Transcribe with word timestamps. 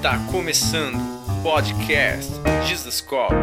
Está 0.00 0.16
começando 0.32 0.96
o 0.96 1.42
podcast 1.42 2.32
Jesus 2.66 3.02
Cop, 3.02 3.34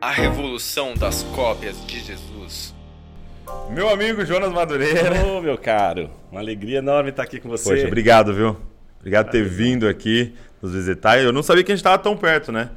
a 0.00 0.10
revolução 0.10 0.92
das 0.94 1.22
cópias 1.22 1.86
de 1.86 2.00
Jesus. 2.00 2.74
Meu 3.70 3.88
amigo 3.88 4.26
Jonas 4.26 4.50
Madureira. 4.50 5.24
Ô, 5.24 5.40
meu 5.40 5.56
caro, 5.56 6.10
uma 6.32 6.40
alegria 6.40 6.78
enorme 6.78 7.10
estar 7.10 7.22
aqui 7.22 7.38
com 7.38 7.48
você. 7.48 7.70
Poxa, 7.70 7.86
obrigado, 7.86 8.34
viu? 8.34 8.56
Obrigado 8.98 9.26
por 9.26 9.30
ter 9.30 9.48
vindo 9.48 9.86
aqui 9.86 10.34
nos 10.60 10.74
visitar. 10.74 11.20
Eu 11.20 11.32
não 11.32 11.44
sabia 11.44 11.62
que 11.62 11.70
a 11.70 11.76
gente 11.76 11.80
estava 11.80 11.96
tão 11.96 12.16
perto, 12.16 12.50
né? 12.50 12.70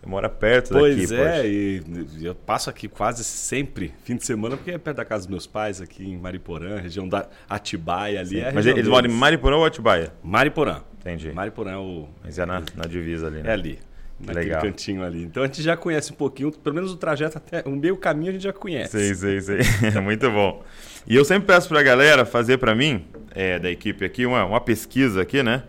Você 0.00 0.08
mora 0.08 0.30
perto 0.30 0.70
pois 0.70 0.96
daqui. 0.96 1.08
Pois 1.08 1.20
é, 1.20 1.46
e 1.46 1.82
eu 2.22 2.34
passo 2.34 2.70
aqui 2.70 2.88
quase 2.88 3.22
sempre, 3.22 3.92
fim 4.02 4.16
de 4.16 4.24
semana, 4.24 4.56
porque 4.56 4.70
é 4.70 4.78
perto 4.78 4.96
da 4.96 5.04
casa 5.04 5.24
dos 5.24 5.30
meus 5.30 5.46
pais, 5.46 5.80
aqui 5.80 6.08
em 6.08 6.16
Mariporã, 6.16 6.80
região 6.80 7.06
da 7.06 7.28
Atibaia 7.48 8.20
ali. 8.20 8.40
É 8.40 8.50
Mas 8.50 8.64
eles 8.64 8.88
moram 8.88 9.10
em 9.10 9.12
Mariporã 9.12 9.56
ou 9.56 9.64
Atibaia? 9.64 10.12
Mariporã. 10.22 10.82
Entendi. 11.00 11.32
Mariporã 11.32 11.72
é 11.72 11.76
o. 11.76 12.08
Mas 12.24 12.38
é 12.38 12.46
na, 12.46 12.62
na 12.74 12.84
divisa 12.86 13.26
ali, 13.26 13.42
né? 13.42 13.50
É 13.50 13.52
ali. 13.52 13.78
Naquele 14.18 14.46
Legal. 14.46 14.62
cantinho 14.62 15.02
ali. 15.02 15.22
Então 15.22 15.42
a 15.42 15.46
gente 15.46 15.62
já 15.62 15.76
conhece 15.76 16.12
um 16.12 16.16
pouquinho, 16.16 16.52
pelo 16.52 16.74
menos 16.74 16.92
o 16.92 16.96
trajeto 16.96 17.38
até 17.38 17.62
o 17.66 17.70
meio 17.70 17.96
caminho 17.96 18.30
a 18.30 18.32
gente 18.32 18.42
já 18.42 18.52
conhece. 18.52 19.14
Sei, 19.14 19.14
sei, 19.14 19.40
sei. 19.40 20.00
Muito 20.02 20.30
bom. 20.30 20.62
E 21.06 21.16
eu 21.16 21.24
sempre 21.24 21.46
peço 21.46 21.68
pra 21.68 21.82
galera 21.82 22.26
fazer 22.26 22.58
pra 22.58 22.74
mim, 22.74 23.06
é, 23.34 23.58
da 23.58 23.70
equipe 23.70 24.04
aqui, 24.04 24.26
uma, 24.26 24.44
uma 24.44 24.60
pesquisa 24.60 25.22
aqui, 25.22 25.42
né? 25.42 25.62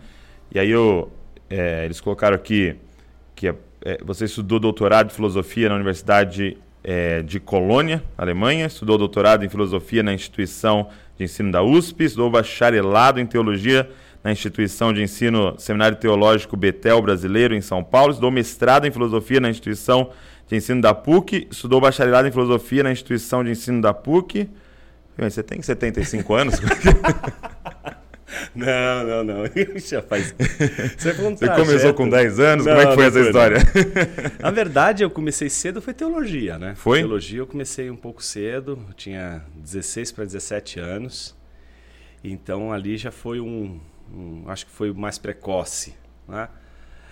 E 0.54 0.60
aí 0.60 0.70
eu, 0.70 1.10
é, 1.50 1.86
eles 1.86 2.02
colocaram 2.02 2.36
aqui 2.36 2.76
que 3.34 3.48
é, 3.48 3.56
é, 3.84 4.00
você 4.04 4.26
estudou 4.26 4.60
doutorado 4.60 5.08
em 5.08 5.14
filosofia 5.14 5.70
na 5.70 5.76
Universidade 5.76 6.58
é, 6.84 7.22
de 7.22 7.40
Colônia, 7.40 8.04
Alemanha, 8.18 8.66
estudou 8.66 8.98
doutorado 8.98 9.46
em 9.46 9.50
filosofia 9.50 10.04
na 10.04 10.14
instituição 10.14 10.88
de 11.18 11.24
ensino 11.24 11.52
da 11.52 11.64
USP, 11.64 12.06
estudou 12.06 12.30
bacharelado 12.30 13.20
em 13.20 13.26
teologia 13.26 13.90
na 14.24 14.32
instituição 14.32 14.94
de 14.94 15.02
ensino 15.02 15.56
Seminário 15.58 15.98
Teológico 15.98 16.56
Betel 16.56 17.02
Brasileiro, 17.02 17.56
em 17.56 17.62
São 17.62 17.84
Paulo, 17.84 18.12
estudou 18.12 18.32
mestrado 18.32 18.86
em 18.86 18.92
filosofia 18.92 19.40
na 19.40 19.50
instituição 19.50 20.12
de 20.48 20.56
ensino 20.56 20.82
da 20.82 20.94
PUC, 20.94 21.48
estudou 21.50 21.82
bacharelado 21.82 22.28
em 22.28 22.32
filosofia 22.32 22.84
na 22.84 22.92
instituição 22.92 23.44
de 23.44 23.52
ensino 23.52 23.82
da 23.82 23.94
PUC. 23.94 24.50
Você 25.18 25.44
tem 25.44 25.62
75 25.62 26.34
anos? 26.34 26.56
Não, 28.56 29.04
não, 29.04 29.24
não. 29.24 29.44
Já 29.78 30.02
faz. 30.02 30.34
Você, 30.98 31.12
um 31.22 31.36
Você 31.36 31.48
começou 31.50 31.94
com 31.94 32.10
10 32.10 32.40
anos? 32.40 32.66
Não, 32.66 32.74
Como 32.74 32.86
é 32.86 32.90
que 32.90 32.96
foi 32.96 33.06
essa 33.06 33.20
foi, 33.20 33.28
história? 33.28 33.58
Não. 33.58 34.32
Na 34.40 34.52
verdade, 34.52 35.04
eu 35.04 35.10
comecei 35.10 35.50
cedo, 35.50 35.82
foi 35.82 35.94
teologia, 35.94 36.58
né? 36.58 36.76
Foi? 36.76 37.00
Teologia 37.00 37.40
eu 37.40 37.48
comecei 37.48 37.90
um 37.90 37.96
pouco 37.96 38.24
cedo, 38.24 38.80
eu 38.88 38.94
tinha 38.94 39.44
16 39.56 40.12
para 40.12 40.26
17 40.26 40.80
anos. 40.80 41.36
Então 42.24 42.72
ali 42.72 42.98
já 42.98 43.12
foi 43.12 43.40
um, 43.40 43.80
um, 44.14 44.44
acho 44.48 44.66
que 44.66 44.72
foi 44.72 44.94
mais 44.94 45.18
precoce, 45.18 45.96
né? 46.28 46.48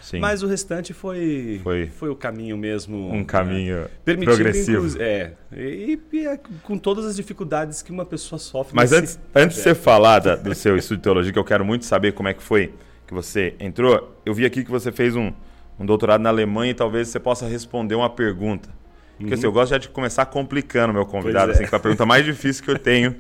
Sim. 0.02 0.20
Mas 0.20 0.42
o 0.42 0.48
restante 0.48 0.94
foi, 0.94 1.60
foi, 1.64 1.88
foi 1.88 2.10
o 2.10 2.16
caminho 2.16 2.58
mesmo. 2.58 3.14
Um 3.14 3.24
caminho 3.24 3.88
né? 4.06 4.16
progressivo. 4.24 5.02
É. 5.02 5.34
E, 5.56 6.00
e, 6.12 6.18
e, 6.18 6.38
com 6.64 6.78
todas 6.78 7.06
as 7.06 7.16
dificuldades 7.16 7.82
que 7.82 7.92
uma 7.92 8.06
pessoa 8.06 8.40
sofre. 8.40 8.76
Mas 8.76 8.92
antes, 8.94 9.20
antes 9.36 9.58
de 9.58 9.64
você 9.64 9.76
falar 9.76 10.20
da, 10.20 10.36
do 10.36 10.56
seu 10.56 10.78
estudo 10.78 10.98
de 10.98 11.04
teologia, 11.04 11.34
que 11.34 11.40
eu 11.40 11.44
quero 11.44 11.66
muito 11.66 11.86
saber 11.86 12.14
como 12.14 12.30
é 12.30 12.34
que 12.34 12.42
foi 12.42 12.74
que 13.06 13.14
você 13.14 13.56
entrou, 13.60 14.16
eu 14.26 14.34
vi 14.34 14.46
aqui 14.46 14.64
que 14.64 14.72
você 14.72 14.92
fez 14.92 15.16
um, 15.16 15.34
um 15.80 15.86
doutorado 15.86 16.22
na 16.22 16.30
Alemanha 16.30 16.72
e 16.72 16.76
talvez 16.76 17.08
você 17.08 17.20
possa 17.20 17.48
responder 17.48 17.96
uma 17.96 18.10
pergunta. 18.10 18.70
Porque 19.18 19.34
uhum. 19.34 19.38
assim, 19.38 19.46
eu 19.46 19.52
gosto 19.52 19.72
já 19.72 19.78
de 19.78 19.90
começar 19.90 20.26
complicando 20.28 20.94
meu 20.94 21.06
convidado, 21.06 21.52
é. 21.52 21.56
assim, 21.56 21.66
que 21.66 21.74
é 21.74 21.78
a 21.78 21.82
pergunta 21.82 22.06
mais 22.06 22.24
difícil 22.24 22.64
que 22.64 22.72
eu 22.72 22.80
tenho 22.80 23.16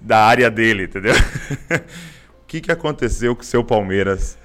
da 0.00 0.24
área 0.24 0.50
dele, 0.50 0.84
entendeu? 0.84 1.14
o 2.42 2.46
que, 2.46 2.60
que 2.60 2.72
aconteceu 2.72 3.36
com 3.36 3.42
o 3.42 3.44
seu 3.44 3.62
Palmeiras 3.62 4.38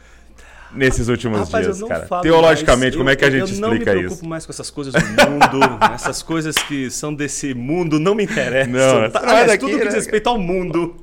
nesses 0.76 1.08
últimos 1.08 1.40
Rapaz, 1.40 1.66
dias, 1.66 1.82
eu 1.82 1.88
cara? 1.88 2.08
Teologicamente, 2.22 2.96
mais. 2.96 2.96
como 2.98 3.10
é 3.10 3.16
que 3.16 3.26
a 3.26 3.28
eu, 3.28 3.32
gente 3.32 3.42
eu 3.42 3.46
explica 3.48 3.56
isso? 3.56 3.64
Eu 3.66 3.70
não 3.70 3.78
me 3.78 3.86
preocupo 3.86 4.14
isso? 4.14 4.26
mais 4.28 4.46
com 4.46 4.52
essas 4.52 4.70
coisas 4.70 4.94
do 4.94 5.00
mundo, 5.00 5.80
essas 5.94 6.22
coisas 6.24 6.56
que 6.56 6.90
são 6.90 7.14
desse 7.14 7.54
mundo 7.54 8.00
não 8.00 8.16
me 8.16 8.24
interessam. 8.24 9.02
Não, 9.02 9.10
tá, 9.10 9.20
é 9.20 9.24
aliás, 9.24 9.48
daqui, 9.48 9.60
tudo 9.60 9.72
que 9.72 9.78
né? 9.80 9.86
diz 9.86 9.94
respeito 9.96 10.28
ao 10.28 10.38
mundo. 10.40 10.96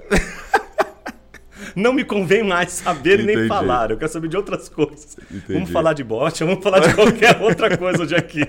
não 1.77 1.93
me 1.93 2.05
convém 2.05 2.43
mais 2.43 2.73
saber 2.73 3.21
e 3.21 3.23
nem 3.25 3.35
Entendi. 3.37 3.49
falar. 3.49 3.91
Eu 3.91 3.97
quero 3.97 4.11
saber 4.11 4.29
de 4.29 4.37
outras 4.37 4.69
coisas. 4.69 5.17
Entendi. 5.31 5.53
Vamos 5.55 5.71
falar 5.71 5.93
de 5.93 6.03
bote, 6.05 6.43
vamos 6.45 6.63
falar 6.63 6.81
de 6.81 6.95
qualquer 6.95 7.39
outra 7.43 7.77
coisa 7.77 8.03
hoje 8.03 8.15
aqui. 8.17 8.45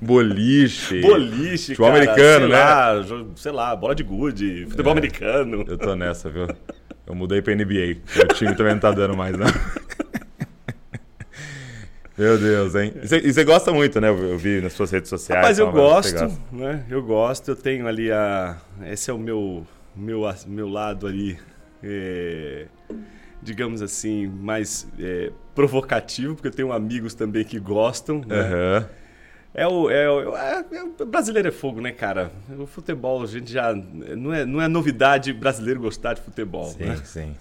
Boliche. 0.00 1.00
Boliche, 1.00 1.74
Futebol 1.74 1.90
cara, 1.92 2.02
americano, 2.04 2.46
sei 2.46 2.48
né? 2.48 2.64
Lá, 2.64 3.04
sei 3.36 3.52
lá, 3.52 3.76
bola 3.76 3.94
de 3.94 4.02
gude, 4.02 4.66
futebol 4.68 4.90
É. 4.90 4.98
americano. 4.98 5.64
Eu 5.66 5.78
tô 5.78 5.94
nessa, 5.96 6.30
viu? 6.30 6.46
Eu 7.06 7.14
mudei 7.14 7.42
pra 7.42 7.54
NBA. 7.54 7.96
Meu 8.16 8.28
time 8.34 8.54
também 8.54 8.72
não 8.74 8.80
tá 8.80 8.90
dando 8.92 9.16
mais, 9.16 9.36
não. 9.36 9.46
Meu 12.16 12.38
Deus, 12.38 12.74
hein? 12.76 12.92
E 13.02 13.32
você- 13.32 13.44
gosta 13.44 13.72
muito, 13.72 14.00
né? 14.00 14.08
Eu 14.08 14.38
vi 14.38 14.60
nas 14.60 14.72
suas 14.72 14.90
redes 14.90 15.08
sociais. 15.10 15.42
Mas 15.42 15.58
eu 15.58 15.70
gosto, 15.72 16.30
né? 16.52 16.84
Eu 16.88 17.02
gosto, 17.02 17.50
eu 17.50 17.56
tenho 17.56 17.88
ali 17.88 18.12
a. 18.12 18.56
Esse 18.86 19.10
é 19.10 19.14
o 19.14 19.18
meu, 19.18 19.66
meu, 19.96 20.22
meu 20.46 20.68
lado 20.68 21.08
ali, 21.08 21.38
é, 21.82 22.66
digamos 23.42 23.82
assim, 23.82 24.28
mais 24.28 24.86
é, 24.98 25.32
provocativo, 25.56 26.34
porque 26.36 26.48
eu 26.48 26.52
tenho 26.52 26.72
amigos 26.72 27.14
também 27.14 27.42
que 27.44 27.58
gostam. 27.58 28.20
né? 28.26 28.40
Aham. 28.40 28.88
É 29.56 29.66
o, 29.68 29.88
é, 29.88 30.10
o- 30.10 30.36
é- 30.36 30.64
é 30.72 30.82
o 30.82 31.06
brasileiro 31.06 31.46
é 31.48 31.52
fogo, 31.52 31.80
né, 31.80 31.92
cara? 31.92 32.30
O 32.58 32.66
futebol, 32.66 33.22
a 33.22 33.26
gente 33.26 33.52
já. 33.52 33.72
Não 33.72 34.32
é, 34.34 34.44
não 34.44 34.60
é 34.60 34.66
novidade 34.66 35.32
brasileiro 35.32 35.80
gostar 35.80 36.14
de 36.14 36.20
futebol. 36.22 36.64
Sim, 36.66 36.84
né? 36.84 36.96
sim. 37.04 37.36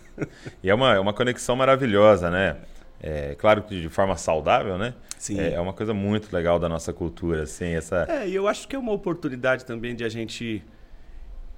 E 0.62 0.70
é 0.70 0.76
uma, 0.76 0.94
é 0.94 1.00
uma 1.00 1.12
conexão 1.14 1.56
maravilhosa, 1.56 2.30
né? 2.30 2.56
É, 3.06 3.36
claro 3.36 3.64
que 3.64 3.82
de 3.82 3.90
forma 3.90 4.16
saudável, 4.16 4.78
né? 4.78 4.94
Sim. 5.18 5.38
É, 5.38 5.56
é 5.56 5.60
uma 5.60 5.74
coisa 5.74 5.94
muito 5.94 6.34
legal 6.34 6.58
da 6.58 6.70
nossa 6.70 6.94
cultura, 6.94 7.44
assim, 7.44 7.76
essa... 7.76 8.06
É, 8.10 8.30
e 8.30 8.34
eu 8.34 8.48
acho 8.48 8.66
que 8.66 8.78
é 8.78 8.80
uma 8.80 8.94
oportunidade 8.94 9.66
também 9.66 9.94
de 9.94 10.06
a 10.06 10.10
gente 10.10 10.64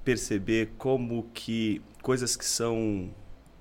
perceber 0.04 0.72
como 0.76 1.30
que 1.36 1.84
coisas 2.02 2.36
que 2.36 2.46
são 2.46 3.12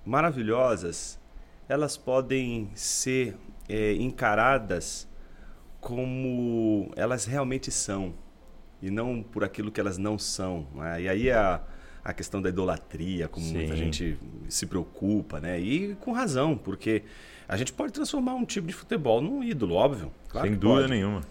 maravilhosas, 0.03 1.21
elas 1.69 1.97
podem 1.99 2.71
ser 2.75 3.37
é, 3.69 3.93
encaradas 3.93 5.07
como 5.79 6.91
elas 6.97 7.27
realmente 7.27 7.71
são 7.71 8.15
e 8.81 8.91
não 8.91 9.23
por 9.23 9.45
aquilo 9.45 9.71
que 9.71 9.79
elas 9.79 9.99
não 9.99 10.19
são. 10.19 10.67
né? 10.75 11.03
E 11.03 11.09
aí 11.09 11.31
a, 11.31 11.63
a 12.03 12.13
questão 12.15 12.41
da 12.41 12.49
idolatria, 12.49 13.29
como 13.29 13.45
Sim. 13.45 13.55
muita 13.55 13.77
gente 13.77 14.19
se 14.49 14.65
preocupa, 14.67 15.41
né? 15.41 15.61
E 15.61 15.95
com 15.97 16.13
razão, 16.13 16.57
porque 16.57 17.03
a 17.49 17.57
gente 17.57 17.73
pode 17.73 17.93
transformar 17.93 18.35
um 18.35 18.45
time 18.45 18.69
de 18.69 18.73
futebol 18.75 19.21
num 19.21 19.43
ídolo, 19.43 19.75
óbvio. 19.75 20.13
Claro 20.29 20.47
sem 20.49 20.57
dúvida 20.57 20.81
pode. 20.83 20.93
nenhuma. 20.93 21.23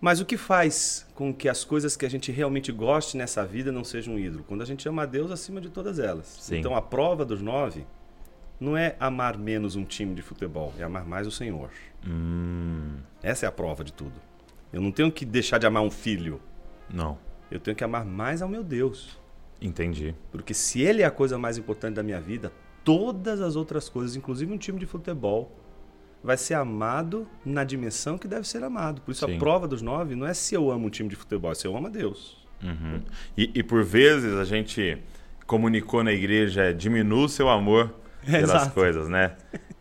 Mas 0.00 0.18
o 0.20 0.24
que 0.24 0.36
faz 0.38 1.06
com 1.14 1.32
que 1.32 1.48
as 1.48 1.62
coisas 1.64 1.94
que 1.96 2.06
a 2.06 2.08
gente 2.10 2.32
realmente 2.32 2.72
goste 2.72 3.16
nessa 3.18 3.44
vida 3.44 3.70
não 3.70 3.84
sejam 3.84 4.14
um 4.14 4.18
ídolo? 4.18 4.44
Quando 4.48 4.62
a 4.62 4.64
gente 4.64 4.88
ama 4.88 5.02
a 5.02 5.06
Deus 5.06 5.30
acima 5.30 5.60
de 5.60 5.68
todas 5.68 5.98
elas. 5.98 6.26
Sim. 6.40 6.58
Então 6.58 6.74
a 6.74 6.80
prova 6.80 7.22
dos 7.24 7.42
nove 7.42 7.84
não 8.58 8.76
é 8.76 8.96
amar 8.98 9.36
menos 9.38 9.76
um 9.76 9.84
time 9.84 10.14
de 10.14 10.22
futebol, 10.22 10.72
é 10.78 10.82
amar 10.84 11.04
mais 11.04 11.26
o 11.26 11.30
Senhor. 11.30 11.70
Hum, 12.06 12.96
Essa 13.22 13.46
é 13.46 13.48
a 13.48 13.52
prova 13.52 13.84
de 13.84 13.92
tudo. 13.92 14.14
Eu 14.72 14.80
não 14.80 14.90
tenho 14.92 15.10
que 15.12 15.24
deixar 15.24 15.58
de 15.58 15.66
amar 15.66 15.82
um 15.82 15.90
filho, 15.90 16.40
não, 16.88 17.18
eu 17.50 17.58
tenho 17.60 17.76
que 17.76 17.82
amar 17.84 18.04
mais 18.04 18.40
ao 18.42 18.48
meu 18.48 18.62
Deus. 18.64 19.18
entendi. 19.60 20.14
Porque 20.32 20.54
se 20.54 20.80
ele 20.80 21.02
é 21.02 21.04
a 21.04 21.10
coisa 21.10 21.36
mais 21.38 21.58
importante 21.58 21.94
da 21.96 22.02
minha 22.02 22.20
vida, 22.20 22.52
todas 22.84 23.40
as 23.40 23.56
outras 23.56 23.88
coisas, 23.88 24.16
inclusive 24.16 24.52
um 24.52 24.58
time 24.58 24.78
de 24.78 24.86
futebol, 24.86 25.56
vai 26.22 26.36
ser 26.36 26.54
amado 26.54 27.26
na 27.44 27.64
dimensão 27.64 28.18
que 28.18 28.28
deve 28.28 28.46
ser 28.46 28.62
amado. 28.62 29.00
Por 29.00 29.12
isso 29.12 29.26
Sim. 29.26 29.36
a 29.36 29.38
prova 29.38 29.66
dos 29.66 29.82
nove 29.82 30.14
não 30.14 30.26
é 30.26 30.34
se 30.34 30.54
eu 30.54 30.70
amo 30.70 30.86
um 30.86 30.90
time 30.90 31.08
de 31.08 31.16
futebol, 31.16 31.52
é 31.52 31.54
se 31.54 31.66
eu 31.66 31.76
amo 31.76 31.86
a 31.86 31.90
Deus. 31.90 32.38
Uhum. 32.62 33.02
E, 33.36 33.50
e 33.54 33.62
por 33.62 33.82
vezes 33.82 34.34
a 34.34 34.44
gente 34.44 34.98
comunicou 35.46 36.04
na 36.04 36.12
igreja, 36.12 36.74
diminua 36.74 37.24
o 37.24 37.28
seu 37.28 37.48
amor 37.48 37.94
pelas 38.24 38.50
Exato. 38.50 38.74
coisas, 38.74 39.08
né? 39.08 39.32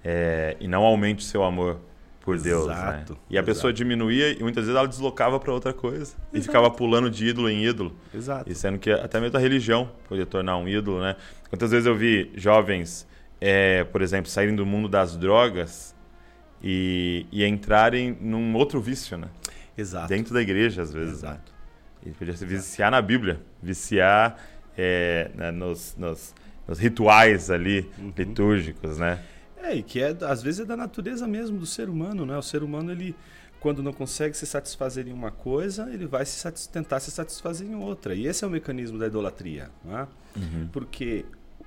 É, 0.03 0.55
e 0.59 0.67
não 0.67 0.83
aumente 0.83 1.19
o 1.19 1.27
seu 1.27 1.43
amor 1.43 1.81
por 2.21 2.37
Deus, 2.39 2.67
né? 2.67 2.73
Exato, 2.73 3.17
E 3.29 3.37
a 3.37 3.43
pessoa 3.43 3.69
exato. 3.71 3.77
diminuía 3.77 4.31
e 4.31 4.39
muitas 4.43 4.65
vezes 4.65 4.77
ela 4.77 4.87
deslocava 4.87 5.39
para 5.39 5.51
outra 5.53 5.73
coisa 5.73 6.15
e 6.33 6.37
Exato. 6.37 6.45
ficava 6.51 6.69
pulando 6.69 7.09
de 7.09 7.25
ídolo 7.27 7.49
em 7.49 7.63
ídolo. 7.65 7.95
Exato. 8.13 8.49
E 8.51 8.53
sendo 8.53 8.77
que 8.77 8.91
até 8.91 9.19
mesmo 9.19 9.37
a 9.37 9.39
religião 9.39 9.89
podia 10.07 10.25
tornar 10.25 10.57
um 10.57 10.67
ídolo, 10.67 11.01
né? 11.01 11.15
Quantas 11.49 11.71
vezes 11.71 11.85
eu 11.87 11.95
vi 11.95 12.31
jovens, 12.35 13.07
é, 13.41 13.83
por 13.85 14.01
exemplo, 14.01 14.29
saírem 14.29 14.55
do 14.55 14.65
mundo 14.65 14.87
das 14.89 15.15
drogas 15.17 15.95
e, 16.61 17.25
e 17.31 17.45
entrarem 17.45 18.17
num 18.19 18.53
outro 18.55 18.81
vício, 18.81 19.17
né? 19.17 19.29
Exato. 19.77 20.09
Dentro 20.09 20.33
da 20.33 20.41
igreja, 20.41 20.81
às 20.81 20.93
vezes. 20.93 21.21
né? 21.23 21.29
Exato. 21.29 21.53
E 22.05 22.11
podia 22.11 22.35
se 22.35 22.45
viciar 22.45 22.91
na 22.91 23.01
Bíblia, 23.01 23.39
viciar 23.63 24.37
é, 24.77 25.31
né, 25.35 25.51
nos, 25.51 25.95
nos- 25.97 26.33
nos 26.67 26.79
rituais 26.79 27.49
ali 27.49 27.89
Uhum. 27.97 28.13
litúrgicos, 28.15 28.97
né? 28.99 29.19
É, 29.61 29.75
e 29.75 29.83
que 29.83 30.01
é, 30.01 30.15
às 30.21 30.41
vezes 30.41 30.61
é 30.61 30.65
da 30.65 30.77
natureza 30.77 31.27
mesmo 31.27 31.59
do 31.59 31.65
ser 31.65 31.89
humano, 31.89 32.25
né? 32.25 32.37
O 32.37 32.41
ser 32.41 32.63
humano, 32.63 32.91
ele, 32.91 33.15
quando 33.59 33.83
não 33.83 33.91
consegue 33.91 34.35
se 34.35 34.45
satisfazer 34.45 35.07
em 35.07 35.13
uma 35.13 35.31
coisa, 35.31 35.89
ele 35.91 36.05
vai 36.05 36.25
se 36.25 36.69
tentar 36.69 36.99
se 36.99 37.11
satisfazer 37.11 37.67
em 37.67 37.75
outra. 37.75 38.15
E 38.15 38.25
esse 38.25 38.43
é 38.43 38.47
o 38.47 38.49
mecanismo 38.49 38.97
da 38.97 39.07
idolatria, 39.07 39.69
não 39.83 39.97
é? 39.97 40.07
Porque 40.71 41.25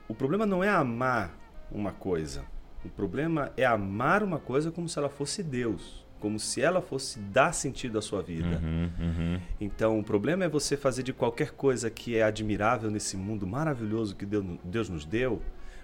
o 0.09 0.15
problema 0.15 0.47
não 0.47 0.65
é 0.65 0.69
amar 0.69 1.37
uma 1.71 1.93
coisa. 1.93 2.45
O 2.85 2.89
problema 2.89 3.53
é 3.57 3.65
amar 3.65 4.23
uma 4.23 4.39
coisa 4.39 4.71
como 4.71 4.89
se 4.89 4.99
ela 4.99 5.09
fosse 5.09 5.43
Deus, 5.43 6.05
como 6.19 6.39
se 6.39 6.61
ela 6.61 6.81
fosse 6.81 7.19
dar 7.19 7.53
sentido 7.53 7.99
à 7.99 8.03
sua 8.03 8.23
vida. 8.23 8.61
Uhum, 8.63 8.91
uhum. 8.99 9.41
Então, 9.61 9.99
o 9.99 10.05
problema 10.05 10.45
é 10.45 10.49
você 10.49 10.77
fazer 10.77 11.03
de 11.03 11.13
qualquer 11.13 11.53
coisa 11.53 11.91
que 11.91 12.17
é 12.17 12.23
admirável 12.23 12.91
nesse 12.91 13.17
mundo 13.17 13.47
maravilhoso 13.47 14.17
que 14.17 14.27
Deus, 14.27 14.45
Deus 14.65 14.89
nos 14.89 15.05
deu, 15.05 15.41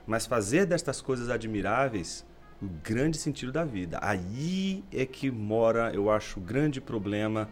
mas 0.08 0.24
fazer 0.24 0.64
destas 0.64 1.02
coisas 1.02 1.28
admiráveis 1.28 2.24
o 2.62 2.66
grande 2.82 3.18
sentido 3.18 3.52
da 3.52 3.62
vida. 3.62 3.98
Aí 4.00 4.82
é 4.90 5.04
que 5.04 5.30
mora, 5.30 5.92
eu 5.92 6.10
acho, 6.10 6.40
o 6.40 6.42
grande 6.42 6.80
problema 6.80 7.46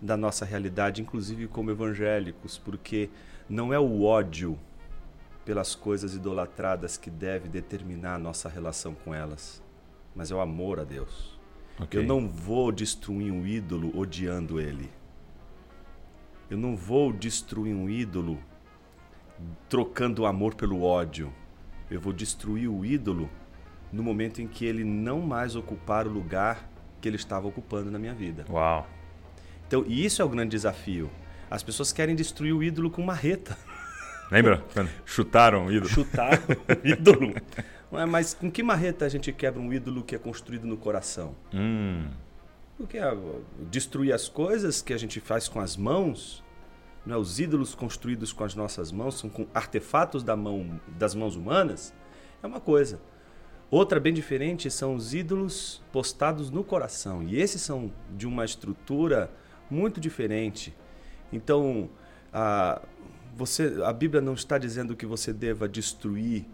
da 0.00 0.16
nossa 0.16 0.44
realidade, 0.44 1.02
inclusive 1.02 1.48
como 1.48 1.72
evangélicos, 1.72 2.56
porque 2.56 3.10
não 3.50 3.74
é 3.74 3.80
o 3.80 4.04
ódio 4.04 4.56
pelas 5.44 5.74
coisas 5.74 6.14
idolatradas 6.14 6.96
que 6.96 7.10
deve 7.10 7.48
determinar 7.48 8.14
a 8.14 8.18
nossa 8.18 8.48
relação 8.48 8.94
com 8.94 9.12
elas, 9.12 9.60
mas 10.14 10.30
é 10.30 10.34
o 10.34 10.40
amor 10.40 10.78
a 10.78 10.84
Deus. 10.84 11.36
Ok. 11.80 12.00
Eu 12.00 12.06
não 12.06 12.28
vou 12.28 12.70
destruir 12.70 13.32
um 13.32 13.44
ídolo 13.44 13.98
odiando 13.98 14.60
ele. 14.60 14.88
Eu 16.48 16.56
não 16.56 16.76
vou 16.76 17.12
destruir 17.12 17.74
um 17.74 17.90
ídolo 17.90 18.38
trocando 19.68 20.22
o 20.22 20.26
amor 20.26 20.54
pelo 20.54 20.82
ódio. 20.82 21.32
Eu 21.90 22.00
vou 22.00 22.12
destruir 22.12 22.68
o 22.68 22.84
ídolo 22.84 23.30
no 23.92 24.02
momento 24.02 24.42
em 24.42 24.46
que 24.46 24.64
ele 24.64 24.84
não 24.84 25.20
mais 25.20 25.56
ocupar 25.56 26.06
o 26.06 26.10
lugar 26.10 26.68
que 27.00 27.08
ele 27.08 27.16
estava 27.16 27.46
ocupando 27.46 27.90
na 27.90 27.98
minha 27.98 28.14
vida. 28.14 28.44
Uau. 28.50 28.86
Então, 29.66 29.84
e 29.86 30.04
isso 30.04 30.20
é 30.20 30.24
o 30.24 30.28
grande 30.28 30.50
desafio. 30.50 31.10
As 31.50 31.62
pessoas 31.62 31.92
querem 31.92 32.14
destruir 32.14 32.52
o 32.54 32.62
ídolo 32.62 32.90
com 32.90 33.02
marreta. 33.02 33.56
Lembra 34.30 34.62
quando 34.74 34.90
chutaram 35.06 35.66
o 35.66 35.72
ídolo? 35.72 35.88
Chutar 35.88 36.38
o 36.84 36.86
ídolo. 36.86 37.34
Mas 37.90 38.34
com 38.34 38.50
que 38.50 38.62
marreta 38.62 39.06
a 39.06 39.08
gente 39.08 39.32
quebra 39.32 39.60
um 39.60 39.72
ídolo 39.72 40.02
que 40.02 40.14
é 40.14 40.18
construído 40.18 40.66
no 40.66 40.76
coração? 40.76 41.34
Hum, 41.54 42.06
Porque 42.76 42.98
ah, 42.98 43.16
destruir 43.70 44.12
as 44.12 44.28
coisas 44.28 44.82
que 44.82 44.92
a 44.92 44.98
gente 44.98 45.20
faz 45.20 45.48
com 45.48 45.58
as 45.58 45.74
mãos, 45.74 46.44
não 47.04 47.16
é? 47.16 47.18
os 47.18 47.38
ídolos 47.38 47.74
construídos 47.74 48.32
com 48.32 48.44
as 48.44 48.54
nossas 48.54 48.92
mãos, 48.92 49.18
são 49.18 49.30
com 49.30 49.46
artefatos 49.54 50.22
da 50.22 50.36
mão, 50.36 50.80
das 50.88 51.14
mãos 51.14 51.36
humanas, 51.36 51.94
é 52.42 52.46
uma 52.46 52.60
coisa. 52.60 53.00
Outra 53.70 54.00
bem 54.00 54.14
diferente 54.14 54.70
são 54.70 54.94
os 54.94 55.12
ídolos 55.12 55.82
postados 55.92 56.50
no 56.50 56.64
coração. 56.64 57.22
E 57.22 57.38
esses 57.38 57.60
são 57.60 57.92
de 58.16 58.26
uma 58.26 58.44
estrutura 58.44 59.30
muito 59.70 60.00
diferente. 60.00 60.74
Então, 61.30 61.90
a, 62.32 62.80
você, 63.36 63.78
a 63.84 63.92
Bíblia 63.92 64.22
não 64.22 64.32
está 64.32 64.56
dizendo 64.56 64.96
que 64.96 65.04
você 65.04 65.32
deva 65.34 65.68
destruir 65.68 66.46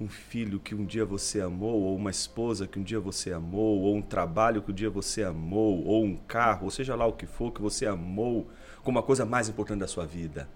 um 0.00 0.08
filho 0.08 0.60
que 0.60 0.74
um 0.74 0.84
dia 0.84 1.04
você 1.04 1.40
amou, 1.40 1.82
ou 1.82 1.96
uma 1.96 2.10
esposa 2.10 2.66
que 2.66 2.78
um 2.78 2.82
dia 2.82 3.00
você 3.00 3.32
amou, 3.32 3.80
ou 3.80 3.96
um 3.96 4.02
trabalho 4.02 4.62
que 4.62 4.70
um 4.70 4.74
dia 4.74 4.90
você 4.90 5.24
amou, 5.24 5.84
ou 5.84 6.04
um 6.04 6.16
carro, 6.16 6.66
ou 6.66 6.70
seja 6.70 6.94
lá 6.94 7.06
o 7.06 7.12
que 7.12 7.26
for 7.26 7.50
que 7.50 7.60
você 7.60 7.86
amou 7.86 8.48
como 8.82 8.98
a 8.98 9.02
coisa 9.02 9.24
mais 9.24 9.48
importante 9.48 9.80
da 9.80 9.88
sua 9.88 10.06
vida. 10.06 10.48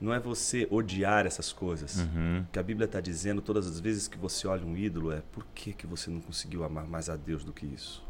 Não 0.00 0.12
é 0.12 0.20
você 0.20 0.68
odiar 0.70 1.26
essas 1.26 1.52
coisas. 1.52 1.96
uhum. 1.96 2.42
O 2.42 2.52
que 2.52 2.58
a 2.58 2.62
Bíblia 2.62 2.84
está 2.84 3.00
dizendo 3.00 3.40
todas 3.40 3.66
as 3.66 3.80
vezes 3.80 4.06
que 4.06 4.18
você 4.18 4.46
olha 4.46 4.64
um 4.64 4.76
ídolo 4.76 5.10
é 5.10 5.22
por 5.32 5.46
que, 5.54 5.72
que 5.72 5.86
você 5.86 6.10
não 6.10 6.20
conseguiu 6.20 6.64
amar 6.64 6.86
mais 6.86 7.08
a 7.08 7.16
Deus 7.16 7.44
do 7.44 7.52
que 7.52 7.64
isso? 7.64 8.04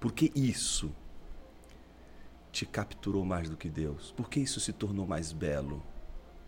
Por 0.00 0.12
que 0.12 0.32
isso 0.34 0.90
te 2.50 2.64
capturou 2.64 3.24
mais 3.24 3.50
do 3.50 3.56
que 3.56 3.68
Deus? 3.68 4.12
Por 4.16 4.30
que 4.30 4.40
isso 4.40 4.58
se 4.60 4.72
tornou 4.72 5.06
mais 5.06 5.32
belo? 5.32 5.82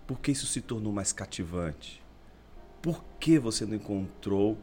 Por 0.06 0.18
que 0.18 0.32
isso 0.32 0.46
se 0.46 0.62
tornou 0.62 0.92
mais 0.92 1.12
cativante? 1.12 2.02
Por 2.80 3.04
que 3.20 3.38
você 3.38 3.66
não 3.66 3.74
encontrou 3.74 4.56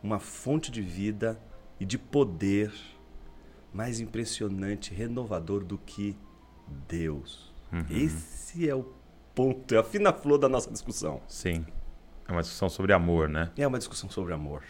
uma 0.00 0.20
fonte 0.20 0.70
de 0.70 0.80
vida 0.82 1.40
e 1.80 1.84
de 1.84 1.98
poder 1.98 2.72
mais 3.72 3.98
impressionante, 3.98 4.94
renovador 4.94 5.64
do 5.64 5.76
que 5.76 6.16
Deus? 6.88 7.52
Esse 7.90 8.68
é 8.68 8.74
o 8.74 8.86
ponto, 9.34 9.74
é 9.74 9.78
a 9.78 9.82
fina 9.82 10.12
flor 10.12 10.38
da 10.38 10.48
nossa 10.48 10.70
discussão. 10.70 11.20
Sim. 11.26 11.64
É 12.28 12.32
uma 12.32 12.40
discussão 12.40 12.68
sobre 12.68 12.92
amor, 12.92 13.28
né? 13.28 13.50
É 13.56 13.66
uma 13.66 13.78
discussão 13.78 14.08
sobre 14.08 14.32
amor. 14.32 14.62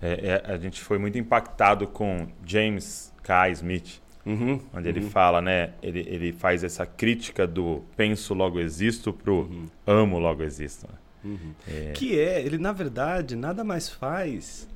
É, 0.00 0.42
é, 0.46 0.52
a 0.52 0.58
gente 0.58 0.82
foi 0.82 0.98
muito 0.98 1.16
impactado 1.18 1.86
com 1.86 2.28
James 2.44 3.12
K. 3.22 3.50
Smith, 3.50 4.00
Uhum, 4.26 4.60
onde 4.74 4.88
ele 4.88 5.02
fala, 5.02 5.40
né? 5.40 5.74
Ele, 5.80 6.00
ele 6.00 6.32
faz 6.32 6.64
essa 6.64 6.84
crítica 6.84 7.46
do 7.46 7.84
penso 7.96 8.34
logo 8.34 8.58
existo 8.58 9.12
pro 9.12 9.68
amo 9.86 10.18
logo 10.18 10.42
existo. 10.42 10.88
né? 10.88 11.38
É, 11.68 11.92
Que 11.92 12.18
é, 12.18 12.44
ele 12.44 12.58
na 12.58 12.72
verdade 12.72 13.36
nada 13.36 13.62
mais 13.62 13.88
faz 13.88 14.68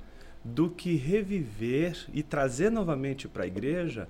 do 0.45 0.71
que 0.71 0.95
reviver 0.95 2.07
e 2.15 2.23
trazer 2.23 2.71
novamente 2.71 3.27
para 3.29 3.43
a 3.43 3.47
igreja 3.47 4.09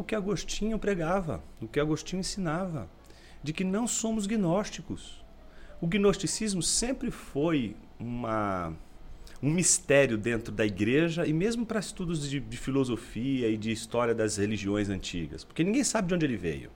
o 0.00 0.04
que 0.04 0.14
Agostinho 0.14 0.78
pregava, 0.78 1.42
o 1.60 1.66
que 1.66 1.80
Agostinho 1.80 2.20
ensinava, 2.20 2.88
de 3.42 3.52
que 3.52 3.64
não 3.64 3.86
somos 3.86 4.26
gnósticos. 4.26 5.24
O 5.80 5.86
gnosticismo 5.86 6.62
sempre 6.62 7.10
foi 7.10 7.76
uma, 7.98 8.72
um 9.42 9.50
mistério 9.50 10.16
dentro 10.18 10.52
da 10.52 10.66
igreja 10.66 11.26
e 11.26 11.32
mesmo 11.32 11.64
para 11.64 11.80
estudos 11.80 12.28
de, 12.28 12.40
de 12.40 12.56
filosofia 12.56 13.48
e 13.48 13.56
de 13.56 13.70
história 13.70 14.14
das 14.14 14.36
religiões 14.36 14.88
antigas, 14.88 15.44
porque 15.44 15.62
ninguém 15.62 15.84
sabe 15.84 16.08
de 16.08 16.14
onde 16.14 16.26
ele 16.26 16.36
veio. 16.36 16.70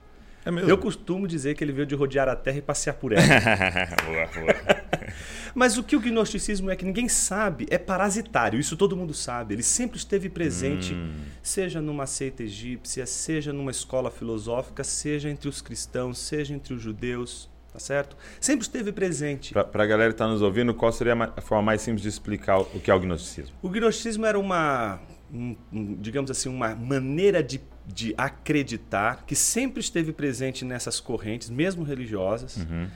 é. 0.45 0.49
Eu 0.71 0.77
costumo 0.77 1.27
dizer 1.27 1.55
que 1.55 1.63
ele 1.63 1.71
veio 1.73 1.85
de 1.85 1.95
rodear 1.95 2.27
a 2.27 2.35
terra 2.35 2.57
e 2.57 2.61
passear 2.61 2.95
por 2.95 3.11
ela. 3.11 3.23
boa, 4.05 4.27
boa. 4.27 4.83
Mas 5.55 5.77
o 5.77 5.83
que 5.83 5.95
o 5.95 5.99
gnosticismo 5.99 6.69
é 6.71 6.75
que 6.75 6.83
ninguém 6.85 7.07
sabe 7.07 7.67
é 7.69 7.77
parasitário, 7.77 8.59
isso 8.59 8.75
todo 8.75 8.95
mundo 8.97 9.13
sabe. 9.13 9.53
Ele 9.55 9.63
sempre 9.63 9.97
esteve 9.97 10.29
presente, 10.29 10.93
Hum. 10.93 11.13
seja 11.41 11.79
numa 11.81 12.07
seita 12.07 12.43
egípcia, 12.43 13.05
seja 13.05 13.53
numa 13.53 13.71
escola 13.71 14.09
filosófica, 14.09 14.83
seja 14.83 15.29
entre 15.29 15.47
os 15.47 15.61
cristãos, 15.61 16.17
seja 16.17 16.53
entre 16.53 16.73
os 16.73 16.81
judeus, 16.81 17.49
tá 17.71 17.79
certo? 17.79 18.15
Sempre 18.41 18.63
esteve 18.65 18.91
presente. 18.91 19.53
Pra, 19.53 19.63
pra 19.63 19.85
galera 19.85 20.11
que 20.11 20.17
tá 20.17 20.27
nos 20.27 20.41
ouvindo, 20.41 20.73
qual 20.73 20.91
seria 20.91 21.13
a 21.13 21.15
ma- 21.15 21.33
a 21.37 21.41
forma 21.41 21.63
mais 21.63 21.81
simples 21.81 22.01
de 22.01 22.09
explicar 22.09 22.59
o 22.59 22.63
o 22.73 22.79
que 22.79 22.89
é 22.89 22.93
o 22.95 22.99
gnosticismo? 22.99 23.55
O 23.61 23.69
gnosticismo 23.69 24.25
era 24.25 24.39
uma, 24.39 24.99
um- 25.31 25.55
um, 25.71 25.95
digamos 25.95 26.29
assim, 26.31 26.49
uma 26.49 26.75
maneira 26.75 27.43
de, 27.43 27.61
de 27.87 28.13
acreditar 28.17 29.23
que 29.25 29.35
sempre 29.35 29.79
esteve 29.81 30.11
presente 30.13 30.63
nessas 30.65 30.99
correntes, 30.99 31.49
mesmo 31.49 31.83
religiosas, 31.83 32.57
Uhum. 32.57 32.87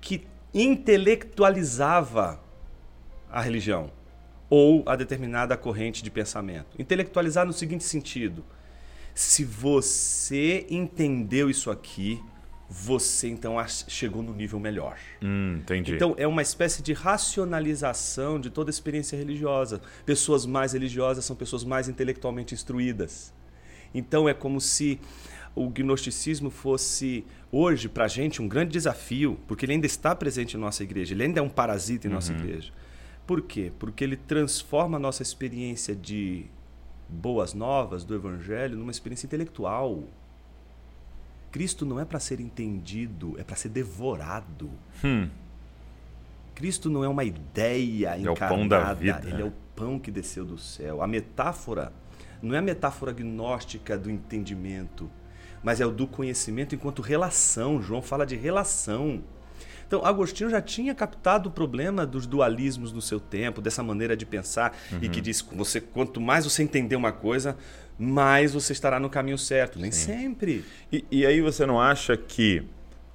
que 0.00 0.26
intelectualizava 0.56 2.40
a 3.30 3.42
religião 3.42 3.90
ou 4.48 4.82
a 4.86 4.96
determinada 4.96 5.54
corrente 5.56 6.02
de 6.02 6.10
pensamento. 6.10 6.68
Intelectualizar 6.78 7.44
no 7.44 7.52
seguinte 7.52 7.84
sentido: 7.84 8.42
se 9.14 9.44
você 9.44 10.66
entendeu 10.70 11.50
isso 11.50 11.70
aqui, 11.70 12.22
você 12.70 13.28
então 13.28 13.56
chegou 13.86 14.22
no 14.22 14.32
nível 14.32 14.58
melhor. 14.58 14.96
Hum, 15.22 15.58
entendi. 15.60 15.94
Então 15.94 16.14
é 16.16 16.26
uma 16.26 16.40
espécie 16.40 16.82
de 16.82 16.94
racionalização 16.94 18.40
de 18.40 18.48
toda 18.48 18.70
a 18.70 18.72
experiência 18.72 19.16
religiosa. 19.16 19.82
Pessoas 20.06 20.46
mais 20.46 20.72
religiosas 20.72 21.24
são 21.24 21.36
pessoas 21.36 21.64
mais 21.64 21.86
intelectualmente 21.86 22.54
instruídas. 22.54 23.32
Então 23.94 24.28
é 24.28 24.34
como 24.34 24.60
se 24.60 24.98
o 25.56 25.70
gnosticismo 25.70 26.50
fosse 26.50 27.24
hoje 27.50 27.88
para 27.88 28.04
a 28.04 28.08
gente 28.08 28.42
um 28.42 28.46
grande 28.46 28.72
desafio, 28.72 29.38
porque 29.48 29.64
ele 29.64 29.72
ainda 29.72 29.86
está 29.86 30.14
presente 30.14 30.56
em 30.56 30.60
nossa 30.60 30.84
igreja, 30.84 31.14
ele 31.14 31.24
ainda 31.24 31.40
é 31.40 31.42
um 31.42 31.48
parasita 31.48 32.06
em 32.06 32.10
nossa 32.10 32.32
igreja. 32.32 32.70
Por 33.26 33.40
quê? 33.40 33.72
Porque 33.78 34.04
ele 34.04 34.16
transforma 34.16 34.98
a 34.98 35.00
nossa 35.00 35.22
experiência 35.22 35.96
de 35.96 36.44
boas 37.08 37.54
novas 37.54 38.04
do 38.04 38.14
evangelho 38.14 38.76
numa 38.76 38.90
experiência 38.90 39.26
intelectual. 39.26 40.04
Cristo 41.50 41.86
não 41.86 41.98
é 41.98 42.04
para 42.04 42.20
ser 42.20 42.38
entendido, 42.38 43.34
é 43.38 43.42
para 43.42 43.56
ser 43.56 43.70
devorado. 43.70 44.70
Hum, 45.02 45.28
Cristo 46.54 46.90
não 46.90 47.02
é 47.02 47.08
uma 47.08 47.24
ideia 47.24 48.14
é 48.14 48.28
o 48.28 48.32
encarnada, 48.32 48.48
pão 48.48 48.68
da 48.68 48.94
vida, 48.94 49.22
ele 49.24 49.34
né? 49.34 49.42
é 49.42 49.44
o 49.44 49.52
pão 49.74 49.98
que 49.98 50.10
desceu 50.10 50.44
do 50.44 50.58
céu. 50.58 51.02
A 51.02 51.06
metáfora 51.06 51.92
não 52.42 52.54
é 52.54 52.58
a 52.58 52.62
metáfora 52.62 53.12
gnóstica 53.12 53.96
do 53.96 54.10
entendimento, 54.10 55.10
mas 55.66 55.80
é 55.80 55.84
o 55.86 55.90
do 55.90 56.06
conhecimento 56.06 56.76
enquanto 56.76 57.02
relação. 57.02 57.82
João 57.82 58.00
fala 58.00 58.24
de 58.24 58.36
relação. 58.36 59.20
Então, 59.84 60.04
Agostinho 60.06 60.48
já 60.48 60.60
tinha 60.62 60.94
captado 60.94 61.48
o 61.48 61.52
problema 61.52 62.06
dos 62.06 62.24
dualismos 62.24 62.92
no 62.92 63.02
seu 63.02 63.18
tempo, 63.18 63.60
dessa 63.60 63.82
maneira 63.82 64.16
de 64.16 64.24
pensar, 64.24 64.76
e 64.92 65.06
Uhum. 65.06 65.10
que 65.10 65.20
diz 65.20 65.42
que 65.42 65.56
você, 65.56 65.80
quanto 65.80 66.20
mais 66.20 66.44
você 66.44 66.62
entender 66.62 66.94
uma 66.94 67.10
coisa, 67.10 67.56
mais 67.98 68.52
você 68.52 68.72
estará 68.72 69.00
no 69.00 69.10
caminho 69.10 69.36
certo. 69.38 69.76
Nem 69.80 69.90
sempre. 69.90 70.64
E, 70.92 71.04
e 71.10 71.26
aí 71.26 71.40
você 71.40 71.66
não 71.66 71.80
acha 71.80 72.16
que 72.16 72.62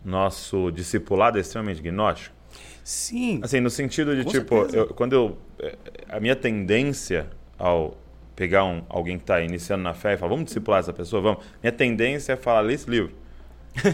nosso 0.03 0.71
discipulado 0.71 1.37
é 1.37 1.41
extremamente 1.41 1.81
gnóstico? 1.81 2.35
Sim. 2.83 3.39
Assim, 3.43 3.61
no 3.61 3.69
sentido 3.69 4.13
de, 4.13 4.25
Com 4.25 4.31
tipo, 4.31 4.55
eu- 4.73 4.87
quando 4.87 5.13
eu. 5.13 5.37
eh, 5.59 5.77
A 6.09 6.19
minha 6.19 6.35
tendência 6.35 7.29
ao 7.57 7.95
pegar 8.41 8.65
um, 8.65 8.81
alguém 8.89 9.17
que 9.17 9.23
está 9.23 9.39
iniciando 9.39 9.83
na 9.83 9.93
fé 9.93 10.15
e 10.15 10.17
falar, 10.17 10.31
vamos 10.31 10.45
discipular 10.45 10.79
essa 10.79 10.91
pessoa, 10.91 11.21
vamos. 11.21 11.43
Minha 11.61 11.71
tendência 11.71 12.33
é 12.33 12.35
falar, 12.35 12.61
lê 12.61 12.73
esse 12.73 12.89
livro. 12.89 13.11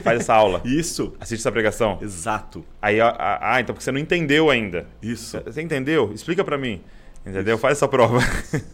Faz 0.02 0.22
essa 0.22 0.34
aula. 0.34 0.62
Isso. 0.66 1.14
Assiste 1.20 1.42
essa 1.42 1.52
pregação. 1.52 2.00
Exato. 2.02 2.64
Aí, 2.82 2.98
ah, 3.02 3.58
então 3.60 3.76
porque 3.76 3.84
você 3.84 3.92
não 3.92 4.00
entendeu 4.00 4.50
ainda. 4.50 4.88
Isso. 5.02 5.38
Você 5.42 5.62
entendeu? 5.62 6.14
Explica 6.14 6.46
pra 6.46 6.58
mim. 6.58 6.82
Entendeu? 7.26 7.58
Faz 7.58 7.78
essa 7.78 7.90
prova. 7.90 8.20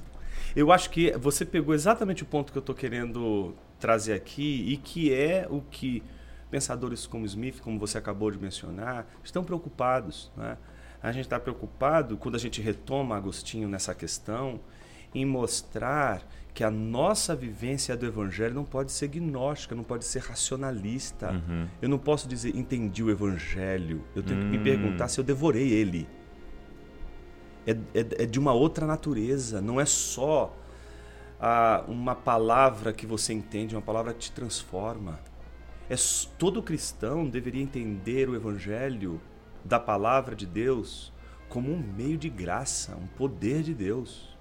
Eu 0.56 0.72
acho 0.72 0.92
que 0.92 1.12
você 1.14 1.44
pegou 1.44 1.74
exatamente 1.74 2.22
o 2.22 2.26
ponto 2.28 2.52
que 2.52 2.58
eu 2.60 2.62
estou 2.62 2.76
querendo 2.76 3.56
trazer 3.80 4.14
aqui 4.14 4.72
e 4.72 4.78
que 4.78 5.12
é 5.12 5.48
o 5.50 5.62
que 5.62 6.04
pensadores 6.52 7.08
como 7.08 7.26
Smith, 7.26 7.60
como 7.62 7.80
você 7.80 7.98
acabou 7.98 8.30
de 8.30 8.38
mencionar, 8.38 9.08
estão 9.24 9.44
preocupados. 9.44 10.32
Né? 10.38 10.56
A 11.02 11.12
gente 11.12 11.24
está 11.24 11.40
preocupado, 11.40 12.18
quando 12.18 12.36
a 12.36 12.38
gente 12.38 12.62
retoma 12.62 13.18
Agostinho 13.18 13.68
nessa 13.68 13.96
questão, 13.96 14.60
em 15.14 15.26
mostrar 15.26 16.28
que 16.54 16.64
a 16.64 16.70
nossa 16.70 17.36
vivência 17.36 17.98
do 17.98 18.06
Evangelho 18.06 18.54
não 18.54 18.64
pode 18.64 18.92
ser 18.92 19.08
gnóstica, 19.08 19.74
não 19.74 19.84
pode 19.84 20.06
ser 20.06 20.20
racionalista. 20.20 21.32
Uhum. 21.32 21.68
Eu 21.82 21.90
não 21.90 21.98
posso 21.98 22.28
dizer 22.28 22.56
entendi 22.56 23.02
o 23.02 23.10
Evangelho. 23.10 24.04
Eu 24.16 24.22
tenho 24.22 24.40
hum. 24.40 24.44
que 24.44 24.48
me 24.50 24.60
hum. 24.60 24.64
perguntar 24.64 25.08
se 25.08 25.20
eu 25.20 25.24
devorei 25.24 25.72
ele. 25.72 26.08
É, 27.66 27.72
é, 27.72 28.24
é 28.24 28.26
de 28.26 28.38
uma 28.38 28.52
outra 28.54 28.86
natureza, 28.86 29.62
não 29.62 29.80
é 29.80 29.86
só 29.86 30.56
ah, 31.40 31.84
uma 31.88 32.14
palavra 32.14 32.94
que 32.94 33.08
você 33.08 33.34
entende, 33.34 33.76
uma 33.76 33.82
palavra 33.82 34.14
que 34.14 34.20
te 34.20 34.32
transforma. 34.32 35.20
É, 35.90 35.96
todo 36.38 36.62
cristão 36.62 37.28
deveria 37.28 37.62
entender 37.62 38.30
o 38.30 38.36
Evangelho 38.36 39.20
da 39.64 39.80
palavra 39.80 40.36
de 40.36 40.46
Deus 40.46 41.12
como 41.50 41.72
um 41.72 41.78
meio 41.78 42.18
de 42.18 42.30
graça, 42.30 42.96
um 42.96 43.08
poder 43.08 43.64
de 43.64 43.74
Deus. 43.74 44.33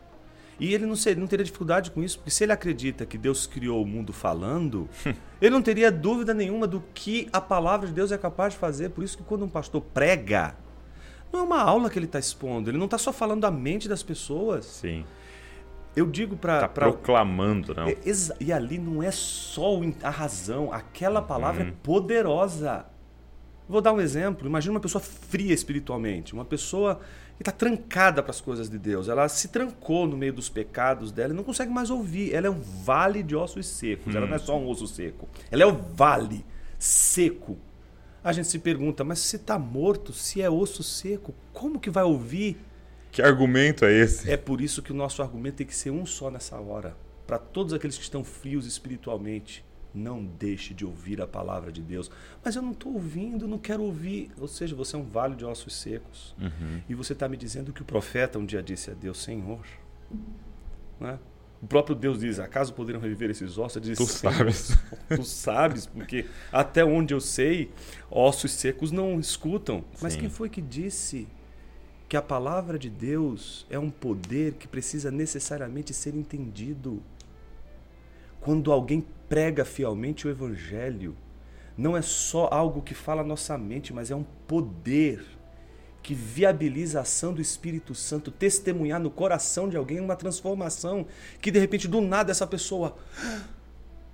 E 0.62 0.72
ele 0.72 0.86
não, 0.86 0.94
seria, 0.94 1.18
não 1.18 1.26
teria 1.26 1.44
dificuldade 1.44 1.90
com 1.90 2.04
isso, 2.04 2.18
porque 2.18 2.30
se 2.30 2.44
ele 2.44 2.52
acredita 2.52 3.04
que 3.04 3.18
Deus 3.18 3.48
criou 3.48 3.82
o 3.82 3.86
mundo 3.86 4.12
falando, 4.12 4.88
ele 5.42 5.50
não 5.50 5.60
teria 5.60 5.90
dúvida 5.90 6.32
nenhuma 6.32 6.68
do 6.68 6.80
que 6.94 7.28
a 7.32 7.40
palavra 7.40 7.88
de 7.88 7.92
Deus 7.92 8.12
é 8.12 8.16
capaz 8.16 8.52
de 8.52 8.60
fazer. 8.60 8.90
Por 8.90 9.02
isso 9.02 9.18
que 9.18 9.24
quando 9.24 9.44
um 9.44 9.48
pastor 9.48 9.82
prega, 9.82 10.54
não 11.32 11.40
é 11.40 11.42
uma 11.42 11.60
aula 11.60 11.90
que 11.90 11.98
ele 11.98 12.06
está 12.06 12.20
expondo, 12.20 12.70
ele 12.70 12.78
não 12.78 12.84
está 12.84 12.96
só 12.96 13.12
falando 13.12 13.40
da 13.40 13.50
mente 13.50 13.88
das 13.88 14.04
pessoas. 14.04 14.66
Sim. 14.66 15.04
Eu 15.96 16.06
digo 16.06 16.36
para. 16.36 16.54
Está 16.54 16.68
pra... 16.68 16.92
proclamando, 16.92 17.74
não? 17.74 17.88
É, 17.88 17.96
e 18.38 18.52
ali 18.52 18.78
não 18.78 19.02
é 19.02 19.10
só 19.10 19.80
a 20.00 20.10
razão, 20.10 20.72
aquela 20.72 21.20
palavra 21.20 21.64
é 21.64 21.66
uhum. 21.66 21.72
poderosa. 21.82 22.86
Vou 23.68 23.80
dar 23.80 23.92
um 23.92 24.00
exemplo. 24.00 24.46
Imagina 24.46 24.74
uma 24.74 24.80
pessoa 24.80 25.02
fria 25.02 25.52
espiritualmente, 25.52 26.32
uma 26.32 26.44
pessoa 26.44 27.00
está 27.40 27.52
trancada 27.52 28.22
para 28.22 28.30
as 28.30 28.40
coisas 28.40 28.68
de 28.68 28.78
Deus. 28.78 29.08
Ela 29.08 29.28
se 29.28 29.48
trancou 29.48 30.06
no 30.06 30.16
meio 30.16 30.32
dos 30.32 30.48
pecados 30.48 31.10
dela 31.10 31.32
e 31.32 31.36
não 31.36 31.44
consegue 31.44 31.72
mais 31.72 31.90
ouvir. 31.90 32.34
Ela 32.34 32.46
é 32.46 32.50
um 32.50 32.60
vale 32.60 33.22
de 33.22 33.34
ossos 33.34 33.66
secos. 33.66 34.14
Hum. 34.14 34.16
Ela 34.16 34.26
não 34.26 34.36
é 34.36 34.38
só 34.38 34.58
um 34.58 34.68
osso 34.68 34.86
seco. 34.86 35.28
Ela 35.50 35.62
é 35.62 35.66
o 35.66 35.72
vale 35.72 36.44
seco. 36.78 37.58
A 38.22 38.32
gente 38.32 38.48
se 38.48 38.58
pergunta, 38.58 39.02
mas 39.02 39.18
se 39.18 39.36
está 39.36 39.58
morto, 39.58 40.12
se 40.12 40.40
é 40.40 40.48
osso 40.48 40.82
seco, 40.82 41.34
como 41.52 41.80
que 41.80 41.90
vai 41.90 42.04
ouvir? 42.04 42.56
Que 43.10 43.20
argumento 43.20 43.84
é 43.84 43.92
esse? 43.92 44.30
É 44.30 44.36
por 44.36 44.60
isso 44.60 44.80
que 44.80 44.92
o 44.92 44.94
nosso 44.94 45.20
argumento 45.22 45.56
tem 45.56 45.66
que 45.66 45.74
ser 45.74 45.90
um 45.90 46.06
só 46.06 46.30
nessa 46.30 46.56
hora. 46.60 46.96
Para 47.26 47.38
todos 47.38 47.74
aqueles 47.74 47.96
que 47.96 48.04
estão 48.04 48.22
frios 48.22 48.66
espiritualmente 48.66 49.64
não 49.94 50.24
deixe 50.24 50.72
de 50.74 50.84
ouvir 50.84 51.20
a 51.20 51.26
palavra 51.26 51.70
de 51.70 51.82
Deus. 51.82 52.10
Mas 52.44 52.56
eu 52.56 52.62
não 52.62 52.72
estou 52.72 52.94
ouvindo, 52.94 53.46
não 53.46 53.58
quero 53.58 53.82
ouvir. 53.82 54.30
Ou 54.38 54.48
seja, 54.48 54.74
você 54.74 54.96
é 54.96 54.98
um 54.98 55.04
vale 55.04 55.34
de 55.34 55.44
ossos 55.44 55.74
secos. 55.74 56.34
Uhum. 56.40 56.80
E 56.88 56.94
você 56.94 57.12
está 57.12 57.28
me 57.28 57.36
dizendo 57.36 57.72
que 57.72 57.82
o 57.82 57.84
profeta 57.84 58.38
um 58.38 58.46
dia 58.46 58.62
disse 58.62 58.90
a 58.90 58.94
Deus: 58.94 59.22
Senhor. 59.22 59.64
Né? 60.98 61.18
O 61.62 61.66
próprio 61.66 61.94
Deus 61.94 62.18
diz: 62.18 62.40
acaso 62.40 62.74
poderiam 62.74 63.00
reviver 63.00 63.30
esses 63.30 63.56
ossos? 63.56 63.80
Diz, 63.80 63.96
tu 63.96 64.06
sabes. 64.06 64.76
Tu 65.08 65.24
sabes, 65.24 65.86
porque 65.86 66.26
até 66.50 66.84
onde 66.84 67.14
eu 67.14 67.20
sei, 67.20 67.70
ossos 68.10 68.50
secos 68.52 68.90
não 68.90 69.20
escutam. 69.20 69.84
Mas 70.00 70.14
Sim. 70.14 70.20
quem 70.20 70.30
foi 70.30 70.48
que 70.48 70.60
disse 70.60 71.28
que 72.08 72.16
a 72.16 72.22
palavra 72.22 72.78
de 72.78 72.90
Deus 72.90 73.66
é 73.70 73.78
um 73.78 73.90
poder 73.90 74.54
que 74.54 74.66
precisa 74.66 75.10
necessariamente 75.10 75.94
ser 75.94 76.14
entendido? 76.14 77.02
Quando 78.40 78.72
alguém 78.72 79.04
prega 79.32 79.64
fielmente 79.64 80.26
o 80.26 80.30
Evangelho, 80.30 81.16
não 81.74 81.96
é 81.96 82.02
só 82.02 82.50
algo 82.52 82.82
que 82.82 82.92
fala 82.92 83.24
nossa 83.24 83.56
mente, 83.56 83.90
mas 83.90 84.10
é 84.10 84.14
um 84.14 84.26
poder 84.46 85.24
que 86.02 86.12
viabiliza 86.12 86.98
a 86.98 87.00
ação 87.02 87.32
do 87.32 87.40
Espírito 87.40 87.94
Santo, 87.94 88.30
testemunhar 88.30 89.00
no 89.00 89.10
coração 89.10 89.70
de 89.70 89.76
alguém 89.78 90.00
uma 90.00 90.16
transformação 90.16 91.06
que 91.40 91.50
de 91.50 91.58
repente 91.58 91.88
do 91.88 92.02
nada 92.02 92.30
essa 92.30 92.46
pessoa 92.46 92.98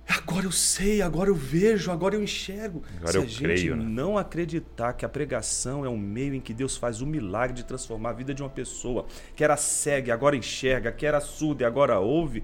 agora 0.07 0.45
eu 0.45 0.51
sei, 0.51 1.01
agora 1.01 1.29
eu 1.29 1.35
vejo, 1.35 1.91
agora 1.91 2.15
eu 2.15 2.23
enxergo. 2.23 2.81
Agora 2.97 3.11
Se 3.11 3.17
eu 3.17 3.23
a 3.23 3.25
gente 3.25 3.43
creio, 3.43 3.75
né? 3.75 3.83
não 3.83 4.17
acreditar 4.17 4.93
que 4.93 5.05
a 5.05 5.09
pregação 5.09 5.85
é 5.85 5.89
um 5.89 5.97
meio 5.97 6.33
em 6.33 6.39
que 6.39 6.53
Deus 6.53 6.77
faz 6.77 7.01
o 7.01 7.05
milagre 7.05 7.57
de 7.57 7.65
transformar 7.65 8.11
a 8.11 8.13
vida 8.13 8.33
de 8.33 8.41
uma 8.41 8.49
pessoa 8.49 9.05
que 9.35 9.43
era 9.43 9.57
cega, 9.57 10.13
agora 10.13 10.35
enxerga, 10.35 10.91
que 10.91 11.05
era 11.05 11.19
surda 11.19 11.63
e 11.63 11.65
agora 11.65 11.99
ouve, 11.99 12.43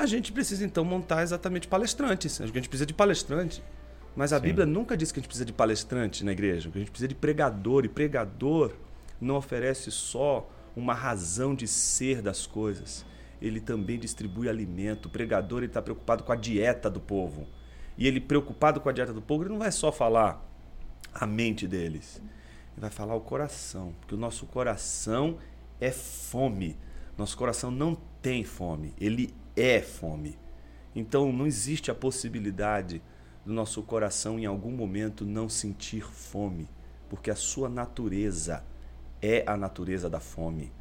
a 0.00 0.06
gente 0.06 0.32
precisa 0.32 0.64
então 0.64 0.84
montar 0.84 1.22
exatamente 1.22 1.68
palestrantes. 1.68 2.40
A 2.40 2.46
gente 2.46 2.68
precisa 2.68 2.86
de 2.86 2.94
palestrante. 2.94 3.62
Mas 4.16 4.32
a 4.32 4.36
Sim. 4.36 4.42
Bíblia 4.42 4.66
nunca 4.66 4.96
diz 4.96 5.12
que 5.12 5.18
a 5.18 5.20
gente 5.20 5.28
precisa 5.28 5.44
de 5.44 5.52
palestrante 5.52 6.24
na 6.24 6.32
igreja, 6.32 6.70
que 6.70 6.78
a 6.78 6.80
gente 6.80 6.90
precisa 6.90 7.08
de 7.08 7.14
pregador. 7.14 7.84
E 7.84 7.88
pregador 7.88 8.72
não 9.20 9.36
oferece 9.36 9.90
só 9.90 10.50
uma 10.74 10.94
razão 10.94 11.54
de 11.54 11.68
ser 11.68 12.22
das 12.22 12.46
coisas. 12.46 13.04
Ele 13.40 13.60
também 13.60 13.98
distribui 13.98 14.48
alimento. 14.48 15.06
O 15.06 15.10
pregador 15.10 15.62
está 15.62 15.80
preocupado 15.80 16.24
com 16.24 16.32
a 16.32 16.36
dieta 16.36 16.90
do 16.90 17.00
povo. 17.00 17.46
E 17.96 18.06
ele, 18.06 18.20
preocupado 18.20 18.80
com 18.80 18.88
a 18.88 18.92
dieta 18.92 19.12
do 19.12 19.22
povo, 19.22 19.44
ele 19.44 19.50
não 19.50 19.58
vai 19.58 19.72
só 19.72 19.92
falar 19.92 20.46
a 21.12 21.26
mente 21.26 21.66
deles. 21.66 22.16
Ele 22.72 22.80
vai 22.80 22.90
falar 22.90 23.14
o 23.14 23.20
coração. 23.20 23.94
Porque 24.00 24.14
o 24.14 24.18
nosso 24.18 24.46
coração 24.46 25.38
é 25.80 25.90
fome. 25.90 26.76
Nosso 27.16 27.36
coração 27.36 27.70
não 27.70 27.96
tem 28.22 28.44
fome. 28.44 28.94
Ele 28.98 29.34
é 29.60 29.80
fome. 29.80 30.38
Então 30.94 31.32
não 31.32 31.46
existe 31.46 31.90
a 31.90 31.94
possibilidade 31.94 33.02
do 33.44 33.52
nosso 33.52 33.82
coração 33.82 34.38
em 34.38 34.46
algum 34.46 34.70
momento 34.70 35.24
não 35.24 35.48
sentir 35.48 36.02
fome, 36.02 36.68
porque 37.08 37.30
a 37.30 37.36
sua 37.36 37.68
natureza 37.68 38.64
é 39.22 39.44
a 39.46 39.56
natureza 39.56 40.08
da 40.10 40.20
fome. 40.20 40.72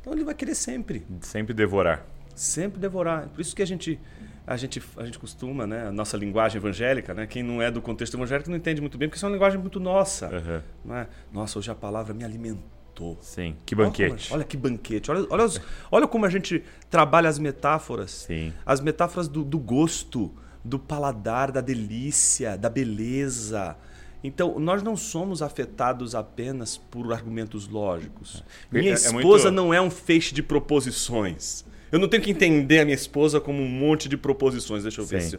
Então 0.00 0.12
ele 0.12 0.24
vai 0.24 0.34
querer 0.34 0.54
sempre, 0.54 1.06
sempre 1.20 1.52
devorar. 1.52 2.06
Sempre 2.34 2.80
devorar. 2.80 3.28
Por 3.28 3.40
isso 3.40 3.54
que 3.54 3.62
a 3.62 3.66
gente 3.66 4.00
a 4.46 4.56
gente 4.56 4.82
a 4.96 5.04
gente 5.04 5.18
costuma, 5.18 5.66
né, 5.66 5.88
a 5.88 5.92
nossa 5.92 6.16
linguagem 6.16 6.56
evangélica, 6.56 7.12
né, 7.12 7.26
quem 7.26 7.42
não 7.42 7.60
é 7.60 7.70
do 7.70 7.82
contexto 7.82 8.16
evangélico 8.16 8.48
não 8.48 8.56
entende 8.56 8.80
muito 8.80 8.96
bem, 8.96 9.08
porque 9.08 9.16
isso 9.16 9.26
é 9.26 9.28
uma 9.28 9.34
linguagem 9.34 9.60
muito 9.60 9.78
nossa. 9.78 10.28
Uhum. 10.28 10.62
Não 10.84 10.96
é? 10.96 11.08
Nossa, 11.32 11.58
hoje 11.58 11.70
a 11.70 11.74
palavra 11.74 12.14
me 12.14 12.24
alimentou 12.24 12.79
Sim, 13.20 13.56
que 13.64 13.74
banquete. 13.74 14.28
Olha, 14.30 14.36
olha 14.36 14.44
que 14.44 14.56
banquete. 14.56 15.10
Olha, 15.10 15.26
olha, 15.30 15.44
os, 15.44 15.60
olha 15.90 16.06
como 16.06 16.26
a 16.26 16.30
gente 16.30 16.62
trabalha 16.88 17.28
as 17.28 17.38
metáforas. 17.38 18.10
Sim. 18.26 18.52
As 18.64 18.80
metáforas 18.80 19.28
do, 19.28 19.44
do 19.44 19.58
gosto, 19.58 20.32
do 20.64 20.78
paladar, 20.78 21.50
da 21.50 21.60
delícia, 21.60 22.56
da 22.56 22.68
beleza. 22.68 23.76
Então, 24.22 24.58
nós 24.58 24.82
não 24.82 24.96
somos 24.96 25.40
afetados 25.40 26.14
apenas 26.14 26.76
por 26.76 27.12
argumentos 27.12 27.68
lógicos. 27.68 28.44
É, 28.72 28.78
minha 28.78 28.92
é, 28.92 28.94
esposa 28.94 29.48
é 29.48 29.50
muito... 29.50 29.56
não 29.56 29.72
é 29.72 29.80
um 29.80 29.90
feixe 29.90 30.34
de 30.34 30.42
proposições. 30.42 31.64
Eu 31.90 31.98
não 31.98 32.06
tenho 32.06 32.22
que 32.22 32.30
entender 32.30 32.80
a 32.80 32.84
minha 32.84 32.94
esposa 32.94 33.40
como 33.40 33.62
um 33.62 33.68
monte 33.68 34.08
de 34.08 34.16
proposições. 34.16 34.82
Deixa 34.82 35.00
eu 35.00 35.06
ver 35.06 35.22
se. 35.22 35.38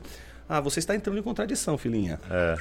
Ah, 0.50 0.60
você 0.60 0.80
está 0.80 0.96
entrando 0.96 1.18
em 1.18 1.24
contradição, 1.24 1.77
filhinha. 1.77 2.20
É. 2.30 2.56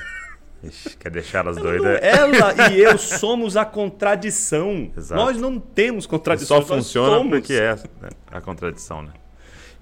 Ixi, 0.62 0.96
quer 0.96 1.10
deixar 1.10 1.48
as 1.48 1.56
doidas? 1.56 1.98
Ela 2.02 2.70
e 2.70 2.80
eu 2.80 2.98
somos 2.98 3.56
a 3.56 3.64
contradição. 3.64 4.90
Exato. 4.96 5.20
Nós 5.20 5.36
não 5.38 5.58
temos 5.58 6.06
contradição. 6.06 6.60
Só 6.60 6.66
funciona 6.66 7.16
somos. 7.16 7.30
porque 7.30 7.54
é 7.54 7.76
a 8.30 8.40
contradição, 8.40 9.02
né? 9.02 9.12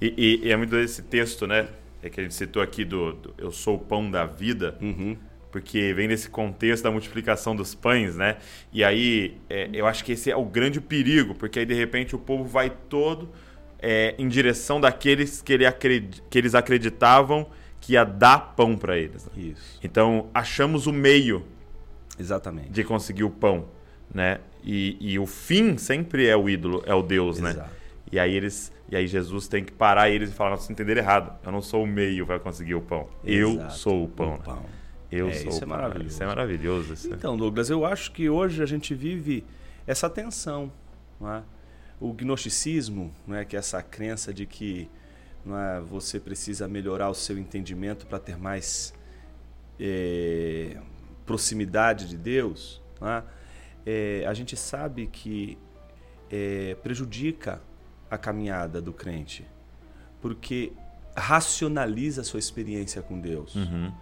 E, 0.01 0.15
e, 0.17 0.47
e, 0.47 0.53
é 0.53 0.57
muito 0.57 0.77
esse 0.77 1.03
texto, 1.03 1.47
né? 1.47 1.69
É 2.03 2.09
que 2.09 2.21
a 2.21 2.23
gente 2.23 2.35
citou 2.35 2.63
aqui 2.63 2.85
do, 2.85 3.13
do 3.13 3.35
Eu 3.37 3.51
sou 3.51 3.75
o 3.75 3.79
pão 3.79 4.09
da 4.09 4.25
vida. 4.25 4.77
Uhum. 4.81 5.17
Porque 5.51 5.93
vem 5.95 6.07
desse 6.07 6.29
contexto 6.29 6.85
da 6.85 6.91
multiplicação 6.91 7.57
dos 7.57 7.75
pães, 7.75 8.15
né? 8.15 8.37
E 8.73 8.85
aí, 8.85 9.39
é, 9.49 9.69
eu 9.73 9.87
acho 9.87 10.05
que 10.05 10.13
esse 10.13 10.31
é 10.31 10.37
o 10.37 10.45
grande 10.45 10.81
perigo, 10.81 11.35
porque 11.35 11.59
aí 11.59 11.67
de 11.67 11.75
repente 11.75 12.15
o 12.15 12.19
povo 12.19 12.45
vai 12.45 12.71
todo 12.71 13.31
é, 13.81 14.15
em 14.19 14.29
direção 14.29 14.81
daqueles 14.81 15.41
que, 15.41 15.53
ele 15.53 15.67
acred... 15.67 16.23
que 16.29 16.39
eles 16.39 16.55
acreditavam 16.55 17.47
que 17.81 17.95
ia 17.95 18.05
dar 18.05 18.55
pão 18.55 18.77
para 18.77 18.97
eles. 18.97 19.27
Né? 19.27 19.33
Isso. 19.37 19.79
Então, 19.83 20.29
achamos 20.35 20.87
o 20.87 20.93
meio 20.93 21.45
Exatamente. 22.19 22.71
de 22.71 22.85
conseguir 22.85 23.25
o 23.25 23.31
pão, 23.31 23.67
né? 24.13 24.41
E, 24.63 24.97
e 25.01 25.19
o 25.19 25.27
fim 25.27 25.79
sempre 25.79 26.27
é 26.27 26.37
o 26.37 26.49
ídolo, 26.49 26.83
é 26.85 26.95
o 26.95 27.03
Deus, 27.03 27.39
né? 27.39 27.51
Exato. 27.51 27.71
né? 27.71 27.77
E 28.11 28.19
aí 28.19 28.35
eles, 28.35 28.73
e 28.91 28.97
aí 28.97 29.07
Jesus 29.07 29.49
tem 29.49 29.65
que 29.65 29.73
parar 29.73 30.11
eles 30.11 30.31
e 30.31 30.33
falar, 30.33 30.57
vocês 30.57 30.71
entenderam 30.71 31.01
errado. 31.01 31.39
Eu 31.45 31.53
não 31.53 31.61
sou 31.61 31.85
o 31.85 31.87
meio 31.87 32.27
para 32.27 32.39
conseguir 32.39 32.75
o 32.75 32.81
pão. 32.81 33.07
Exato. 33.25 33.65
Eu 33.65 33.71
sou 33.71 34.05
o 34.05 34.09
pão. 34.09 34.35
O 34.35 34.39
pão. 34.39 34.67
Eu 35.11 35.29
é, 35.29 35.35
sou 35.35 35.49
isso 35.49 35.61
o 35.61 35.63
é 35.63 35.67
maravilhoso. 35.67 36.09
Isso 36.09 36.23
é 36.23 36.27
maravilhoso. 36.27 36.95
Isso. 36.95 37.15
Então, 37.15 37.37
Douglas, 37.37 37.71
eu 37.71 37.85
acho 37.85 38.13
que 38.13 38.29
hoje 38.29 38.63
a 38.63 38.67
gente 38.67 38.95
vive 38.95 39.45
essa 39.87 40.09
tensão, 40.09 40.73
não 41.21 41.33
é? 41.33 41.43
O 42.01 42.13
gnosticismo, 42.13 43.13
não 43.27 43.37
é 43.37 43.45
que 43.45 43.57
é 43.57 43.59
essa 43.59 43.83
crença 43.83 44.33
de 44.33 44.47
que 44.47 44.89
é? 45.47 45.81
você 45.81 46.21
precisa 46.21 46.69
melhorar 46.69 47.09
o 47.11 47.15
seu 47.15 47.39
entendimento 47.39 48.07
para 48.07 48.19
ter 48.19 48.37
mais 48.37 48.93
é, 49.79 50.77
proximidade 51.25 52.09
de 52.09 52.17
Deus. 52.17 52.83
É? 53.01 53.23
É, 53.87 54.27
a 54.27 54.35
gente 54.35 54.57
sabe 54.57 55.07
que 55.07 55.59
é, 56.31 56.77
prejudica 56.83 57.61
a 58.11 58.19
caminhada 58.19 58.81
do 58.81 58.93
crente, 58.93 59.47
porque 60.21 60.73
racionaliza 61.17 62.23
a 62.23 62.25
sua 62.25 62.39
experiência 62.39 63.03
com 63.03 63.21
Deus. 63.21 63.55
Uhum. 63.55 63.93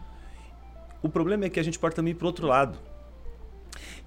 O 1.03 1.09
problema 1.09 1.45
é 1.45 1.51
que 1.51 1.61
a 1.61 1.63
gente 1.63 1.79
pode 1.79 1.95
também 1.95 2.13
ir 2.13 2.15
para 2.15 2.27
outro 2.27 2.47
lado, 2.47 2.79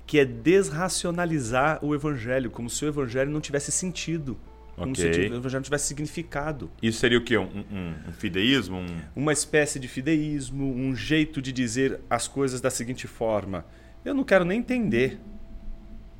que 0.06 0.20
é 0.20 0.26
desracionalizar 0.26 1.84
o 1.84 1.94
evangelho, 1.94 2.50
como 2.50 2.70
se 2.70 2.84
o 2.86 2.88
evangelho 2.88 3.32
não 3.32 3.42
tivesse 3.42 3.72
sentido. 3.72 4.38
Como 4.80 4.92
Ok. 4.92 5.04
se 5.14 5.20
o 5.20 5.36
evangelho 5.36 5.60
não 5.60 5.62
tivesse 5.62 5.88
significado. 5.88 6.72
Isso 6.82 7.00
seria 7.00 7.18
o 7.18 7.22
quê? 7.22 7.38
Um, 7.38 7.44
um, 7.44 7.94
um 8.08 8.12
fideísmo? 8.14 8.78
Um... 8.78 9.02
Uma 9.16 9.34
espécie 9.34 9.78
de 9.80 9.88
fideísmo, 9.90 10.74
um 10.74 10.96
jeito 10.96 11.42
de 11.42 11.52
dizer 11.52 12.00
as 12.10 12.28
coisas 12.30 12.62
da 12.62 12.70
seguinte 12.70 13.06
forma: 13.08 13.66
eu 14.06 14.14
não 14.14 14.24
quero 14.24 14.46
nem 14.46 14.60
entender. 14.60 15.20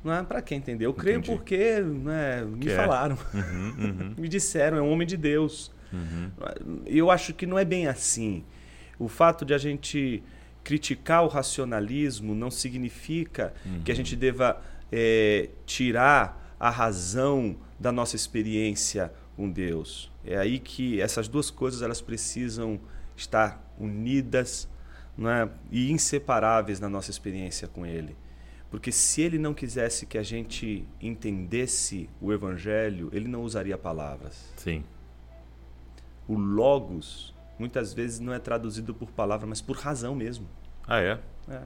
Não 0.04 0.12
é 0.14 0.22
para 0.22 0.40
quem 0.42 0.58
entender. 0.58 0.86
Eu 0.86 0.94
creio 0.94 1.18
Entendi. 1.18 1.36
porque 1.36 1.80
né, 1.80 2.42
me 2.44 2.68
é. 2.70 2.76
falaram, 2.76 3.18
Uhum, 3.34 3.74
uhum, 3.78 4.14
me 4.20 4.28
disseram, 4.28 4.78
é 4.78 4.82
um 4.82 4.90
homem 4.90 5.06
de 5.06 5.16
Deus. 5.16 5.70
uhum. 5.92 6.30
Eu 6.86 7.10
acho 7.10 7.34
que 7.34 7.46
não 7.46 7.58
é 7.58 7.64
bem 7.64 7.86
assim. 7.86 8.44
O 8.98 9.08
fato 9.08 9.44
de 9.44 9.52
a 9.54 9.58
gente 9.58 10.22
criticar 10.62 11.24
o 11.24 11.28
racionalismo 11.28 12.34
não 12.34 12.50
significa 12.50 13.52
que 13.84 13.90
a 13.90 13.94
gente 13.94 14.14
deva 14.14 14.60
eh, 14.92 15.48
tirar 15.64 16.54
a 16.60 16.68
razão 16.68 17.56
da 17.80 17.90
nossa 17.90 18.14
experiência 18.14 19.10
com 19.34 19.50
Deus. 19.50 20.12
É 20.22 20.36
aí 20.36 20.58
que 20.58 21.00
essas 21.00 21.26
duas 21.26 21.50
coisas 21.50 21.80
elas 21.80 22.02
precisam 22.02 22.78
estar 23.16 23.64
unidas 23.78 24.68
não 25.16 25.30
é? 25.30 25.48
e 25.70 25.90
inseparáveis 25.90 26.78
na 26.78 26.90
nossa 26.90 27.10
experiência 27.10 27.66
com 27.66 27.86
Ele. 27.86 28.14
Porque 28.70 28.92
se 28.92 29.22
Ele 29.22 29.38
não 29.38 29.54
quisesse 29.54 30.04
que 30.04 30.18
a 30.18 30.22
gente 30.22 30.86
entendesse 31.00 32.08
o 32.20 32.32
Evangelho, 32.32 33.08
Ele 33.12 33.26
não 33.26 33.42
usaria 33.42 33.76
palavras. 33.78 34.52
Sim. 34.56 34.84
O 36.28 36.36
logos 36.36 37.34
muitas 37.58 37.92
vezes 37.92 38.20
não 38.20 38.32
é 38.32 38.38
traduzido 38.38 38.94
por 38.94 39.10
palavra, 39.10 39.46
mas 39.46 39.60
por 39.60 39.76
razão 39.76 40.14
mesmo. 40.14 40.46
Ah, 40.86 41.00
é? 41.00 41.18
É. 41.48 41.62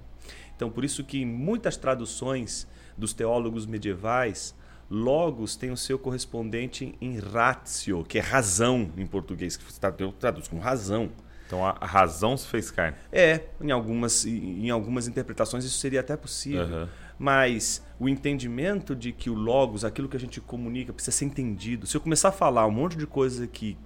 Então, 0.57 0.71
por 0.71 0.85
isso 0.85 1.05
que 1.05 1.19
em 1.19 1.27
muitas 1.27 1.77
traduções 1.77 2.67
dos 2.97 3.13
teólogos 3.13 3.67
medievais, 3.67 4.55
logos 4.91 5.57
tem 5.57 5.71
o 5.71 5.77
seu 5.77 5.99
correspondente 5.99 6.95
em 7.01 7.19
ratio, 7.19 8.05
que 8.05 8.19
é 8.19 8.21
razão 8.21 8.91
em 8.97 9.07
português, 9.07 9.57
que 9.57 9.65
está 9.71 9.91
traduz 9.91 10.49
como 10.49 10.61
razão. 10.61 11.11
Então 11.47 11.65
a, 11.65 11.73
razão 11.85 12.37
se 12.37 12.47
fez 12.47 12.71
carne. 12.71 12.97
É, 13.13 13.41
em 13.61 13.71
algumas, 13.71 14.25
em 14.25 14.71
algumas 14.71 15.07
interpretações 15.07 15.65
isso 15.65 15.79
seria 15.79 16.01
até 16.01 16.17
possível. 16.17 16.63
Aham. 16.63 16.89
Mas 17.19 17.83
o 17.99 18.09
entendimento 18.09 18.95
de 18.95 19.13
que 19.13 19.31
o 19.31 19.35
logos, 19.35 19.85
aquilo 19.85 20.09
que 20.09 20.17
a 20.17 20.21
gente 20.21 20.41
comunica, 20.41 20.93
precisa 20.93 21.17
ser 21.17 21.27
entendido. 21.27 21.87
Se 21.87 21.97
eu 21.97 22.01
começar 22.01 22.31
a 22.31 22.33
falar 22.33 22.67
um 22.67 22.73
monte 22.73 22.97
de 22.97 23.07
coisa 23.07 23.47
que. 23.47 23.77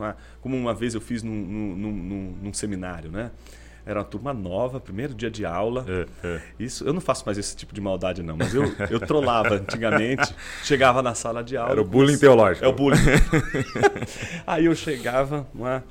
é? 0.00 0.14
Como 0.40 0.54
uma 0.56 0.74
vez 0.74 0.94
eu 0.94 1.00
fiz 1.00 1.22
num, 1.22 1.32
num, 1.34 1.76
num- 1.76 2.36
num 2.42 2.52
seminário, 2.52 3.10
né? 3.10 3.30
Era 3.88 4.00
uma 4.00 4.04
turma 4.04 4.34
nova, 4.34 4.78
primeiro 4.78 5.14
dia 5.14 5.30
de 5.30 5.46
aula. 5.46 5.82
É, 5.88 6.06
é. 6.22 6.42
Isso, 6.58 6.84
eu 6.84 6.92
não 6.92 7.00
faço 7.00 7.24
mais 7.24 7.38
esse 7.38 7.56
tipo 7.56 7.72
de 7.72 7.80
maldade, 7.80 8.22
não, 8.22 8.36
mas 8.36 8.54
eu, 8.54 8.64
eu 8.90 9.00
trollava 9.00 9.54
antigamente. 9.54 10.34
Chegava 10.62 11.02
na 11.02 11.14
sala 11.14 11.42
de 11.42 11.56
aula. 11.56 11.72
Era 11.72 11.80
o 11.80 11.86
bullying 11.86 12.18
teológico. 12.18 12.66
É 12.66 12.68
o 12.68 12.72
bullying. 12.74 12.98
Aí 14.46 14.66
eu 14.66 14.74
chegava 14.74 15.46
lá 15.54 15.82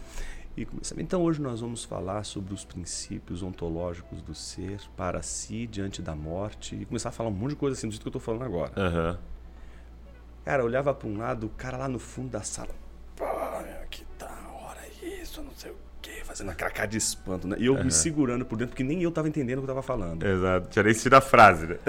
e 0.55 0.63
começava. 0.63 1.01
Então 1.01 1.23
hoje 1.23 1.41
nós 1.41 1.59
vamos 1.59 1.83
falar 1.83 2.23
sobre 2.23 2.53
os 2.53 2.63
princípios 2.63 3.41
ontológicos 3.41 4.21
do 4.21 4.35
ser 4.35 4.79
para 4.95 5.23
si 5.23 5.65
diante 5.65 5.99
da 5.99 6.15
morte. 6.15 6.75
E 6.75 6.85
começar 6.85 7.09
a 7.09 7.11
falar 7.11 7.29
um 7.29 7.33
monte 7.33 7.51
de 7.51 7.55
coisa 7.55 7.75
assim 7.75 7.87
do 7.87 7.91
jeito 7.93 8.03
que 8.03 8.07
eu 8.07 8.11
estou 8.11 8.21
falando 8.21 8.43
agora. 8.43 8.73
Aham. 8.77 9.17
Cara, 10.45 10.61
eu 10.61 10.67
olhava 10.67 10.93
para 10.93 11.07
um 11.07 11.17
lado, 11.17 11.47
o 11.47 11.49
cara 11.49 11.77
lá 11.77 11.87
no 11.87 11.97
fundo 11.97 12.29
da 12.29 12.43
sala. 12.43 12.75
Pô, 13.15 13.25
que 13.89 14.05
da 14.19 14.29
hora 14.61 14.81
isso, 15.01 15.41
não 15.41 15.51
sei 15.55 15.71
o. 15.71 15.76
Fazendo 16.37 16.51
aquela 16.51 16.69
cara 16.69 16.87
de 16.87 16.97
espanto, 16.97 17.47
né? 17.47 17.55
E 17.57 17.65
eu 17.65 17.83
me 17.83 17.91
segurando 17.91 18.45
por 18.45 18.59
dentro, 18.59 18.69
porque 18.69 18.83
nem 18.83 19.01
eu 19.01 19.09
estava 19.09 19.27
entendendo 19.27 19.57
o 19.57 19.61
que 19.63 19.71
eu 19.71 19.73
estava 19.73 19.81
falando. 19.81 20.23
Exato. 20.23 20.69
Tinha 20.69 20.83
nem 20.83 20.93
sido 20.93 21.15
a 21.15 21.21
frase, 21.21 21.65
né? 21.65 21.79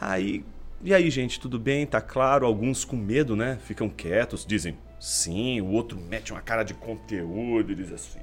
Aí, 0.00 0.42
e 0.82 0.94
aí, 0.94 1.10
gente, 1.10 1.38
tudo 1.38 1.58
bem? 1.58 1.86
Tá 1.86 2.00
claro? 2.00 2.46
Alguns 2.46 2.82
com 2.82 2.96
medo, 2.96 3.36
né? 3.36 3.58
Ficam 3.66 3.90
quietos, 3.90 4.46
dizem 4.46 4.78
sim. 4.98 5.60
O 5.60 5.66
outro 5.66 6.00
mete 6.00 6.32
uma 6.32 6.40
cara 6.40 6.62
de 6.62 6.72
conteúdo 6.72 7.72
e 7.72 7.74
diz 7.74 7.92
assim: 7.92 8.20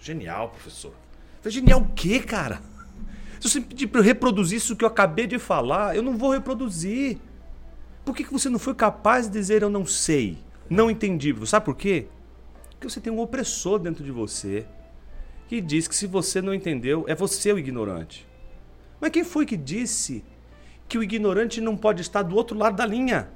Genial, 0.00 0.48
professor. 0.48 0.94
Falei, 1.42 1.58
Genial 1.58 1.80
o 1.80 1.88
quê, 1.94 2.18
cara? 2.20 2.62
Se 3.38 3.50
você 3.50 3.60
pedir 3.60 3.88
pra 3.88 4.00
eu 4.00 4.04
reproduzir 4.04 4.56
isso 4.56 4.74
que 4.74 4.84
eu 4.84 4.88
acabei 4.88 5.26
de 5.26 5.38
falar, 5.38 5.94
eu 5.94 6.02
não 6.02 6.16
vou 6.16 6.30
reproduzir. 6.30 7.18
Por 8.02 8.16
que, 8.16 8.24
que 8.24 8.32
você 8.32 8.48
não 8.48 8.58
foi 8.58 8.74
capaz 8.74 9.26
de 9.26 9.32
dizer 9.32 9.62
eu 9.62 9.68
não 9.68 9.84
sei? 9.84 10.38
Não 10.70 10.90
entendi. 10.90 11.34
Sabe 11.46 11.66
por 11.66 11.76
quê? 11.76 12.06
Porque 12.82 12.92
você 12.92 13.00
tem 13.00 13.12
um 13.12 13.20
opressor 13.20 13.78
dentro 13.78 14.02
de 14.02 14.10
você 14.10 14.66
que 15.46 15.60
diz 15.60 15.86
que 15.86 15.94
se 15.94 16.04
você 16.04 16.42
não 16.42 16.52
entendeu, 16.52 17.04
é 17.06 17.14
você 17.14 17.52
o 17.52 17.58
ignorante. 17.58 18.26
Mas 19.00 19.12
quem 19.12 19.22
foi 19.22 19.46
que 19.46 19.56
disse 19.56 20.24
que 20.88 20.98
o 20.98 21.02
ignorante 21.02 21.60
não 21.60 21.76
pode 21.76 22.02
estar 22.02 22.22
do 22.22 22.34
outro 22.34 22.58
lado 22.58 22.74
da 22.74 22.84
linha? 22.84 23.28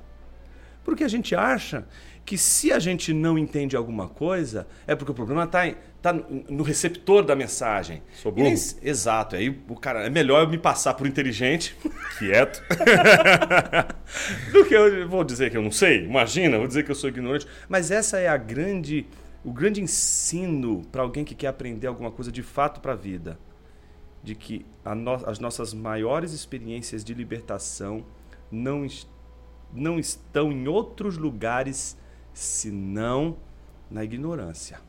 Porque 0.83 1.05
a 1.05 1.09
gente 1.09 1.33
acha 1.37 1.87
que 2.25 2.37
se 2.37 2.73
a 2.73 2.81
gente 2.81 3.13
não 3.13 3.39
entende 3.39 3.77
alguma 3.77 4.09
coisa, 4.09 4.67
é 4.85 4.97
porque 4.97 5.13
o 5.13 5.15
problema 5.15 5.45
está 5.45 5.73
tá 6.03 6.13
no 6.13 6.65
receptor 6.65 7.25
da 7.25 7.37
mensagem. 7.37 8.03
Sou 8.15 8.33
burro. 8.33 8.49
exato. 8.83 9.37
Aí 9.37 9.49
o 9.69 9.77
cara, 9.77 10.07
é 10.07 10.11
melhor 10.11 10.43
eu 10.43 10.49
me 10.49 10.59
passar 10.59 10.95
por 10.95 11.07
inteligente 11.07 11.77
Quieto. 12.19 12.65
do 14.53 14.65
que 14.65 14.75
eu 14.75 15.09
vou 15.09 15.23
dizer 15.23 15.53
que 15.53 15.57
eu 15.57 15.63
não 15.63 15.71
sei. 15.71 16.05
Imagina, 16.05 16.59
vou 16.59 16.67
dizer 16.67 16.85
que 16.85 16.91
eu 16.91 16.97
sou 16.97 17.09
ignorante. 17.09 17.47
Mas 17.69 17.93
essa 17.93 18.19
é 18.19 18.27
a 18.27 18.37
grande, 18.37 19.07
o 19.47 19.53
grande 19.53 19.81
ensino 19.81 20.83
para 20.93 21.03
alguém 21.03 21.25
que 21.25 21.35
quer 21.35 21.47
aprender 21.47 21.87
alguma 21.87 22.11
coisa 22.11 22.31
de 22.33 22.43
fato 22.43 22.81
para 22.81 22.93
a 22.93 22.97
vida, 22.97 23.39
de 24.23 24.35
que 24.35 24.67
a 24.85 24.95
no- 24.95 25.25
as 25.27 25.39
nossas 25.39 25.73
maiores 25.73 26.33
experiências 26.33 27.05
de 27.05 27.15
libertação 27.15 28.05
não, 28.51 28.87
não 29.73 29.99
estão 29.99 30.51
em 30.51 30.67
outros 30.69 31.17
lugares 31.17 31.97
senão 32.35 33.37
na 33.91 34.03
ignorância. 34.05 34.81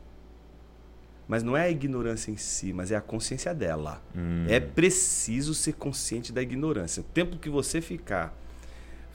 Mas 1.28 1.42
não 1.42 1.56
é 1.56 1.62
a 1.64 1.70
ignorância 1.70 2.30
em 2.30 2.36
si, 2.36 2.72
mas 2.72 2.90
é 2.90 2.96
a 2.96 3.00
consciência 3.00 3.54
dela. 3.54 4.02
É 4.48 4.58
preciso 4.58 5.54
ser 5.54 5.74
consciente 5.74 6.32
da 6.32 6.42
ignorância. 6.42 7.00
O 7.00 7.04
tempo 7.04 7.38
que 7.38 7.50
você 7.50 7.80
ficar 7.80 8.36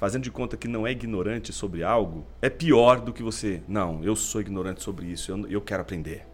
fazendo 0.03 0.23
de 0.23 0.31
conta 0.31 0.57
que 0.57 0.67
não 0.67 0.85
é 0.85 0.91
ignorante 0.91 1.53
sobre 1.53 1.81
algo, 1.81 2.27
é 2.41 2.49
pior 2.49 2.99
do 2.99 3.13
que 3.13 3.23
você. 3.23 3.63
Não, 3.69 4.03
eu 4.03 4.17
sou 4.17 4.41
ignorante 4.41 4.83
sobre 4.83 5.05
isso, 5.05 5.31
eu, 5.31 5.47
eu 5.47 5.61
quero 5.61 5.81
aprender. 5.81 6.27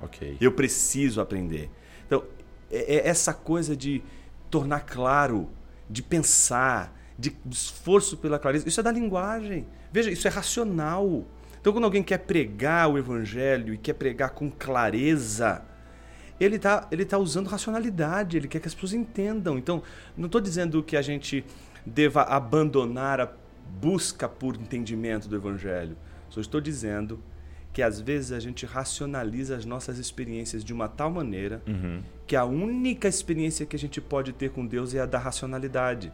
ok. 0.00 0.36
Eu 0.40 0.52
preciso 0.52 1.20
aprender. 1.20 1.68
Então, 2.06 2.22
é, 2.70 2.98
é 2.98 3.08
essa 3.08 3.34
coisa 3.34 3.76
de 3.76 4.00
tornar 4.48 4.82
claro, 4.82 5.50
de 5.90 6.04
pensar, 6.04 6.96
de 7.18 7.36
esforço 7.50 8.16
pela 8.16 8.38
clareza, 8.38 8.68
isso 8.68 8.78
é 8.78 8.82
da 8.84 8.92
linguagem. 8.92 9.66
Veja, 9.92 10.08
isso 10.08 10.28
é 10.28 10.30
racional. 10.30 11.24
Então, 11.60 11.72
quando 11.72 11.82
alguém 11.82 12.04
quer 12.04 12.18
pregar 12.18 12.88
o 12.88 12.96
evangelho 12.96 13.74
e 13.74 13.76
quer 13.76 13.94
pregar 13.94 14.30
com 14.30 14.48
clareza, 14.48 15.64
ele 16.38 16.54
está 16.54 16.86
ele 16.92 17.04
tá 17.04 17.18
usando 17.18 17.48
racionalidade, 17.48 18.36
ele 18.36 18.46
quer 18.46 18.60
que 18.60 18.68
as 18.68 18.74
pessoas 18.74 18.92
entendam. 18.92 19.58
Então, 19.58 19.82
não 20.16 20.26
estou 20.26 20.40
dizendo 20.40 20.80
que 20.80 20.96
a 20.96 21.02
gente 21.02 21.44
deva 21.86 22.22
abandonar 22.22 23.20
a 23.20 23.32
busca 23.80 24.28
por 24.28 24.56
entendimento 24.56 25.28
do 25.28 25.36
evangelho. 25.36 25.96
Só 26.28 26.40
estou 26.40 26.60
dizendo 26.60 27.20
que 27.72 27.82
às 27.82 28.00
vezes 28.00 28.32
a 28.32 28.40
gente 28.40 28.64
racionaliza 28.64 29.54
as 29.56 29.64
nossas 29.64 29.98
experiências 29.98 30.64
de 30.64 30.72
uma 30.72 30.88
tal 30.88 31.10
maneira 31.10 31.62
Uhum. 31.66 32.00
que 32.26 32.34
a 32.34 32.44
única 32.44 33.06
experiência 33.06 33.66
que 33.66 33.76
a 33.76 33.78
gente 33.78 34.00
pode 34.00 34.32
ter 34.32 34.50
com 34.50 34.66
Deus 34.66 34.94
é 34.94 35.00
a 35.00 35.06
da 35.06 35.18
racionalidade. 35.18 36.10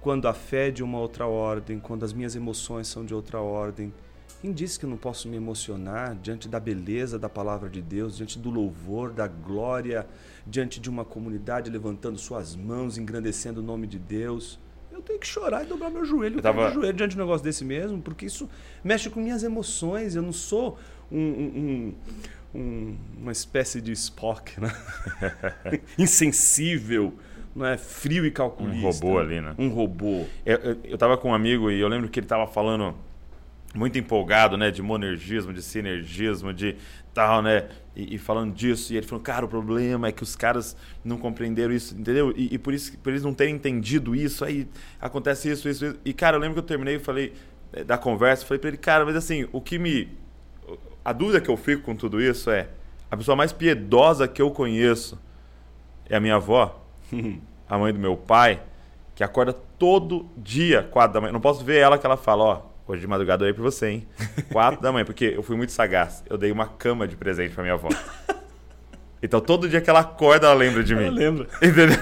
Quando 0.00 0.26
a 0.26 0.34
fé 0.34 0.68
é 0.68 0.70
de 0.72 0.82
uma 0.82 0.98
outra 0.98 1.26
ordem, 1.26 1.78
quando 1.78 2.04
as 2.04 2.12
minhas 2.12 2.34
emoções 2.34 2.88
são 2.88 3.04
de 3.04 3.14
outra 3.14 3.40
ordem. 3.40 3.94
Quem 4.40 4.52
disse 4.52 4.76
que 4.76 4.84
eu 4.84 4.90
não 4.90 4.96
posso 4.96 5.28
me 5.28 5.36
emocionar 5.36 6.16
diante 6.16 6.48
da 6.48 6.58
beleza 6.58 7.16
da 7.16 7.28
palavra 7.28 7.70
de 7.70 7.80
Deus, 7.80 8.16
diante 8.16 8.36
do 8.40 8.50
louvor, 8.50 9.12
da 9.12 9.28
glória, 9.28 10.04
diante 10.44 10.80
de 10.80 10.90
uma 10.90 11.04
comunidade 11.04 11.70
levantando 11.70 12.18
suas 12.18 12.56
mãos, 12.56 12.98
engrandecendo 12.98 13.60
o 13.60 13.62
nome 13.62 13.86
de 13.86 14.00
Deus? 14.00 14.58
Eu 14.92 15.00
tenho 15.02 15.18
que 15.18 15.26
chorar 15.26 15.64
e 15.64 15.66
dobrar 15.66 15.90
meu 15.90 16.04
joelho, 16.04 16.38
eu 16.38 16.42
tava- 16.42 16.70
joelho 16.70 16.92
diante 16.92 17.10
de 17.12 17.16
um 17.16 17.20
negócio 17.24 17.42
desse 17.42 17.64
mesmo, 17.64 18.00
porque 18.02 18.26
isso 18.26 18.48
mexe 18.84 19.08
com 19.10 19.20
minhas 19.20 19.42
emoções. 19.42 20.14
Eu 20.14 20.22
não 20.22 20.32
sou 20.32 20.78
um, 21.10 21.18
um- 21.18 21.94
um- 22.54 22.58
um- 22.60 22.96
uma 23.22 23.32
espécie 23.32 23.80
de 23.80 23.90
Spock, 23.92 24.60
né? 24.60 24.70
insensível, 25.98 27.14
não 27.54 27.66
é 27.66 27.76
frio 27.76 28.24
e 28.26 28.30
calculista. 28.30 28.78
Um 29.06 29.08
robô 29.10 29.18
ali, 29.18 29.40
né? 29.40 29.54
Um 29.58 29.68
robô. 29.68 30.24
Eu 30.84 30.98
tava 30.98 31.16
com 31.16 31.30
um 31.30 31.34
amigo 31.34 31.70
e 31.70 31.80
eu 31.80 31.88
lembro 31.88 32.08
que 32.08 32.20
ele 32.20 32.26
tava 32.26 32.46
falando 32.46 32.94
muito 33.74 33.98
empolgado, 33.98 34.56
né? 34.56 34.70
De 34.70 34.82
monergismo, 34.82 35.52
de 35.52 35.62
sinergismo, 35.62 36.52
de 36.52 36.76
tal, 37.14 37.42
né? 37.42 37.68
E, 37.94 38.14
e, 38.14 38.18
falando 38.18 38.54
disso, 38.54 38.92
e 38.92 38.96
ele 38.96 39.06
falou, 39.06 39.22
cara, 39.22 39.44
o 39.44 39.48
problema 39.48 40.08
é 40.08 40.12
que 40.12 40.22
os 40.22 40.34
caras 40.34 40.76
não 41.04 41.18
compreenderam 41.18 41.74
isso, 41.74 41.94
entendeu? 41.94 42.32
E, 42.34 42.54
e, 42.54 42.58
por 42.58 42.72
isso, 42.72 42.96
por 42.98 43.10
eles 43.10 43.22
não 43.22 43.34
terem 43.34 43.54
entendido 43.54 44.14
isso, 44.14 44.44
aí 44.44 44.66
acontece 45.00 45.50
isso, 45.50 45.68
isso, 45.68 45.84
isso. 45.84 45.98
E, 46.04 46.12
cara, 46.12 46.36
eu 46.36 46.40
lembro 46.40 46.54
que 46.54 46.60
eu 46.60 46.66
terminei 46.66 46.96
e 46.96 46.98
falei 46.98 47.34
eh, 47.72 47.84
da 47.84 47.98
conversa, 47.98 48.46
falei 48.46 48.58
para 48.58 48.68
ele, 48.68 48.78
cara, 48.78 49.04
mas 49.04 49.14
assim, 49.14 49.46
o 49.52 49.60
que 49.60 49.78
me. 49.78 50.08
A 51.04 51.12
dúvida 51.12 51.40
que 51.40 51.50
eu 51.50 51.56
fico 51.56 51.82
com 51.82 51.94
tudo 51.94 52.20
isso 52.20 52.50
é: 52.50 52.68
a 53.10 53.16
pessoa 53.16 53.36
mais 53.36 53.52
piedosa 53.52 54.26
que 54.26 54.40
eu 54.40 54.50
conheço 54.50 55.20
é 56.08 56.16
a 56.16 56.20
minha 56.20 56.36
avó, 56.36 56.82
a 57.68 57.76
mãe 57.76 57.92
do 57.92 57.98
meu 57.98 58.16
pai, 58.16 58.62
que 59.14 59.22
acorda 59.22 59.52
todo 59.52 60.30
dia, 60.36 60.82
quatro 60.82 61.14
da 61.14 61.20
manhã. 61.20 61.32
Não 61.32 61.40
posso 61.40 61.62
ver 61.62 61.76
ela 61.76 61.98
que 61.98 62.06
ela 62.06 62.16
fala, 62.16 62.42
ó, 62.42 62.62
hoje 62.92 63.00
de 63.00 63.06
madrugada 63.06 63.42
eu 63.42 63.46
dei 63.46 63.54
pra 63.54 63.62
você, 63.62 63.88
hein? 63.88 64.08
Quatro 64.50 64.80
da 64.80 64.92
manhã, 64.92 65.04
porque 65.04 65.32
eu 65.36 65.42
fui 65.42 65.56
muito 65.56 65.72
sagaz. 65.72 66.22
Eu 66.28 66.36
dei 66.36 66.52
uma 66.52 66.66
cama 66.66 67.08
de 67.08 67.16
presente 67.16 67.54
pra 67.54 67.62
minha 67.62 67.74
avó. 67.74 67.88
Então 69.22 69.40
todo 69.40 69.68
dia 69.68 69.80
que 69.80 69.88
ela 69.88 70.00
acorda, 70.00 70.48
ela 70.48 70.54
lembra 70.54 70.82
de 70.82 70.94
mim. 70.94 71.04
Ela 71.04 71.14
lembra. 71.14 71.46
Entendeu? 71.62 71.96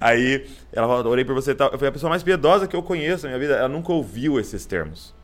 Aí 0.00 0.46
ela 0.72 0.86
fala, 0.86 1.08
orei 1.08 1.24
por 1.24 1.34
você 1.34 1.50
e 1.50 1.54
tal. 1.54 1.70
Eu 1.70 1.78
fui 1.78 1.88
a 1.88 1.92
pessoa 1.92 2.08
mais 2.08 2.22
piedosa 2.22 2.66
que 2.66 2.76
eu 2.76 2.82
conheço 2.82 3.24
na 3.24 3.30
minha 3.30 3.40
vida. 3.40 3.56
Ela 3.56 3.68
nunca 3.68 3.92
ouviu 3.92 4.38
esses 4.38 4.64
termos. 4.64 5.14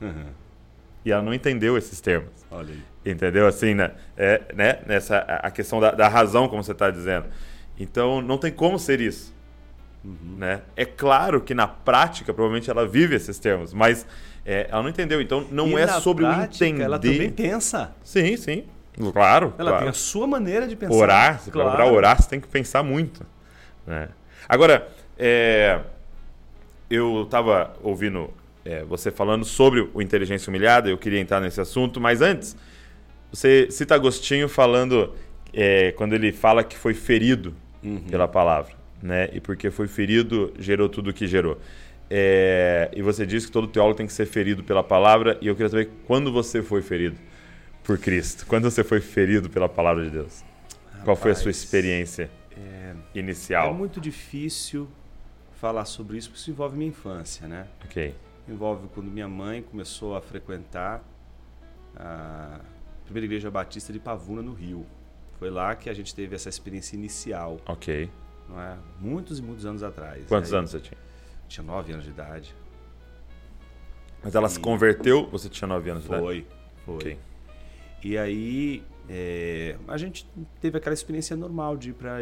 Uhum. 0.00 0.26
E 1.04 1.10
ela 1.10 1.22
não 1.22 1.32
entendeu 1.32 1.78
esses 1.78 2.00
termos. 2.00 2.30
Olha 2.50 2.74
aí. 2.74 3.12
Entendeu? 3.12 3.46
Assim, 3.46 3.74
né? 3.74 3.92
É, 4.16 4.42
né? 4.54 4.78
Nessa, 4.86 5.18
a 5.18 5.50
questão 5.50 5.80
da, 5.80 5.92
da 5.92 6.06
razão, 6.06 6.48
como 6.48 6.62
você 6.62 6.72
está 6.72 6.90
dizendo. 6.90 7.26
Então, 7.78 8.20
não 8.20 8.36
tem 8.36 8.52
como 8.52 8.78
ser 8.78 9.00
isso. 9.00 9.34
Uhum. 10.06 10.36
Né? 10.38 10.62
É 10.76 10.84
claro 10.84 11.40
que 11.40 11.52
na 11.52 11.66
prática, 11.66 12.32
provavelmente 12.32 12.70
ela 12.70 12.86
vive 12.86 13.16
esses 13.16 13.38
termos, 13.40 13.74
mas 13.74 14.06
é, 14.44 14.68
ela 14.70 14.82
não 14.82 14.90
entendeu. 14.90 15.20
Então, 15.20 15.44
não 15.50 15.68
E 15.70 15.74
é 15.82 15.88
sobre 15.88 16.24
prática, 16.24 16.64
o 16.64 16.68
entender. 16.68 16.84
Ela 16.84 16.98
também 16.98 17.30
pensa. 17.32 17.92
Sim, 18.04 18.36
sim. 18.36 18.64
Claro. 19.12 19.52
Ela 19.58 19.70
claro. 19.70 19.78
tem 19.84 19.88
a 19.90 19.92
sua 19.92 20.26
maneira 20.26 20.68
de 20.68 20.76
pensar. 20.76 20.94
Orar, 20.94 21.42
claro. 21.50 21.72
para 21.72 21.86
orar, 21.86 22.22
você 22.22 22.28
tem 22.28 22.40
que 22.40 22.46
pensar 22.46 22.82
muito. 22.84 23.26
né? 23.86 24.08
Agora, 24.48 24.88
é, 25.18 25.80
eu 26.88 27.24
estava 27.24 27.74
ouvindo 27.82 28.30
é, 28.64 28.84
você 28.84 29.10
falando 29.10 29.44
sobre 29.44 29.88
o 29.92 30.00
inteligência 30.00 30.48
humilhada, 30.48 30.88
eu 30.88 30.96
queria 30.96 31.18
entrar 31.20 31.40
nesse 31.40 31.60
assunto, 31.60 32.00
mas 32.00 32.22
antes, 32.22 32.56
você 33.32 33.68
cita 33.70 33.96
Agostinho 33.96 34.48
falando, 34.48 35.12
é, 35.52 35.92
quando 35.92 36.12
ele 36.14 36.32
fala 36.32 36.62
que 36.62 36.76
foi 36.78 36.94
ferido 36.94 37.54
Uhum. 37.84 38.00
pela 38.10 38.26
palavra, 38.26 38.72
né? 39.02 39.28
E 39.32 39.40
porque 39.40 39.70
foi 39.70 39.86
ferido, 39.88 40.52
gerou 40.58 40.88
tudo 40.88 41.10
o 41.10 41.12
que 41.12 41.26
gerou. 41.26 41.58
É, 42.08 42.90
e 42.94 43.02
você 43.02 43.26
disse 43.26 43.46
que 43.46 43.52
todo 43.52 43.66
teólogo 43.66 43.96
tem 43.96 44.06
que 44.06 44.12
ser 44.12 44.26
ferido 44.26 44.62
pela 44.62 44.82
palavra, 44.82 45.36
e 45.40 45.46
eu 45.48 45.54
queria 45.54 45.68
saber 45.68 45.90
quando 46.06 46.32
você 46.32 46.62
foi 46.62 46.80
ferido 46.82 47.16
por 47.82 47.98
Cristo, 47.98 48.46
quando 48.46 48.64
você 48.70 48.82
foi 48.84 49.00
ferido 49.00 49.50
pela 49.50 49.68
palavra 49.68 50.04
de 50.04 50.10
Deus. 50.10 50.44
Qual 51.04 51.16
foi 51.16 51.30
a 51.32 51.34
sua 51.34 51.50
Rapaz, 51.50 51.56
experiência 51.62 52.30
É 52.56 52.94
inicial? 53.14 53.72
muito 53.74 54.00
difícil 54.00 54.88
falar 55.60 55.84
sobre 55.84 56.16
isso, 56.18 56.28
porque 56.28 56.40
isso 56.40 56.50
envolve 56.50 56.76
minha 56.76 56.88
infância, 56.90 57.46
né? 57.48 57.66
Ok. 57.84 58.14
Envolve 58.48 58.88
quando 58.94 59.10
minha 59.10 59.28
mãe 59.28 59.62
começou 59.62 60.14
a 60.16 60.20
frequentar 60.20 61.02
a 61.96 62.60
primeira 63.04 63.26
igreja 63.26 63.50
batista 63.50 63.92
de 63.92 63.98
Pavuna, 63.98 64.42
no 64.42 64.52
Rio. 64.52 64.84
Foi 65.38 65.50
lá 65.50 65.74
que 65.74 65.88
a 65.90 65.94
gente 65.94 66.14
teve 66.14 66.34
essa 66.34 66.48
experiência 66.48 66.96
inicial, 66.96 67.60
Ok. 67.66 68.08
Não 68.48 68.60
é? 68.60 68.76
Muitos 69.00 69.38
e 69.38 69.42
muitos 69.42 69.64
anos 69.66 69.82
atrás. 69.82 70.24
Quantos 70.26 70.52
Aí, 70.52 70.58
anos 70.58 70.70
você 70.70 70.80
tinha? 70.80 70.98
Tinha 71.48 71.64
nove 71.64 71.92
anos 71.92 72.04
de 72.04 72.10
idade. 72.10 72.54
Mas 74.22 74.34
ela 74.34 74.48
se 74.48 74.58
E- 74.58 74.62
converteu, 74.62 75.26
você 75.30 75.48
tinha 75.48 75.68
9 75.68 75.90
anos 75.90 76.02
de 76.02 76.08
idade? 76.08 76.22
Foi, 76.24 76.46
foi. 76.84 76.94
Ok. 76.96 77.18
E 78.02 78.18
aí 78.18 78.82
é, 79.08 79.76
a 79.86 79.96
gente 79.96 80.28
teve 80.60 80.76
aquela 80.78 80.94
experiência 80.94 81.36
normal 81.36 81.76
de 81.76 81.90
ir 81.90 81.92
para 81.92 82.16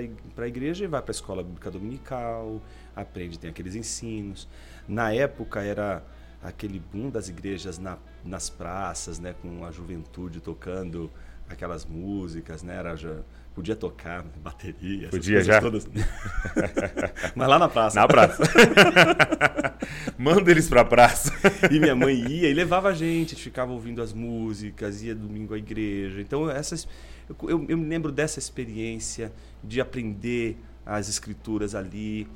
a 0.44 0.46
igreja 0.48 0.84
e 0.84 0.86
vai 0.86 1.00
para 1.00 1.10
a 1.10 1.14
escola 1.14 1.42
bíblica 1.42 1.70
dominical, 1.70 2.60
aprende, 2.94 3.38
tem 3.38 3.48
aqueles 3.50 3.74
ensinos. 3.74 4.46
Na 4.86 5.12
época 5.12 5.62
era 5.62 6.02
aquele 6.42 6.78
boom 6.78 7.08
das 7.08 7.28
igrejas 7.30 7.78
na- 7.78 7.96
nas 8.22 8.50
praças, 8.50 9.18
né, 9.18 9.34
com 9.40 9.64
a 9.64 9.70
juventude 9.70 10.40
tocando 10.40 11.10
aquelas 11.48 11.86
músicas, 11.86 12.62
né, 12.62 12.76
era 12.76 12.94
já, 12.96 13.16
podia 13.54 13.76
tocar 13.76 14.24
bateria, 14.42 15.08
Podia 15.08 15.42
já? 15.42 15.60
todas. 15.60 15.86
Mas 17.34 17.48
lá 17.48 17.58
na 17.58 17.68
praça. 17.68 18.00
Na 18.00 18.06
praça. 18.08 18.42
Manda 20.18 20.50
eles 20.50 20.68
pra 20.68 20.84
praça. 20.84 21.32
E 21.70 21.78
minha 21.78 21.94
mãe 21.94 22.14
ia 22.26 22.48
e 22.48 22.54
levava 22.54 22.88
a 22.88 22.92
gente, 22.94 23.28
a 23.34 23.34
gente 23.34 23.42
ficava 23.44 23.72
ouvindo 23.72 24.02
as 24.02 24.12
músicas, 24.12 25.02
ia 25.02 25.14
domingo 25.14 25.54
à 25.54 25.58
igreja. 25.58 26.20
Então, 26.20 26.50
essas, 26.50 26.86
eu, 27.28 27.36
eu- 27.50 27.66
eu 27.68 27.78
me 27.78 27.86
lembro 27.86 28.10
dessa 28.12 28.38
experiência 28.38 29.32
de 29.62 29.80
aprender 29.80 30.56
as 30.84 31.08
escrituras 31.08 31.74
ali. 31.74 32.26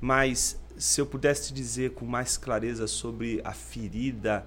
Mas 0.00 0.60
se 0.76 1.00
eu 1.00 1.06
pudesse 1.06 1.48
te 1.48 1.54
dizer 1.54 1.90
com 1.92 2.04
mais 2.04 2.36
clareza 2.36 2.86
sobre 2.86 3.40
a 3.44 3.52
ferida, 3.52 4.46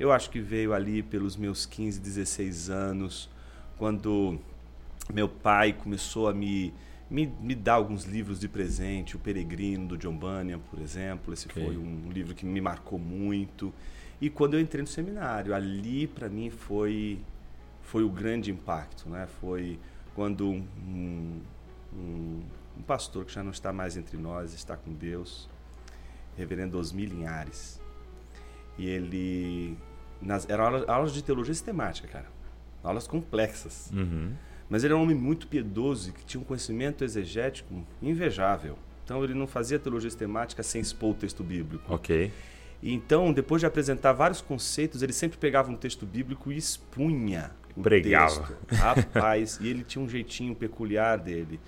eu 0.00 0.10
acho 0.12 0.30
que 0.30 0.40
veio 0.40 0.72
ali 0.72 1.02
pelos 1.02 1.36
meus 1.36 1.66
15, 1.66 2.00
16 2.00 2.70
anos, 2.70 3.28
quando 3.78 4.38
meu 5.12 5.28
pai 5.28 5.72
começou 5.72 6.28
a 6.28 6.34
me, 6.34 6.74
me, 7.08 7.26
me 7.40 7.54
dar 7.54 7.74
alguns 7.74 8.04
livros 8.04 8.40
de 8.40 8.48
presente, 8.48 9.16
O 9.16 9.18
Peregrino, 9.18 9.88
do 9.88 9.98
John 9.98 10.16
Bunyan, 10.16 10.58
por 10.58 10.80
exemplo. 10.80 11.32
Esse 11.32 11.46
Ok. 11.48 11.64
foi 11.64 11.76
um 11.76 12.10
livro 12.10 12.34
que 12.34 12.44
me 12.44 12.60
marcou 12.60 12.98
muito. 12.98 13.72
E 14.20 14.30
quando 14.30 14.54
eu 14.54 14.60
entrei 14.60 14.82
no 14.82 14.88
seminário, 14.88 15.54
ali 15.54 16.06
para 16.06 16.28
mim 16.28 16.50
foi, 16.50 17.20
foi 17.82 18.02
o 18.02 18.08
grande 18.08 18.50
impacto. 18.50 19.08
Né? 19.08 19.26
Foi 19.40 19.78
quando 20.14 20.48
um, 20.48 21.40
um, 21.94 22.42
um 22.78 22.82
pastor 22.82 23.24
que 23.24 23.32
já 23.32 23.42
não 23.42 23.50
está 23.50 23.72
mais 23.72 23.96
entre 23.96 24.16
nós, 24.16 24.54
está 24.54 24.76
com 24.76 24.92
Deus, 24.92 25.48
reverendo 26.36 26.78
Osmi 26.78 27.06
Linhares. 27.06 27.80
E 28.78 28.86
ele... 28.86 29.76
Nas, 30.20 30.48
eram 30.48 30.64
aulas, 30.64 30.88
aulas 30.88 31.12
de 31.12 31.22
teologia 31.22 31.52
sistemática, 31.52 32.08
cara. 32.08 32.26
Aulas 32.82 33.06
complexas. 33.06 33.90
Uhum. 33.92 34.32
Mas 34.68 34.82
ele 34.84 34.92
era 34.92 34.98
um 35.00 35.04
homem 35.04 35.16
muito 35.16 35.46
piedoso 35.46 36.10
e 36.10 36.12
que 36.12 36.24
tinha 36.24 36.40
um 36.40 36.44
conhecimento 36.44 37.04
exegético 37.04 37.86
invejável. 38.02 38.76
Então 39.04 39.22
ele 39.22 39.34
não 39.34 39.46
fazia 39.46 39.78
teologia 39.78 40.10
sistemática 40.10 40.62
sem 40.62 40.80
expor 40.80 41.10
o 41.10 41.14
texto 41.14 41.44
bíblico. 41.44 41.84
Ok. 41.92 42.32
E 42.82 42.92
então, 42.92 43.32
depois 43.32 43.60
de 43.60 43.66
apresentar 43.66 44.12
vários 44.12 44.40
conceitos, 44.40 45.02
ele 45.02 45.12
sempre 45.12 45.38
pegava 45.38 45.70
um 45.70 45.76
texto 45.76 46.04
bíblico 46.04 46.52
e 46.52 46.56
expunha 46.56 47.50
o 47.76 47.80
Pregava. 47.82 48.46
texto. 48.68 48.74
Rapaz, 48.74 49.58
e 49.62 49.68
ele 49.68 49.82
tinha 49.84 50.04
um 50.04 50.08
jeitinho 50.08 50.54
peculiar 50.54 51.16
dele. 51.18 51.58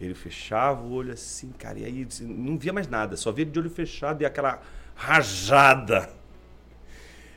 Ele 0.00 0.14
fechava 0.14 0.82
o 0.82 0.92
olho 0.92 1.12
assim, 1.12 1.50
cara, 1.58 1.78
e 1.78 1.84
aí 1.84 2.06
não 2.22 2.58
via 2.58 2.72
mais 2.72 2.86
nada, 2.88 3.16
só 3.16 3.32
via 3.32 3.44
de 3.46 3.58
olho 3.58 3.70
fechado 3.70 4.22
e 4.22 4.26
aquela 4.26 4.60
rajada. 4.94 6.10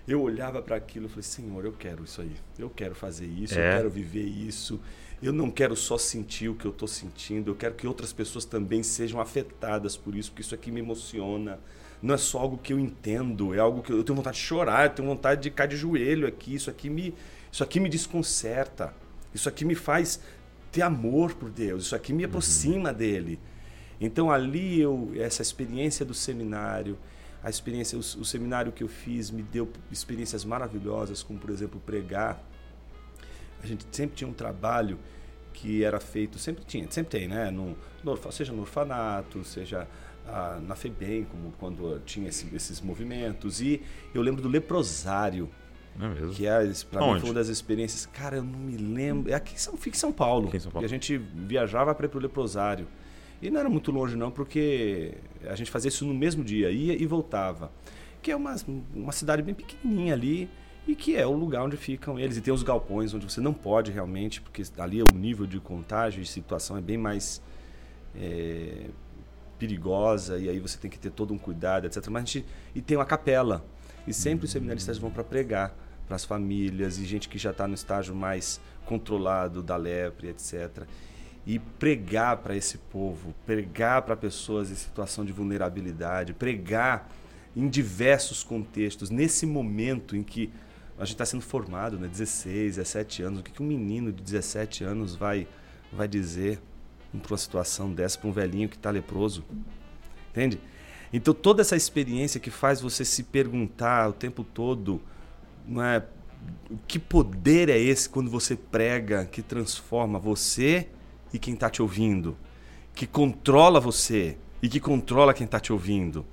Eu 0.08 0.22
olhava 0.22 0.62
para 0.62 0.76
aquilo 0.76 1.06
e 1.06 1.10
falei, 1.10 1.24
Senhor, 1.24 1.64
eu 1.64 1.72
quero 1.72 2.04
isso 2.04 2.22
aí. 2.22 2.36
Eu 2.60 2.70
quero 2.70 2.96
fazer 2.96 3.26
isso, 3.28 3.58
É. 3.58 3.74
eu 3.74 3.78
quero 3.78 3.90
viver 3.90 4.24
isso. 4.26 4.80
Eu 5.22 5.32
não 5.32 5.52
quero 5.52 5.76
só 5.76 5.98
sentir 5.98 6.50
o 6.50 6.56
que 6.56 6.66
eu 6.66 6.72
estou 6.72 6.88
sentindo, 6.88 7.52
eu 7.52 7.56
quero 7.56 7.76
que 7.76 7.86
outras 7.86 8.12
pessoas 8.12 8.44
também 8.44 8.82
sejam 8.82 9.22
afetadas 9.22 9.96
por 9.96 10.16
isso, 10.16 10.32
porque 10.32 10.42
isso 10.42 10.56
aqui 10.56 10.72
me 10.72 10.80
emociona. 10.80 11.60
Não 12.02 12.16
é 12.16 12.18
só 12.18 12.40
algo 12.40 12.58
que 12.58 12.74
eu 12.74 12.80
entendo, 12.80 13.54
é 13.54 13.60
algo 13.60 13.84
que 13.84 13.92
eu, 13.92 13.98
eu 13.98 14.04
tenho 14.04 14.16
vontade 14.16 14.38
de 14.38 14.44
chorar, 14.44 14.86
eu 14.86 14.90
tenho 14.90 15.08
vontade 15.08 15.44
de 15.44 15.52
cair 15.52 15.68
de 15.68 15.78
joelho 15.78 16.28
aqui. 16.28 16.56
Isso 16.56 16.72
aqui 16.72 16.90
me, 16.90 17.14
isso 17.52 17.64
aqui 17.64 17.80
me 17.80 17.88
desconcerta. 17.88 18.94
Isso 19.34 19.48
aqui 19.48 19.64
me 19.64 19.76
faz 19.76 20.20
ter 20.72 20.82
amor 20.82 21.36
por 21.36 21.52
Deus. 21.52 21.86
Isso 21.86 21.96
aqui 21.96 22.12
me 22.14 22.24
aproxima 22.24 22.92
dele. 22.92 23.40
Então 24.00 24.32
ali 24.32 24.82
eu 24.82 25.12
essa 25.16 25.44
experiência 25.44 26.04
do 26.04 26.14
seminário, 26.16 26.98
a 27.44 27.50
experiência 27.52 27.96
o, 27.96 28.00
o 28.00 28.26
seminário 28.26 28.72
que 28.72 28.84
eu 28.84 28.88
fiz 28.88 29.30
me 29.30 29.44
deu 29.44 29.72
experiências 29.92 30.44
maravilhosas, 30.44 31.22
como 31.22 31.38
por 31.38 31.52
exemplo 31.52 31.80
pregar. 31.86 32.44
A 33.62 33.66
gente 33.68 33.86
sempre 33.92 34.16
tinha 34.16 34.28
um 34.30 34.34
trabalho 34.34 34.98
que 35.54 35.84
era 35.84 36.00
feito, 36.00 36.40
sempre 36.40 36.64
tinha, 36.66 36.90
sempre 36.90 37.20
tem, 37.20 37.28
né? 37.28 37.52
No, 37.52 37.76
no 38.04 38.32
seja 38.32 38.52
no 38.54 38.62
orfanato, 38.62 39.44
seja 39.44 39.88
ah, 40.28 40.60
na 40.66 40.76
FEBEM, 40.76 41.26
como 41.26 41.52
quando 41.60 42.00
tinha 42.06 42.30
esse- 42.30 42.54
esses 42.56 42.80
movimentos. 42.82 43.62
E 43.62 43.82
eu 44.14 44.22
lembro 44.22 44.42
do 44.42 44.48
leprosário, 44.50 45.50
é 46.00 46.34
que 46.34 46.48
é, 46.48 46.72
para 46.90 47.02
mim 47.02 47.08
Onde? 47.08 47.20
foi 47.22 47.30
uma 47.30 47.36
das 47.36 47.48
experiências. 47.50 48.06
Cara, 48.06 48.38
eu 48.38 48.44
não 48.44 48.58
me 48.60 48.78
lembro. 48.78 49.30
É 49.30 49.36
aqui 49.36 49.54
em 49.56 49.58
São, 49.58 49.76
fica 49.76 49.96
em 49.96 50.00
São 50.00 50.12
Paulo. 50.12 50.48
Aqui 50.48 50.58
em 50.58 50.60
São 50.62 50.72
Paulo. 50.72 50.86
E 50.86 50.88
a 50.88 50.90
gente 50.90 51.18
viajava 51.18 51.94
para 51.94 52.06
ir 52.06 52.10
pro 52.10 52.20
leprosário. 52.20 52.88
E 53.42 53.50
não 53.50 53.60
era 53.60 53.70
muito 53.70 53.92
longe, 53.92 54.16
não, 54.16 54.32
porque 54.32 55.16
a 55.48 55.56
gente 55.56 55.70
fazia 55.70 55.90
isso 55.90 56.06
no 56.06 56.14
mesmo 56.14 56.44
dia, 56.44 56.70
ia 56.72 56.94
e 56.94 57.06
voltava. 57.06 57.72
Que 58.22 58.32
é 58.32 58.36
uma, 58.36 58.56
uma 58.96 59.12
cidade 59.12 59.42
bem 59.42 59.54
pequenininha 59.54 60.14
ali 60.14 60.48
e 60.88 60.96
que 60.96 61.16
é 61.16 61.26
o 61.26 61.34
lugar 61.34 61.64
onde 61.64 61.78
ficam 61.78 62.20
eles. 62.20 62.38
E 62.38 62.42
tem 62.42 62.54
os 62.54 62.64
galpões 62.64 63.14
onde 63.14 63.30
você 63.30 63.40
não 63.40 63.54
pode 63.54 63.92
realmente, 63.92 64.42
porque 64.42 64.64
ali 64.78 65.02
o 65.02 65.14
nível 65.14 65.46
de 65.46 65.60
contágio 65.60 66.22
e 66.22 66.26
situação 66.26 66.78
é 66.78 66.82
bem 66.82 66.98
mais 66.98 67.42
é, 68.16 68.90
perigosa 69.60 70.40
e 70.40 70.50
aí 70.50 70.60
você 70.60 70.78
tem 70.78 70.90
que 70.90 70.98
ter 70.98 71.12
todo 71.12 71.34
um 71.34 71.38
cuidado, 71.38 71.86
etc. 71.86 72.08
Mas 72.08 72.24
a 72.24 72.26
gente, 72.26 72.46
e 72.74 72.82
tem 72.82 72.98
uma 72.98 73.06
capela. 73.06 73.64
E 74.08 74.14
sempre 74.14 74.46
os 74.46 74.52
seminaristas 74.52 74.98
vão 74.98 75.12
para 75.12 75.24
pregar 75.24 75.76
para 76.08 76.16
as 76.16 76.26
famílias 76.26 76.98
e 76.98 77.06
gente 77.06 77.30
que 77.30 77.38
já 77.38 77.52
está 77.52 77.68
no 77.68 77.76
estágio 77.76 78.16
mais 78.16 78.60
controlado 78.86 79.62
da 79.62 79.78
lepre, 79.78 80.30
etc. 80.30 80.84
E 81.46 81.60
pregar 81.60 82.38
para 82.38 82.56
esse 82.56 82.80
povo, 82.80 83.34
pregar 83.46 84.02
para 84.02 84.18
pessoas 84.18 84.72
em 84.72 84.76
situação 84.76 85.24
de 85.24 85.32
vulnerabilidade, 85.32 86.34
pregar 86.34 87.10
em 87.56 87.70
diversos 87.70 88.44
contextos, 88.44 89.10
nesse 89.10 89.46
momento 89.46 90.16
em 90.16 90.24
que 90.24 90.52
a 91.02 91.06
gente 91.06 91.16
está 91.16 91.26
sendo 91.26 91.42
formado, 91.42 91.98
né, 91.98 92.08
16, 92.08 92.76
17 92.76 93.24
anos, 93.24 93.40
o 93.40 93.44
que, 93.44 93.52
que 93.52 93.64
um 93.64 93.66
menino 93.66 94.14
de 94.14 94.22
17 94.22 94.84
anos 94.84 95.16
vai, 95.16 95.48
vai 95.92 96.08
dizer 96.08 96.62
para 97.24 97.34
uma 97.34 97.38
situação 97.38 97.92
dessa, 97.92 98.20
para 98.20 98.30
um 98.30 98.32
velhinho 98.32 98.70
que 98.70 98.76
está 98.76 98.92
leproso? 98.92 99.44
Entende? 100.30 100.60
Então 101.12 101.34
toda 101.34 101.62
essa 101.62 101.76
experiência 101.76 102.40
que 102.40 102.52
faz 102.52 102.82
você 102.82 103.04
se 103.04 103.24
perguntar 103.24 104.10
o 104.10 104.14
tempo 104.14 104.44
todo, 104.44 105.02
não 105.68 105.84
é, 105.84 106.06
que 106.88 107.00
poder 107.00 107.68
é 107.68 107.80
esse 107.80 108.08
quando 108.08 108.30
você 108.30 108.56
prega 108.56 109.26
que 109.26 109.42
transforma 109.42 110.20
você 110.20 110.88
e 111.34 111.40
quem 111.40 111.56
está 111.56 111.68
te 111.68 111.82
ouvindo, 111.82 112.38
que 112.94 113.08
controla 113.08 113.80
você 113.80 114.38
e 114.62 114.70
que 114.70 114.80
controla 114.80 115.34
quem 115.34 115.46
está 115.46 115.60
te 115.60 115.74
ouvindo. 115.74 116.24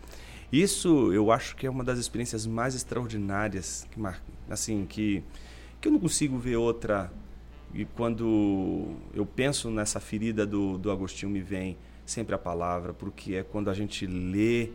Isso 0.52 1.12
eu 1.12 1.30
acho 1.30 1.56
que 1.56 1.66
é 1.66 1.70
uma 1.70 1.84
das 1.84 1.98
experiências 1.98 2.46
mais 2.46 2.74
extraordinárias, 2.74 3.86
que, 3.90 4.00
assim, 4.48 4.86
que, 4.86 5.22
que 5.80 5.88
eu 5.88 5.92
não 5.92 5.98
consigo 5.98 6.38
ver 6.38 6.56
outra. 6.56 7.12
E 7.74 7.84
quando 7.84 8.96
eu 9.12 9.26
penso 9.26 9.70
nessa 9.70 10.00
ferida 10.00 10.46
do, 10.46 10.78
do 10.78 10.90
Agostinho, 10.90 11.30
me 11.30 11.40
vem 11.40 11.76
sempre 12.06 12.34
a 12.34 12.38
palavra, 12.38 12.94
porque 12.94 13.34
é 13.34 13.42
quando 13.42 13.68
a 13.68 13.74
gente 13.74 14.06
lê 14.06 14.70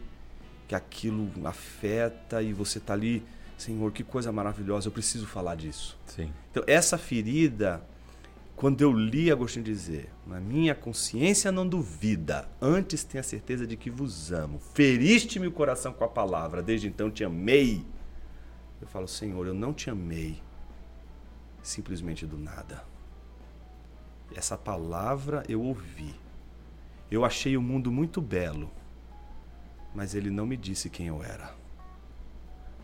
que 0.68 0.76
aquilo 0.76 1.30
afeta 1.44 2.42
e 2.44 2.54
você 2.54 2.78
está 2.78 2.94
ali, 2.94 3.24
Senhor, 3.58 3.92
que 3.92 4.04
coisa 4.04 4.32
maravilhosa, 4.32 4.88
eu 4.88 4.92
preciso 4.92 5.26
falar 5.26 5.56
disso. 5.56 5.98
Sim. 6.06 6.32
Então, 6.52 6.64
essa 6.68 6.98
ferida 6.98 7.84
quando 8.56 8.82
eu 8.82 8.92
li 8.92 9.32
Agostinho 9.32 9.66
dizer, 9.66 10.10
na 10.26 10.40
minha 10.40 10.76
consciência 10.76 11.52
não 11.52 11.68
duvida, 11.68 12.48
antes 12.62 13.04
tenha 13.04 13.24
certeza 13.24 13.66
de 13.66 13.76
que 13.76 13.90
vos 13.90 14.32
amo. 14.32 14.60
Feriste-me 14.74 15.48
o 15.48 15.52
coração 15.52 15.92
com 15.92 16.04
a 16.04 16.08
palavra, 16.08 16.62
desde 16.62 16.88
então 16.88 17.10
te 17.10 17.24
amei. 17.24 17.86
Eu 18.80 18.88
falo, 18.88 19.08
Senhor, 19.08 19.48
eu 19.48 19.54
não 19.54 19.74
te 19.74 19.90
amei 19.90 20.42
simplesmente 21.62 22.26
do 22.26 22.38
nada. 22.38 22.84
Essa 24.36 24.58
palavra 24.58 25.44
eu 25.50 25.62
ouvi. 25.62 26.14
Eu 27.10 27.26
achei 27.26 27.58
o 27.58 27.62
mundo 27.62 27.92
muito 27.92 28.22
belo, 28.22 28.70
mas 29.94 30.16
ele 30.16 30.30
não 30.30 30.46
me 30.46 30.58
disse 30.58 30.90
quem 30.90 31.08
eu 31.08 31.24
era. 31.24 31.56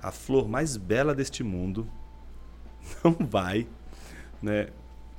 A 0.02 0.12
flor 0.12 0.48
mais 0.48 0.78
bela 0.78 1.14
deste 1.14 1.44
mundo 1.44 1.90
não 3.04 3.14
vai 3.14 3.68
né, 4.42 4.70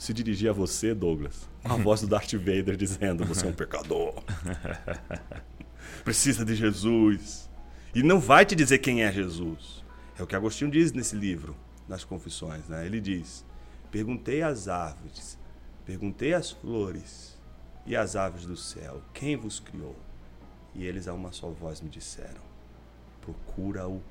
se 0.01 0.15
dirigir 0.15 0.49
a 0.49 0.53
você, 0.55 0.95
Douglas, 0.95 1.47
com 1.63 1.75
a 1.75 1.77
voz 1.77 2.01
do 2.01 2.07
Darth 2.07 2.33
Vader 2.33 2.75
dizendo: 2.75 3.23
Você 3.27 3.45
é 3.45 3.51
um 3.51 3.53
pecador. 3.53 4.15
Precisa 6.03 6.43
de 6.43 6.55
Jesus. 6.55 7.51
E 7.95 8.03
não 8.03 8.19
vai 8.19 8.47
te 8.47 8.55
dizer 8.55 8.79
quem 8.79 9.03
é 9.03 9.13
Jesus. 9.13 9.85
É 10.19 10.23
o 10.23 10.27
que 10.27 10.35
Agostinho 10.35 10.71
diz 10.71 10.91
nesse 10.93 11.15
livro, 11.15 11.55
nas 11.87 12.03
Confissões. 12.03 12.67
Né? 12.67 12.87
Ele 12.87 12.99
diz: 12.99 13.45
Perguntei 13.91 14.41
às 14.41 14.69
árvores, 14.69 15.39
perguntei 15.85 16.33
às 16.33 16.51
flores 16.51 17.39
e 17.85 17.95
às 17.95 18.17
aves 18.17 18.47
do 18.47 18.57
céu: 18.57 19.03
Quem 19.13 19.37
vos 19.37 19.61
criou? 19.61 19.97
E 20.75 20.87
eles 20.87 21.09
a 21.09 21.13
uma 21.13 21.31
só 21.31 21.51
voz 21.51 21.83
me 21.83 21.91
disseram: 21.91 22.41
Procura-o 23.21 24.03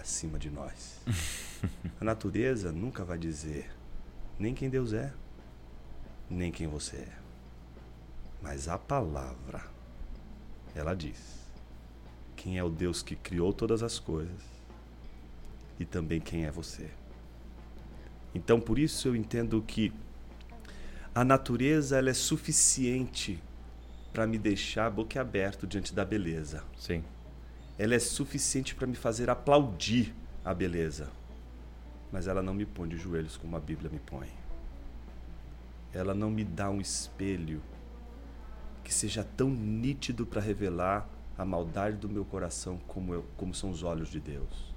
acima 0.00 0.38
de 0.38 0.48
nós. 0.48 1.02
A 2.00 2.04
natureza 2.04 2.72
nunca 2.72 3.04
vai 3.04 3.18
dizer 3.18 3.70
nem 4.38 4.54
quem 4.54 4.70
Deus 4.70 4.94
é 4.94 5.12
nem 6.28 6.50
quem 6.50 6.66
você 6.66 6.96
é. 6.96 7.18
Mas 8.42 8.68
a 8.68 8.78
palavra, 8.78 9.64
ela 10.74 10.94
diz 10.94 11.36
quem 12.34 12.58
é 12.58 12.64
o 12.64 12.68
Deus 12.68 13.02
que 13.02 13.16
criou 13.16 13.52
todas 13.52 13.82
as 13.82 13.98
coisas 13.98 14.42
e 15.78 15.84
também 15.84 16.20
quem 16.20 16.44
é 16.44 16.50
você. 16.50 16.90
Então, 18.34 18.60
por 18.60 18.78
isso 18.78 19.08
eu 19.08 19.16
entendo 19.16 19.62
que 19.62 19.92
a 21.14 21.24
natureza 21.24 21.96
ela 21.96 22.10
é 22.10 22.14
suficiente 22.14 23.42
para 24.12 24.26
me 24.26 24.38
deixar 24.38 24.90
boquiaberto 24.90 25.66
diante 25.66 25.94
da 25.94 26.04
beleza. 26.04 26.62
Sim. 26.78 27.02
Ela 27.78 27.94
é 27.94 27.98
suficiente 27.98 28.74
para 28.74 28.86
me 28.86 28.94
fazer 28.94 29.30
aplaudir 29.30 30.14
a 30.44 30.52
beleza. 30.54 31.10
Mas 32.12 32.26
ela 32.26 32.42
não 32.42 32.54
me 32.54 32.64
põe 32.64 32.88
de 32.88 32.96
joelhos 32.96 33.36
como 33.36 33.56
a 33.56 33.60
Bíblia 33.60 33.90
me 33.90 33.98
põe 33.98 34.28
ela 35.96 36.14
não 36.14 36.30
me 36.30 36.44
dá 36.44 36.68
um 36.68 36.80
espelho 36.80 37.62
que 38.84 38.92
seja 38.92 39.24
tão 39.24 39.48
nítido 39.48 40.26
para 40.26 40.40
revelar 40.40 41.08
a 41.38 41.44
maldade 41.44 41.96
do 41.96 42.08
meu 42.08 42.24
coração 42.24 42.78
como, 42.86 43.14
eu, 43.14 43.24
como 43.36 43.54
são 43.54 43.70
os 43.70 43.82
olhos 43.82 44.10
de 44.10 44.20
Deus. 44.20 44.74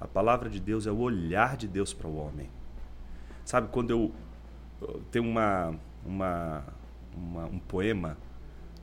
A 0.00 0.06
palavra 0.06 0.48
de 0.48 0.60
Deus 0.60 0.86
é 0.86 0.90
o 0.90 0.98
olhar 0.98 1.56
de 1.56 1.66
Deus 1.66 1.92
para 1.92 2.06
o 2.06 2.16
homem. 2.16 2.48
Sabe, 3.44 3.68
quando 3.68 3.90
eu, 3.90 4.12
tem 5.10 5.20
uma, 5.20 5.74
uma, 6.04 6.64
uma, 7.14 7.46
um 7.46 7.58
poema 7.58 8.16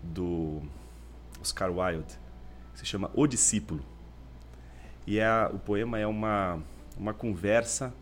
do 0.01 0.61
Oscar 1.39 1.71
Wilde 1.71 2.19
que 2.73 2.79
se 2.79 2.85
chama 2.85 3.09
O 3.13 3.25
Discípulo. 3.25 3.83
E 5.07 5.19
é, 5.19 5.47
o 5.53 5.59
poema 5.59 5.99
é 5.99 6.07
uma, 6.07 6.61
uma 6.97 7.13
conversa 7.13 7.93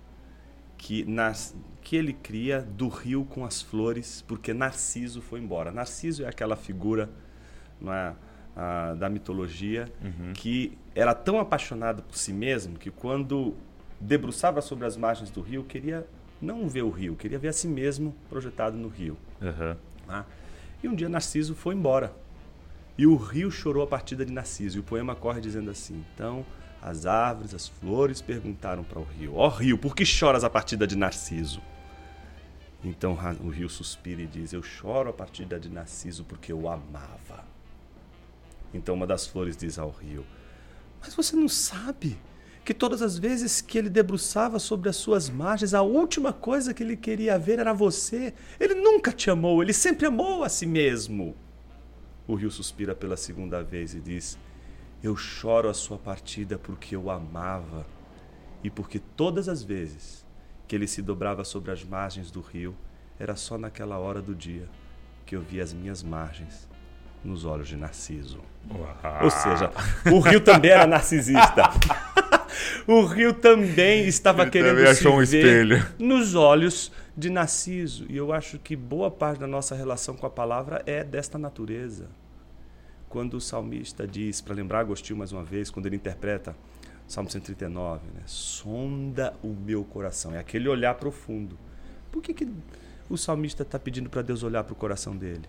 que, 0.78 1.04
nas, 1.06 1.56
que 1.82 1.96
ele 1.96 2.14
cria 2.14 2.62
do 2.62 2.88
rio 2.88 3.26
com 3.26 3.46
as 3.46 3.62
flores, 3.62 4.24
porque 4.28 4.54
Narciso 4.54 5.22
foi 5.22 5.40
embora. 5.40 5.72
Narciso 5.72 6.24
é 6.24 6.28
aquela 6.28 6.56
figura 6.56 7.10
é, 7.86 8.14
a, 8.56 8.94
da 8.94 9.10
mitologia 9.10 9.92
uhum. 10.02 10.34
que 10.34 10.78
era 10.94 11.14
tão 11.14 11.40
apaixonado 11.40 12.04
por 12.04 12.16
si 12.16 12.34
mesmo 12.34 12.78
que 12.78 12.92
quando 12.92 13.56
debruçava 14.00 14.62
sobre 14.62 14.86
as 14.86 14.98
margens 14.98 15.32
do 15.32 15.42
rio 15.42 15.64
queria 15.64 16.06
não 16.42 16.68
ver 16.68 16.82
o 16.82 16.90
rio, 16.90 17.16
queria 17.16 17.38
ver 17.38 17.50
a 17.50 17.54
si 17.54 17.68
mesmo 17.68 18.16
projetado 18.30 18.76
no 18.78 18.88
rio. 18.88 19.18
Uhum. 19.42 19.76
E 20.84 20.88
um 20.88 20.96
dia 20.96 21.08
Narciso 21.08 21.56
foi 21.56 21.76
embora. 21.76 22.14
E 22.98 23.06
o 23.06 23.16
rio 23.16 23.50
chorou 23.50 23.84
a 23.84 23.88
partida 23.88 24.26
de 24.26 24.34
Narciso. 24.34 24.78
E 24.78 24.80
o 24.80 24.84
poema 24.84 25.16
corre 25.16 25.40
dizendo 25.40 25.70
assim: 25.72 26.04
então 26.14 26.46
as 26.82 27.06
árvores, 27.06 27.54
as 27.54 27.68
flores 27.68 28.22
perguntaram 28.22 28.84
para 28.84 29.00
o 29.00 29.04
rio: 29.04 29.36
Ó 29.36 29.46
oh, 29.46 29.50
rio, 29.50 29.78
por 29.78 29.96
que 29.96 30.06
choras 30.06 30.44
a 30.44 30.50
partida 30.50 30.88
de 30.88 30.96
Narciso? 30.96 31.62
Então 32.84 33.18
o 33.44 33.50
rio 33.50 33.70
suspira 33.70 34.22
e 34.22 34.28
diz: 34.28 34.54
Eu 34.54 34.64
choro 34.64 35.10
a 35.10 35.14
partida 35.14 35.60
de 35.60 35.70
Narciso 35.70 36.24
porque 36.24 36.52
eu 36.52 36.68
amava. 36.68 37.46
Então 38.74 38.96
uma 38.96 39.06
das 39.06 39.28
flores 39.28 39.56
diz 39.56 39.78
ao 39.78 39.90
rio: 39.90 40.26
Mas 41.00 41.14
você 41.14 41.36
não 41.36 41.48
sabe 41.48 42.18
que 42.66 42.74
todas 42.74 43.02
as 43.02 43.18
vezes 43.18 43.62
que 43.62 43.78
ele 43.78 43.90
debruçava 43.90 44.60
sobre 44.60 44.90
as 44.90 44.96
suas 44.96 45.30
margens, 45.30 45.74
a 45.74 45.82
última 45.82 46.32
coisa 46.32 46.74
que 46.74 46.84
ele 46.84 46.96
queria 46.96 47.38
ver 47.38 47.60
era 47.60 47.74
você. 47.74 48.34
Ele 48.60 48.76
nunca 48.76 49.12
te 49.12 49.30
amou, 49.30 49.62
ele 49.62 49.74
sempre 49.74 50.06
amou 50.06 50.44
a 50.44 50.50
si 50.50 50.66
mesmo. 50.66 51.36
O 52.28 52.36
rio 52.36 52.52
suspira 52.52 52.96
pela 52.96 53.18
segunda 53.18 53.64
vez 53.64 53.94
e 53.94 54.00
diz: 54.00 54.38
eu 55.04 55.16
choro 55.16 55.68
a 55.68 55.74
sua 55.74 55.98
partida 55.98 56.60
porque 56.60 56.96
eu 56.96 57.10
amava 57.10 57.88
e 58.64 58.70
porque 58.70 59.00
todas 59.00 59.50
as 59.50 59.64
vezes 59.64 60.24
que 60.72 60.76
ele 60.78 60.88
se 60.88 61.02
dobrava 61.02 61.44
sobre 61.44 61.70
as 61.70 61.84
margens 61.84 62.32
do 62.32 62.40
rio, 62.40 62.74
era 63.20 63.36
só 63.36 63.58
naquela 63.58 63.98
hora 63.98 64.22
do 64.22 64.34
dia 64.34 64.70
que 65.26 65.36
eu 65.36 65.42
via 65.42 65.62
as 65.62 65.74
minhas 65.74 66.02
margens 66.02 66.66
nos 67.22 67.44
olhos 67.44 67.68
de 67.68 67.76
Narciso. 67.76 68.40
Uau. 68.74 69.24
Ou 69.26 69.30
seja, 69.30 69.70
o 70.10 70.20
rio 70.22 70.40
também 70.40 70.72
era 70.72 70.88
narcisista. 70.88 71.64
o 72.88 73.04
rio 73.04 73.34
também 73.34 74.08
estava 74.08 74.44
ele 74.44 74.52
querendo 74.52 74.78
também 74.78 74.96
se 74.96 75.08
um 75.10 75.18
ver 75.18 75.24
espelho. 75.24 75.88
nos 76.00 76.36
olhos 76.36 76.90
de 77.18 77.30
Narciso. 77.30 78.06
E 78.08 78.16
eu 78.16 78.32
acho 78.32 78.58
que 78.58 78.74
boa 78.74 79.12
parte 79.12 79.42
da 79.42 79.48
nossa 79.48 79.76
relação 79.76 80.16
com 80.16 80.26
a 80.26 80.30
palavra 80.30 80.82
é 80.86 81.04
desta 81.04 81.38
natureza 81.38 82.08
quando 83.10 83.34
o 83.34 83.42
salmista 83.42 84.08
diz, 84.08 84.40
para 84.40 84.56
lembrar 84.56 84.80
Agostinho 84.80 85.20
mais 85.20 85.34
uma 85.34 85.44
vez, 85.44 85.70
quando 85.70 85.86
ele 85.86 85.98
interpreta 85.98 86.56
Salmo 87.12 87.30
139, 87.30 88.00
né? 88.16 88.22
sonda 88.26 89.34
o 89.44 89.50
meu 89.50 89.84
coração. 89.84 90.34
É 90.34 90.40
aquele 90.40 90.70
olhar 90.70 90.94
profundo. 90.94 91.58
Por 92.10 92.22
que, 92.22 92.34
que 92.34 92.48
o 93.10 93.18
salmista 93.18 93.64
está 93.64 93.78
pedindo 93.78 94.10
para 94.10 94.22
Deus 94.22 94.44
olhar 94.44 94.64
para 94.64 94.72
o 94.72 94.76
coração 94.78 95.18
dele? 95.18 95.42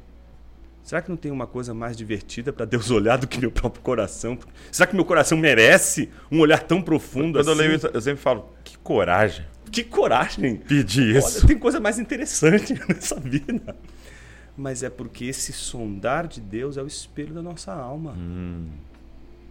Será 0.82 1.00
que 1.00 1.08
não 1.08 1.16
tem 1.16 1.30
uma 1.30 1.46
coisa 1.46 1.72
mais 1.72 1.96
divertida 1.96 2.52
para 2.52 2.64
Deus 2.64 2.90
olhar 2.92 3.16
do 3.16 3.28
que 3.28 3.38
meu 3.38 3.52
próprio 3.52 3.80
coração? 3.80 4.36
Será 4.72 4.88
que 4.88 4.96
meu 4.96 5.04
coração 5.04 5.38
merece 5.38 6.10
um 6.32 6.40
olhar 6.40 6.58
tão 6.64 6.82
profundo 6.82 7.38
Quando 7.38 7.42
assim? 7.42 7.50
eu 7.50 7.54
leio 7.54 7.76
isso, 7.76 7.86
eu 7.86 8.00
sempre 8.00 8.20
falo, 8.20 8.52
que 8.64 8.76
coragem 8.78 9.46
Que 9.70 9.84
coragem! 9.84 10.56
pedir 10.56 11.14
isso. 11.14 11.38
Olha, 11.38 11.46
tem 11.46 11.58
coisa 11.60 11.78
mais 11.78 12.00
interessante 12.00 12.74
nessa 12.88 13.20
vida 13.20 13.76
mas 14.54 14.82
é 14.82 14.90
porque 14.90 15.24
esse 15.24 15.50
sondar 15.50 16.26
de 16.26 16.38
Deus 16.40 16.76
é 16.76 16.82
o 16.82 16.86
espelho 16.86 17.32
da 17.32 17.40
nossa 17.40 17.72
alma. 17.72 18.12
Hum. 18.12 18.66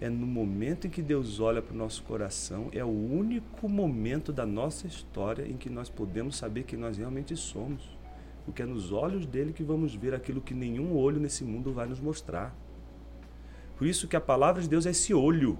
É 0.01 0.09
no 0.09 0.25
momento 0.25 0.87
em 0.87 0.89
que 0.89 1.01
Deus 1.01 1.39
olha 1.39 1.61
para 1.61 1.75
o 1.75 1.77
nosso 1.77 2.01
coração, 2.01 2.69
é 2.73 2.83
o 2.83 2.89
único 2.89 3.69
momento 3.69 4.33
da 4.33 4.47
nossa 4.47 4.87
história 4.87 5.47
em 5.47 5.55
que 5.55 5.69
nós 5.69 5.89
podemos 5.89 6.35
saber 6.37 6.63
quem 6.63 6.79
nós 6.79 6.97
realmente 6.97 7.37
somos. 7.37 7.87
Porque 8.43 8.63
é 8.63 8.65
nos 8.65 8.91
olhos 8.91 9.27
dele 9.27 9.53
que 9.53 9.61
vamos 9.61 9.93
ver 9.93 10.15
aquilo 10.15 10.41
que 10.41 10.55
nenhum 10.55 10.97
olho 10.97 11.19
nesse 11.19 11.43
mundo 11.43 11.71
vai 11.71 11.85
nos 11.85 11.99
mostrar. 11.99 12.55
Por 13.77 13.85
isso 13.85 14.07
que 14.07 14.15
a 14.15 14.21
palavra 14.21 14.59
de 14.63 14.67
Deus 14.67 14.87
é 14.87 14.89
esse 14.89 15.13
olho. 15.13 15.59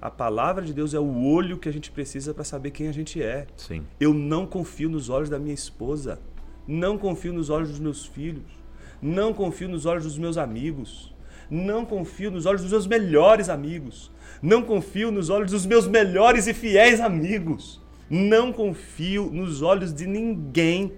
A 0.00 0.12
palavra 0.12 0.64
de 0.64 0.72
Deus 0.72 0.94
é 0.94 1.00
o 1.00 1.24
olho 1.24 1.58
que 1.58 1.68
a 1.68 1.72
gente 1.72 1.90
precisa 1.90 2.32
para 2.32 2.44
saber 2.44 2.70
quem 2.70 2.86
a 2.86 2.92
gente 2.92 3.20
é. 3.20 3.48
Sim. 3.56 3.84
Eu 3.98 4.14
não 4.14 4.46
confio 4.46 4.88
nos 4.88 5.08
olhos 5.08 5.28
da 5.28 5.40
minha 5.40 5.52
esposa. 5.52 6.20
Não 6.68 6.96
confio 6.96 7.32
nos 7.32 7.50
olhos 7.50 7.70
dos 7.70 7.80
meus 7.80 8.06
filhos. 8.06 8.46
Não 9.02 9.34
confio 9.34 9.68
nos 9.68 9.86
olhos 9.86 10.04
dos 10.04 10.16
meus 10.18 10.38
amigos. 10.38 11.09
Não 11.50 11.84
confio 11.84 12.30
nos 12.30 12.46
olhos 12.46 12.62
dos 12.62 12.70
meus 12.70 12.86
melhores 12.86 13.48
amigos. 13.48 14.10
Não 14.40 14.62
confio 14.62 15.10
nos 15.10 15.28
olhos 15.28 15.50
dos 15.50 15.66
meus 15.66 15.88
melhores 15.88 16.46
e 16.46 16.54
fiéis 16.54 17.00
amigos. 17.00 17.82
Não 18.08 18.52
confio 18.52 19.30
nos 19.32 19.60
olhos 19.60 19.92
de 19.92 20.06
ninguém 20.06 20.92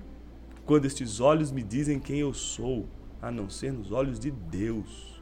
quando 0.65 0.85
estes 0.85 1.21
olhos 1.21 1.51
me 1.51 1.63
dizem 1.63 1.99
quem 1.99 2.21
eu 2.21 2.33
sou, 2.33 2.87
a 3.21 3.31
não 3.31 3.49
ser 3.49 3.73
nos 3.73 3.91
olhos 3.93 4.19
de 4.19 4.31
Deus. 4.31 5.21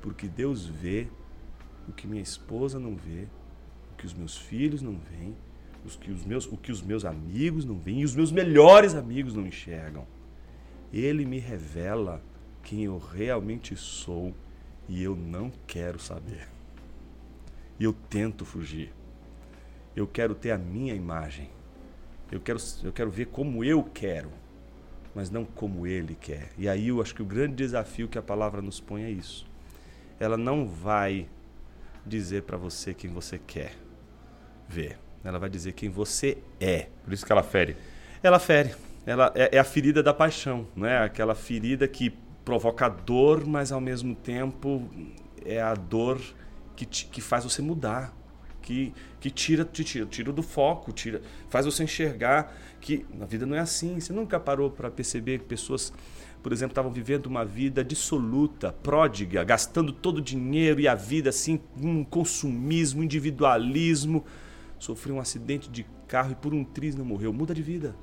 Porque 0.00 0.28
Deus 0.28 0.66
vê 0.66 1.08
o 1.88 1.92
que 1.92 2.06
minha 2.06 2.22
esposa 2.22 2.78
não 2.78 2.96
vê, 2.96 3.26
o 3.92 3.96
que 3.96 4.06
os 4.06 4.14
meus 4.14 4.36
filhos 4.36 4.82
não 4.82 4.98
veem, 5.10 5.34
os 5.84 5.96
que 5.96 6.10
os 6.10 6.24
meus, 6.24 6.46
o 6.46 6.56
que 6.56 6.72
os 6.72 6.82
meus 6.82 7.04
amigos 7.04 7.64
não 7.64 7.78
veem 7.78 8.00
e 8.00 8.04
os 8.04 8.14
meus 8.14 8.32
melhores 8.32 8.94
amigos 8.94 9.34
não 9.34 9.46
enxergam. 9.46 10.06
Ele 10.92 11.24
me 11.24 11.38
revela 11.38 12.22
quem 12.62 12.84
eu 12.84 12.98
realmente 12.98 13.76
sou 13.76 14.34
e 14.88 15.02
eu 15.02 15.16
não 15.16 15.50
quero 15.66 15.98
saber. 15.98 16.48
E 17.78 17.84
eu 17.84 17.92
tento 17.92 18.44
fugir. 18.44 18.92
Eu 19.94 20.06
quero 20.06 20.34
ter 20.34 20.50
a 20.50 20.58
minha 20.58 20.94
imagem. 20.94 21.50
Eu 22.30 22.40
quero, 22.40 22.58
eu 22.82 22.92
quero 22.92 23.10
ver 23.10 23.26
como 23.26 23.62
eu 23.62 23.82
quero, 23.84 24.30
mas 25.14 25.30
não 25.30 25.44
como 25.44 25.86
ele 25.86 26.16
quer. 26.20 26.50
E 26.58 26.68
aí 26.68 26.88
eu 26.88 27.00
acho 27.00 27.14
que 27.14 27.22
o 27.22 27.26
grande 27.26 27.54
desafio 27.54 28.08
que 28.08 28.18
a 28.18 28.22
palavra 28.22 28.60
nos 28.60 28.80
põe 28.80 29.04
é 29.04 29.10
isso. 29.10 29.46
Ela 30.18 30.36
não 30.36 30.66
vai 30.66 31.28
dizer 32.04 32.42
para 32.42 32.56
você 32.56 32.94
quem 32.94 33.10
você 33.10 33.38
quer 33.38 33.74
ver. 34.68 34.98
Ela 35.22 35.38
vai 35.38 35.48
dizer 35.48 35.72
quem 35.72 35.88
você 35.88 36.38
é. 36.60 36.88
Por 37.04 37.12
isso 37.12 37.24
que 37.24 37.32
ela 37.32 37.42
fere. 37.42 37.76
Ela 38.22 38.38
fere. 38.38 38.74
Ela 39.04 39.32
é, 39.34 39.56
é 39.56 39.58
a 39.58 39.64
ferida 39.64 40.02
da 40.02 40.12
paixão, 40.12 40.66
não 40.74 40.86
é? 40.86 40.98
Aquela 40.98 41.34
ferida 41.34 41.86
que 41.86 42.16
provoca 42.46 42.88
dor, 42.88 43.44
mas 43.44 43.72
ao 43.72 43.80
mesmo 43.80 44.14
tempo 44.14 44.88
é 45.44 45.60
a 45.60 45.74
dor 45.74 46.20
que, 46.76 46.86
te, 46.86 47.06
que 47.06 47.20
faz 47.20 47.42
você 47.42 47.60
mudar, 47.60 48.16
que, 48.62 48.94
que 49.18 49.30
tira, 49.30 49.64
te 49.64 49.82
tira, 49.82 50.06
tira 50.06 50.32
do 50.32 50.44
foco, 50.44 50.92
tira, 50.92 51.20
faz 51.50 51.66
você 51.66 51.82
enxergar 51.82 52.56
que 52.80 53.04
a 53.20 53.24
vida 53.24 53.44
não 53.44 53.56
é 53.56 53.58
assim. 53.58 53.98
Você 53.98 54.12
nunca 54.12 54.38
parou 54.38 54.70
para 54.70 54.88
perceber 54.88 55.40
que 55.40 55.44
pessoas, 55.44 55.92
por 56.40 56.52
exemplo, 56.52 56.70
estavam 56.70 56.92
vivendo 56.92 57.26
uma 57.26 57.44
vida 57.44 57.82
dissoluta, 57.82 58.72
pródiga, 58.72 59.42
gastando 59.42 59.92
todo 59.92 60.18
o 60.18 60.22
dinheiro 60.22 60.78
e 60.80 60.86
a 60.86 60.94
vida 60.94 61.30
assim, 61.30 61.58
um 61.82 62.04
consumismo, 62.04 63.02
individualismo, 63.02 64.24
sofreu 64.78 65.16
um 65.16 65.20
acidente 65.20 65.68
de 65.68 65.84
carro 66.06 66.30
e 66.30 66.36
por 66.36 66.54
um 66.54 66.62
triz 66.62 66.94
não 66.94 67.04
morreu. 67.04 67.32
Muda 67.32 67.52
de 67.52 67.62
vida. 67.62 67.96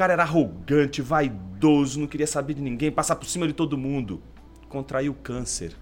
O 0.00 0.02
cara 0.02 0.14
era 0.14 0.22
arrogante, 0.22 1.02
vaidoso, 1.02 2.00
não 2.00 2.06
queria 2.06 2.26
saber 2.26 2.54
de 2.54 2.62
ninguém, 2.62 2.90
passar 2.90 3.16
por 3.16 3.26
cima 3.26 3.46
de 3.46 3.52
todo 3.52 3.76
mundo. 3.76 4.22
Contraiu 4.66 5.12
câncer. 5.12 5.76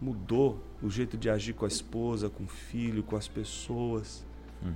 Mudou 0.00 0.60
o 0.82 0.90
jeito 0.90 1.16
de 1.16 1.30
agir 1.30 1.52
com 1.52 1.64
a 1.64 1.68
esposa, 1.68 2.28
com 2.28 2.42
o 2.42 2.48
filho, 2.48 3.04
com 3.04 3.14
as 3.14 3.28
pessoas. 3.28 4.26
Hum. 4.60 4.74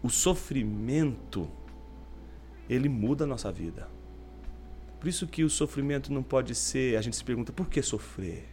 O 0.00 0.08
sofrimento, 0.08 1.50
ele 2.70 2.88
muda 2.88 3.24
a 3.24 3.26
nossa 3.26 3.50
vida. 3.50 3.88
Por 5.00 5.08
isso 5.08 5.26
que 5.26 5.42
o 5.42 5.50
sofrimento 5.50 6.12
não 6.12 6.22
pode 6.22 6.54
ser. 6.54 6.96
A 6.96 7.00
gente 7.00 7.16
se 7.16 7.24
pergunta 7.24 7.52
por 7.52 7.68
que 7.68 7.82
sofrer? 7.82 8.48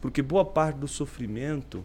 Porque 0.00 0.22
boa 0.22 0.46
parte 0.46 0.78
do 0.78 0.88
sofrimento 0.88 1.84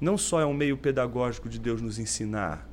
não 0.00 0.16
só 0.16 0.40
é 0.40 0.46
um 0.46 0.54
meio 0.54 0.78
pedagógico 0.78 1.46
de 1.46 1.58
Deus 1.58 1.82
nos 1.82 1.98
ensinar. 1.98 2.69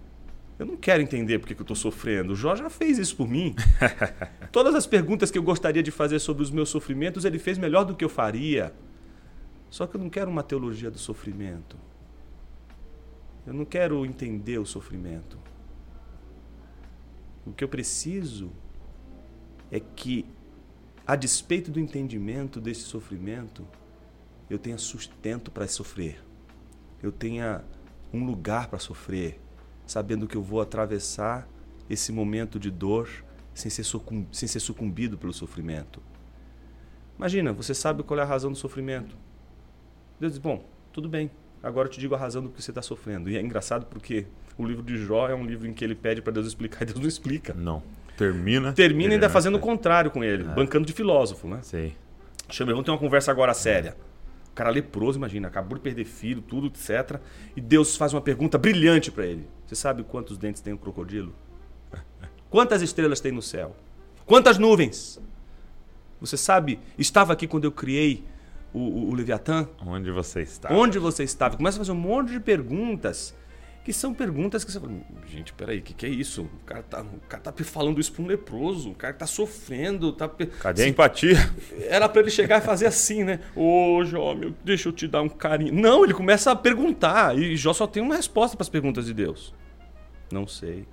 Eu 0.60 0.66
não 0.66 0.76
quero 0.76 1.04
entender 1.04 1.38
porque 1.38 1.54
que 1.54 1.62
eu 1.62 1.64
estou 1.64 1.76
sofrendo. 1.76 2.34
O 2.34 2.36
Jó 2.36 2.56
já 2.56 2.70
fez 2.70 2.98
isso 2.98 3.16
por 3.16 3.28
mim. 3.28 3.56
Todas 4.52 4.74
as 4.74 4.88
perguntas 4.88 5.30
que 5.30 5.38
eu 5.38 5.44
gostaria 5.44 5.84
de 5.84 5.92
fazer 5.92 6.18
sobre 6.20 6.42
os 6.42 6.50
meus 6.50 6.70
sofrimentos, 6.70 7.26
ele 7.26 7.38
fez 7.38 7.58
melhor 7.58 7.84
do 7.84 7.96
que 7.96 8.04
eu 8.04 8.10
faria. 8.10 8.74
Só 9.70 9.86
que 9.86 9.96
eu 9.96 10.02
não 10.02 10.10
quero 10.10 10.32
uma 10.32 10.42
teologia 10.42 10.90
do 10.90 10.98
sofrimento. 10.98 11.78
Eu 13.46 13.54
não 13.54 13.66
quero 13.66 14.06
entender 14.06 14.58
o 14.58 14.66
sofrimento. 14.66 15.38
O 17.46 17.54
que 17.54 17.64
eu 17.64 17.70
preciso 17.70 18.52
é 19.72 19.80
que, 19.80 20.26
a 21.06 21.16
despeito 21.16 21.70
do 21.70 21.80
entendimento 21.80 22.60
desse 22.60 22.82
sofrimento, 22.82 23.66
eu 24.50 24.58
tenha 24.58 24.78
sustento 24.78 25.52
para 25.52 25.68
sofrer. 25.68 26.22
Eu 27.02 27.12
tenha 27.12 27.64
um 28.12 28.26
lugar 28.26 28.68
para 28.68 28.80
sofrer, 28.80 29.40
sabendo 29.88 30.28
que 30.28 30.36
eu 30.36 30.44
vou 30.44 30.62
atravessar 30.62 31.48
esse 31.90 32.12
momento 32.12 32.60
de 32.60 32.70
dor 32.70 33.10
sem 33.54 33.72
ser, 33.72 33.84
sem 34.32 34.48
ser 34.48 34.60
sucumbido 34.60 35.18
pelo 35.18 35.34
sofrimento. 35.34 36.02
Imagina, 37.18 37.52
você 37.52 37.74
sabe 37.74 38.04
qual 38.04 38.20
é 38.20 38.24
a 38.24 38.26
razão 38.26 38.52
do 38.52 38.58
sofrimento. 38.58 39.16
Deus 40.20 40.34
diz: 40.34 40.42
Bom, 40.42 40.64
tudo 40.94 41.10
bem, 41.10 41.32
agora 41.64 41.88
eu 41.88 41.92
te 41.92 42.00
digo 42.00 42.14
a 42.14 42.18
razão 42.18 42.44
do 42.44 42.50
que 42.50 42.62
você 42.62 42.70
está 42.70 42.82
sofrendo. 42.82 43.30
E 43.30 43.38
é 43.38 43.42
engraçado 43.42 43.88
porque 43.88 44.28
o 44.58 44.66
livro 44.66 44.84
de 44.84 44.98
Jó 44.98 45.28
é 45.28 45.34
um 45.34 45.46
livro 45.46 45.68
em 45.68 45.74
que 45.74 45.84
ele 45.84 45.96
pede 45.96 46.22
para 46.22 46.34
Deus 46.34 46.46
explicar 46.46 46.84
e 46.84 46.86
Deus 46.86 47.00
não 47.00 47.08
explica. 47.08 47.54
Não. 47.54 47.82
Termina. 48.16 48.74
Termina 48.74 49.14
ainda 49.14 49.30
fazendo 49.30 49.56
o 49.56 49.60
contrário 49.60 50.10
com 50.10 50.24
ele, 50.24 50.44
é. 50.44 50.48
bancando 50.48 50.86
de 50.86 50.94
filósofo, 50.94 51.48
né? 51.48 51.60
Sei. 51.62 51.96
Chama, 52.50 52.72
vamos 52.72 52.86
ter 52.86 52.92
uma 52.92 52.98
conversa 52.98 53.32
agora 53.32 53.54
séria. 53.54 53.96
O 54.07 54.07
cara 54.58 54.72
leproso, 54.72 55.20
imagina, 55.20 55.48
acabou 55.48 55.78
de 55.78 55.84
perder 55.84 56.04
filho, 56.04 56.42
tudo, 56.42 56.68
etc. 56.68 57.20
E 57.56 57.62
Deus 57.62 57.96
faz 57.96 58.12
uma 58.12 58.22
pergunta 58.22 58.58
brilhante 58.58 59.12
para 59.12 59.24
ele. 59.24 59.48
Você 59.68 59.76
sabe 59.76 60.04
quantos 60.04 60.36
dentes 60.36 60.62
tem 60.64 60.74
um 60.74 60.78
crocodilo? 60.78 61.34
Quantas 62.50 62.82
estrelas 62.82 63.20
tem 63.20 63.32
no 63.32 63.42
céu? 63.42 63.76
Quantas 64.26 64.58
nuvens? 64.58 65.22
Você 66.20 66.36
sabe, 66.36 66.80
estava 66.98 67.34
aqui 67.34 67.46
quando 67.46 67.66
eu 67.66 67.72
criei 67.72 68.24
o, 68.74 68.80
o, 68.80 69.10
o 69.10 69.14
Leviatã? 69.14 69.68
Onde 69.86 70.10
você 70.10 70.42
estava? 70.42 70.74
Onde 70.74 70.98
você 70.98 71.24
estava? 71.24 71.56
Começa 71.56 71.78
a 71.78 71.80
fazer 71.80 71.92
um 71.92 71.96
monte 71.96 72.32
de 72.32 72.40
perguntas 72.40 73.36
que 73.88 73.94
são 73.94 74.14
perguntas 74.14 74.66
que 74.66 74.72
você 74.74 74.82
fala, 74.82 74.92
gente, 75.30 75.54
peraí, 75.54 75.80
o 75.80 75.82
que, 75.82 75.94
que 75.94 76.06
é 76.06 76.10
isso? 76.10 76.42
O 76.42 76.66
cara, 76.66 76.84
tá, 76.84 77.02
o 77.04 77.20
cara 77.30 77.42
tá 77.42 77.54
falando 77.64 78.02
isso 78.02 78.12
para 78.12 78.22
um 78.22 78.28
leproso, 78.28 78.92
o 78.92 78.94
cara 78.94 79.14
tá 79.14 79.26
sofrendo, 79.26 80.12
tá... 80.12 80.28
Cadê 80.28 80.84
a 80.84 80.88
empatia? 80.90 81.38
Era 81.88 82.10
para 82.10 82.20
ele 82.20 82.30
chegar 82.30 82.58
e 82.58 82.66
fazer 82.66 82.86
assim, 82.86 83.24
né? 83.24 83.40
Ô, 83.56 84.04
Jó, 84.04 84.36
meu, 84.36 84.54
deixa 84.62 84.90
eu 84.90 84.92
te 84.92 85.08
dar 85.08 85.22
um 85.22 85.30
carinho. 85.30 85.74
Não, 85.74 86.04
ele 86.04 86.14
começa 86.14 86.52
a 86.52 86.56
perguntar, 86.56 87.38
e 87.38 87.56
Jó 87.56 87.72
só 87.72 87.88
tem 87.88 88.04
uma 88.04 88.18
resposta 88.18 88.58
para 88.58 88.64
as 88.64 88.68
perguntas 88.68 89.06
de 89.06 89.14
Deus. 89.14 89.56
Não 90.30 90.46
sei, 90.46 90.86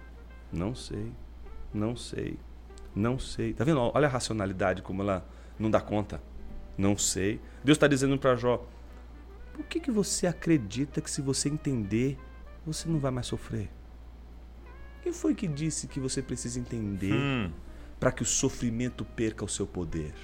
não 0.52 0.72
sei, 0.72 1.10
não 1.72 1.96
sei, 1.96 2.38
não 2.94 3.18
sei. 3.18 3.54
Tá 3.54 3.64
vendo? 3.64 3.80
Olha 3.92 4.06
a 4.06 4.10
racionalidade 4.10 4.82
como 4.82 5.02
ela 5.02 5.28
não 5.58 5.68
dá 5.68 5.80
conta. 5.80 6.22
Não 6.78 6.96
sei. 6.96 7.40
Deus 7.64 7.74
está 7.74 7.88
dizendo 7.88 8.16
para 8.16 8.36
Jó: 8.36 8.64
por 9.52 9.64
que, 9.64 9.80
que 9.80 9.90
você 9.90 10.28
acredita 10.28 11.00
que 11.00 11.10
se 11.10 11.20
você 11.20 11.48
entender, 11.48 12.16
você 12.64 12.88
não 12.88 12.98
vai 12.98 13.10
mais 13.10 13.26
sofrer? 13.26 13.70
Quem 15.02 15.12
foi 15.12 15.34
que 15.34 15.46
disse 15.46 15.86
que 15.86 16.00
você 16.00 16.22
precisa 16.22 16.58
entender 16.58 17.12
hum. 17.12 17.50
para 18.00 18.10
que 18.10 18.22
o 18.22 18.26
sofrimento 18.26 19.04
perca 19.04 19.44
o 19.44 19.48
seu 19.48 19.66
poder? 19.66 20.14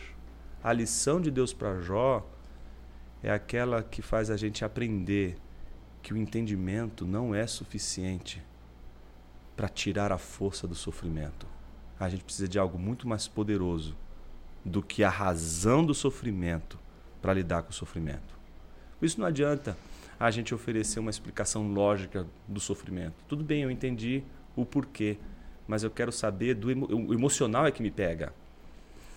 A 0.63 0.73
lição 0.73 1.21
de 1.21 1.31
Deus 1.31 1.53
para 1.53 1.81
Jó 1.81 2.27
é 3.23 3.31
aquela 3.31 3.83
que 3.83 4.01
faz 4.01 4.31
a 4.31 4.37
gente 4.37 4.65
aprender 4.65 5.37
que 6.03 6.15
o 6.15 6.17
entendimento 6.17 7.07
não 7.07 7.35
é 7.35 7.47
suficiente 7.47 8.43
para 9.57 9.69
tirar 9.69 10.11
a 10.13 10.19
força 10.19 10.67
do 10.67 10.75
sofrimento. 10.75 11.47
A 11.99 12.09
gente 12.09 12.25
precisa 12.25 12.49
de 12.49 12.59
algo 12.59 12.79
muito 12.79 13.07
mais 13.07 13.29
poderoso 13.29 13.95
do 14.65 14.83
que 14.83 15.05
a 15.05 15.11
razão 15.11 15.85
do 15.85 15.95
sofrimento 15.95 16.79
para 17.21 17.35
lidar 17.35 17.63
com 17.63 17.71
o 17.71 17.75
sofrimento. 17.75 18.39
Isso 19.03 19.21
não 19.21 19.27
adianta 19.27 19.77
a 20.21 20.31
gente 20.31 20.55
oferecer 20.55 21.01
uma 21.01 21.09
explicação 21.09 21.73
lógica 21.73 22.27
do 22.47 22.61
sofrimento. 22.61 23.25
Tudo 23.27 23.43
bem, 23.43 23.63
eu 23.63 23.71
entendi 23.71 24.23
o 24.55 24.67
porquê, 24.67 25.17
mas 25.67 25.83
eu 25.83 25.91
quero 25.91 26.13
saber 26.13 26.55
do 26.55 26.71
emo 26.71 26.87
o 26.87 27.15
emocional 27.15 27.67
é 27.67 27.73
que 27.73 27.83
me 27.83 27.91
pega. 27.91 28.35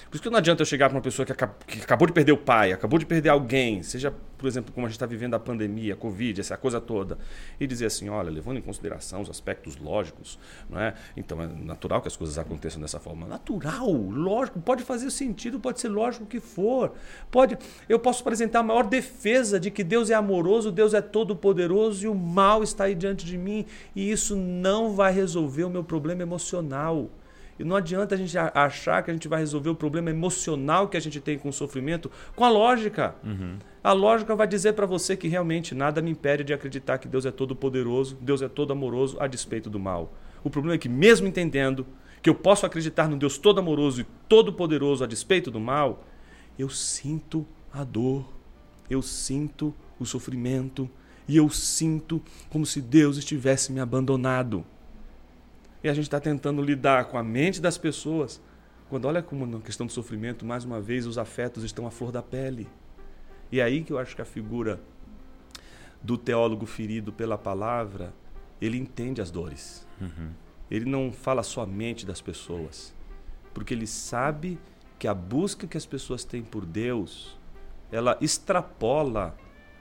Por 0.10 0.16
isso 0.16 0.24
que 0.24 0.30
não 0.30 0.38
adianta 0.38 0.62
eu 0.62 0.66
chegar 0.66 0.90
para 0.90 0.98
uma 0.98 1.02
pessoa 1.02 1.26
que, 1.26 1.32
acabou 1.32 2.08
de 2.08 2.14
perder 2.14 2.32
o 2.32 2.38
pai, 2.38 2.72
acabou 2.72 3.00
de 3.00 3.06
perder 3.06 3.30
alguém, 3.30 3.82
seja, 3.82 4.14
por 4.38 4.48
exemplo, 4.48 4.74
como 4.74 4.86
a 4.86 4.90
gente 4.90 4.96
está 4.96 5.06
vivendo 5.06 5.34
a 5.34 5.40
pandemia, 5.40 5.94
a 5.94 5.98
Covid, 5.98 6.40
essa 6.40 6.58
coisa 6.58 6.80
toda, 6.80 7.18
e 7.60 7.66
dizer 7.66 7.86
assim: 7.86 8.10
olha, 8.10 8.30
levando 8.30 8.58
em 8.58 8.62
consideração 8.62 9.22
os 9.22 9.30
aspectos 9.30 9.78
lógicos, 9.78 10.38
não 10.70 10.80
é? 10.80 10.94
então 11.16 11.42
é 11.42 11.48
natural 11.48 12.02
que 12.02 12.08
as 12.08 12.18
coisas 12.18 12.38
aconteçam 12.38 12.82
dessa 12.82 13.00
forma. 13.00 13.26
Natural, 13.26 13.92
lógico, 13.92 14.60
pode 14.60 14.84
fazer 14.84 15.10
sentido, 15.12 15.60
pode 15.60 15.80
ser 15.80 15.90
lógico 15.90 16.26
o 16.26 16.28
que 16.28 16.40
for. 16.40 16.94
Pode, 17.32 17.58
eu 17.88 18.00
posso 18.00 18.22
apresentar 18.22 18.60
a 18.60 18.64
maior 18.64 18.86
defesa 18.86 19.60
de 19.60 19.72
que 19.72 19.84
Deus 19.84 20.10
é 20.10 20.14
amoroso, 20.14 20.72
Deus 20.72 20.94
é 20.94 21.02
todo-poderoso 21.02 22.06
e 22.06 22.08
o 22.08 22.16
mal 22.16 22.64
está 22.64 22.86
aí 22.86 22.96
diante 22.96 23.26
de 23.26 23.38
mim, 23.38 23.66
e 23.96 24.12
isso 24.12 24.36
não 24.36 24.94
vai 24.94 25.14
resolver 25.14 25.64
o 25.64 25.70
meu 25.70 25.84
problema 25.84 26.22
emocional. 26.22 27.10
E 27.60 27.64
não 27.64 27.76
adianta 27.76 28.16
a 28.16 28.18
gente 28.18 28.36
achar 28.38 29.04
que 29.04 29.12
a 29.12 29.14
gente 29.14 29.28
vai 29.28 29.40
resolver 29.40 29.70
o 29.70 29.76
problema 29.76 30.10
emocional 30.10 30.88
que 30.88 30.98
a 30.98 31.00
gente 31.00 31.20
tem 31.20 31.38
com 31.38 31.50
o 31.50 31.54
sofrimento 31.54 32.10
com 32.36 32.44
a 32.44 32.50
lógica. 32.50 33.16
Uhum. 33.24 33.58
A 33.84 33.92
lógica 33.92 34.36
vai 34.36 34.48
dizer 34.48 34.74
para 34.74 34.86
você 34.86 35.16
que 35.16 35.28
realmente 35.28 35.76
nada 35.76 36.02
me 36.02 36.12
impede 36.12 36.44
de 36.44 36.54
acreditar 36.54 36.98
que 36.98 37.08
Deus 37.08 37.26
é 37.26 37.32
todo 37.32 37.56
poderoso, 37.56 38.18
Deus 38.22 38.42
é 38.42 38.48
todo 38.48 38.74
amoroso 38.74 39.18
a 39.20 39.28
despeito 39.28 39.70
do 39.70 39.80
mal. 39.80 40.14
O 40.44 40.50
problema 40.50 40.76
é 40.76 40.78
que, 40.78 40.90
mesmo 40.90 41.28
entendendo 41.28 41.86
que 42.22 42.30
eu 42.30 42.36
posso 42.36 42.66
acreditar 42.66 43.08
no 43.08 43.18
Deus 43.18 43.38
todo 43.38 43.60
amoroso 43.60 44.02
e 44.02 44.06
todo 44.28 44.54
poderoso 44.54 45.04
a 45.04 45.08
despeito 45.08 45.52
do 45.52 45.60
mal, 45.60 46.06
eu 46.58 46.70
sinto 46.70 47.46
a 47.72 47.84
dor, 47.84 48.26
eu 48.90 49.02
sinto 49.02 49.74
o 50.00 50.06
sofrimento 50.06 50.90
e 51.28 51.38
eu 51.38 51.50
sinto 51.50 52.22
como 52.50 52.66
se 52.66 52.82
Deus 52.82 53.18
estivesse 53.18 53.72
me 53.72 53.80
abandonado. 53.80 54.66
E 55.84 55.90
a 55.90 55.94
gente 55.94 56.06
está 56.06 56.20
tentando 56.20 56.62
lidar 56.62 57.06
com 57.06 57.18
a 57.18 57.24
mente 57.24 57.60
das 57.60 57.78
pessoas. 57.78 58.42
Quando 58.90 59.06
olha 59.06 59.22
como 59.22 59.46
na 59.46 59.60
questão 59.60 59.86
do 59.86 59.92
sofrimento, 59.92 60.46
mais 60.46 60.64
uma 60.64 60.80
vez, 60.80 61.06
os 61.06 61.18
afetos 61.18 61.64
estão 61.64 61.86
à 61.86 61.92
flor 61.92 62.12
da 62.12 62.22
pele. 62.22 62.68
E 63.52 63.60
é 63.60 63.64
aí 63.64 63.84
que 63.84 63.92
eu 63.92 63.98
acho 63.98 64.16
que 64.16 64.22
a 64.22 64.26
figura 64.26 64.80
do 66.02 66.18
teólogo 66.18 66.66
ferido 66.66 67.12
pela 67.12 67.38
palavra, 67.38 68.14
ele 68.62 68.78
entende 68.78 69.22
as 69.22 69.30
dores. 69.30 69.88
Uhum. 70.00 70.32
Ele 70.70 70.86
não 70.86 71.12
fala 71.12 71.44
somente 71.44 72.06
das 72.06 72.22
pessoas, 72.22 72.94
porque 73.54 73.74
ele 73.74 73.88
sabe 73.88 74.60
que 74.98 75.08
a 75.08 75.14
busca 75.14 75.68
que 75.68 75.78
as 75.78 75.86
pessoas 75.86 76.24
têm 76.24 76.44
por 76.44 76.66
Deus, 76.66 77.38
ela 77.92 78.18
extrapola 78.20 79.36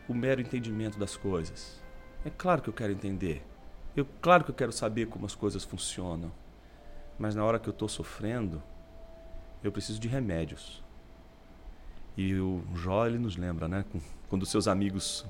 o 0.09 0.15
mero 0.15 0.41
entendimento 0.41 0.99
das 0.99 1.17
coisas. 1.17 1.83
É 2.25 2.31
claro 2.31 2.61
que 2.61 2.69
eu 2.69 2.75
quero 2.75 2.93
entender. 2.93 3.43
Eu, 3.97 4.07
claro 4.21 4.45
que 4.45 4.51
eu 4.51 4.55
quero 4.55 4.73
saber 4.73 5.07
como 5.07 5.27
as 5.27 5.35
coisas 5.35 5.65
funcionam, 5.65 6.33
mas 7.19 7.35
na 7.35 7.45
hora 7.45 7.59
que 7.59 7.69
eu 7.69 7.73
estou 7.73 7.89
sofrendo, 7.89 8.63
eu 9.63 9.71
preciso 9.71 10.01
de 10.01 10.09
remédios. 10.09 10.83
E 12.17 12.35
o 12.35 12.63
Jó 12.75 13.07
ele 13.07 13.19
nos 13.19 13.37
lembra, 13.37 13.69
né? 13.69 13.85
Quando 14.29 14.47
seus 14.47 14.67
amigos 14.67 15.27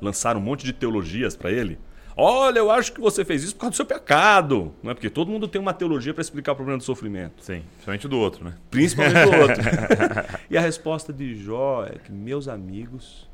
lançaram 0.00 0.40
um 0.40 0.42
monte 0.42 0.64
de 0.64 0.72
teologias 0.72 1.36
para 1.36 1.50
ele. 1.50 1.78
Olha, 2.16 2.60
eu 2.60 2.70
acho 2.70 2.92
que 2.92 3.00
você 3.00 3.24
fez 3.24 3.42
isso 3.42 3.54
por 3.54 3.62
causa 3.62 3.72
do 3.72 3.76
seu 3.76 3.86
pecado. 3.86 4.72
Não 4.82 4.90
é 4.90 4.94
porque 4.94 5.10
todo 5.10 5.30
mundo 5.30 5.46
tem 5.46 5.60
uma 5.60 5.74
teologia 5.74 6.14
para 6.14 6.22
explicar 6.22 6.52
o 6.52 6.56
problema 6.56 6.78
do 6.78 6.84
sofrimento. 6.84 7.44
Sim, 7.44 7.62
principalmente 7.72 8.08
do 8.08 8.18
outro, 8.18 8.44
né? 8.44 8.54
Principalmente 8.70 9.30
do 9.30 9.36
outro. 9.36 9.62
e 10.48 10.56
a 10.56 10.60
resposta 10.60 11.12
de 11.12 11.36
Jó 11.36 11.84
é 11.84 11.98
que 11.98 12.10
meus 12.10 12.48
amigos 12.48 13.28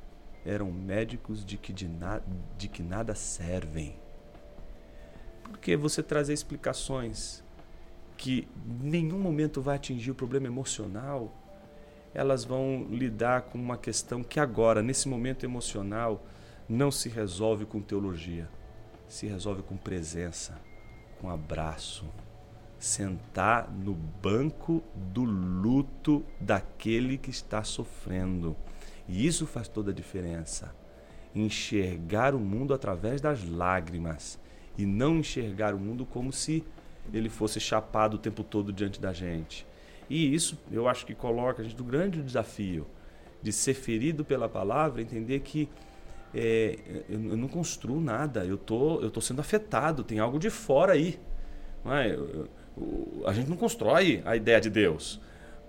eram 0.44 0.72
médicos 0.72 1.44
de 1.44 1.56
que, 1.56 1.72
de, 1.72 1.86
na, 1.86 2.20
de 2.58 2.66
que 2.66 2.82
nada 2.82 3.14
servem 3.14 3.94
porque 5.52 5.76
você 5.76 6.02
trazer 6.02 6.32
explicações 6.32 7.44
que 8.16 8.48
em 8.82 8.88
nenhum 8.88 9.18
momento 9.18 9.60
vai 9.60 9.76
atingir 9.76 10.10
o 10.10 10.14
problema 10.14 10.46
emocional, 10.46 11.32
elas 12.14 12.44
vão 12.44 12.86
lidar 12.90 13.42
com 13.42 13.58
uma 13.58 13.76
questão 13.76 14.22
que 14.22 14.40
agora, 14.40 14.82
nesse 14.82 15.08
momento 15.08 15.44
emocional, 15.44 16.24
não 16.68 16.90
se 16.90 17.08
resolve 17.08 17.64
com 17.64 17.80
teologia, 17.80 18.48
se 19.06 19.26
resolve 19.26 19.62
com 19.62 19.76
presença, 19.76 20.58
com 21.20 21.28
abraço. 21.28 22.06
Sentar 22.78 23.70
no 23.70 23.94
banco 23.94 24.82
do 24.96 25.22
luto 25.22 26.24
daquele 26.40 27.16
que 27.16 27.30
está 27.30 27.62
sofrendo. 27.62 28.56
E 29.06 29.24
isso 29.24 29.46
faz 29.46 29.68
toda 29.68 29.92
a 29.92 29.94
diferença. 29.94 30.74
Enxergar 31.32 32.34
o 32.34 32.40
mundo 32.40 32.74
através 32.74 33.20
das 33.20 33.48
lágrimas 33.48 34.41
e 34.76 34.86
não 34.86 35.18
enxergar 35.18 35.74
o 35.74 35.78
mundo 35.78 36.06
como 36.06 36.32
se 36.32 36.64
ele 37.12 37.28
fosse 37.28 37.60
chapado 37.60 38.14
o 38.14 38.18
tempo 38.18 38.42
todo 38.42 38.72
diante 38.72 39.00
da 39.00 39.12
gente. 39.12 39.66
E 40.08 40.34
isso 40.34 40.58
eu 40.70 40.88
acho 40.88 41.06
que 41.06 41.14
coloca 41.14 41.62
a 41.62 41.64
gente 41.64 41.76
do 41.76 41.84
grande 41.84 42.22
desafio 42.22 42.86
de 43.42 43.52
ser 43.52 43.74
ferido 43.74 44.24
pela 44.24 44.48
palavra, 44.48 45.02
entender 45.02 45.40
que 45.40 45.68
é, 46.34 46.78
eu, 47.08 47.18
não 47.18 47.48
construo 47.48 48.00
nada, 48.00 48.44
eu 48.44 48.56
tô, 48.56 49.00
eu 49.00 49.10
tô 49.10 49.20
sendo 49.20 49.40
afetado, 49.40 50.02
tem 50.02 50.18
algo 50.18 50.38
de 50.38 50.48
fora 50.48 50.92
aí. 50.92 51.18
É? 51.84 52.14
Eu, 52.14 52.48
eu, 52.76 53.26
a 53.26 53.32
gente 53.32 53.48
não 53.48 53.56
constrói 53.56 54.22
a 54.24 54.36
ideia 54.36 54.60
de 54.60 54.70
Deus. 54.70 55.20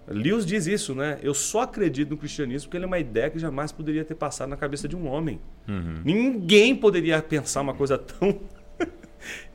Lewis 0.07 0.45
diz 0.45 0.67
isso, 0.67 0.93
né? 0.93 1.17
Eu 1.21 1.33
só 1.33 1.61
acredito 1.61 2.09
no 2.09 2.17
cristianismo 2.17 2.67
porque 2.67 2.77
ele 2.77 2.83
é 2.83 2.87
uma 2.87 2.99
ideia 2.99 3.29
que 3.29 3.39
jamais 3.39 3.71
poderia 3.71 4.03
ter 4.03 4.15
passado 4.15 4.49
na 4.49 4.57
cabeça 4.57 4.87
de 4.87 4.95
um 4.95 5.07
homem. 5.07 5.39
Uhum. 5.67 6.01
Ninguém 6.03 6.75
poderia 6.75 7.21
pensar 7.21 7.61
uma 7.61 7.73
coisa 7.73 7.97
tão 7.97 8.39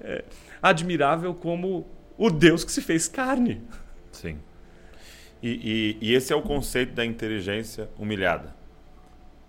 é, 0.00 0.24
admirável 0.62 1.34
como 1.34 1.86
o 2.16 2.30
Deus 2.30 2.64
que 2.64 2.72
se 2.72 2.82
fez 2.82 3.08
carne. 3.08 3.62
Sim. 4.10 4.38
E, 5.42 5.96
e, 6.00 6.08
e, 6.08 6.14
esse 6.14 6.32
é 6.32 6.36
o 6.36 6.42
conceito 6.42 6.92
da 6.94 7.04
inteligência 7.04 7.88
humilhada. 7.96 8.56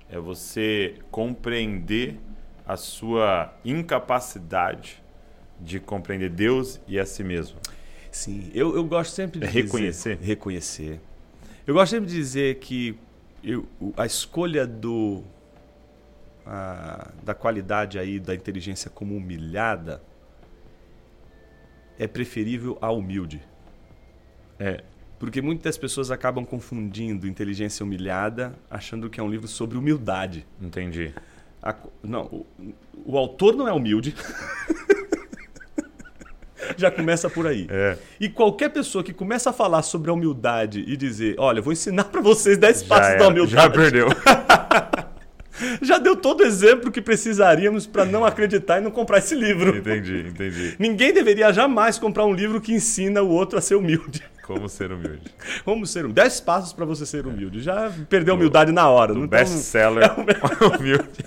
É 0.09 0.19
você 0.19 0.95
compreender 1.09 2.17
a 2.67 2.77
sua 2.77 3.53
incapacidade 3.65 5.01
de 5.59 5.79
compreender 5.79 6.29
Deus 6.29 6.79
e 6.87 6.99
a 6.99 7.05
si 7.05 7.23
mesmo. 7.23 7.57
Sim, 8.11 8.51
eu, 8.53 8.75
eu 8.75 8.83
gosto 8.83 9.11
sempre 9.11 9.39
de 9.39 9.45
é 9.45 9.49
reconhecer. 9.49 10.17
Dizer, 10.17 10.27
reconhecer. 10.27 11.01
Eu 11.65 11.73
gosto 11.73 11.91
sempre 11.91 12.07
de 12.07 12.15
dizer 12.15 12.55
que 12.59 12.97
eu, 13.43 13.67
a 13.97 14.05
escolha 14.05 14.65
do 14.65 15.23
a, 16.45 17.11
da 17.23 17.33
qualidade 17.33 17.99
aí 17.99 18.19
da 18.19 18.33
inteligência 18.33 18.89
como 18.89 19.15
humilhada 19.15 20.01
é 21.99 22.07
preferível 22.07 22.77
à 22.81 22.89
humilde. 22.91 23.41
É. 24.57 24.81
Porque 25.19 25.41
muitas 25.41 25.77
pessoas 25.77 26.09
acabam 26.11 26.45
confundindo 26.45 27.27
inteligência 27.27 27.83
humilhada, 27.83 28.55
achando 28.71 29.09
que 29.09 29.19
é 29.19 29.23
um 29.23 29.29
livro 29.29 29.49
sobre 29.49 29.77
humildade. 29.77 30.47
Entendi. 30.61 31.13
A, 31.61 31.75
não, 32.01 32.23
o, 32.25 32.45
o, 33.05 33.17
autor 33.17 33.53
não 33.53 33.67
é 33.67 33.73
humilde. 33.73 34.15
Já 36.77 36.89
começa 36.89 37.29
por 37.29 37.45
aí. 37.45 37.67
É. 37.69 37.97
E 38.17 38.29
qualquer 38.29 38.69
pessoa 38.69 39.03
que 39.03 39.11
começa 39.11 39.49
a 39.49 39.53
falar 39.53 39.81
sobre 39.81 40.09
a 40.09 40.13
humildade 40.13 40.85
e 40.87 40.95
dizer, 40.95 41.35
olha, 41.37 41.61
vou 41.61 41.73
ensinar 41.73 42.05
para 42.05 42.21
vocês 42.21 42.57
10 42.57 42.83
passos 42.83 43.19
da 43.19 43.27
humildade. 43.27 43.51
Já 43.51 43.69
perdeu. 43.69 44.07
Já 45.81 45.97
deu 45.97 46.15
todo 46.15 46.41
o 46.41 46.45
exemplo 46.45 46.91
que 46.91 47.01
precisaríamos 47.01 47.85
para 47.85 48.05
não 48.05 48.25
acreditar 48.25 48.79
e 48.79 48.81
não 48.81 48.91
comprar 48.91 49.19
esse 49.19 49.35
livro. 49.35 49.77
Entendi, 49.77 50.27
entendi. 50.27 50.75
Ninguém 50.79 51.13
deveria 51.13 51.51
jamais 51.51 51.97
comprar 51.97 52.25
um 52.25 52.33
livro 52.33 52.61
que 52.61 52.73
ensina 52.73 53.21
o 53.21 53.29
outro 53.29 53.57
a 53.57 53.61
ser 53.61 53.75
humilde. 53.75 54.23
Como 54.49 54.67
ser 54.67 54.91
humilde. 54.91 55.31
Como 55.63 55.85
ser 55.85 55.99
humilde. 55.99 56.15
Dez 56.15 56.39
passos 56.41 56.73
para 56.73 56.83
você 56.83 57.05
ser 57.05 57.27
humilde. 57.27 57.61
Já 57.61 57.93
perdeu 58.09 58.33
a 58.33 58.37
humildade 58.37 58.71
na 58.71 58.89
hora. 58.89 59.13
Do 59.13 59.27
best-seller 59.27 60.03
é 60.03 60.65
humilde. 60.65 61.23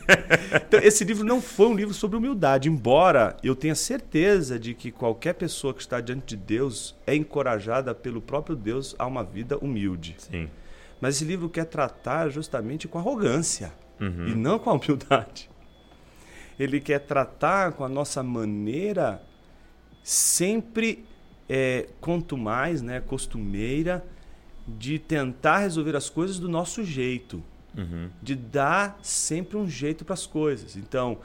então, 0.56 0.80
esse 0.82 1.04
livro 1.04 1.24
não 1.24 1.40
foi 1.40 1.68
um 1.68 1.74
livro 1.76 1.94
sobre 1.94 2.16
humildade, 2.16 2.68
embora 2.68 3.36
eu 3.44 3.54
tenha 3.54 3.76
certeza 3.76 4.58
de 4.58 4.74
que 4.74 4.90
qualquer 4.90 5.34
pessoa 5.34 5.72
que 5.72 5.80
está 5.80 6.00
diante 6.00 6.34
de 6.34 6.36
Deus 6.36 6.96
é 7.06 7.14
encorajada 7.14 7.94
pelo 7.94 8.20
próprio 8.20 8.56
Deus 8.56 8.96
a 8.98 9.06
uma 9.06 9.22
vida 9.22 9.56
humilde. 9.56 10.16
Sim. 10.18 10.50
Mas 11.00 11.14
esse 11.14 11.24
livro 11.24 11.48
quer 11.48 11.66
tratar 11.66 12.28
justamente 12.28 12.88
com 12.88 12.98
arrogância 12.98 13.72
uhum. 14.02 14.26
e 14.28 14.34
não 14.34 14.58
com 14.58 14.70
a 14.70 14.72
humildade. 14.74 15.48
Ele 16.58 16.80
quer 16.80 17.00
tratar 17.00 17.72
com 17.72 17.84
a 17.84 17.88
nossa 17.88 18.22
maneira 18.22 19.22
sempre 20.02 21.04
é, 21.48 21.88
quanto 22.00 22.36
mais, 22.36 22.82
né, 22.82 23.00
costumeira, 23.00 24.04
de 24.66 24.98
tentar 24.98 25.58
resolver 25.58 25.96
as 25.96 26.08
coisas 26.08 26.38
do 26.38 26.48
nosso 26.48 26.84
jeito, 26.84 27.42
uhum. 27.76 28.08
de 28.22 28.34
dar 28.34 28.98
sempre 29.02 29.56
um 29.56 29.68
jeito 29.68 30.04
para 30.04 30.14
as 30.14 30.26
coisas. 30.26 30.76
Então, 30.76 31.18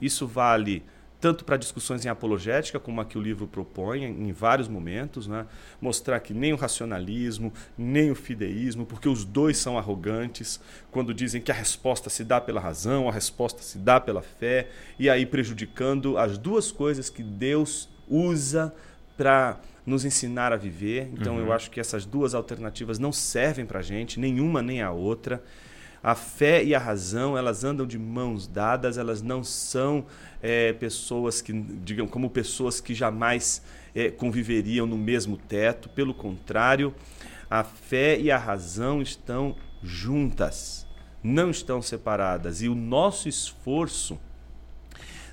isso 0.00 0.26
vale 0.26 0.82
tanto 1.20 1.44
para 1.44 1.56
discussões 1.56 2.04
em 2.04 2.08
apologética, 2.08 2.78
como 2.78 3.00
a 3.00 3.04
que 3.04 3.18
o 3.18 3.20
livro 3.20 3.46
propõe 3.46 4.04
em 4.04 4.30
vários 4.32 4.68
momentos, 4.68 5.26
né? 5.26 5.46
mostrar 5.80 6.20
que 6.20 6.32
nem 6.32 6.52
o 6.52 6.56
racionalismo, 6.56 7.52
nem 7.76 8.10
o 8.10 8.14
fideísmo, 8.14 8.86
porque 8.86 9.08
os 9.08 9.24
dois 9.24 9.58
são 9.58 9.76
arrogantes, 9.76 10.60
quando 10.90 11.12
dizem 11.12 11.40
que 11.40 11.50
a 11.50 11.54
resposta 11.54 12.08
se 12.08 12.22
dá 12.24 12.40
pela 12.40 12.60
razão, 12.60 13.08
a 13.08 13.12
resposta 13.12 13.62
se 13.62 13.78
dá 13.78 13.98
pela 14.00 14.22
fé, 14.22 14.68
e 14.98 15.10
aí 15.10 15.26
prejudicando 15.26 16.16
as 16.16 16.38
duas 16.38 16.70
coisas 16.70 17.10
que 17.10 17.22
Deus 17.22 17.88
usa 18.08 18.72
para 19.16 19.58
nos 19.84 20.04
ensinar 20.04 20.52
a 20.52 20.56
viver. 20.56 21.10
Então 21.12 21.34
Uhum. 21.36 21.46
eu 21.46 21.52
acho 21.52 21.70
que 21.70 21.80
essas 21.80 22.04
duas 22.04 22.34
alternativas 22.34 22.98
não 22.98 23.10
servem 23.12 23.66
para 23.66 23.80
a 23.80 23.82
gente, 23.82 24.20
nenhuma 24.20 24.62
nem 24.62 24.82
a 24.82 24.92
outra. 24.92 25.42
A 26.02 26.14
fé 26.14 26.62
e 26.62 26.74
a 26.74 26.78
razão, 26.78 27.36
elas 27.36 27.64
andam 27.64 27.86
de 27.86 27.98
mãos 27.98 28.46
dadas, 28.46 28.98
elas 28.98 29.20
não 29.20 29.42
são 29.42 30.06
é, 30.40 30.72
pessoas 30.72 31.42
que, 31.42 31.52
digamos, 31.52 32.12
como 32.12 32.30
pessoas 32.30 32.80
que 32.80 32.94
jamais 32.94 33.62
é, 33.94 34.10
conviveriam 34.10 34.86
no 34.86 34.96
mesmo 34.96 35.36
teto. 35.36 35.88
Pelo 35.88 36.14
contrário, 36.14 36.94
a 37.50 37.64
fé 37.64 38.18
e 38.18 38.30
a 38.30 38.38
razão 38.38 39.02
estão 39.02 39.56
juntas, 39.82 40.86
não 41.22 41.50
estão 41.50 41.82
separadas. 41.82 42.62
E 42.62 42.68
o 42.68 42.74
nosso 42.74 43.28
esforço 43.28 44.18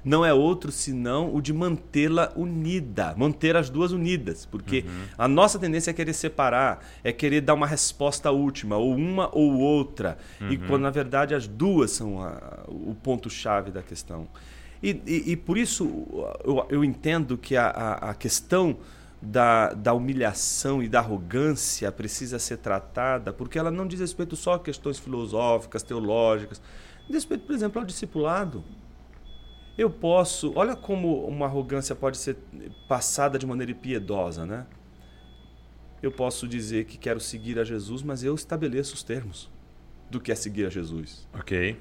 não 0.06 0.24
é 0.24 0.32
outro 0.32 0.72
senão 0.72 1.34
o 1.36 1.42
de 1.42 1.52
mantê-la 1.52 2.32
unida, 2.36 3.14
manter 3.18 3.56
as 3.58 3.70
duas 3.70 3.92
unidas, 3.92 4.46
porque 4.46 4.86
a 5.18 5.28
nossa 5.28 5.58
tendência 5.58 5.90
é 5.90 5.94
querer 5.94 6.14
separar, 6.14 6.86
é 7.04 7.12
querer 7.12 7.42
dar 7.42 7.56
uma 7.56 7.66
resposta 7.68 8.30
última, 8.32 8.78
ou 8.78 8.96
uma 8.96 9.30
ou 9.36 9.58
outra, 9.60 10.18
e 10.40 10.58
quando 10.58 10.84
na 10.84 10.92
verdade 10.92 11.34
as 11.34 11.48
duas 11.48 11.90
são 11.92 12.22
a- 12.22 12.64
o 12.68 12.96
ponto-chave 13.02 13.72
da 13.72 13.82
questão. 13.82 14.28
E, 14.84 14.92
e- 15.08 15.32
e 15.32 15.36
por 15.36 15.58
isso 15.58 15.84
eu, 16.44 16.66
eu 16.70 16.84
entendo 16.86 17.38
que 17.38 17.58
a, 17.58 17.66
a- 17.68 18.10
a 18.12 18.14
questão 18.14 18.78
da, 19.22 19.74
da 19.74 19.92
humilhação 19.94 20.84
e 20.84 20.88
da 20.88 21.00
arrogância 21.00 21.92
precisa 21.92 22.38
ser 22.38 22.58
tratada, 22.58 23.34
porque 23.34 23.58
ela 23.58 23.72
não 23.72 23.88
diz 23.88 24.00
respeito 24.00 24.36
só 24.36 24.54
a 24.56 24.60
questões 24.60 25.00
filosóficas, 25.00 25.82
teológicas, 25.82 26.62
diz 27.08 27.16
respeito, 27.16 27.44
por 27.48 27.56
exemplo, 27.56 27.80
ao 27.80 27.86
discipulado. 27.88 28.64
Eu 29.78 29.90
posso. 29.90 30.54
Olha 30.56 30.76
como 30.76 31.26
uma 31.28 31.46
arrogância 31.46 31.94
pode 31.96 32.18
ser 32.18 32.38
passada 32.88 33.38
de 33.38 33.46
maneira 33.46 33.72
impiedosa, 33.72 34.46
né? 34.46 34.66
Eu 36.02 36.12
posso 36.12 36.48
dizer 36.48 36.86
que 36.86 36.98
quero 36.98 37.20
seguir 37.20 37.60
a 37.60 37.64
Jesus, 37.64 38.02
mas 38.02 38.24
eu 38.24 38.36
estabeleço 38.36 38.94
os 38.94 39.04
termos 39.04 39.50
do 40.10 40.20
que 40.20 40.32
é 40.32 40.36
seguir 40.36 40.66
a 40.66 40.70
Jesus. 40.70 41.28
Ok. 41.34 41.78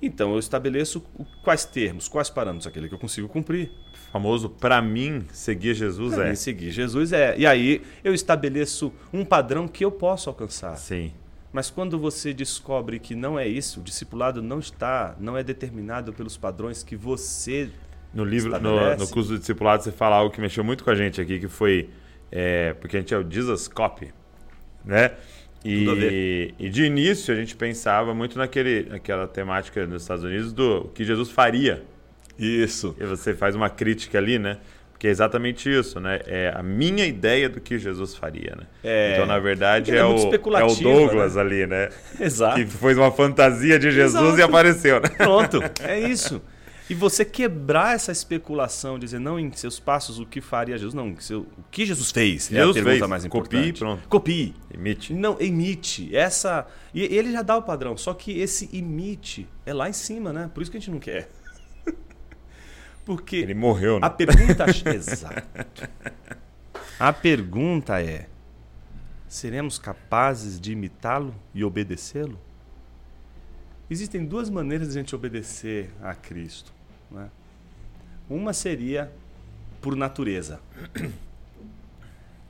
Então 0.00 0.32
eu 0.32 0.38
estabeleço 0.38 1.04
o- 1.18 1.24
quais 1.42 1.64
termos, 1.64 2.08
quais 2.08 2.28
parâmetros, 2.30 2.66
aquele 2.66 2.88
que 2.88 2.94
eu 2.94 2.98
consigo 2.98 3.28
cumprir. 3.28 3.70
Famoso, 4.12 4.48
pra 4.48 4.80
mim, 4.80 5.24
seguir 5.32 5.74
Jesus 5.74 6.14
Pra 6.14 6.26
é. 6.26 6.30
mim, 6.30 6.36
seguir 6.36 6.70
Jesus 6.70 7.12
é. 7.12 7.36
E 7.38 7.46
aí 7.46 7.82
eu 8.04 8.14
estabeleço 8.14 8.92
um 9.12 9.24
padrão 9.24 9.66
que 9.66 9.84
eu 9.84 9.90
posso 9.90 10.28
alcançar. 10.28 10.76
Sim. 10.76 11.12
Mas 11.54 11.70
quando 11.70 11.96
você 11.96 12.34
descobre 12.34 12.98
que 12.98 13.14
não 13.14 13.38
é 13.38 13.46
isso, 13.46 13.78
o 13.78 13.82
discipulado 13.84 14.42
não 14.42 14.58
está, 14.58 15.14
não 15.20 15.36
é 15.38 15.44
determinado 15.44 16.12
pelos 16.12 16.36
padrões 16.36 16.82
que 16.82 16.96
você 16.96 17.70
No 18.12 18.24
livro, 18.24 18.60
no, 18.60 18.96
no 18.96 19.08
curso 19.08 19.30
do 19.30 19.38
discipulado, 19.38 19.84
você 19.84 19.92
fala 19.92 20.16
algo 20.16 20.34
que 20.34 20.40
mexeu 20.40 20.64
muito 20.64 20.82
com 20.82 20.90
a 20.90 20.96
gente 20.96 21.20
aqui, 21.20 21.38
que 21.38 21.46
foi. 21.46 21.90
é, 22.32 22.74
porque 22.74 22.96
a 22.96 23.00
gente 23.00 23.14
é 23.14 23.18
o 23.18 23.24
Jesus 23.30 23.68
Copy, 23.68 24.12
né? 24.84 25.10
Tudo 25.10 25.92
a 25.92 25.94
E, 25.94 26.54
e 26.58 26.68
de 26.68 26.86
início 26.86 27.32
a 27.32 27.36
gente 27.36 27.54
pensava 27.54 28.12
muito 28.12 28.36
naquele, 28.36 28.88
naquela 28.90 29.28
temática 29.28 29.86
nos 29.86 30.02
Estados 30.02 30.24
Unidos 30.24 30.52
do 30.52 30.90
que 30.92 31.04
Jesus 31.04 31.30
faria. 31.30 31.84
Isso. 32.36 32.96
E 32.98 33.06
você 33.06 33.32
faz 33.32 33.54
uma 33.54 33.70
crítica 33.70 34.18
ali, 34.18 34.40
né? 34.40 34.58
Porque 35.04 35.08
é 35.08 35.10
exatamente 35.10 35.68
isso, 35.68 36.00
né? 36.00 36.20
É 36.26 36.50
a 36.56 36.62
minha 36.62 37.04
ideia 37.04 37.46
do 37.46 37.60
que 37.60 37.78
Jesus 37.78 38.14
faria, 38.14 38.56
né? 38.56 38.66
É. 38.82 39.12
Então, 39.12 39.26
na 39.26 39.38
verdade, 39.38 39.90
é 39.94 39.98
é 39.98 40.04
o, 40.04 40.08
é 40.08 40.10
o 40.12 40.16
especulativa, 40.16 40.82
Douglas 40.82 41.34
né? 41.34 41.40
ali, 41.42 41.66
né? 41.66 41.90
Exato. 42.18 42.56
Que 42.56 42.64
foi 42.64 42.94
uma 42.94 43.12
fantasia 43.12 43.78
de 43.78 43.90
Jesus 43.90 44.22
Exato. 44.22 44.38
e 44.38 44.42
apareceu, 44.42 45.00
né? 45.02 45.10
Pronto, 45.10 45.60
é 45.82 46.00
isso. 46.08 46.40
E 46.88 46.94
você 46.94 47.22
quebrar 47.22 47.94
essa 47.94 48.12
especulação, 48.12 48.98
dizer 48.98 49.18
não 49.18 49.38
em 49.38 49.52
seus 49.52 49.78
passos 49.78 50.18
o 50.18 50.24
que 50.24 50.40
faria 50.40 50.78
Jesus, 50.78 50.94
não, 50.94 51.14
seu- 51.20 51.40
o 51.40 51.64
que 51.70 51.84
Jesus 51.84 52.10
fez 52.10 52.50
é 52.50 52.56
a 52.56 52.58
Jesus 52.60 52.74
pergunta 52.76 52.98
fez. 52.98 53.08
mais 53.10 53.26
Copie, 53.26 53.56
importante. 53.58 53.78
pronto. 53.80 54.08
Copie. 54.08 54.54
Imite. 54.72 55.12
Não, 55.12 55.36
imite. 55.38 56.16
Essa. 56.16 56.66
E 56.94 57.02
ele 57.14 57.30
já 57.30 57.42
dá 57.42 57.58
o 57.58 57.62
padrão, 57.62 57.94
só 57.94 58.14
que 58.14 58.38
esse 58.40 58.70
imite 58.72 59.46
é 59.66 59.74
lá 59.74 59.86
em 59.86 59.92
cima, 59.92 60.32
né? 60.32 60.50
Por 60.54 60.62
isso 60.62 60.70
que 60.70 60.78
a 60.78 60.80
gente 60.80 60.90
não 60.90 60.98
quer. 60.98 61.28
Porque 63.04 63.36
Ele 63.36 63.54
morreu, 63.54 64.00
né? 64.00 64.06
a 64.06 64.10
pergunta. 64.10 64.64
Exato. 64.94 65.88
A 66.98 67.12
pergunta 67.12 68.00
é: 68.00 68.28
seremos 69.28 69.78
capazes 69.78 70.60
de 70.60 70.72
imitá-lo 70.72 71.34
e 71.52 71.64
obedecê-lo? 71.64 72.38
Existem 73.90 74.24
duas 74.24 74.48
maneiras 74.48 74.88
de 74.88 74.98
a 74.98 75.02
gente 75.02 75.14
obedecer 75.14 75.90
a 76.02 76.14
Cristo. 76.14 76.72
Né? 77.10 77.28
Uma 78.28 78.52
seria 78.52 79.12
por 79.82 79.94
natureza, 79.94 80.60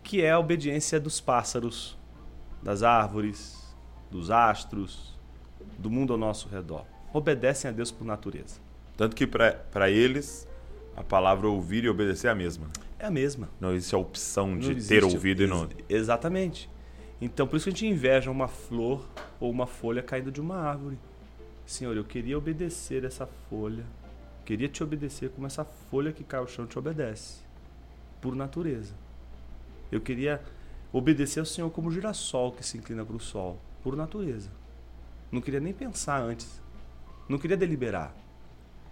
que 0.02 0.22
é 0.22 0.30
a 0.30 0.38
obediência 0.38 1.00
dos 1.00 1.20
pássaros, 1.20 1.98
das 2.62 2.84
árvores, 2.84 3.74
dos 4.08 4.30
astros, 4.30 5.18
do 5.76 5.90
mundo 5.90 6.12
ao 6.12 6.18
nosso 6.18 6.48
redor. 6.48 6.86
Obedecem 7.12 7.68
a 7.68 7.72
Deus 7.72 7.90
por 7.90 8.04
natureza. 8.04 8.63
Tanto 8.96 9.14
que 9.16 9.26
para 9.26 9.90
eles, 9.90 10.46
a 10.96 11.02
palavra 11.02 11.48
ouvir 11.48 11.84
e 11.84 11.88
obedecer 11.88 12.28
é 12.28 12.30
a 12.30 12.34
mesma. 12.34 12.68
É 12.98 13.06
a 13.06 13.10
mesma. 13.10 13.48
Não 13.60 13.72
existe 13.74 13.94
a 13.94 13.98
opção 13.98 14.56
de 14.58 14.68
Não 14.68 14.74
ter 14.74 14.76
existe- 14.78 15.04
ouvido 15.14 15.42
e 15.42 15.46
não. 15.46 15.64
ex- 15.64 15.74
Exatamente. 15.88 16.70
Então, 17.20 17.46
por 17.46 17.56
isso 17.56 17.64
que 17.64 17.70
a 17.70 17.72
gente 17.72 17.86
inveja 17.86 18.30
uma 18.30 18.48
flor 18.48 19.04
ou 19.40 19.50
uma 19.50 19.66
folha 19.66 20.02
caindo 20.02 20.30
de 20.30 20.40
uma 20.40 20.56
árvore. 20.56 20.98
Senhor, 21.66 21.96
eu 21.96 22.04
queria 22.04 22.36
obedecer 22.36 23.04
essa 23.04 23.26
folha. 23.48 23.84
Queria 24.44 24.68
te 24.68 24.82
obedecer 24.82 25.30
como 25.30 25.46
essa 25.46 25.64
folha 25.64 26.12
que 26.12 26.22
cai 26.22 26.38
ao 26.38 26.46
chão 26.46 26.66
te 26.66 26.78
obedece. 26.78 27.40
Por 28.20 28.34
natureza. 28.36 28.94
Eu 29.90 30.00
queria 30.00 30.40
obedecer 30.92 31.40
ao 31.40 31.46
Senhor 31.46 31.70
como 31.70 31.88
o 31.88 31.92
girassol 31.92 32.52
que 32.52 32.64
se 32.64 32.76
inclina 32.76 33.04
para 33.04 33.16
o 33.16 33.20
sol. 33.20 33.58
Por 33.82 33.96
natureza. 33.96 34.50
Não 35.32 35.40
queria 35.40 35.60
nem 35.60 35.72
pensar 35.72 36.20
antes. 36.20 36.60
Não 37.28 37.38
queria 37.38 37.56
deliberar. 37.56 38.14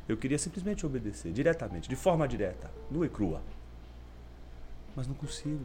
Eu 0.09 0.16
queria 0.16 0.38
simplesmente 0.38 0.84
obedecer, 0.84 1.32
diretamente, 1.32 1.88
de 1.88 1.96
forma 1.96 2.26
direta, 2.26 2.70
nua 2.90 3.07
e 3.07 3.09
crua. 3.09 3.40
Mas 4.96 5.07
não 5.07 5.14
consigo. 5.14 5.64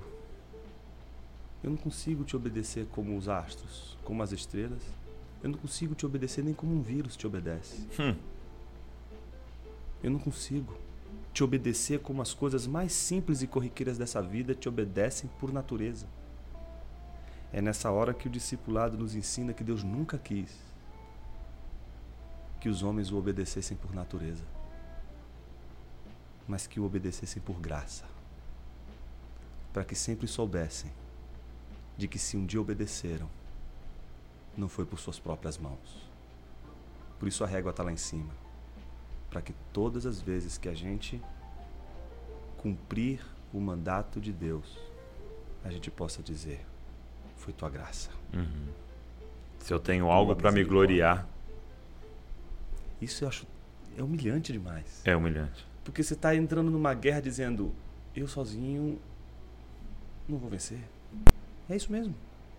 Eu 1.63 1.71
não 1.71 1.77
consigo 1.77 2.23
te 2.23 2.35
obedecer 2.35 2.85
como 2.91 3.17
os 3.17 3.27
astros, 3.27 3.97
como 4.03 4.21
as 4.21 4.31
estrelas. 4.31 4.81
Eu 5.43 5.49
não 5.49 5.57
consigo 5.57 5.95
te 5.95 6.05
obedecer 6.05 6.43
nem 6.43 6.53
como 6.53 6.73
um 6.73 6.81
vírus 6.81 7.15
te 7.15 7.25
obedece. 7.25 7.87
Hum. 7.99 8.15
Eu 10.03 10.11
não 10.11 10.19
consigo 10.19 10.77
te 11.33 11.43
obedecer 11.43 11.99
como 11.99 12.21
as 12.21 12.33
coisas 12.33 12.67
mais 12.67 12.91
simples 12.93 13.41
e 13.41 13.47
corriqueiras 13.47 13.97
dessa 13.97 14.21
vida 14.21 14.53
te 14.53 14.69
obedecem 14.69 15.29
por 15.39 15.51
natureza. 15.51 16.05
É 17.51 17.61
nessa 17.61 17.89
hora 17.91 18.13
que 18.13 18.27
o 18.27 18.31
discipulado 18.31 18.97
nos 18.97 19.15
ensina 19.15 19.53
que 19.53 19.63
Deus 19.63 19.83
nunca 19.83 20.17
quis 20.17 20.67
que 22.59 22.69
os 22.69 22.83
homens 22.83 23.11
o 23.11 23.17
obedecessem 23.17 23.77
por 23.77 23.93
natureza, 23.93 24.43
mas 26.47 26.65
que 26.65 26.79
o 26.79 26.85
obedecessem 26.85 27.41
por 27.41 27.59
graça, 27.59 28.05
para 29.73 29.83
que 29.83 29.95
sempre 29.95 30.27
soubessem 30.27 30.91
de 31.97 32.07
que 32.07 32.17
se 32.17 32.37
um 32.37 32.45
dia 32.45 32.61
obedeceram, 32.61 33.29
não 34.55 34.67
foi 34.67 34.85
por 34.85 34.99
suas 34.99 35.19
próprias 35.19 35.57
mãos. 35.57 36.09
Por 37.19 37.27
isso 37.27 37.43
a 37.43 37.47
régua 37.47 37.71
está 37.71 37.83
lá 37.83 37.91
em 37.91 37.97
cima, 37.97 38.33
para 39.29 39.41
que 39.41 39.53
todas 39.73 40.05
as 40.05 40.21
vezes 40.21 40.57
que 40.57 40.69
a 40.69 40.73
gente 40.73 41.21
cumprir 42.57 43.21
o 43.53 43.59
mandato 43.59 44.19
de 44.19 44.31
Deus, 44.33 44.77
a 45.63 45.69
gente 45.69 45.91
possa 45.91 46.23
dizer: 46.23 46.65
foi 47.35 47.53
tua 47.53 47.69
graça. 47.69 48.09
Se 49.59 49.73
eu 49.73 49.79
tenho 49.79 50.09
algo 50.09 50.35
para 50.35 50.51
me 50.51 50.63
gloriar, 50.63 51.27
Isso 53.01 53.23
eu 53.23 53.27
acho 53.27 53.45
é 53.97 54.03
humilhante 54.03 54.53
demais. 54.53 55.01
é 55.05 55.15
humilhante. 55.15 55.65
Porque 55.83 56.03
você 56.03 56.13
está 56.13 56.35
entrando 56.35 56.69
numa 56.69 56.93
guerra 56.93 57.21
dizendo: 57.21 57.73
eu 58.15 58.27
sozinho 58.27 58.99
não 60.27 60.37
vou 60.37 60.49
vencer. 60.49 60.79
É 61.69 61.75
isso 61.75 61.91
mesmo. 61.91 62.13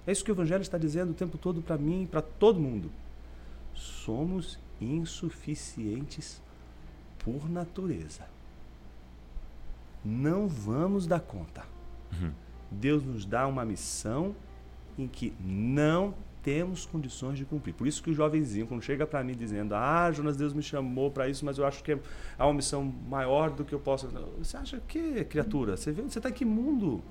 É 0.07 0.13
isso 0.13 0.25
que 0.25 0.31
o 0.31 0.35
Evangelho 0.35 0.63
está 0.63 0.79
dizendo 0.79 1.11
o 1.11 1.15
tempo 1.15 1.37
todo 1.37 1.61
para 1.61 1.77
mim 1.77 2.05
e 2.05 2.07
para 2.07 2.23
todo 2.23 2.59
mundo. 2.59 2.91
Somos 3.75 4.59
insuficientes 4.81 6.41
por 7.19 7.49
natureza. 7.49 8.27
Não 10.05 10.49
vamos 10.49 11.07
dar 11.07 11.21
conta. 11.21 11.65
Deus 12.71 13.05
nos 13.05 13.25
dá 13.27 13.47
uma 13.47 13.65
missão 13.65 14.35
em 14.97 15.07
que 15.07 15.35
não 15.41 16.15
temos 16.43 16.87
condições 16.87 17.39
de 17.39 17.45
cumprir. 17.45 17.75
Por 17.75 17.87
isso 17.87 18.03
que 18.03 18.11
o 18.11 18.15
jovenzinho, 18.15 18.67
quando 18.67 18.83
chega 18.83 19.07
para 19.07 19.23
mim 19.23 19.35
dizendo: 19.35 19.75
Ah, 19.75 20.11
Jonas, 20.13 20.37
Deus 20.37 20.53
me 20.53 20.63
chamou 20.63 21.11
para 21.11 21.29
isso, 21.29 21.45
mas 21.45 21.59
eu 21.59 21.67
acho 21.67 21.83
que 21.83 21.93
é 21.93 21.99
há 22.39 22.47
uma 22.47 22.55
missão 22.55 22.85
maior 22.85 23.51
do 23.51 23.65
que 23.65 23.75
eu 23.75 23.81
posso. 23.81 24.09
Você 24.39 24.57
acha 24.57 24.81
que, 24.87 25.25
criatura? 25.25 25.77
Você 25.77 25.93
vê, 25.93 26.03
você 26.03 26.19
está 26.19 26.31
em 26.31 26.33
que 26.33 26.45
mundo? 26.45 27.03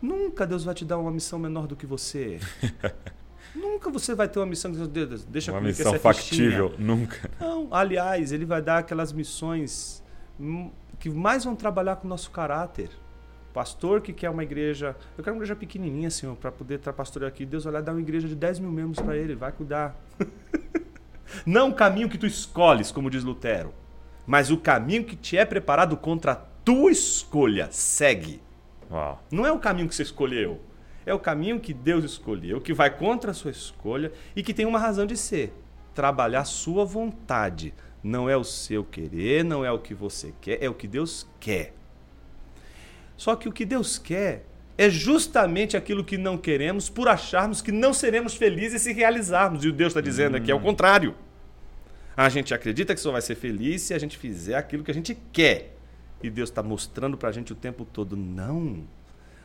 Nunca 0.00 0.46
Deus 0.46 0.64
vai 0.64 0.74
te 0.74 0.84
dar 0.84 0.98
uma 0.98 1.10
missão 1.10 1.38
menor 1.38 1.66
do 1.66 1.74
que 1.74 1.86
você. 1.86 2.38
Nunca 3.54 3.90
você 3.90 4.14
vai 4.14 4.28
ter 4.28 4.38
uma 4.38 4.46
missão 4.46 4.72
que 4.72 4.86
Deus 4.86 5.24
deixa 5.24 5.52
Uma 5.52 5.60
missão 5.60 5.94
essa 5.94 6.08
é 6.08 6.12
fichinha." 6.14 6.50
factível, 6.50 6.74
nunca. 6.78 7.30
Não, 7.40 7.68
aliás, 7.72 8.30
ele 8.30 8.44
vai 8.44 8.60
dar 8.60 8.78
aquelas 8.78 9.12
missões 9.12 10.02
hum, 10.38 10.70
que 10.98 11.08
mais 11.08 11.44
vão 11.44 11.56
trabalhar 11.56 11.96
com 11.96 12.06
o 12.06 12.10
nosso 12.10 12.30
caráter. 12.30 12.90
Pastor 13.58 14.00
que 14.00 14.12
quer 14.12 14.30
uma 14.30 14.44
igreja. 14.44 14.94
Eu 15.16 15.24
quero 15.24 15.34
uma 15.34 15.40
igreja 15.40 15.56
pequenininha, 15.56 16.10
Senhor, 16.10 16.36
para 16.36 16.52
poder 16.52 16.76
estar 16.76 16.92
pastoreando 16.92 17.34
aqui. 17.34 17.44
Deus 17.44 17.64
vai 17.64 17.72
lá 17.72 17.80
dar 17.80 17.90
uma 17.90 18.00
igreja 18.00 18.28
de 18.28 18.36
10 18.36 18.60
mil 18.60 18.70
membros 18.70 19.04
para 19.04 19.16
ele, 19.16 19.34
vai 19.34 19.50
cuidar. 19.50 19.96
Não 21.44 21.70
o 21.70 21.74
caminho 21.74 22.08
que 22.08 22.16
tu 22.16 22.24
escolhes, 22.24 22.92
como 22.92 23.10
diz 23.10 23.24
Lutero, 23.24 23.74
mas 24.24 24.52
o 24.52 24.58
caminho 24.58 25.04
que 25.04 25.16
te 25.16 25.36
é 25.36 25.44
preparado 25.44 25.96
contra 25.96 26.32
a 26.32 26.36
tua 26.36 26.92
escolha. 26.92 27.66
Segue. 27.72 28.40
Uau. 28.88 29.20
Não 29.28 29.44
é 29.44 29.50
o 29.50 29.58
caminho 29.58 29.88
que 29.88 29.94
você 29.96 30.04
escolheu. 30.04 30.60
É 31.04 31.12
o 31.12 31.18
caminho 31.18 31.58
que 31.58 31.74
Deus 31.74 32.04
escolheu, 32.04 32.60
que 32.60 32.72
vai 32.72 32.96
contra 32.96 33.32
a 33.32 33.34
sua 33.34 33.50
escolha 33.50 34.12
e 34.36 34.42
que 34.42 34.54
tem 34.54 34.66
uma 34.66 34.78
razão 34.78 35.04
de 35.04 35.16
ser. 35.16 35.52
Trabalhar 35.96 36.42
a 36.42 36.44
sua 36.44 36.84
vontade. 36.84 37.74
Não 38.04 38.30
é 38.30 38.36
o 38.36 38.44
seu 38.44 38.84
querer, 38.84 39.44
não 39.44 39.64
é 39.64 39.72
o 39.72 39.80
que 39.80 39.94
você 39.94 40.32
quer, 40.40 40.62
é 40.62 40.70
o 40.70 40.74
que 40.74 40.86
Deus 40.86 41.26
quer. 41.40 41.74
Só 43.18 43.34
que 43.34 43.48
o 43.48 43.52
que 43.52 43.66
Deus 43.66 43.98
quer 43.98 44.44
é 44.78 44.88
justamente 44.88 45.76
aquilo 45.76 46.04
que 46.04 46.16
não 46.16 46.38
queremos 46.38 46.88
por 46.88 47.08
acharmos 47.08 47.60
que 47.60 47.72
não 47.72 47.92
seremos 47.92 48.36
felizes 48.36 48.80
se 48.80 48.92
realizarmos. 48.92 49.64
E 49.64 49.68
o 49.68 49.72
Deus 49.72 49.90
está 49.90 50.00
dizendo 50.00 50.36
aqui 50.36 50.52
é 50.52 50.54
o 50.54 50.60
contrário. 50.60 51.16
A 52.16 52.28
gente 52.28 52.54
acredita 52.54 52.94
que 52.94 53.00
só 53.00 53.10
vai 53.10 53.20
ser 53.20 53.34
feliz 53.34 53.82
se 53.82 53.92
a 53.92 53.98
gente 53.98 54.16
fizer 54.16 54.54
aquilo 54.54 54.84
que 54.84 54.90
a 54.92 54.94
gente 54.94 55.18
quer. 55.32 55.74
E 56.22 56.30
Deus 56.30 56.48
está 56.48 56.62
mostrando 56.62 57.16
para 57.18 57.28
a 57.28 57.32
gente 57.32 57.52
o 57.52 57.56
tempo 57.56 57.84
todo: 57.84 58.16
não. 58.16 58.84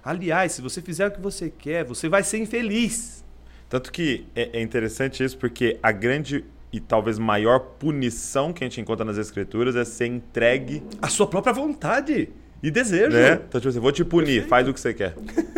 Aliás, 0.03 0.51
se 0.51 0.61
você 0.61 0.79
fizer 0.79 1.07
o 1.07 1.11
que 1.11 1.19
você 1.19 1.49
quer, 1.49 1.83
você 1.83 2.07
vai 2.07 2.23
ser 2.23 2.37
infeliz. 2.37 3.25
Tanto 3.67 3.91
que 3.91 4.27
é, 4.35 4.59
é 4.59 4.61
interessante 4.61 5.23
isso 5.23 5.37
porque 5.37 5.79
a 5.81 5.91
grande 5.91 6.45
e 6.71 6.79
talvez 6.79 7.17
maior 7.17 7.59
punição 7.59 8.53
que 8.53 8.63
a 8.63 8.67
gente 8.67 8.81
encontra 8.81 9.03
nas 9.05 9.17
escrituras 9.17 9.75
é 9.75 9.85
ser 9.85 10.07
entregue 10.07 10.81
A 10.99 11.07
sua 11.07 11.27
própria 11.27 11.53
vontade 11.53 12.29
e 12.63 12.71
desejo. 12.71 13.11
Né? 13.15 13.33
Então, 13.33 13.61
tipo 13.61 13.69
assim, 13.69 13.79
vou 13.79 13.91
te 13.91 14.03
punir, 14.03 14.25
Perfeito. 14.25 14.47
faz 14.49 14.67
o 14.67 14.73
que 14.73 14.79
você 14.79 14.93
quer. 14.93 15.13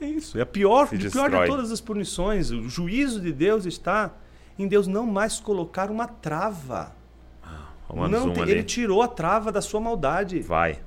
É 0.00 0.06
isso. 0.06 0.36
É 0.36 0.42
a 0.42 0.46
pior, 0.46 0.86
o 0.86 0.88
pior 0.88 1.30
de 1.30 1.46
todas 1.46 1.70
as 1.70 1.80
punições. 1.80 2.50
O 2.50 2.68
juízo 2.68 3.20
de 3.20 3.32
Deus 3.32 3.66
está 3.66 4.12
em 4.58 4.66
Deus 4.66 4.88
não 4.88 5.06
mais 5.06 5.38
colocar 5.38 5.92
uma 5.92 6.08
trava. 6.08 6.92
Não 7.88 8.30
1 8.30 8.32
tem- 8.32 8.42
ali. 8.42 8.50
ele 8.52 8.62
tirou 8.64 9.00
a 9.00 9.06
trava 9.06 9.52
da 9.52 9.60
sua 9.60 9.78
maldade. 9.80 10.40
Vai. 10.40 10.80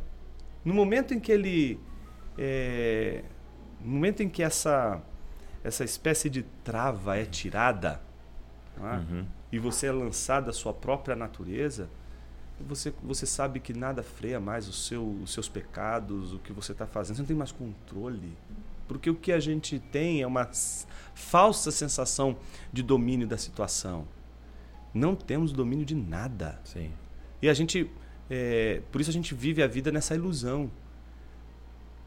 No 0.66 0.74
momento 0.74 1.14
em 1.14 1.20
que 1.22 1.32
ele. 1.32 1.80
é, 2.38 3.24
no 3.80 3.90
momento 3.92 4.22
em 4.22 4.28
que 4.28 4.44
essa, 4.44 5.02
essa 5.64 5.86
espécie 5.86 6.30
de 6.30 6.44
trava 6.64 7.16
é 7.18 7.24
tirada 7.24 8.02
não? 8.76 8.98
Uhum. 8.98 9.26
e 9.50 9.60
você 9.60 9.88
é 9.88 9.92
lançado 9.94 10.50
à 10.50 10.54
sua 10.54 10.74
própria 10.74 11.16
natureza, 11.16 11.88
você, 12.60 12.94
você 13.04 13.26
sabe 13.26 13.60
que 13.60 13.74
nada 13.74 14.02
freia 14.02 14.40
mais 14.40 14.68
o 14.68 14.74
seu, 14.74 15.06
os 15.24 15.34
seus 15.34 15.50
pecados, 15.50 16.34
o 16.34 16.40
que 16.40 16.54
você 16.54 16.72
está 16.72 16.88
fazendo. 16.88 17.16
Você 17.18 17.22
não 17.22 17.28
tem 17.28 17.36
mais 17.36 17.52
controle. 17.52 18.34
Porque 18.88 19.10
o 19.10 19.16
que 19.16 19.32
a 19.32 19.40
gente 19.40 19.80
tem 19.80 20.22
é 20.22 20.28
uma 20.28 20.50
falsa 21.14 21.72
sensação 21.72 22.38
de 22.72 22.84
domínio 22.84 23.28
da 23.28 23.38
situação. 23.38 24.08
Não 24.94 25.16
temos 25.16 25.52
domínio 25.52 25.86
de 25.86 25.96
nada. 25.96 26.60
Sim. 26.64 26.92
E 27.42 27.50
a 27.50 27.54
gente. 27.54 27.90
é, 28.30 28.82
por 28.92 29.02
isso 29.02 29.10
a 29.10 29.14
gente 29.14 29.34
vive 29.36 29.62
a 29.62 29.68
vida 29.68 29.92
nessa 29.92 30.16
ilusão. 30.16 30.72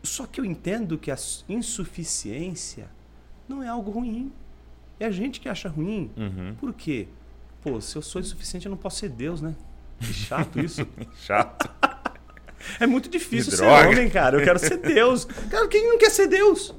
Só 0.02 0.26
que 0.26 0.40
eu 0.40 0.44
entendo 0.44 0.96
que 0.96 1.10
a 1.10 1.16
insuficiência 1.48 2.88
não 3.48 3.62
é 3.62 3.68
algo 3.68 3.90
ruim. 3.90 4.32
É 4.98 5.06
a 5.06 5.10
gente 5.10 5.40
que 5.40 5.48
acha 5.48 5.68
ruim. 5.68 6.10
Uhum. 6.16 6.54
Por 6.58 6.72
quê? 6.72 7.08
Pô, 7.60 7.80
se 7.80 7.96
eu 7.96 8.02
sou 8.02 8.20
insuficiente, 8.20 8.66
eu 8.66 8.70
não 8.70 8.76
posso 8.76 8.98
ser 8.98 9.08
Deus, 9.08 9.42
né? 9.42 9.54
Que 10.00 10.12
chato 10.12 10.60
isso. 10.60 10.86
Chato. 11.16 11.68
É 12.80 12.86
muito 12.86 13.08
difícil 13.08 13.52
ser 13.52 13.64
homem, 13.64 14.08
cara. 14.10 14.38
Eu 14.38 14.44
quero 14.44 14.58
ser 14.58 14.76
Deus. 14.78 15.24
Cara, 15.24 15.66
quem 15.68 15.88
não 15.88 15.98
quer 15.98 16.10
ser 16.10 16.26
Deus? 16.26 16.74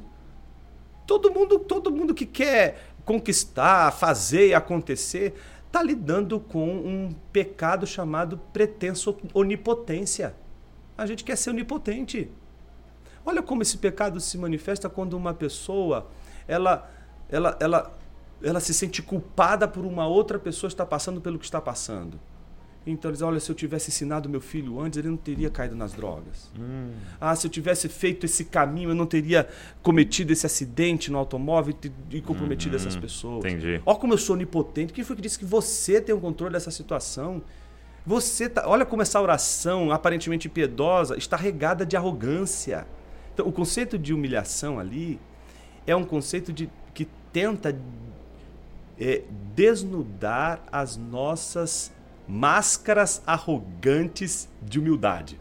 Todo 1.08 1.32
mundo, 1.32 1.60
todo 1.60 1.92
mundo 1.92 2.14
que 2.14 2.26
quer 2.26 2.84
conquistar, 3.04 3.92
fazer 3.92 4.50
e 4.50 4.54
acontecer, 4.54 5.34
está 5.66 5.82
lidando 5.82 6.40
com 6.40 6.68
um 6.68 7.16
pecado 7.32 7.88
chamado 7.88 8.38
pretenso 8.54 9.18
onipotência. 9.34 10.36
A 10.98 11.06
gente 11.06 11.24
quer 11.24 11.36
ser 11.36 11.50
onipotente. 11.50 12.30
Olha 13.26 13.42
como 13.42 13.62
esse 13.62 13.78
pecado 13.78 14.20
se 14.20 14.38
manifesta 14.38 14.90
quando 14.90 15.14
uma 15.14 15.34
pessoa 15.34 16.08
ela, 16.48 16.90
ela, 17.30 17.58
ela, 17.60 17.98
ela 18.42 18.60
se 18.60 18.74
sente 18.74 19.02
culpada 19.02 19.68
por 19.68 19.86
uma 19.86 20.08
outra 20.08 20.40
pessoa 20.40 20.68
estar 20.68 20.86
passando 20.86 21.22
pelo 21.22 21.38
que 21.38 21.46
está 21.46 21.62
passando. 21.62 22.20
Então 22.86 23.12
eles, 23.12 23.22
olha, 23.22 23.40
se 23.40 23.52
eu 23.52 23.56
tivesse 23.56 23.90
ensinado 23.90 24.30
meu 24.30 24.42
filho 24.42 24.80
antes, 24.80 24.98
ele 24.98 25.10
não 25.10 25.18
teria 25.18 25.50
caído 25.50 25.76
nas 25.76 25.94
drogas. 25.94 26.50
Ah, 27.20 27.36
se 27.36 27.46
eu 27.46 27.52
tivesse 27.52 27.90
feito 27.90 28.26
esse 28.26 28.46
caminho, 28.46 28.90
eu 28.90 28.96
não 28.96 29.06
teria 29.06 29.48
cometido 29.84 30.32
esse 30.32 30.46
acidente 30.46 31.12
no 31.12 31.18
automóvel 31.18 31.76
e, 32.10 32.22
comprometido 32.22 32.76
essas 32.76 32.96
pessoas. 32.96 33.46
entendi. 33.46 33.82
Olha 33.86 33.98
como 33.98 34.14
eu 34.14 34.18
sou 34.18 34.36
onipotente. 34.36 34.94
Quem 34.94 35.04
foi 35.04 35.16
que 35.16 35.22
disse 35.22 35.38
que 35.38 35.46
você 35.46 36.02
tem 36.02 36.16
o 36.16 36.20
controle 36.20 36.54
dessa 36.54 36.72
situação? 36.72 37.42
Você 38.06 38.50
tá, 38.50 38.68
olha 38.68 38.86
como 38.86 39.02
essa 39.02 39.22
oração 39.22 39.92
aparentemente 39.92 40.50
piedosa 40.50 41.18
está 41.18 41.36
regada 41.36 41.86
de 41.86 41.96
arrogância. 41.96 42.88
Então, 43.34 43.46
o 43.48 43.52
conceito 43.52 44.00
de 44.00 44.14
humilhação 44.14 44.80
ali 44.80 45.20
é 45.86 45.96
um 45.96 46.04
conceito 46.04 46.52
de 46.52 46.70
que 46.94 47.08
tenta 47.32 47.78
é, 49.00 49.24
desnudar 49.54 50.64
as 50.72 50.98
nossas 50.98 51.92
máscaras 52.30 53.22
arrogantes 53.26 54.48
de 54.62 54.80
humildade. 54.80 55.40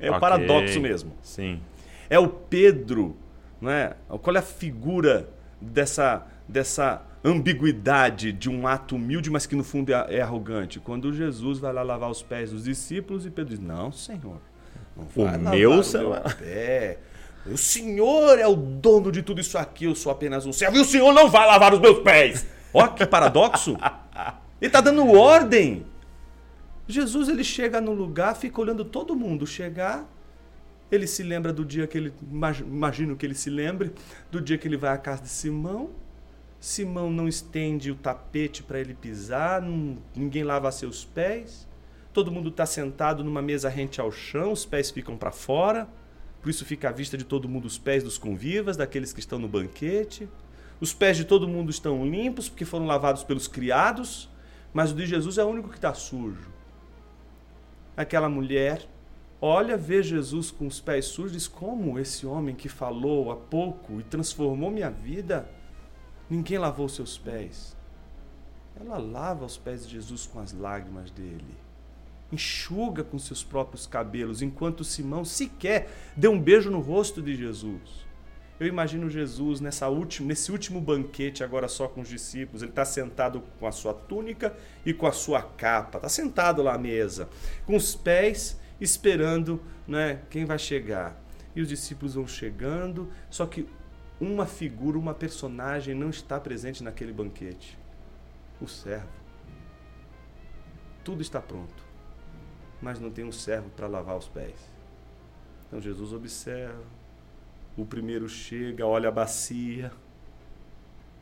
É 0.00 0.08
o 0.08 0.14
Ok. 0.14 0.20
paradoxo 0.20 0.80
mesmo. 0.80 1.12
Sim. 1.20 1.60
É 2.08 2.18
o 2.18 2.28
Pedro, 2.28 3.16
não 3.60 3.70
é? 3.70 3.96
Qual 4.22 4.34
é 4.36 4.38
a 4.38 4.42
figura 4.42 5.28
dessa, 5.60 6.24
dessa 6.48 7.02
ambiguidade 7.24 8.30
de 8.32 8.48
um 8.48 8.66
ato 8.68 8.94
humilde, 8.94 9.28
mas 9.30 9.44
que 9.46 9.56
no 9.56 9.64
fundo 9.64 9.92
é, 9.92 10.06
é 10.16 10.20
arrogante? 10.20 10.78
Quando 10.78 11.12
Jesus 11.12 11.58
vai 11.58 11.72
lá 11.72 11.82
lavar 11.82 12.08
os 12.10 12.22
pés 12.22 12.52
dos 12.52 12.64
discípulos 12.64 13.26
e 13.26 13.30
Pedro 13.30 13.50
diz: 13.56 13.58
Não, 13.60 13.90
Senhor, 13.90 14.40
não 14.96 15.04
O 15.04 15.06
vai 15.24 15.36
lavar 15.36 15.54
meu 15.56 15.70
o 15.72 15.74
meu 15.82 16.02
não 16.02 16.10
vai." 16.10 16.34
pé. 16.36 16.98
O 17.46 17.56
Senhor 17.56 18.38
é 18.38 18.46
o 18.46 18.54
dono 18.54 19.10
de 19.10 19.22
tudo 19.22 19.40
isso 19.40 19.56
aqui, 19.58 19.86
eu 19.86 19.94
sou 19.94 20.12
apenas 20.12 20.44
um 20.46 20.52
servo. 20.52 20.76
E 20.76 20.80
o 20.80 20.84
Senhor 20.84 21.12
não 21.12 21.28
vai 21.28 21.46
lavar 21.46 21.72
os 21.74 21.80
meus 21.80 21.98
pés. 22.00 22.46
Olha 22.72 22.88
que 22.88 23.04
paradoxo. 23.06 23.76
Ele 24.60 24.68
está 24.68 24.80
dando 24.80 25.06
ordem. 25.10 25.84
Jesus 26.88 27.28
ele 27.28 27.44
chega 27.44 27.80
no 27.80 27.92
lugar, 27.92 28.34
fica 28.34 28.60
olhando 28.60 28.84
todo 28.84 29.14
mundo 29.14 29.46
chegar. 29.46 30.08
Ele 30.90 31.06
se 31.06 31.22
lembra 31.22 31.52
do 31.52 31.64
dia 31.64 31.86
que 31.86 31.98
ele. 31.98 32.12
imag- 32.30 32.60
Imagino 32.62 33.14
que 33.14 33.26
ele 33.26 33.34
se 33.34 33.50
lembre 33.50 33.92
do 34.30 34.40
dia 34.40 34.56
que 34.56 34.66
ele 34.66 34.76
vai 34.78 34.90
à 34.94 34.98
casa 34.98 35.22
de 35.22 35.28
Simão. 35.28 35.90
Simão 36.58 37.10
não 37.10 37.28
estende 37.28 37.90
o 37.92 37.94
tapete 37.94 38.62
para 38.62 38.80
ele 38.80 38.94
pisar, 38.94 39.60
não- 39.62 39.98
ninguém 40.16 40.42
lava 40.42 40.72
seus 40.72 41.04
pés. 41.04 41.68
Todo 42.12 42.32
mundo 42.32 42.48
está 42.48 42.64
sentado 42.66 43.22
numa 43.22 43.42
mesa 43.42 43.68
rente 43.68 44.00
ao 44.00 44.10
chão, 44.10 44.50
os 44.50 44.64
pés 44.64 44.90
ficam 44.90 45.16
para 45.16 45.30
fora. 45.30 45.86
Por 46.40 46.48
isso 46.48 46.64
fica 46.64 46.88
à 46.88 46.92
vista 46.92 47.16
de 47.18 47.24
todo 47.24 47.48
mundo 47.48 47.66
os 47.66 47.78
pés 47.78 48.02
dos 48.02 48.16
convivas, 48.16 48.76
daqueles 48.76 49.12
que 49.12 49.20
estão 49.20 49.38
no 49.38 49.46
banquete. 49.46 50.26
Os 50.80 50.94
pés 50.94 51.16
de 51.16 51.24
todo 51.24 51.46
mundo 51.46 51.70
estão 51.70 52.04
limpos, 52.06 52.48
porque 52.48 52.64
foram 52.64 52.86
lavados 52.86 53.22
pelos 53.24 53.46
criados. 53.46 54.28
Mas 54.72 54.90
o 54.90 54.94
de 54.94 55.04
Jesus 55.06 55.36
é 55.38 55.44
o 55.44 55.48
único 55.48 55.68
que 55.68 55.76
está 55.76 55.92
sujo. 55.92 56.48
Aquela 57.98 58.28
mulher 58.28 58.88
olha, 59.40 59.76
vê 59.76 60.04
Jesus 60.04 60.52
com 60.52 60.68
os 60.68 60.78
pés 60.78 61.06
sujos 61.06 61.32
diz: 61.32 61.48
Como 61.48 61.98
esse 61.98 62.24
homem 62.24 62.54
que 62.54 62.68
falou 62.68 63.32
há 63.32 63.34
pouco 63.34 63.98
e 63.98 64.04
transformou 64.04 64.70
minha 64.70 64.88
vida, 64.88 65.50
ninguém 66.30 66.58
lavou 66.58 66.88
seus 66.88 67.18
pés. 67.18 67.76
Ela 68.80 68.98
lava 68.98 69.44
os 69.44 69.58
pés 69.58 69.84
de 69.84 69.94
Jesus 69.94 70.26
com 70.26 70.38
as 70.38 70.52
lágrimas 70.52 71.10
dele. 71.10 71.56
Enxuga 72.30 73.02
com 73.02 73.18
seus 73.18 73.42
próprios 73.42 73.84
cabelos, 73.84 74.42
enquanto 74.42 74.84
Simão 74.84 75.24
sequer 75.24 75.90
deu 76.16 76.30
um 76.30 76.40
beijo 76.40 76.70
no 76.70 76.78
rosto 76.78 77.20
de 77.20 77.34
Jesus. 77.34 78.06
Eu 78.60 78.66
imagino 78.66 79.08
Jesus 79.08 79.60
nessa 79.60 79.88
última, 79.88 80.28
nesse 80.28 80.50
último 80.50 80.80
banquete, 80.80 81.44
agora 81.44 81.68
só 81.68 81.86
com 81.86 82.00
os 82.00 82.08
discípulos. 82.08 82.62
Ele 82.62 82.72
está 82.72 82.84
sentado 82.84 83.42
com 83.60 83.66
a 83.66 83.72
sua 83.72 83.94
túnica 83.94 84.56
e 84.84 84.92
com 84.92 85.06
a 85.06 85.12
sua 85.12 85.42
capa. 85.42 85.98
Está 85.98 86.08
sentado 86.08 86.62
lá 86.62 86.74
à 86.74 86.78
mesa, 86.78 87.28
com 87.64 87.76
os 87.76 87.94
pés 87.94 88.58
esperando 88.80 89.62
né, 89.86 90.22
quem 90.28 90.44
vai 90.44 90.58
chegar. 90.58 91.16
E 91.54 91.60
os 91.60 91.68
discípulos 91.68 92.14
vão 92.14 92.26
chegando, 92.26 93.10
só 93.30 93.46
que 93.46 93.68
uma 94.20 94.46
figura, 94.46 94.98
uma 94.98 95.14
personagem 95.14 95.94
não 95.94 96.10
está 96.10 96.40
presente 96.40 96.82
naquele 96.82 97.12
banquete: 97.12 97.78
o 98.60 98.66
servo. 98.66 99.18
Tudo 101.04 101.22
está 101.22 101.40
pronto, 101.40 101.84
mas 102.82 102.98
não 102.98 103.10
tem 103.10 103.24
um 103.24 103.32
servo 103.32 103.70
para 103.70 103.86
lavar 103.86 104.16
os 104.16 104.28
pés. 104.28 104.56
Então 105.66 105.80
Jesus 105.80 106.12
observa, 106.12 106.82
o 107.82 107.86
primeiro 107.86 108.28
chega, 108.28 108.84
olha 108.84 109.08
a 109.08 109.12
bacia, 109.12 109.92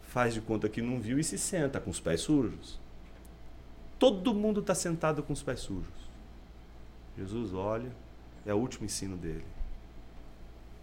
faz 0.03 0.33
de 0.33 0.41
conta 0.41 0.71
que 0.71 0.81
não 0.81 0.99
viu 0.99 1.19
e 1.19 1.25
se 1.25 1.37
senta 1.37 1.79
com 1.79 1.91
os 1.91 2.01
pés 2.01 2.23
sujos. 2.23 2.81
Todo 3.99 4.35
mundo 4.35 4.61
está 4.61 4.75
sentado 4.75 5.23
com 5.23 5.35
os 5.35 5.43
pés 5.43 5.61
sujos. 5.61 6.07
Jesus 7.17 7.53
olha, 7.53 7.91
é 8.47 8.55
o 8.55 8.57
último 8.57 8.87
ensino 8.87 9.19
dele. 9.19 9.45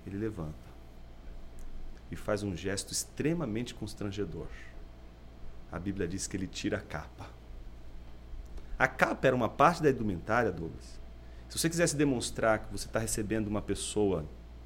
Ele 0.05 0.17
levanta 0.17 0.53
e 2.11 2.15
faz 2.15 2.43
um 2.43 2.55
gesto 2.55 2.91
extremamente 2.91 3.74
constrangedor. 3.74 4.47
A 5.71 5.80
Bíblia 5.80 6.07
diz 6.07 6.28
que 6.28 6.38
ele 6.38 6.45
tira 6.45 6.78
a 6.78 6.82
capa. 6.82 7.28
A 8.78 8.88
capa 8.88 9.26
era 9.26 9.36
uma 9.36 9.49
parte 9.49 9.82
da 9.82 9.89
indumentária, 9.89 10.51
Douglas. 10.51 11.01
Se 11.49 11.57
você 11.57 11.67
quisesse 11.67 11.95
demonstrar 11.95 12.59
que 12.59 12.71
você 12.71 12.86
está 12.86 12.99
recebendo 12.99 13.47
uma 13.47 13.61
pessoa 13.61 14.26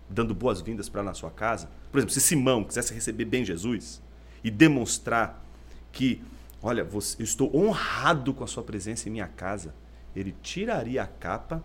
dando 0.09 0.33
boas-vindas 0.33 0.89
para 0.89 1.03
na 1.03 1.13
sua 1.13 1.31
casa, 1.31 1.69
por 1.91 1.99
exemplo, 1.99 2.13
se 2.13 2.21
Simão 2.21 2.63
quisesse 2.63 2.93
receber 2.93 3.25
bem 3.25 3.43
Jesus 3.43 4.01
e 4.43 4.51
demonstrar 4.51 5.43
que, 5.91 6.21
olha, 6.61 6.83
você, 6.83 7.21
eu 7.21 7.23
estou 7.23 7.55
honrado 7.55 8.33
com 8.33 8.43
a 8.43 8.47
sua 8.47 8.63
presença 8.63 9.07
em 9.07 9.11
minha 9.11 9.27
casa, 9.27 9.73
ele 10.15 10.35
tiraria 10.41 11.03
a 11.03 11.07
capa, 11.07 11.63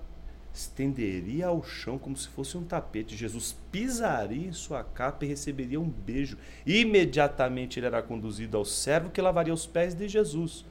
estenderia 0.55 1.47
ao 1.47 1.62
chão 1.64 1.99
como 1.99 2.16
se 2.16 2.28
fosse 2.28 2.57
um 2.57 2.64
tapete. 2.64 3.16
Jesus 3.16 3.57
pisaria 3.70 4.49
em 4.49 4.53
sua 4.53 4.84
capa 4.84 5.24
e 5.24 5.28
receberia 5.28 5.80
um 5.80 5.88
beijo. 5.88 6.36
Imediatamente 6.66 7.78
ele 7.78 7.86
era 7.86 8.03
conduzido 8.03 8.57
ao 8.57 8.64
servo 8.64 9.11
que 9.11 9.22
lavaria 9.22 9.55
os 9.55 9.66
pés 9.66 9.95
de 9.95 10.09
Jesus. 10.09 10.64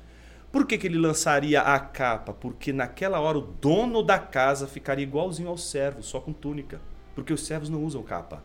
Por 0.51 0.67
que, 0.67 0.78
que 0.78 0.86
ele 0.86 0.97
lançaria 0.97 1.61
a 1.61 1.80
capa? 1.80 2.34
Porque 2.34 2.74
naquela 2.74 3.19
hora 3.19 3.38
o 3.38 3.41
dono 3.41 4.03
da 4.03 4.19
casa 4.19 4.67
ficaria 4.67 5.03
igualzinho 5.03 5.49
ao 5.49 5.57
servo, 5.57 6.03
só 6.03 6.19
com 6.19 6.34
túnica. 6.34 6.80
Porque 7.16 7.34
os 7.34 7.45
servos 7.45 7.70
não 7.70 7.84
usam 7.84 8.03
capa. 8.03 8.43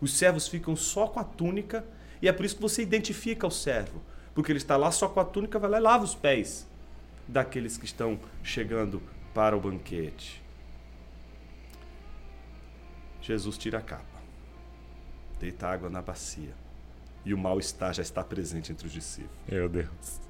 Os 0.00 0.14
servos 0.14 0.48
ficam 0.48 0.74
só 0.74 1.06
com 1.06 1.20
a 1.20 1.24
túnica 1.24 1.84
e 2.20 2.28
é 2.28 2.32
por 2.32 2.44
isso 2.44 2.56
que 2.56 2.62
você 2.62 2.82
identifica 2.82 3.46
o 3.46 3.50
servo. 3.50 4.02
Porque 4.34 4.50
ele 4.50 4.58
está 4.58 4.76
lá 4.76 4.90
só 4.90 5.08
com 5.08 5.20
a 5.20 5.24
túnica, 5.24 5.58
vai 5.58 5.70
lá 5.70 5.78
e 5.78 5.80
lava 5.80 6.04
os 6.04 6.14
pés 6.14 6.66
daqueles 7.28 7.76
que 7.76 7.84
estão 7.84 8.18
chegando 8.42 9.02
para 9.34 9.56
o 9.56 9.60
banquete. 9.60 10.42
Jesus 13.20 13.56
tira 13.56 13.78
a 13.78 13.80
capa, 13.80 14.20
deita 15.38 15.68
água 15.68 15.88
na 15.88 16.02
bacia 16.02 16.54
e 17.24 17.32
o 17.32 17.38
mal-estar 17.38 17.94
já 17.94 18.02
está 18.02 18.24
presente 18.24 18.72
entre 18.72 18.86
os 18.86 18.92
discípulos. 18.92 19.36
Meu 19.48 19.68
Deus. 19.68 20.20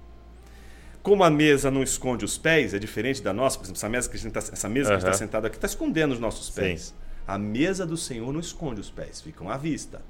Como 1.03 1.25
a 1.25 1.31
mesa 1.31 1.71
não 1.71 1.83
esconde 1.83 2.25
os 2.25 2.39
pés, 2.39 2.75
é 2.75 2.79
diferente 2.79 3.23
da 3.23 3.33
nossa, 3.33 3.59
por 3.59 3.65
exemplo, 3.65 3.79
essa 3.79 3.89
mesa 3.89 4.09
que 4.09 4.17
a 4.17 4.21
gente 4.21 4.33
tá, 4.33 4.39
essa 4.39 4.69
mesa 4.69 4.91
que 4.91 4.93
a 4.93 4.99
gente 4.99 5.09
está 5.09 5.19
sentada 5.19 5.47
aqui 5.49 5.57
está 5.57 5.67
escondendo 5.67 6.13
os 6.13 6.21
nossos 6.21 6.51
pés. 6.51 6.83
Sim. 6.83 6.95
A 7.27 7.39
mesa 7.39 7.87
do 7.87 7.97
Senhor 7.97 8.33
não 8.33 8.41
esconde 8.41 8.81
os 8.81 8.91
pés, 8.91 9.21
ficam 9.21 9.49
à 9.49 9.57
vista. 9.57 10.03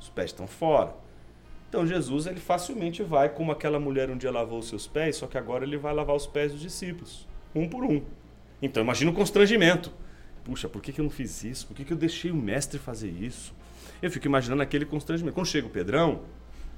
Os 0.00 0.08
pés 0.08 0.30
estão 0.30 0.46
fora. 0.46 0.94
Então 1.68 1.86
Jesus 1.86 2.26
ele 2.26 2.40
facilmente 2.40 3.02
vai 3.02 3.30
como 3.30 3.50
aquela 3.50 3.80
mulher 3.80 4.10
um 4.10 4.16
dia 4.16 4.30
lavou 4.30 4.58
os 4.58 4.68
seus 4.68 4.86
pés, 4.86 5.16
só 5.16 5.26
que 5.26 5.38
agora 5.38 5.64
ele 5.64 5.78
vai 5.78 5.94
lavar 5.94 6.14
os 6.14 6.26
pés 6.26 6.52
dos 6.52 6.60
discípulos, 6.60 7.26
um 7.54 7.68
por 7.68 7.82
um. 7.84 8.02
Então 8.60 8.82
imagina 8.82 9.10
o 9.10 9.14
constrangimento. 9.14 9.90
Puxa, 10.44 10.68
por 10.68 10.82
que, 10.82 10.92
que 10.92 11.00
eu 11.00 11.04
não 11.04 11.10
fiz 11.10 11.44
isso? 11.44 11.66
Por 11.66 11.74
que, 11.74 11.84
que 11.84 11.92
eu 11.92 11.96
deixei 11.96 12.30
o 12.30 12.36
mestre 12.36 12.78
fazer 12.78 13.08
isso? 13.08 13.54
Eu 14.02 14.10
fico 14.10 14.26
imaginando 14.26 14.60
aquele 14.62 14.84
constrangimento. 14.84 15.34
Quando 15.34 15.46
chega 15.46 15.66
o 15.66 15.70
Pedrão, 15.70 16.22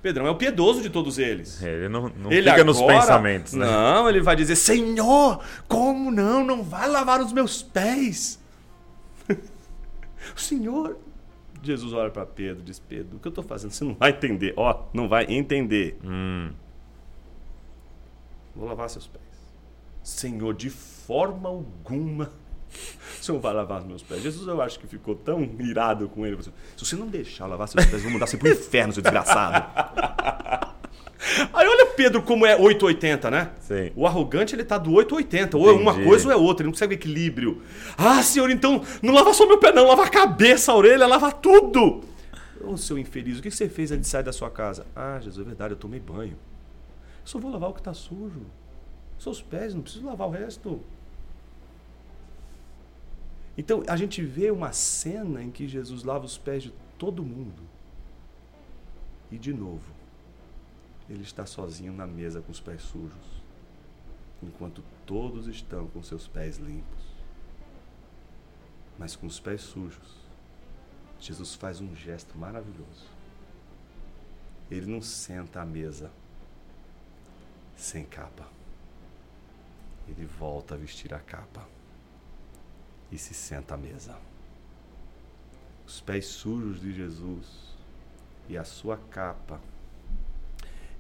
Pedrão 0.05 0.27
é 0.27 0.31
o 0.31 0.37
piedoso 0.37 0.83
de 0.83 0.91
todos 0.91 1.19
eles. 1.19 1.63
É, 1.63 1.73
ele 1.73 1.89
não, 1.89 2.11
não 2.11 2.31
ele 2.31 2.43
fica 2.43 2.61
agora, 2.61 2.65
nos 2.65 2.81
pensamentos. 2.83 3.55
Né? 3.55 3.65
Não, 3.65 4.07
ele 4.07 4.21
vai 4.21 4.37
dizer: 4.37 4.55
Senhor, 4.55 5.41
como 5.67 6.11
não? 6.11 6.45
Não 6.45 6.63
vai 6.63 6.87
lavar 6.87 7.23
os 7.23 7.33
meus 7.33 7.63
pés. 7.63 8.39
O 10.35 10.41
Senhor 10.41 10.99
Jesus 11.63 11.93
olha 11.93 12.11
para 12.11 12.27
Pedro 12.27 12.63
e 12.63 12.65
diz: 12.65 12.79
Pedro, 12.79 13.17
o 13.17 13.21
que 13.21 13.27
eu 13.27 13.31
estou 13.31 13.45
fazendo? 13.45 13.71
Você 13.71 13.85
não 13.85 13.95
vai 13.95 14.11
entender. 14.11 14.53
Ó, 14.57 14.71
oh, 14.71 14.85
não 14.93 15.09
vai 15.09 15.25
entender. 15.29 15.99
Hum. 16.05 16.51
Vou 18.55 18.69
lavar 18.69 18.89
seus 18.91 19.07
pés. 19.07 19.25
Senhor, 20.03 20.55
de 20.55 20.71
forma 20.71 21.49
alguma 21.49 22.31
o 23.21 23.25
senhor 23.25 23.41
vai 23.41 23.55
lavar 23.55 23.81
os 23.81 23.87
meus 23.87 24.03
pés. 24.03 24.23
Jesus, 24.23 24.47
eu 24.47 24.61
acho 24.61 24.79
que 24.79 24.87
ficou 24.87 25.15
tão 25.15 25.43
irado 25.61 26.09
com 26.09 26.27
ele. 26.27 26.41
Se 26.43 26.51
você 26.79 26.97
não 26.97 27.07
deixar 27.07 27.47
lavar 27.47 27.69
seus 27.69 27.85
pés, 27.85 27.95
eu 27.97 28.03
vou 28.03 28.13
mandar 28.13 28.27
você 28.27 28.37
pro 28.37 28.51
inferno, 28.51 28.93
seu 28.93 29.03
desgraçado. 29.03 29.65
Aí 31.53 31.67
olha 31.67 31.87
Pedro 31.87 32.23
como 32.23 32.45
é 32.45 32.57
880, 32.57 33.31
né? 33.31 33.51
Sim. 33.61 33.93
O 33.97 34.07
arrogante 34.07 34.55
ele 34.55 34.65
tá 34.65 34.77
do 34.77 34.93
880, 34.93 35.57
ou 35.57 35.69
é 35.69 35.73
uma 35.73 35.95
coisa 35.95 36.27
ou 36.27 36.33
é 36.33 36.37
outra, 36.37 36.63
ele 36.63 36.69
não 36.69 36.73
consegue 36.73 36.95
equilíbrio. 36.95 37.63
Ah, 37.97 38.23
senhor, 38.23 38.51
então 38.51 38.83
não 39.03 39.15
lava 39.15 39.33
só 39.33 39.47
meu 39.47 39.59
pé 39.59 39.73
não, 39.73 39.87
lava 39.87 40.05
a 40.05 40.11
cabeça, 40.11 40.73
a 40.73 40.77
orelha, 40.77 41.07
lava 41.07 41.33
tudo. 41.33 42.03
Ô, 42.61 42.73
oh, 42.73 42.77
seu 42.77 42.99
infeliz, 42.99 43.39
o 43.39 43.43
que 43.43 43.51
você 43.51 43.69
fez 43.69 43.91
antes 43.91 44.07
de 44.07 44.09
sair 44.09 44.23
da 44.23 44.33
sua 44.33 44.51
casa? 44.51 44.87
Ah, 44.95 45.19
Jesus, 45.21 45.45
é 45.45 45.49
verdade, 45.49 45.75
eu 45.75 45.79
tomei 45.79 46.01
banho. 46.01 46.37
Só 47.25 47.39
vou 47.39 47.51
lavar 47.51 47.71
o 47.71 47.75
que 47.75 47.81
está 47.81 47.95
sujo. 47.95 48.43
Seus 49.19 49.41
pés, 49.41 49.75
não 49.75 49.83
preciso 49.83 50.05
lavar 50.05 50.29
o 50.29 50.31
resto. 50.31 50.81
Então 53.57 53.83
a 53.87 53.97
gente 53.97 54.23
vê 54.23 54.51
uma 54.51 54.73
cena 54.73 55.43
em 55.43 55.51
que 55.51 55.69
Jesus 55.69 56.03
lava 56.03 56.25
os 56.25 56.37
pés 56.37 56.63
de 56.63 56.73
todo 56.99 57.23
mundo. 57.23 57.63
E 59.31 59.39
de 59.39 59.53
novo, 59.53 59.94
ele 61.09 61.23
está 61.23 61.45
sozinho 61.45 61.93
na 61.93 62.07
mesa 62.07 62.41
com 62.41 62.51
os 62.51 62.61
pés 62.61 62.83
sujos, 62.83 63.43
enquanto 64.43 64.83
todos 65.05 65.47
estão 65.47 65.87
com 65.89 66.03
seus 66.03 66.27
pés 66.27 66.57
limpos. 66.57 67.05
Mas 68.99 69.15
com 69.15 69.27
os 69.27 69.39
pés 69.39 69.61
sujos, 69.61 70.25
Jesus 71.19 71.55
faz 71.55 71.81
um 71.81 71.95
gesto 71.95 72.37
maravilhoso. 72.39 73.07
Ele 74.71 74.87
não 74.87 75.03
senta 75.03 75.61
à 75.61 75.65
mesa 75.65 76.11
sem 77.77 78.05
capa. 78.05 78.49
Ele 80.09 80.25
volta 80.27 80.75
a 80.75 80.79
vestir 80.79 81.13
a 81.13 81.19
capa 81.19 81.67
e 83.11 83.19
se 83.19 83.35
senta 83.35 83.75
à 83.75 83.77
mesa. 83.77 84.19
Os 85.87 86.01
pés 86.01 86.27
sujos 86.27 86.81
de 86.81 86.93
Jesus 86.93 87.75
e 88.49 88.57
a 88.57 88.65
sua 88.65 88.97
capa 88.97 89.61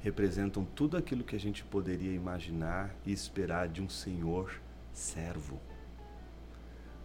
representam 0.04 0.66
tudo 0.66 0.98
aquilo 0.98 1.24
que 1.24 1.34
a 1.34 1.40
gente 1.40 1.64
poderia 1.64 2.12
imaginar 2.12 2.94
e 3.06 3.10
esperar 3.10 3.70
de 3.70 3.80
um 3.80 3.88
Senhor 3.88 4.60
servo. 4.92 5.58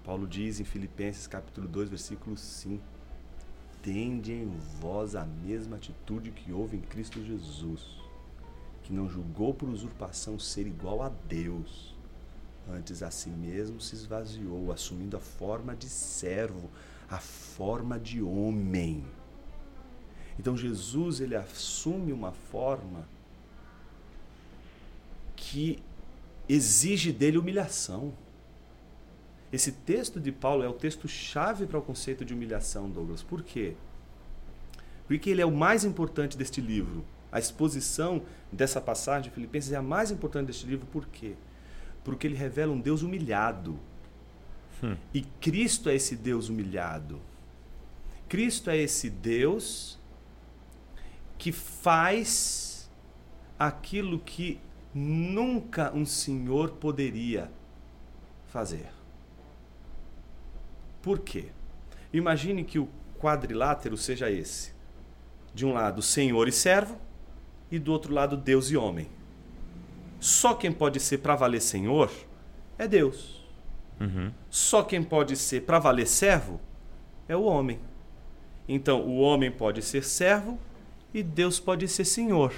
Paulo 0.04 0.28
diz 0.28 0.60
em 0.60 0.66
Filipenses 0.66 1.26
capítulo 1.26 1.66
2, 1.66 1.88
versículo 1.88 2.36
5: 2.36 2.84
Tende 3.82 4.34
em 4.34 4.52
vós 4.82 5.16
a 5.16 5.24
mesma 5.24 5.78
atitude 5.78 6.32
que 6.32 6.52
houve 6.52 6.76
em 6.76 6.82
Cristo 6.82 7.24
Jesus, 7.24 8.02
que 8.84 8.92
não 8.92 9.08
julgou 9.08 9.54
por 9.54 9.70
usurpação 9.70 10.38
ser 10.38 10.68
igual 10.68 11.02
a 11.02 11.08
Deus, 11.08 11.96
antes 12.70 13.02
a 13.02 13.10
si 13.10 13.30
mesmo 13.30 13.80
se 13.80 13.96
esvaziou, 13.96 14.74
assumindo 14.74 15.16
a 15.16 15.22
forma 15.22 15.74
de 15.74 15.88
servo, 15.88 16.70
a 17.10 17.18
forma 17.18 17.98
de 17.98 18.22
homem 18.22 19.06
então 20.40 20.56
Jesus 20.56 21.20
ele 21.20 21.36
assume 21.36 22.14
uma 22.14 22.32
forma 22.32 23.06
que 25.36 25.80
exige 26.48 27.12
dele 27.12 27.38
humilhação. 27.38 28.14
Esse 29.52 29.74
texto 29.74 30.18
de 30.18 30.32
Paulo 30.32 30.64
é 30.64 30.70
o 30.70 30.74
texto 30.74 31.10
chave 31.10 31.66
para 31.66 31.78
o 31.78 31.82
conceito 31.82 32.24
de 32.24 32.34
humilhação, 32.34 32.90
Douglas. 32.90 33.22
Por 33.22 33.44
quê? 33.44 33.74
Porque 35.08 35.30
ele 35.30 35.42
é 35.42 35.46
o 35.46 35.52
mais 35.52 35.84
importante 35.84 36.38
deste 36.38 36.62
livro. 36.62 37.04
A 37.32 37.38
exposição 37.38 38.22
dessa 38.50 38.80
passagem 38.80 39.30
de 39.30 39.36
Filipenses 39.36 39.74
é 39.74 39.76
a 39.76 39.82
mais 39.82 40.10
importante 40.10 40.48
deste 40.48 40.66
livro. 40.66 40.88
Por 40.88 41.06
quê? 41.08 41.34
Porque 42.02 42.26
ele 42.26 42.36
revela 42.36 42.72
um 42.72 42.80
Deus 42.80 43.02
humilhado. 43.02 43.78
Hum. 44.82 44.96
E 45.14 45.22
Cristo 45.22 45.90
é 45.90 45.96
esse 45.96 46.16
Deus 46.16 46.48
humilhado. 46.48 47.20
Cristo 48.30 48.70
é 48.70 48.78
esse 48.78 49.10
Deus 49.10 49.99
que 51.40 51.54
faz 51.54 52.92
aquilo 53.58 54.20
que 54.20 54.60
nunca 54.94 55.92
um 55.96 56.06
senhor 56.06 56.72
poderia 56.72 57.50
fazer. 58.48 58.90
Por 61.02 61.20
quê? 61.20 61.46
Imagine 62.12 62.64
que 62.66 62.78
o 62.78 62.90
quadrilátero 63.18 63.96
seja 63.96 64.30
esse: 64.30 64.74
de 65.54 65.66
um 65.66 65.72
lado, 65.72 66.02
senhor 66.02 66.48
e 66.48 66.52
servo, 66.52 67.00
e 67.72 67.80
do 67.80 67.94
outro 67.94 68.14
lado, 68.14 68.36
Deus 68.36 68.70
e 68.70 68.76
homem. 68.76 69.08
Só 70.20 70.54
quem 70.54 70.74
pode 70.74 71.00
ser 71.00 71.20
para 71.20 71.36
valer 71.36 71.62
senhor 71.62 72.12
é 72.78 72.86
Deus. 72.86 73.48
Uhum. 73.98 74.32
Só 74.50 74.84
quem 74.84 75.02
pode 75.02 75.38
ser 75.38 75.62
para 75.62 75.80
valer 75.80 76.08
servo 76.08 76.60
é 77.30 77.36
o 77.36 77.44
homem. 77.44 77.80
Então, 78.68 79.02
o 79.02 79.20
homem 79.20 79.50
pode 79.50 79.82
ser 79.82 80.04
servo 80.04 80.60
e 81.14 81.24
Deus 81.24 81.60
pode 81.60 81.88
ser 81.88 82.06
Senhor. 82.06 82.54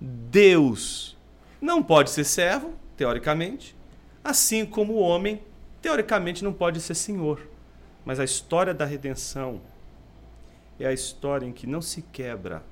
Deus 0.00 1.16
não 1.60 1.82
pode 1.82 2.10
ser 2.10 2.24
servo, 2.24 2.74
teoricamente, 2.96 3.74
assim 4.22 4.64
como 4.64 4.94
o 4.94 4.98
homem, 4.98 5.42
teoricamente, 5.80 6.44
não 6.44 6.52
pode 6.52 6.80
ser 6.80 6.94
Senhor. 6.94 7.48
Mas 8.04 8.20
a 8.20 8.24
história 8.24 8.74
da 8.74 8.84
redenção 8.84 9.60
é 10.78 10.86
a 10.86 10.92
história 10.92 11.46
em 11.46 11.52
que 11.52 11.66
não 11.66 11.80
se 11.80 12.02
quebra 12.02 12.62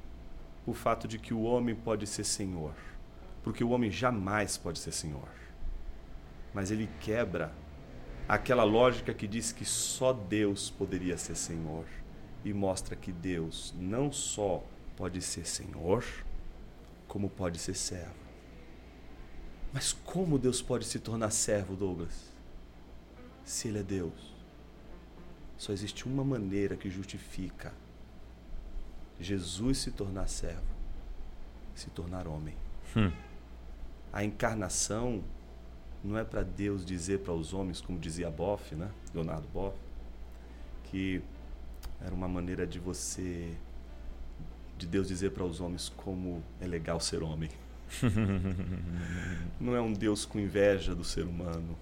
o 0.67 0.75
fato 0.75 1.09
de 1.09 1.19
que 1.19 1.35
o 1.35 1.43
homem 1.43 1.75
pode 1.75 2.07
ser 2.07 2.25
Senhor, 2.25 2.75
porque 3.43 3.65
o 3.65 3.71
homem 3.71 3.91
jamais 3.91 4.57
pode 4.57 4.79
ser 4.79 4.93
Senhor. 4.93 5.29
Mas 6.55 6.71
ele 6.71 6.89
quebra 7.01 7.53
aquela 8.29 8.63
lógica 8.63 9.13
que 9.13 9.27
diz 9.27 9.53
que 9.53 9.65
só 9.65 10.13
Deus 10.13 10.71
poderia 10.71 11.17
ser 11.17 11.35
Senhor 11.35 11.87
e 12.45 12.53
mostra 12.53 12.97
que 12.97 13.13
Deus 13.13 13.75
não 13.79 14.11
só 14.13 14.65
pode 14.97 15.21
ser 15.21 15.47
Senhor, 15.47 16.05
como 17.07 17.29
pode 17.29 17.59
ser 17.59 17.75
servo. 17.75 18.23
Mas 19.73 19.93
como 19.93 20.39
Deus 20.39 20.61
pode 20.61 20.85
se 20.85 20.99
tornar 20.99 21.31
servo, 21.31 21.77
Douglas? 21.77 22.31
Se 23.45 23.69
Ele 23.69 23.79
é 23.79 23.83
Deus. 23.83 24.33
Só 25.57 25.73
existe 25.73 26.07
uma 26.07 26.25
maneira 26.25 26.77
que 26.77 26.91
justifica 26.91 27.73
Jesus 29.21 29.79
se 29.79 29.91
tornar 29.91 30.29
servo: 30.29 30.67
se 31.75 31.89
tornar 31.91 32.27
homem. 32.27 32.57
Hum. 32.97 33.13
A 34.13 34.25
encarnação 34.25 35.23
não 36.05 36.19
é 36.19 36.25
para 36.25 36.43
Deus 36.43 36.85
dizer 36.85 37.21
para 37.21 37.33
os 37.33 37.55
homens, 37.55 37.81
como 37.81 37.99
dizia 37.99 38.31
Boff, 38.31 38.75
né? 38.75 38.91
Leonardo 39.15 39.49
Boff, 39.49 39.79
que 40.85 41.23
era 42.05 42.15
uma 42.15 42.29
maneira 42.29 42.67
de 42.67 42.79
você 42.79 43.55
de 44.77 44.87
Deus 44.87 45.07
dizer 45.07 45.31
para 45.31 45.45
os 45.45 45.61
homens 45.61 45.89
como 45.89 46.43
é 46.61 46.67
legal 46.67 46.99
ser 46.99 47.23
homem. 47.23 47.51
não 49.61 49.77
é 49.77 49.81
um 49.81 49.93
Deus 49.93 50.25
com 50.25 50.41
inveja 50.41 50.95
do 50.95 51.05
ser 51.05 51.25
humano. 51.25 51.79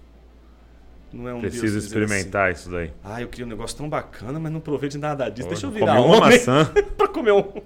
Não 1.11 1.27
é 1.27 1.33
um 1.33 1.41
Preciso 1.41 1.73
Deus 1.73 1.85
experimentar 1.85 2.51
assim, 2.51 2.61
isso 2.61 2.71
daí. 2.71 2.93
Ah, 3.03 3.21
eu 3.21 3.27
queria 3.27 3.45
um 3.45 3.49
negócio 3.49 3.75
tão 3.75 3.89
bacana, 3.89 4.39
mas 4.39 4.51
não 4.51 4.61
provei 4.61 4.87
de 4.89 4.97
nada 4.97 5.27
disso. 5.29 5.49
Deixa 5.49 5.65
eu 5.65 5.71
virar 5.71 5.99
uma 5.99 6.17
homem 6.17 6.37
maçã. 6.37 6.71
para 6.97 7.07
comer 7.07 7.33
um. 7.33 7.43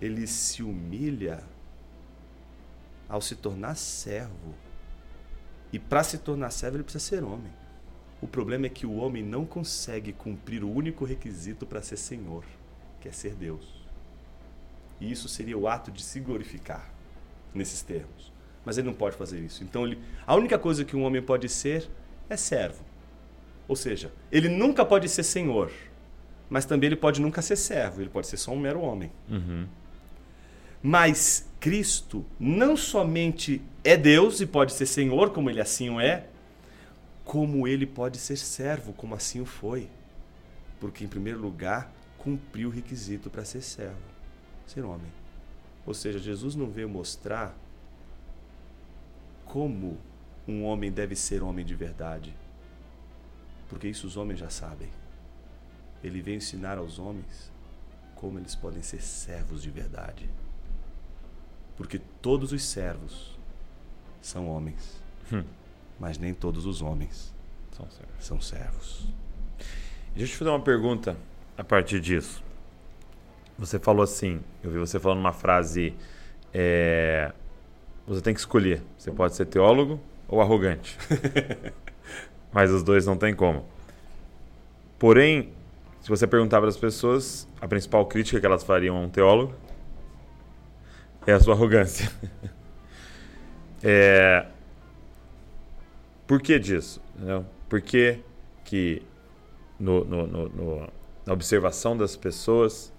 Ele 0.00 0.26
se 0.26 0.62
humilha 0.62 1.40
ao 3.08 3.20
se 3.20 3.36
tornar 3.36 3.76
servo. 3.76 4.54
E 5.72 5.78
para 5.78 6.02
se 6.02 6.18
tornar 6.18 6.50
servo, 6.50 6.78
ele 6.78 6.82
precisa 6.82 7.04
ser 7.04 7.22
homem. 7.22 7.52
O 8.22 8.26
problema 8.28 8.66
é 8.66 8.68
que 8.68 8.86
o 8.86 8.94
homem 8.94 9.22
não 9.22 9.44
consegue 9.44 10.12
cumprir 10.12 10.62
o 10.62 10.72
único 10.72 11.04
requisito 11.04 11.66
para 11.66 11.82
ser 11.82 11.96
senhor, 11.96 12.44
que 13.00 13.08
é 13.08 13.12
ser 13.12 13.34
Deus. 13.34 13.82
E 15.00 15.10
isso 15.10 15.28
seria 15.28 15.58
o 15.58 15.66
ato 15.66 15.90
de 15.90 16.02
se 16.02 16.20
glorificar 16.20 16.88
nesses 17.52 17.82
termos. 17.82 18.32
Mas 18.64 18.78
ele 18.78 18.86
não 18.86 18.94
pode 18.94 19.16
fazer 19.16 19.40
isso. 19.40 19.64
Então, 19.64 19.84
ele, 19.84 19.98
a 20.24 20.36
única 20.36 20.56
coisa 20.56 20.84
que 20.84 20.94
um 20.94 21.02
homem 21.02 21.20
pode 21.20 21.48
ser 21.48 21.90
é 22.30 22.36
servo. 22.36 22.84
Ou 23.66 23.74
seja, 23.74 24.12
ele 24.30 24.48
nunca 24.48 24.84
pode 24.84 25.08
ser 25.08 25.24
senhor, 25.24 25.72
mas 26.48 26.64
também 26.64 26.86
ele 26.86 26.96
pode 26.96 27.20
nunca 27.20 27.42
ser 27.42 27.56
servo, 27.56 28.00
ele 28.00 28.10
pode 28.10 28.28
ser 28.28 28.36
só 28.36 28.52
um 28.52 28.58
mero 28.58 28.80
homem. 28.80 29.10
Uhum. 29.28 29.66
Mas 30.80 31.48
Cristo 31.58 32.24
não 32.38 32.76
somente 32.76 33.62
é 33.82 33.96
Deus 33.96 34.40
e 34.40 34.46
pode 34.46 34.72
ser 34.72 34.86
Senhor, 34.86 35.30
como 35.30 35.48
ele 35.48 35.60
assim 35.60 35.88
o 35.90 36.00
é, 36.00 36.26
como 37.32 37.66
ele 37.66 37.86
pode 37.86 38.18
ser 38.18 38.36
servo, 38.36 38.92
como 38.92 39.14
assim 39.14 39.40
o 39.40 39.46
foi. 39.46 39.88
Porque, 40.78 41.02
em 41.02 41.08
primeiro 41.08 41.40
lugar, 41.40 41.90
cumpriu 42.18 42.68
o 42.68 42.70
requisito 42.70 43.30
para 43.30 43.42
ser 43.42 43.62
servo, 43.62 44.02
ser 44.66 44.84
homem. 44.84 45.10
Ou 45.86 45.94
seja, 45.94 46.18
Jesus 46.18 46.54
não 46.54 46.70
veio 46.70 46.90
mostrar 46.90 47.56
como 49.46 49.96
um 50.46 50.62
homem 50.64 50.92
deve 50.92 51.16
ser 51.16 51.42
homem 51.42 51.64
de 51.64 51.74
verdade, 51.74 52.36
porque 53.66 53.88
isso 53.88 54.06
os 54.06 54.18
homens 54.18 54.38
já 54.38 54.50
sabem. 54.50 54.90
Ele 56.04 56.20
veio 56.20 56.36
ensinar 56.36 56.76
aos 56.76 56.98
homens 56.98 57.50
como 58.14 58.38
eles 58.38 58.54
podem 58.54 58.82
ser 58.82 59.00
servos 59.00 59.62
de 59.62 59.70
verdade. 59.70 60.28
Porque 61.78 61.98
todos 62.20 62.52
os 62.52 62.62
servos 62.62 63.38
são 64.20 64.50
homens, 64.50 65.00
Hum. 65.32 65.44
Mas 66.02 66.18
nem 66.18 66.34
todos 66.34 66.66
os 66.66 66.82
homens 66.82 67.32
São 67.70 67.88
certos. 67.88 68.26
são 68.26 68.40
servos. 68.40 69.06
Deixa 70.16 70.24
eu 70.24 70.34
te 70.34 70.36
fazer 70.36 70.50
uma 70.50 70.60
pergunta 70.60 71.16
a 71.56 71.62
partir 71.62 72.00
disso. 72.00 72.42
Você 73.56 73.78
falou 73.78 74.02
assim, 74.02 74.40
eu 74.64 74.70
vi 74.72 74.78
você 74.78 74.98
falando 74.98 75.20
uma 75.20 75.32
frase. 75.32 75.94
é, 76.52 77.30
você 78.04 78.20
tem 78.20 78.34
que 78.34 78.40
escolher. 78.40 78.82
Você 78.98 79.12
pode 79.12 79.36
ser 79.36 79.46
teólogo 79.46 80.00
ou 80.26 80.40
arrogante. 80.40 80.98
Mas 82.52 82.72
os 82.72 82.82
dois 82.82 83.06
não 83.06 83.16
tem 83.16 83.32
como. 83.32 83.64
Porém, 84.98 85.52
se 86.00 86.08
você 86.08 86.26
perguntar 86.26 86.58
para 86.58 86.68
as 86.68 86.76
pessoas, 86.76 87.46
a 87.60 87.68
principal 87.68 88.04
crítica 88.06 88.40
que 88.40 88.46
elas 88.46 88.64
fariam 88.64 88.96
a 88.96 89.00
um 89.00 89.08
teólogo 89.08 89.54
é 91.28 91.32
a 91.32 91.38
sua 91.38 91.54
arrogância. 91.54 92.10
É, 93.84 94.46
Por 96.32 96.40
que 96.40 96.58
disso? 96.58 96.98
Entendeu? 97.14 97.44
Por 97.68 97.82
que, 97.82 98.20
que 98.64 99.02
no, 99.78 100.02
no- 100.02 100.26
no- 100.26 100.88
na 101.26 101.32
observação 101.34 101.94
das 101.94 102.16
pessoas 102.16 102.90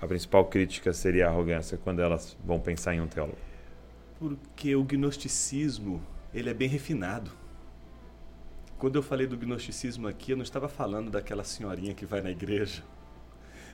a 0.00 0.06
principal 0.06 0.44
crítica 0.44 0.92
seria 0.92 1.26
a 1.26 1.30
arrogância 1.30 1.76
quando 1.76 1.98
elas 2.00 2.36
vão 2.44 2.60
pensar 2.60 2.94
em 2.94 3.00
um 3.00 3.08
teólogo? 3.08 3.36
Porque 4.20 4.76
o 4.76 4.84
gnosticismo, 4.84 6.00
ele 6.32 6.48
é 6.48 6.54
bem 6.54 6.68
refinado. 6.68 7.32
Quando 8.78 8.94
eu 8.94 9.02
falei 9.02 9.26
do 9.26 9.36
gnosticismo 9.36 10.06
aqui, 10.06 10.30
eu 10.30 10.36
não 10.36 10.44
estava 10.44 10.68
falando 10.68 11.10
daquela 11.10 11.42
senhorinha 11.42 11.92
que 11.92 12.06
vai 12.06 12.20
na 12.22 12.30
igreja, 12.30 12.84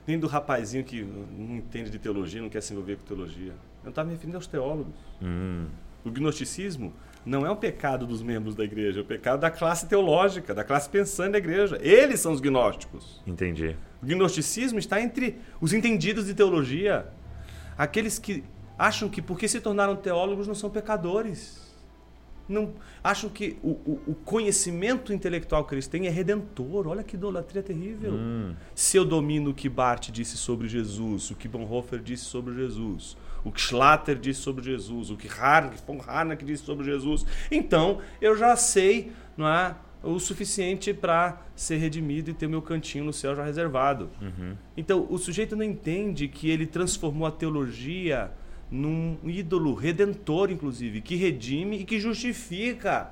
nem 0.07 0.17
do 0.17 0.25
rapazinho 0.25 0.83
que 0.83 1.03
não 1.03 1.57
entende 1.57 1.91
de 1.91 1.99
teologia, 1.99 2.41
não 2.41 2.49
quer 2.49 2.61
se 2.63 2.73
envolver 2.73 2.95
com 2.97 3.03
teologia. 3.03 3.53
Eu 3.83 3.91
estava 3.91 4.07
me 4.07 4.13
referindo 4.15 4.37
aos 4.39 4.47
teólogos. 4.47 4.95
Hum, 5.21 5.67
O 6.05 6.09
gnosticismo 6.11 6.93
não 7.25 7.45
é 7.45 7.51
um 7.51 7.55
pecado 7.55 8.05
dos 8.05 8.21
membros 8.21 8.53
da 8.55 8.63
igreja, 8.63 8.99
é 8.99 9.01
o 9.01 9.05
pecado 9.05 9.39
da 9.39 9.49
classe 9.49 9.87
teológica, 9.87 10.53
da 10.53 10.63
classe 10.63 10.89
pensante 10.89 11.31
da 11.33 11.37
igreja. 11.37 11.77
Eles 11.81 12.19
são 12.19 12.31
os 12.33 12.41
gnósticos. 12.41 13.21
entendi. 13.25 13.75
O 14.01 14.05
gnosticismo 14.05 14.77
está 14.79 15.01
entre 15.01 15.37
os 15.61 15.71
entendidos 15.71 16.25
de 16.25 16.33
teologia, 16.33 17.07
aqueles 17.77 18.19
que 18.19 18.43
acham 18.77 19.07
que 19.07 19.21
porque 19.21 19.47
se 19.47 19.61
tornaram 19.61 19.95
teólogos 19.95 20.47
não 20.47 20.55
são 20.55 20.69
pecadores. 20.69 21.63
Não, 22.49 22.73
acham 23.01 23.29
que 23.29 23.57
o, 23.63 23.69
o- 23.69 24.01
o 24.07 24.15
conhecimento 24.15 25.13
intelectual 25.13 25.63
que 25.63 25.73
eles 25.73 25.87
têm 25.87 26.07
é 26.07 26.09
redentor. 26.09 26.87
Olha 26.87 27.01
que 27.01 27.15
idolatria 27.15 27.63
terrível. 27.63 28.11
Hum, 28.15 28.53
Se 28.75 28.97
eu 28.97 29.05
domino 29.05 29.51
o 29.51 29.53
que 29.53 29.69
Barth 29.69 30.09
disse 30.11 30.35
sobre 30.35 30.67
Jesus, 30.67 31.31
o 31.31 31.35
que 31.35 31.47
Bonhoeffer 31.47 31.99
disse 31.99 32.25
sobre 32.25 32.53
Jesus, 32.55 33.15
o 33.43 33.51
que 33.51 33.59
Schlatter 33.59 34.17
disse 34.17 34.41
sobre 34.41 34.63
Jesus, 34.63 35.09
o 35.09 35.17
que 35.17 35.27
Harnack, 35.27 35.77
von 35.85 36.01
Harnack 36.05 36.43
disse 36.45 36.63
sobre 36.63 36.85
Jesus, 36.85 37.25
então 37.51 37.99
eu 38.21 38.35
já 38.37 38.55
sei 38.55 39.11
não 39.35 39.47
é, 39.47 39.75
o 40.01 40.19
suficiente 40.19 40.93
para 40.93 41.41
ser 41.55 41.77
redimido 41.77 42.29
e 42.29 42.33
ter 42.33 42.47
meu 42.47 42.61
cantinho 42.61 43.05
no 43.05 43.13
céu 43.13 43.35
já 43.35 43.43
reservado. 43.43 44.09
uhum. 44.21 44.55
Então 44.75 45.07
o 45.09 45.17
sujeito 45.17 45.55
não 45.55 45.63
entende 45.63 46.27
que 46.27 46.49
ele 46.49 46.65
transformou 46.65 47.27
a 47.27 47.31
teologia 47.31 48.31
num 48.69 49.17
ídolo 49.23 49.73
redentor, 49.73 50.49
inclusive, 50.49 50.99
que 50.99 51.15
redime 51.15 51.77
e 51.77 51.85
que 51.85 51.99
justifica 51.99 53.11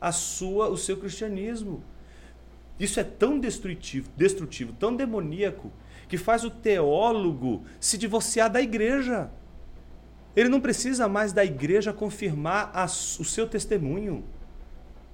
a 0.00 0.10
sua, 0.10 0.68
o 0.68 0.76
seu 0.76 0.96
cristianismo. 0.96 1.84
Isso 2.80 2.98
é 2.98 3.04
tão 3.04 3.38
destrutivo, 3.38 4.10
destrutivo, 4.16 4.72
tão 4.72 4.96
demoníaco, 4.96 5.70
que 6.08 6.16
faz 6.16 6.42
o 6.44 6.50
teólogo 6.50 7.64
se 7.78 7.96
divorciar 7.96 8.50
da 8.50 8.60
igreja. 8.60 9.30
Ele 10.36 10.48
não 10.48 10.60
precisa 10.60 11.08
mais 11.08 11.32
da 11.32 11.44
igreja 11.44 11.92
confirmar 11.92 12.70
a 12.74 12.84
o 12.84 12.88
seu 13.24 13.46
testemunho. 13.46 14.24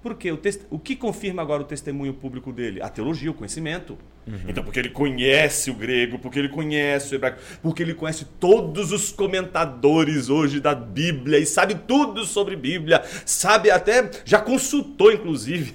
Por 0.03 0.15
quê? 0.15 0.33
O, 0.33 0.37
tes- 0.39 0.67
o 0.71 0.79
que 0.79 0.97
confirma 0.97 1.43
agora 1.43 1.61
o 1.63 1.65
testemunho 1.67 2.15
público 2.15 2.51
dele? 2.53 2.81
A 2.81 2.89
teologia, 2.89 3.31
o 3.31 3.35
conhecimento. 3.35 3.99
Então, 4.49 4.63
porque 4.63 4.79
ele 4.79 4.91
conhece 4.91 5.71
o 5.71 5.75
grego, 5.75 6.19
porque 6.19 6.39
ele 6.39 6.49
conhece 6.49 7.15
o 7.15 7.17
hebraico, 7.17 7.39
porque 7.61 7.83
ele 7.83 7.95
conhece 7.95 8.25
todos 8.39 8.93
os 8.93 9.11
comentadores 9.11 10.29
hoje 10.31 10.61
da 10.61 10.75
Bíblia 10.75 11.39
e 11.39 11.45
sabe 11.47 11.75
tudo 11.75 12.25
sobre 12.25 12.55
Bíblia, 12.55 13.03
sabe 13.27 13.71
até, 13.71 14.09
já 14.25 14.39
consultou, 14.41 15.11
inclusive, 15.13 15.75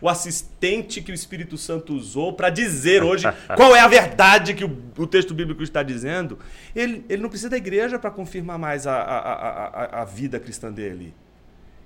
o 0.00 0.08
assistente 0.08 1.00
que 1.00 1.10
o 1.10 1.14
Espírito 1.14 1.56
Santo 1.56 1.94
usou 1.94 2.32
para 2.32 2.50
dizer 2.50 3.02
hoje 3.02 3.26
qual 3.56 3.74
é 3.74 3.80
a 3.80 3.88
verdade 3.88 4.54
que 4.54 4.64
o, 4.64 4.78
o 4.98 5.06
texto 5.06 5.34
bíblico 5.34 5.62
está 5.62 5.82
dizendo. 5.82 6.38
Ele, 6.74 7.04
ele 7.08 7.22
não 7.22 7.28
precisa 7.28 7.50
da 7.50 7.56
igreja 7.56 7.98
para 7.98 8.10
confirmar 8.10 8.58
mais 8.58 8.86
a, 8.86 8.94
a, 8.94 9.18
a, 9.18 10.02
a, 10.02 10.04
vida 10.04 10.38
cristã 10.40 10.72
dele. 10.72 11.14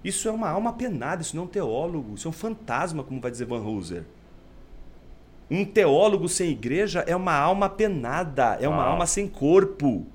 Isso 0.02 0.28
é 0.28 0.32
uma 0.32 0.48
alma 0.48 0.72
penada, 0.72 1.22
isso 1.22 1.34
não 1.34 1.42
é 1.42 1.46
um 1.46 1.48
teólogo, 1.48 2.14
isso 2.14 2.28
é 2.28 2.30
um 2.30 2.32
fantasma, 2.32 3.02
como 3.02 3.20
vai 3.20 3.30
dizer 3.30 3.46
Van 3.46 3.60
Hooser. 3.60 4.04
Um 5.50 5.64
teólogo 5.64 6.28
sem 6.28 6.50
igreja 6.50 7.04
é 7.06 7.16
uma 7.16 7.34
alma 7.34 7.68
penada, 7.68 8.58
é 8.60 8.68
uma 8.68 8.82
Uau. 8.82 8.90
alma 8.92 9.06
sem 9.06 9.26
corpo. 9.26 10.06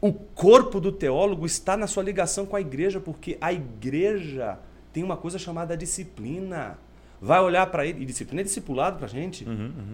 O 0.00 0.12
corpo 0.12 0.80
do 0.80 0.90
teólogo 0.90 1.44
está 1.44 1.76
na 1.76 1.86
sua 1.86 2.02
ligação 2.02 2.46
com 2.46 2.56
a 2.56 2.60
igreja, 2.60 3.00
porque 3.00 3.36
a 3.40 3.52
igreja 3.52 4.58
tem 4.92 5.02
uma 5.02 5.16
coisa 5.16 5.38
chamada 5.38 5.76
disciplina. 5.76 6.78
Vai 7.22 7.40
olhar 7.40 7.66
para 7.66 7.84
ele, 7.84 8.02
e 8.02 8.06
disciplina 8.06 8.40
é 8.40 8.44
discipulado 8.44 8.96
para 8.96 9.04
a 9.04 9.08
gente, 9.08 9.44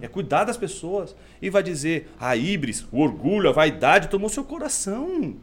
é 0.00 0.06
cuidar 0.06 0.44
das 0.44 0.56
pessoas, 0.56 1.16
e 1.42 1.50
vai 1.50 1.60
dizer: 1.60 2.08
a 2.20 2.36
híbris, 2.36 2.86
o 2.92 3.00
orgulho, 3.00 3.48
a 3.48 3.52
vaidade 3.52 4.08
tomou 4.08 4.28
seu 4.28 4.44
coração. 4.44 5.34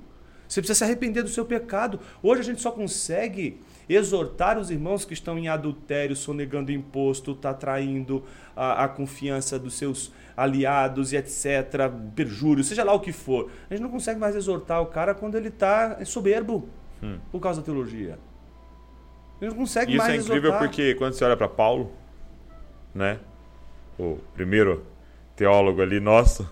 Você 0.47 0.61
precisa 0.61 0.77
se 0.77 0.83
arrepender 0.83 1.23
do 1.23 1.29
seu 1.29 1.43
pecado. 1.45 1.99
Hoje 2.21 2.41
a 2.41 2.43
gente 2.43 2.61
só 2.61 2.71
consegue 2.71 3.59
exortar 3.89 4.57
os 4.57 4.69
irmãos 4.69 5.03
que 5.03 5.13
estão 5.13 5.37
em 5.37 5.47
adultério, 5.47 6.15
sonegando 6.15 6.71
imposto, 6.71 7.35
tá 7.35 7.53
traindo 7.53 8.23
a, 8.55 8.85
a 8.85 8.87
confiança 8.87 9.59
dos 9.59 9.73
seus 9.73 10.11
aliados 10.37 11.11
e 11.11 11.17
etc, 11.17 11.91
perjúrio, 12.15 12.63
seja 12.63 12.83
lá 12.83 12.93
o 12.93 12.99
que 12.99 13.11
for. 13.11 13.51
A 13.69 13.73
gente 13.73 13.83
não 13.83 13.89
consegue 13.89 14.19
mais 14.19 14.35
exortar 14.35 14.81
o 14.81 14.87
cara 14.87 15.13
quando 15.13 15.35
ele 15.35 15.49
está 15.49 16.03
soberbo 16.05 16.67
hum. 17.01 17.17
por 17.31 17.39
causa 17.39 17.59
da 17.61 17.65
teologia. 17.65 18.17
Gente 19.43 19.51
não 19.51 19.57
consegue 19.57 19.91
Isso 19.91 19.97
mais 19.97 20.13
é 20.13 20.15
incrível 20.15 20.49
exortar. 20.51 20.59
porque 20.69 20.95
quando 20.95 21.13
você 21.13 21.25
olha 21.25 21.35
para 21.35 21.49
Paulo, 21.49 21.91
né? 22.95 23.19
O 23.99 24.17
primeiro 24.33 24.85
teólogo 25.35 25.81
ali 25.81 25.99
nosso, 25.99 26.47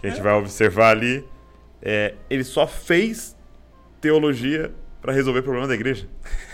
que 0.00 0.08
a 0.08 0.10
gente 0.10 0.18
é. 0.18 0.22
vai 0.22 0.32
observar 0.34 0.90
ali, 0.90 1.24
é, 1.80 2.14
ele 2.28 2.42
só 2.42 2.66
fez 2.66 3.36
teologia 4.00 4.74
para 5.00 5.12
resolver 5.12 5.40
o 5.40 5.42
problema 5.44 5.68
da 5.68 5.74
igreja. 5.74 6.08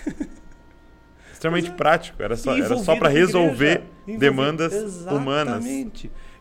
Extremamente 1.32 1.70
é. 1.70 1.74
prático, 1.74 2.22
era 2.22 2.36
só, 2.36 2.54
era 2.54 2.76
só 2.76 2.96
para 2.96 3.08
resolver 3.08 3.82
demandas 4.18 4.74
Exatamente. 4.74 5.16
humanas. 5.16 5.64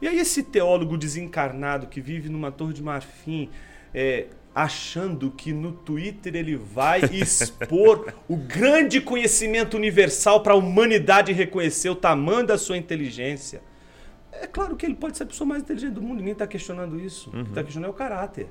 E 0.01 0.07
aí 0.07 0.19
esse 0.19 0.43
teólogo 0.43 0.97
desencarnado 0.97 1.87
que 1.87 2.01
vive 2.01 2.27
numa 2.27 2.51
torre 2.51 2.73
de 2.73 2.83
marfim, 2.83 3.49
é, 3.93 4.27
achando 4.53 5.31
que 5.31 5.53
no 5.53 5.71
Twitter 5.71 6.35
ele 6.35 6.55
vai 6.55 7.01
expor 7.13 8.13
o 8.27 8.35
grande 8.35 8.99
conhecimento 8.99 9.77
universal 9.77 10.41
para 10.41 10.53
a 10.53 10.57
humanidade 10.57 11.31
reconhecer 11.31 11.89
o 11.89 11.95
tamanho 11.95 12.45
da 12.45 12.57
sua 12.57 12.77
inteligência. 12.77 13.61
É 14.31 14.47
claro 14.47 14.75
que 14.75 14.85
ele 14.85 14.95
pode 14.95 15.17
ser 15.17 15.23
a 15.23 15.25
pessoa 15.25 15.47
mais 15.47 15.61
inteligente 15.61 15.93
do 15.93 16.01
mundo, 16.01 16.17
ninguém 16.17 16.33
está 16.33 16.47
questionando 16.47 16.99
isso. 16.99 17.29
Uhum. 17.33 17.41
O 17.41 17.43
que 17.43 17.49
está 17.51 17.63
questionando 17.63 17.89
é 17.89 17.93
o 17.93 17.97
caráter. 17.97 18.49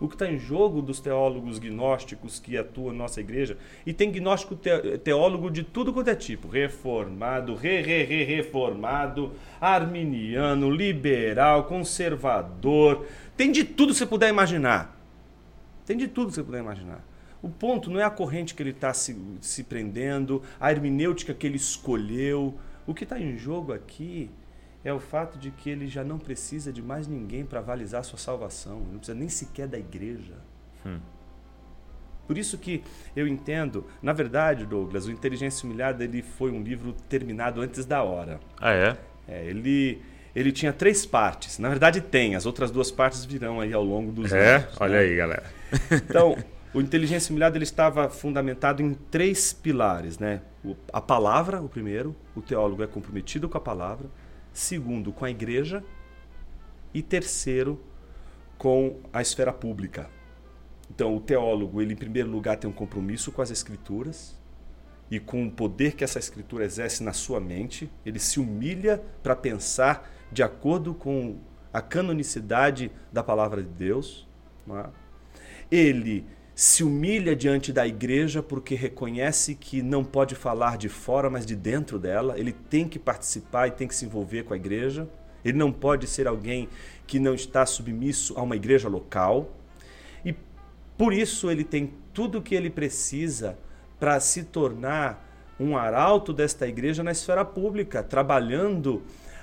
O 0.00 0.08
que 0.08 0.16
está 0.16 0.28
em 0.28 0.36
jogo 0.36 0.82
dos 0.82 0.98
teólogos 0.98 1.60
gnósticos 1.60 2.40
que 2.40 2.58
atuam 2.58 2.90
na 2.90 3.04
nossa 3.04 3.20
igreja, 3.20 3.56
e 3.86 3.92
tem 3.92 4.10
gnóstico 4.10 4.56
teólogo 4.56 5.48
de 5.48 5.62
tudo 5.62 5.92
quanto 5.92 6.10
é 6.10 6.14
tipo: 6.16 6.48
reformado, 6.48 7.54
re-re-re-reformado, 7.54 9.30
arminiano, 9.60 10.68
liberal, 10.68 11.64
conservador. 11.64 13.06
Tem 13.36 13.52
de 13.52 13.62
tudo 13.62 13.92
que 13.92 13.98
você 13.98 14.06
puder 14.06 14.28
imaginar. 14.28 15.01
Tem 15.84 15.96
de 15.96 16.08
tudo 16.08 16.28
que 16.28 16.34
você 16.34 16.42
puder 16.42 16.60
imaginar. 16.60 17.04
O 17.42 17.48
ponto 17.48 17.90
não 17.90 17.98
é 17.98 18.04
a 18.04 18.10
corrente 18.10 18.54
que 18.54 18.62
ele 18.62 18.70
está 18.70 18.94
se, 18.94 19.16
se 19.40 19.64
prendendo, 19.64 20.42
a 20.60 20.70
hermenêutica 20.70 21.34
que 21.34 21.46
ele 21.46 21.56
escolheu. 21.56 22.54
O 22.86 22.94
que 22.94 23.04
está 23.04 23.18
em 23.18 23.36
jogo 23.36 23.72
aqui 23.72 24.30
é 24.84 24.92
o 24.92 25.00
fato 25.00 25.38
de 25.38 25.50
que 25.50 25.68
ele 25.68 25.88
já 25.88 26.04
não 26.04 26.18
precisa 26.18 26.72
de 26.72 26.80
mais 26.80 27.06
ninguém 27.08 27.44
para 27.44 27.58
avalizar 27.58 28.04
sua 28.04 28.18
salvação. 28.18 28.78
Ele 28.78 28.92
não 28.92 28.98
precisa 28.98 29.18
nem 29.18 29.28
sequer 29.28 29.66
da 29.66 29.78
igreja. 29.78 30.34
Hum. 30.86 30.98
Por 32.26 32.38
isso 32.38 32.56
que 32.56 32.82
eu 33.14 33.26
entendo, 33.26 33.84
na 34.00 34.12
verdade, 34.12 34.64
Douglas, 34.64 35.06
o 35.06 35.10
Inteligência 35.10 35.66
Humilhada 35.66 36.04
ele 36.04 36.22
foi 36.22 36.52
um 36.52 36.62
livro 36.62 36.92
terminado 37.08 37.60
antes 37.60 37.84
da 37.84 38.02
hora. 38.02 38.40
Ah, 38.60 38.72
é? 38.72 38.96
É, 39.26 39.44
ele 39.46 40.00
ele 40.34 40.52
tinha 40.52 40.72
três 40.72 41.04
partes. 41.04 41.58
Na 41.58 41.68
verdade 41.68 42.00
tem, 42.00 42.34
as 42.34 42.46
outras 42.46 42.70
duas 42.70 42.90
partes 42.90 43.24
virão 43.24 43.60
aí 43.60 43.72
ao 43.72 43.84
longo 43.84 44.12
dos 44.12 44.32
é? 44.32 44.56
anos. 44.56 44.64
É, 44.64 44.68
olha 44.80 44.92
né? 44.92 44.98
aí, 44.98 45.16
galera. 45.16 45.44
Então, 45.92 46.36
o 46.74 46.80
Inteligência 46.80 47.32
Humilhada 47.32 47.56
ele 47.56 47.64
estava 47.64 48.08
fundamentado 48.08 48.82
em 48.82 48.94
três 48.94 49.52
pilares, 49.52 50.18
né? 50.18 50.42
a 50.92 51.00
palavra, 51.00 51.60
o 51.60 51.68
primeiro, 51.68 52.14
o 52.36 52.40
teólogo 52.40 52.82
é 52.82 52.86
comprometido 52.86 53.48
com 53.48 53.58
a 53.58 53.60
palavra 53.60 54.08
segundo, 54.52 55.12
com 55.12 55.24
a 55.24 55.30
igreja 55.30 55.82
e 56.92 57.02
terceiro, 57.02 57.80
com 58.58 59.00
a 59.12 59.22
esfera 59.22 59.52
pública. 59.52 60.08
Então, 60.90 61.16
o 61.16 61.20
teólogo, 61.20 61.80
ele 61.80 61.94
em 61.94 61.96
primeiro 61.96 62.30
lugar 62.30 62.56
tem 62.58 62.68
um 62.68 62.72
compromisso 62.72 63.32
com 63.32 63.40
as 63.40 63.50
escrituras 63.50 64.38
e 65.10 65.18
com 65.18 65.46
o 65.46 65.50
poder 65.50 65.94
que 65.94 66.04
essa 66.04 66.18
escritura 66.18 66.64
exerce 66.64 67.02
na 67.02 67.12
sua 67.12 67.40
mente, 67.40 67.90
ele 68.04 68.18
se 68.18 68.38
humilha 68.38 69.02
para 69.22 69.34
pensar 69.34 70.10
de 70.32 70.42
acordo 70.42 70.94
com 70.94 71.36
a 71.72 71.80
canonicidade 71.80 72.90
da 73.12 73.22
palavra 73.22 73.62
de 73.62 73.68
Deus. 73.68 74.26
É? 74.70 74.86
Ele 75.70 76.24
se 76.54 76.84
humilha 76.84 77.34
diante 77.34 77.72
da 77.72 77.86
igreja 77.86 78.42
porque 78.42 78.74
reconhece 78.74 79.54
que 79.54 79.82
não 79.82 80.04
pode 80.04 80.34
falar 80.34 80.76
de 80.76 80.88
fora, 80.88 81.30
mas 81.30 81.46
de 81.46 81.56
dentro 81.56 81.98
dela. 81.98 82.38
Ele 82.38 82.52
tem 82.52 82.88
que 82.88 82.98
participar 82.98 83.68
e 83.68 83.70
tem 83.70 83.88
que 83.88 83.94
se 83.94 84.04
envolver 84.04 84.44
com 84.44 84.52
a 84.54 84.56
igreja. 84.56 85.08
Ele 85.44 85.58
não 85.58 85.72
pode 85.72 86.06
ser 86.06 86.28
alguém 86.28 86.68
que 87.06 87.18
não 87.18 87.34
está 87.34 87.66
submisso 87.66 88.38
a 88.38 88.42
uma 88.42 88.54
igreja 88.54 88.88
local. 88.88 89.50
E 90.24 90.34
por 90.96 91.12
isso 91.12 91.50
ele 91.50 91.64
tem 91.64 91.92
tudo 92.12 92.38
o 92.38 92.42
que 92.42 92.54
ele 92.54 92.70
precisa 92.70 93.58
para 93.98 94.20
se 94.20 94.44
tornar 94.44 95.28
um 95.58 95.76
arauto 95.76 96.32
desta 96.32 96.66
igreja 96.66 97.02
na 97.02 97.12
esfera 97.12 97.44
pública, 97.44 98.02
trabalhando 98.02 99.02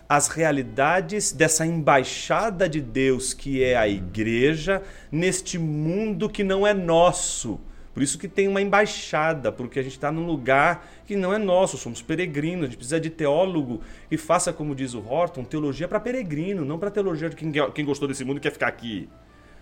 as 0.09 0.27
realidades 0.27 1.31
dessa 1.31 1.67
embaixada 1.67 2.67
de 2.67 2.81
Deus 2.81 3.31
que 3.31 3.63
é 3.63 3.77
a 3.77 3.87
igreja 3.87 4.81
neste 5.11 5.59
mundo 5.59 6.27
que 6.27 6.43
não 6.43 6.65
é 6.65 6.73
nosso. 6.73 7.59
Por 7.93 8.01
isso 8.01 8.17
que 8.17 8.27
tem 8.27 8.47
uma 8.47 8.59
embaixada, 8.61 9.51
porque 9.51 9.77
a 9.77 9.83
gente 9.83 9.91
está 9.91 10.11
num 10.11 10.25
lugar 10.25 10.89
que 11.05 11.15
não 11.15 11.31
é 11.31 11.37
nosso, 11.37 11.77
somos 11.77 12.01
peregrinos, 12.01 12.63
a 12.63 12.65
gente 12.65 12.77
precisa 12.77 12.99
de 12.99 13.11
teólogo 13.11 13.81
e 14.09 14.17
faça, 14.17 14.51
como 14.51 14.73
diz 14.73 14.95
o 14.95 15.05
Horton, 15.05 15.43
teologia 15.43 15.87
para 15.87 15.99
peregrino, 15.99 16.65
não 16.65 16.79
para 16.79 16.89
teologia 16.89 17.29
de 17.29 17.35
quem, 17.35 17.51
quem 17.51 17.85
gostou 17.85 18.07
desse 18.07 18.25
mundo 18.25 18.37
e 18.37 18.39
quer 18.39 18.51
ficar 18.51 18.67
aqui. 18.67 19.07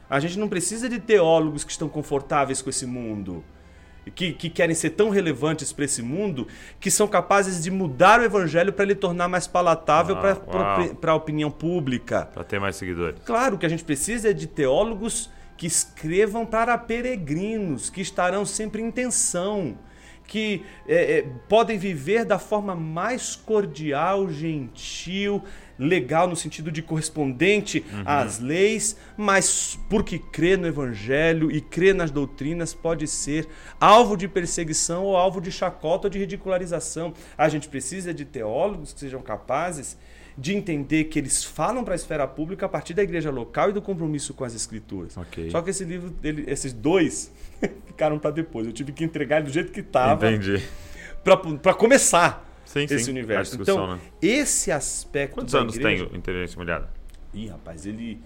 A 0.10 0.18
gente 0.20 0.39
não 0.39 0.48
precisa 0.48 0.88
de 0.88 1.00
teólogos 1.00 1.66
que 1.66 1.72
estão 1.72 1.89
confortáveis 1.89 2.62
com 2.62 2.70
esse 2.70 2.86
mundo 2.86 3.43
que, 4.12 4.34
que 4.34 4.49
querem 4.49 4.76
ser 4.76 4.91
tão 4.91 5.10
relevantes 5.10 5.72
para 5.72 5.86
esse 5.86 6.01
mundo 6.01 6.47
que 6.80 6.91
são 6.91 7.08
capazes 7.08 7.64
de 7.64 7.72
mudar 7.72 8.20
o 8.20 8.24
evangelho 8.24 8.74
para 8.74 8.86
ele 8.86 8.95
tornar 8.95 9.28
mais 9.28 9.47
palatável 9.47 10.18
ah, 10.18 10.95
para 10.99 11.12
a 11.12 11.16
opinião 11.16 11.51
pública. 11.51 12.30
Para 12.34 12.43
ter 12.43 12.60
mais 12.60 12.76
seguidores. 12.76 13.20
Claro, 13.26 13.55
o 13.55 13.60
que 13.60 13.66
a 13.66 13.70
gente 13.70 13.84
precisa 13.84 14.30
é 14.30 14.34
de 14.34 14.47
teólogos 14.47 15.30
que 15.58 15.66
escrevam 15.66 16.45
para 16.45 16.78
peregrinos, 16.78 17.89
que 17.89 18.01
estarão 18.01 18.45
sempre 18.45 18.82
em 18.82 18.91
tensão, 18.91 19.78
que 20.28 20.64
é, 20.88 21.20
é, 21.20 21.26
podem 21.49 21.78
viver 21.78 22.26
da 22.26 22.38
forma 22.38 22.76
mais 22.76 23.36
cordial, 23.36 24.30
gentil, 24.30 25.43
legal 25.78 26.28
no 26.28 26.36
sentido 26.36 26.71
de 26.71 26.82
correspondente 26.82 27.86
uhum. 27.91 28.03
às 28.05 28.39
leis, 28.39 28.97
mas 29.15 29.78
porque 29.89 30.19
crê 30.19 30.57
no 30.57 30.67
evangelho 30.67 31.51
e 31.51 31.61
crê 31.61 31.93
nas 31.93 32.11
doutrinas 32.11 32.73
pode 32.73 33.07
ser 33.07 33.47
alvo 33.80 34.15
de 34.17 34.28
perseguição 34.28 35.03
ou 35.03 35.15
alvo 35.15 35.39
de 35.39 35.51
chacota 35.51 36.07
ou 36.07 36.09
de 36.09 36.19
ridicularização. 36.19 37.13
A 37.38 37.47
gente 37.49 37.67
precisa 37.67 38.13
de 38.13 38.25
teólogos 38.25 38.93
que 38.93 38.99
sejam 38.99 39.21
capazes 39.21 39.97
de 40.38 40.55
entender 40.55 41.05
que 41.05 41.17
eles 41.17 41.43
falam 41.43 41.84
para 41.84 41.95
a 41.95 41.95
esfera 41.95 42.28
pública 42.28 42.67
a 42.67 42.69
partir 42.69 42.93
da 42.93 43.01
igreja 43.01 43.32
local 43.32 43.71
e 43.71 43.73
do 43.73 43.82
compromisso 43.82 44.34
com 44.36 44.43
as 44.43 44.53
escrituras. 44.53 45.17
Okay. 45.17 45.49
Só 45.49 45.61
que 45.63 45.71
esse 45.71 45.84
livro, 45.84 46.15
ele, 46.23 46.43
esses 46.47 46.71
dois 46.71 47.32
ficaram 47.88 48.19
para 48.19 48.30
depois. 48.30 48.67
Eu 48.67 48.73
tive 48.73 48.91
que 48.91 49.03
entregar 49.03 49.38
ele 49.38 49.47
do 49.47 49.51
jeito 49.51 49.71
que 49.71 49.80
estava. 49.80 50.32
Entendi. 50.32 50.63
Para 51.23 51.73
começar 51.73 52.47
sim, 52.68 52.84
esse 52.84 52.99
sim. 52.99 53.11
universo. 53.11 53.61
Então, 53.61 53.95
né? 53.95 53.99
esse 54.22 54.72
aspecto. 54.72 55.36
Quantos 55.36 55.55
anos 55.55 55.76
igreja... 55.76 56.05
tem 56.05 56.13
o 56.13 56.18
Inteligência 56.18 56.57
Mulherada? 56.57 56.89
Ih, 57.34 57.47
rapaz, 57.47 57.86
ele. 57.86 58.22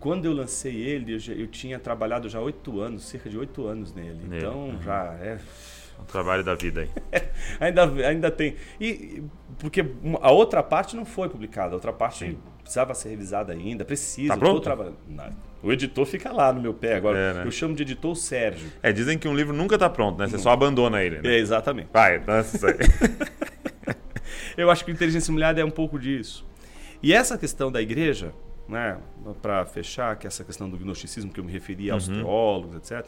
Quando 0.00 0.24
eu 0.26 0.32
lancei 0.32 0.76
ele, 0.76 1.14
eu, 1.14 1.18
já, 1.18 1.32
eu 1.32 1.46
tinha 1.48 1.78
trabalhado 1.78 2.28
já 2.28 2.40
oito 2.40 2.80
anos, 2.80 3.04
cerca 3.04 3.28
de 3.28 3.36
oito 3.36 3.66
anos 3.66 3.92
nele. 3.92 4.20
nele. 4.26 4.36
Então 4.38 4.68
uhum. 4.68 4.82
já 4.82 5.16
é. 5.20 5.38
O 5.98 6.04
trabalho 6.04 6.44
da 6.44 6.54
vida 6.54 6.82
aí. 6.82 6.90
ainda, 7.58 7.84
ainda 8.06 8.30
tem. 8.30 8.54
E 8.80 9.22
porque 9.58 9.84
a 10.20 10.30
outra 10.30 10.62
parte 10.62 10.94
não 10.94 11.04
foi 11.04 11.28
publicada, 11.28 11.72
a 11.72 11.74
outra 11.74 11.92
parte 11.92 12.26
Sim. 12.26 12.38
precisava 12.62 12.94
ser 12.94 13.08
revisada 13.08 13.52
ainda, 13.52 13.84
precisa. 13.84 14.28
Tá 14.28 14.36
pronto? 14.38 14.60
Trabalhando. 14.60 14.96
O 15.62 15.72
editor 15.72 16.06
fica 16.06 16.32
lá 16.32 16.52
no 16.52 16.60
meu 16.60 16.72
pé 16.72 16.96
agora. 16.96 17.18
É, 17.18 17.34
né? 17.34 17.42
Eu 17.44 17.50
chamo 17.50 17.74
de 17.74 17.82
editor 17.82 18.14
Sérgio. 18.14 18.70
É, 18.82 18.92
dizem 18.92 19.18
que 19.18 19.26
um 19.26 19.34
livro 19.34 19.54
nunca 19.54 19.74
está 19.74 19.90
pronto, 19.90 20.18
né? 20.18 20.28
Você 20.28 20.38
só 20.38 20.50
abandona 20.50 21.02
ele. 21.02 21.20
Né? 21.20 21.34
É, 21.34 21.38
exatamente. 21.38 21.88
Vai, 21.92 22.18
dança 22.18 22.56
isso 22.56 22.66
aí. 22.66 22.74
Eu 24.56 24.70
acho 24.70 24.84
que 24.84 24.90
inteligência 24.90 25.30
humilhada 25.30 25.60
é 25.60 25.64
um 25.64 25.70
pouco 25.70 25.98
disso. 25.98 26.44
E 27.02 27.12
essa 27.12 27.38
questão 27.38 27.70
da 27.70 27.80
igreja, 27.80 28.34
né, 28.68 28.98
para 29.40 29.64
fechar, 29.64 30.16
que 30.16 30.26
é 30.26 30.28
essa 30.28 30.42
questão 30.42 30.68
do 30.68 30.76
gnosticismo 30.76 31.32
que 31.32 31.38
eu 31.38 31.44
me 31.44 31.52
referi 31.52 31.90
aos 31.90 32.08
uhum. 32.08 32.16
teólogos, 32.16 32.76
etc., 32.76 33.06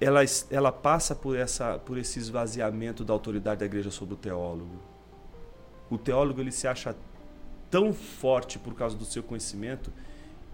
ela, 0.00 0.20
ela 0.50 0.72
passa 0.72 1.14
por, 1.14 1.36
essa, 1.36 1.78
por 1.78 1.98
esse 1.98 2.18
esvaziamento 2.18 3.04
da 3.04 3.12
autoridade 3.12 3.60
da 3.60 3.66
igreja 3.66 3.90
sobre 3.90 4.14
o 4.14 4.16
teólogo. 4.16 4.82
O 5.90 5.98
teólogo 5.98 6.40
ele 6.40 6.50
se 6.50 6.66
acha 6.66 6.96
tão 7.70 7.92
forte 7.92 8.58
por 8.58 8.74
causa 8.74 8.96
do 8.96 9.04
seu 9.04 9.22
conhecimento 9.22 9.92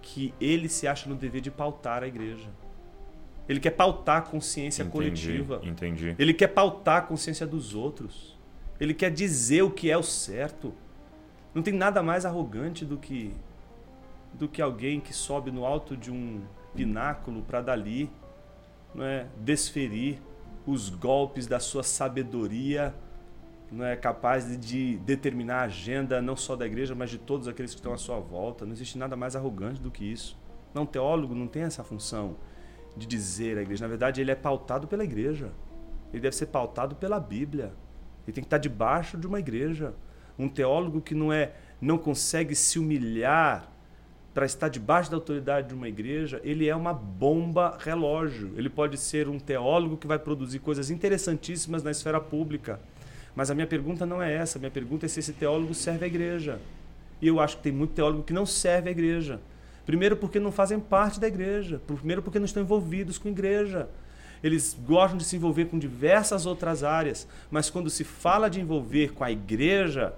que 0.01 0.35
ele 0.41 0.69
se 0.69 0.87
acha 0.87 1.09
no 1.09 1.15
dever 1.15 1.41
de 1.41 1.51
pautar 1.51 2.03
a 2.03 2.07
igreja. 2.07 2.49
Ele 3.49 3.59
quer 3.59 3.71
pautar 3.71 4.19
a 4.19 4.23
consciência 4.23 4.83
entendi, 4.83 4.93
coletiva. 4.93 5.61
Entendi. 5.65 6.15
Ele 6.19 6.33
quer 6.33 6.49
pautar 6.49 6.99
a 6.99 7.01
consciência 7.03 7.47
dos 7.47 7.75
outros. 7.75 8.39
Ele 8.79 8.95
quer 8.95 9.11
dizer 9.11 9.63
o 9.63 9.71
que 9.71 9.91
é 9.91 9.97
o 9.97 10.03
certo. 10.03 10.73
Não 11.55 11.63
tem 11.63 11.75
nada 11.75 12.03
mais 12.03 12.25
arrogante 12.25 12.85
do 12.85 12.97
que 12.97 13.33
do 14.33 14.49
que 14.49 14.63
alguém 14.63 15.01
que 15.01 15.13
sobe 15.13 15.51
no 15.51 15.67
alto 15.67 15.97
de 15.97 16.11
um 16.11 16.41
pináculo 16.73 17.43
para 17.43 17.61
dali 17.61 18.09
não 18.95 19.05
é, 19.05 19.27
desferir 19.37 20.21
os 20.67 20.89
golpes 20.89 21.47
da 21.47 21.59
sua 21.59 21.83
sabedoria, 21.83 22.95
não 23.71 23.85
é 23.85 23.97
capaz 23.97 24.47
de, 24.47 24.57
de 24.57 24.97
determinar 24.99 25.61
a 25.61 25.64
agenda 25.64 26.21
não 26.21 26.37
só 26.37 26.57
da 26.57 26.66
igreja, 26.66 26.95
mas 26.95 27.11
de 27.11 27.18
todos 27.18 27.47
aqueles 27.47 27.73
que 27.73 27.79
estão 27.79 27.93
à 27.93 27.97
sua 27.97 28.18
volta. 28.18 28.64
Não 28.64 28.73
existe 28.73 28.99
nada 28.99 29.16
mais 29.16 29.37
arrogante 29.37 29.81
do 29.81 29.91
que 29.91 30.05
isso. 30.05 30.37
Não, 30.75 30.85
teólogo 30.85 31.35
não 31.35 31.47
tem 31.47 31.62
essa 31.62 31.85
função 31.85 32.37
de 32.97 33.07
dizer 33.07 33.59
à 33.59 33.62
igreja. 33.62 33.85
Na 33.85 33.89
verdade, 33.89 34.21
ele 34.21 34.31
é 34.31 34.35
pautado 34.35 34.89
pela 34.89 35.05
igreja. 35.05 35.51
Ele 36.12 36.21
deve 36.21 36.35
ser 36.35 36.47
pautado 36.47 36.97
pela 36.97 37.21
Bíblia. 37.21 37.73
Ele 38.27 38.33
tem 38.33 38.43
que 38.43 38.47
estar 38.47 38.59
debaixo 38.59 39.16
de 39.16 39.27
uma 39.27 39.39
igreja. 39.39 39.95
Um 40.39 40.49
teólogo 40.49 41.01
que 41.01 41.14
não 41.14 41.33
é 41.33 41.53
não 41.81 41.97
consegue 41.97 42.55
se 42.55 42.79
humilhar 42.79 43.71
para 44.35 44.47
estar 44.47 44.68
debaixo 44.68 45.11
da 45.11 45.16
autoridade 45.16 45.68
de 45.68 45.75
uma 45.75 45.89
igreja, 45.89 46.41
ele 46.45 46.68
é 46.68 46.77
uma 46.77 46.93
bomba 46.93 47.77
relógio. 47.81 48.53
Ele 48.57 48.68
pode 48.68 48.97
ser 48.97 49.29
um 49.29 49.39
teólogo 49.39 49.97
que 49.97 50.07
vai 50.07 50.18
produzir 50.18 50.61
coisas 50.61 50.91
interessantíssimas 50.91 51.83
na 51.83 51.91
esfera 51.91 52.21
pública. 52.21 52.81
Mas 53.41 53.51
a 53.51 53.55
minha 53.55 53.66
pergunta 53.66 54.05
não 54.05 54.22
é 54.22 54.34
essa. 54.34 54.59
A 54.59 54.61
minha 54.61 54.70
pergunta 54.70 55.07
é 55.07 55.09
se 55.09 55.18
esse 55.18 55.32
teólogo 55.32 55.72
serve 55.72 56.05
a 56.05 56.07
igreja. 56.07 56.61
E 57.22 57.26
eu 57.26 57.41
acho 57.41 57.57
que 57.57 57.62
tem 57.62 57.72
muito 57.72 57.95
teólogo 57.95 58.22
que 58.22 58.34
não 58.34 58.45
serve 58.45 58.91
a 58.91 58.93
igreja. 58.93 59.41
Primeiro, 59.86 60.14
porque 60.14 60.38
não 60.38 60.53
fazem 60.53 60.78
parte 60.78 61.18
da 61.18 61.26
igreja. 61.26 61.80
Primeiro, 61.86 62.20
porque 62.20 62.38
não 62.38 62.45
estão 62.45 62.62
envolvidos 62.62 63.16
com 63.16 63.28
a 63.28 63.30
igreja. 63.30 63.88
Eles 64.45 64.76
gostam 64.86 65.16
de 65.16 65.24
se 65.24 65.36
envolver 65.36 65.64
com 65.64 65.78
diversas 65.78 66.45
outras 66.45 66.84
áreas, 66.84 67.26
mas 67.51 67.70
quando 67.70 67.88
se 67.88 68.05
fala 68.05 68.51
de 68.51 68.61
envolver 68.61 69.14
com 69.14 69.24
a 69.24 69.32
igreja, 69.32 70.12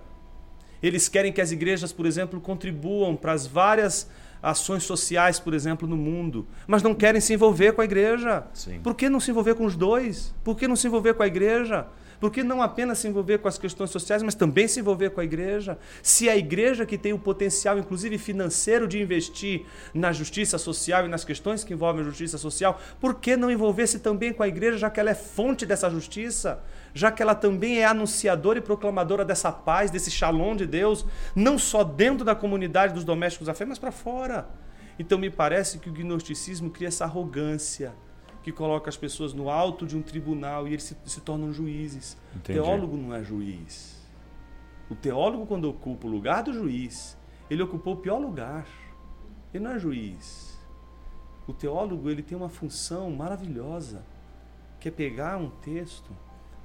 eles 0.82 1.08
querem 1.08 1.32
que 1.32 1.40
as 1.40 1.52
igrejas, 1.52 1.92
por 1.92 2.06
exemplo, 2.06 2.40
contribuam 2.40 3.14
para 3.14 3.30
as 3.30 3.46
várias 3.46 4.10
ações 4.42 4.82
sociais, 4.82 5.38
por 5.38 5.54
exemplo, 5.54 5.86
no 5.86 5.96
mundo, 5.96 6.44
mas 6.66 6.82
não 6.82 6.92
querem 6.92 7.20
se 7.20 7.32
envolver 7.34 7.72
com 7.72 7.82
a 7.82 7.84
igreja. 7.84 8.42
Sim. 8.52 8.80
Por 8.80 8.96
que 8.96 9.08
não 9.08 9.20
se 9.20 9.30
envolver 9.30 9.54
com 9.54 9.64
os 9.64 9.76
dois? 9.76 10.34
Por 10.42 10.56
que 10.56 10.66
não 10.66 10.74
se 10.74 10.88
envolver 10.88 11.14
com 11.14 11.22
a 11.22 11.26
igreja? 11.28 11.86
Por 12.22 12.30
que 12.30 12.44
não 12.44 12.62
apenas 12.62 13.00
se 13.00 13.08
envolver 13.08 13.38
com 13.38 13.48
as 13.48 13.58
questões 13.58 13.90
sociais, 13.90 14.22
mas 14.22 14.36
também 14.36 14.68
se 14.68 14.78
envolver 14.78 15.10
com 15.10 15.20
a 15.20 15.24
igreja? 15.24 15.76
Se 16.04 16.28
a 16.28 16.36
igreja 16.36 16.86
que 16.86 16.96
tem 16.96 17.12
o 17.12 17.18
potencial, 17.18 17.76
inclusive 17.80 18.16
financeiro, 18.16 18.86
de 18.86 19.02
investir 19.02 19.66
na 19.92 20.12
justiça 20.12 20.56
social 20.56 21.04
e 21.04 21.08
nas 21.08 21.24
questões 21.24 21.64
que 21.64 21.74
envolvem 21.74 22.02
a 22.02 22.04
justiça 22.04 22.38
social, 22.38 22.80
por 23.00 23.16
que 23.16 23.36
não 23.36 23.50
envolver-se 23.50 23.98
também 23.98 24.32
com 24.32 24.44
a 24.44 24.46
igreja, 24.46 24.78
já 24.78 24.88
que 24.88 25.00
ela 25.00 25.10
é 25.10 25.16
fonte 25.16 25.66
dessa 25.66 25.90
justiça? 25.90 26.62
Já 26.94 27.10
que 27.10 27.20
ela 27.20 27.34
também 27.34 27.80
é 27.80 27.86
anunciadora 27.86 28.60
e 28.60 28.62
proclamadora 28.62 29.24
dessa 29.24 29.50
paz, 29.50 29.90
desse 29.90 30.08
shalom 30.08 30.54
de 30.54 30.64
Deus, 30.64 31.04
não 31.34 31.58
só 31.58 31.82
dentro 31.82 32.24
da 32.24 32.36
comunidade 32.36 32.94
dos 32.94 33.02
domésticos 33.02 33.48
da 33.48 33.54
fé, 33.54 33.64
mas 33.64 33.80
para 33.80 33.90
fora. 33.90 34.48
Então 34.96 35.18
me 35.18 35.28
parece 35.28 35.80
que 35.80 35.90
o 35.90 35.92
gnosticismo 35.92 36.70
cria 36.70 36.86
essa 36.86 37.02
arrogância 37.02 37.92
que 38.43 38.51
coloca 38.51 38.88
as 38.88 38.97
pessoas 38.97 39.32
no 39.32 39.49
alto 39.49 39.86
de 39.86 39.97
um 39.97 40.03
tribunal 40.03 40.66
e 40.66 40.72
eles 40.72 40.82
se, 40.82 40.97
se 41.05 41.20
tornam 41.20 41.53
juízes. 41.53 42.16
Entendi. 42.34 42.59
O 42.59 42.62
teólogo 42.62 42.97
não 42.97 43.14
é 43.14 43.22
juiz. 43.22 44.03
O 44.90 44.95
teólogo, 44.95 45.47
quando 45.47 45.68
ocupa 45.70 46.07
o 46.07 46.11
lugar 46.11 46.43
do 46.43 46.53
juiz, 46.53 47.16
ele 47.49 47.62
ocupou 47.62 47.95
o 47.95 47.97
pior 47.99 48.18
lugar. 48.18 48.66
Ele 49.55 49.64
não 49.64 49.72
é 49.72 49.78
juiz. 49.78 50.59
O 51.47 51.53
teólogo 51.53 52.11
ele 52.11 52.22
tem 52.22 52.36
uma 52.36 52.49
função 52.49 53.11
maravilhosa, 53.11 54.05
que 54.80 54.88
é 54.88 54.90
pegar 54.90 55.36
um 55.36 55.51
texto 55.51 56.11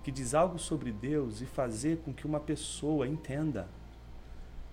que 0.03 0.11
diz 0.11 0.34
algo 0.34 0.57
sobre 0.57 0.91
Deus 0.91 1.41
e 1.41 1.45
fazer 1.45 1.97
com 1.97 2.13
que 2.13 2.25
uma 2.25 2.39
pessoa 2.39 3.07
entenda. 3.07 3.67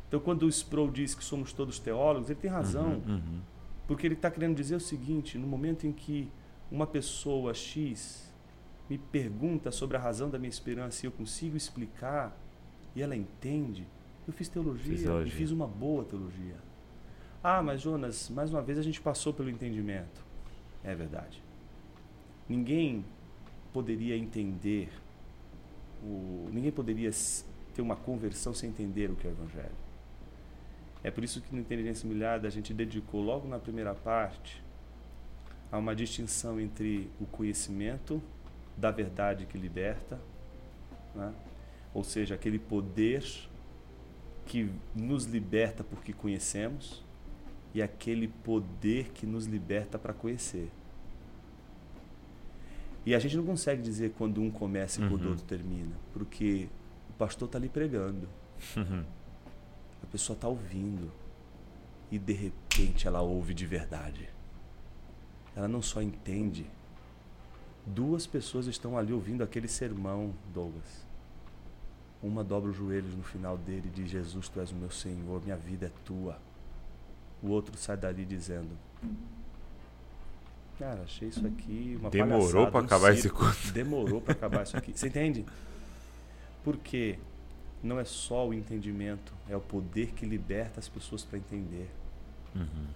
Então, 0.07 0.21
quando 0.21 0.45
o 0.45 0.49
Sproul 0.49 0.91
diz 0.91 1.15
que 1.15 1.25
somos 1.25 1.53
todos 1.53 1.79
teólogos, 1.79 2.31
ele 2.31 2.39
tem 2.39 2.51
razão. 2.51 3.03
Uhum, 3.07 3.15
uhum. 3.15 3.41
Porque 3.87 4.07
ele 4.07 4.15
está 4.15 4.31
querendo 4.31 4.55
dizer 4.55 4.77
o 4.77 4.81
seguinte: 4.81 5.37
no 5.37 5.47
momento 5.47 5.87
em 5.87 5.93
que 5.93 6.31
uma 6.71 6.87
pessoa 6.87 7.55
X 7.55 8.33
me 8.89 8.99
pergunta 8.99 9.71
sobre 9.71 9.97
a 9.97 10.01
razão 10.01 10.29
da 10.29 10.39
minha 10.39 10.49
esperança 10.49 11.05
e 11.05 11.09
eu 11.09 11.13
consigo 11.13 11.57
explicar 11.57 12.37
e 12.95 13.03
ela 13.03 13.17
entende, 13.17 13.87
eu 14.27 14.33
fiz 14.33 14.49
teologia, 14.49 14.97
teologia. 14.97 15.33
e 15.33 15.37
fiz 15.37 15.51
uma 15.51 15.67
boa 15.67 16.05
teologia. 16.05 16.57
Ah, 17.43 17.63
mas 17.63 17.81
Jonas, 17.81 18.31
mais 18.31 18.51
uma 18.51 18.63
vez 18.63 18.79
a 18.79 18.83
gente 18.83 19.01
passou 19.01 19.33
pelo 19.33 19.51
entendimento. 19.51 20.25
É 20.83 20.95
verdade. 20.95 21.43
Ninguém 22.49 23.05
poderia 23.73 24.17
entender, 24.17 24.91
o, 26.03 26.49
ninguém 26.53 26.71
poderia 26.71 27.11
ter 27.75 27.83
uma 27.83 27.97
conversão 27.97 28.55
sem 28.55 28.71
entender 28.71 29.11
o 29.11 29.17
que 29.17 29.27
é 29.27 29.31
o 29.31 29.33
Evangelho. 29.33 29.85
É 31.03 31.11
por 31.11 31.23
isso 31.23 31.41
que 31.43 31.55
no 31.55 31.61
Inteligência 31.61 32.07
Humilhada 32.07 32.49
a 32.49 32.51
gente 32.51 32.73
dedicou 32.73 33.21
logo 33.21 33.47
na 33.47 33.59
primeira 33.59 33.95
parte 33.95 34.64
há 35.75 35.79
uma 35.79 35.93
distinção 35.97 36.61
entre 36.61 37.11
o 37.21 37.27
conhecimento 37.27 38.23
da 38.77 38.93
verdade 38.93 39.45
que 39.45 39.59
liberta, 39.59 40.21
né? 41.17 41.35
ou 41.93 42.05
seja, 42.05 42.37
aquele 42.37 42.61
poder 42.61 43.25
que 44.47 44.71
nos 44.95 45.25
liberta 45.25 45.83
porque 45.83 46.13
conhecemos, 46.13 47.03
e 47.75 47.83
aquele 47.83 48.29
poder 48.29 49.11
que 49.13 49.27
nos 49.27 49.47
liberta 49.47 49.99
para 49.99 50.13
conhecer. 50.13 50.71
E 53.05 53.13
a 53.13 53.19
gente 53.19 53.37
não 53.37 53.45
consegue 53.45 53.83
dizer 53.83 54.13
quando 54.17 54.41
um 54.41 54.53
começa 54.53 55.01
e 55.05 55.09
quando 55.09 55.23
o 55.23 55.25
Uhum. 55.25 55.31
outro 55.31 55.45
termina, 55.45 55.97
porque 56.13 56.69
o 57.11 57.13
pastor 57.15 57.47
está 57.47 57.59
ali 57.59 57.69
pregando, 57.69 58.29
Uhum. 58.77 59.03
a 60.05 60.07
pessoa 60.07 60.37
está 60.37 60.47
ouvindo, 60.47 61.11
e 62.13 62.19
de 62.19 62.33
repente 62.33 63.09
ela 63.09 63.21
ouve 63.23 63.53
de 63.55 63.67
verdade 63.67 64.29
ela 65.57 65.69
não 65.69 65.83
só 65.83 66.03
entende. 66.03 66.67
Duas 67.87 68.27
pessoas 68.27 68.67
estão 68.67 68.97
ali 68.97 69.13
ouvindo 69.13 69.43
aquele 69.43 69.69
sermão, 69.69 70.33
Douglas. 70.53 71.05
Uma 72.23 72.43
dobra 72.43 72.71
os 72.71 72.77
joelhos 72.77 73.15
no 73.15 73.23
final 73.23 73.59
dele 73.59 73.89
e 73.89 73.91
diz: 73.91 74.11
Jesus, 74.11 74.49
tu 74.49 74.59
és 74.61 74.73
o 74.73 74.75
meu 74.75 74.91
Senhor, 74.91 75.43
minha 75.43 75.57
vida 75.57 75.87
é 75.87 75.91
tua. 76.05 76.39
O 77.43 77.49
outro 77.49 77.77
sai 77.77 77.97
dali 77.97 78.25
dizendo: 78.25 78.71
Cara, 80.79 81.03
achei 81.03 81.29
isso 81.29 81.47
aqui 81.47 81.97
uma 82.01 82.11
Demorou 82.11 82.71
pra 82.71 82.81
um 82.81 82.85
acabar 82.85 83.13
esse 83.13 83.23
circo. 83.23 83.39
culto. 83.41 83.73
Demorou 83.73 84.21
para 84.21 84.33
acabar 84.33 84.63
isso 84.65 84.77
aqui. 84.77 84.93
Você 84.97 85.09
entende? 85.09 85.45
Porque 86.65 87.19
não 87.83 88.01
é 88.01 88.05
só 88.05 88.49
o 88.49 88.55
entendimento, 88.55 89.35
é 89.47 89.55
o 89.55 89.61
poder 89.61 90.13
que 90.13 90.25
liberta 90.25 90.81
as 90.81 90.89
pessoas 90.89 91.23
para 91.23 91.39
entender. 91.39 91.91
Uhum. 92.55 92.87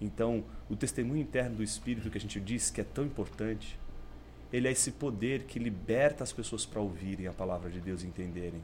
Então, 0.00 0.42
o 0.68 0.76
testemunho 0.76 1.20
interno 1.20 1.56
do 1.56 1.62
Espírito 1.62 2.10
que 2.10 2.18
a 2.18 2.20
gente 2.20 2.40
diz 2.40 2.70
que 2.70 2.80
é 2.80 2.84
tão 2.84 3.04
importante, 3.04 3.78
ele 4.52 4.66
é 4.66 4.72
esse 4.72 4.92
poder 4.92 5.44
que 5.44 5.58
liberta 5.58 6.24
as 6.24 6.32
pessoas 6.32 6.64
para 6.64 6.80
ouvirem 6.80 7.26
a 7.26 7.32
palavra 7.32 7.70
de 7.70 7.80
Deus 7.80 8.02
e 8.02 8.06
entenderem. 8.06 8.62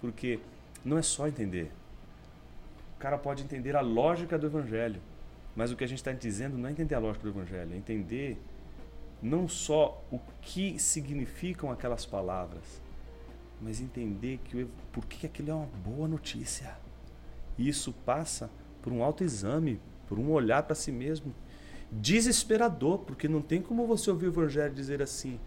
Porque 0.00 0.38
não 0.84 0.96
é 0.96 1.02
só 1.02 1.26
entender. 1.26 1.70
O 2.96 2.98
cara 2.98 3.18
pode 3.18 3.42
entender 3.42 3.76
a 3.76 3.80
lógica 3.80 4.38
do 4.38 4.46
Evangelho, 4.46 5.00
mas 5.54 5.70
o 5.70 5.76
que 5.76 5.84
a 5.84 5.86
gente 5.86 5.98
está 5.98 6.12
dizendo 6.12 6.56
não 6.56 6.68
é 6.68 6.72
entender 6.72 6.94
a 6.94 6.98
lógica 6.98 7.24
do 7.24 7.30
Evangelho, 7.30 7.74
é 7.74 7.76
entender 7.76 8.38
não 9.22 9.48
só 9.48 10.02
o 10.10 10.18
que 10.40 10.78
significam 10.78 11.70
aquelas 11.70 12.06
palavras, 12.06 12.80
mas 13.60 13.80
entender 13.80 14.38
que 14.44 14.66
por 14.92 15.06
que 15.06 15.26
aquilo 15.26 15.50
é 15.50 15.54
uma 15.54 15.68
boa 15.84 16.06
notícia. 16.06 16.76
E 17.58 17.68
isso 17.68 17.92
passa 18.04 18.50
por 18.82 18.92
um 18.92 19.02
autoexame, 19.02 19.80
por 20.06 20.18
um 20.18 20.30
olhar 20.30 20.62
para 20.62 20.74
si 20.74 20.92
mesmo 20.92 21.34
desesperador, 21.90 22.98
porque 22.98 23.28
não 23.28 23.40
tem 23.40 23.60
como 23.60 23.86
você 23.86 24.10
ouvir 24.10 24.26
o 24.26 24.30
evangelho 24.30 24.74
dizer 24.74 25.02
assim: 25.02 25.38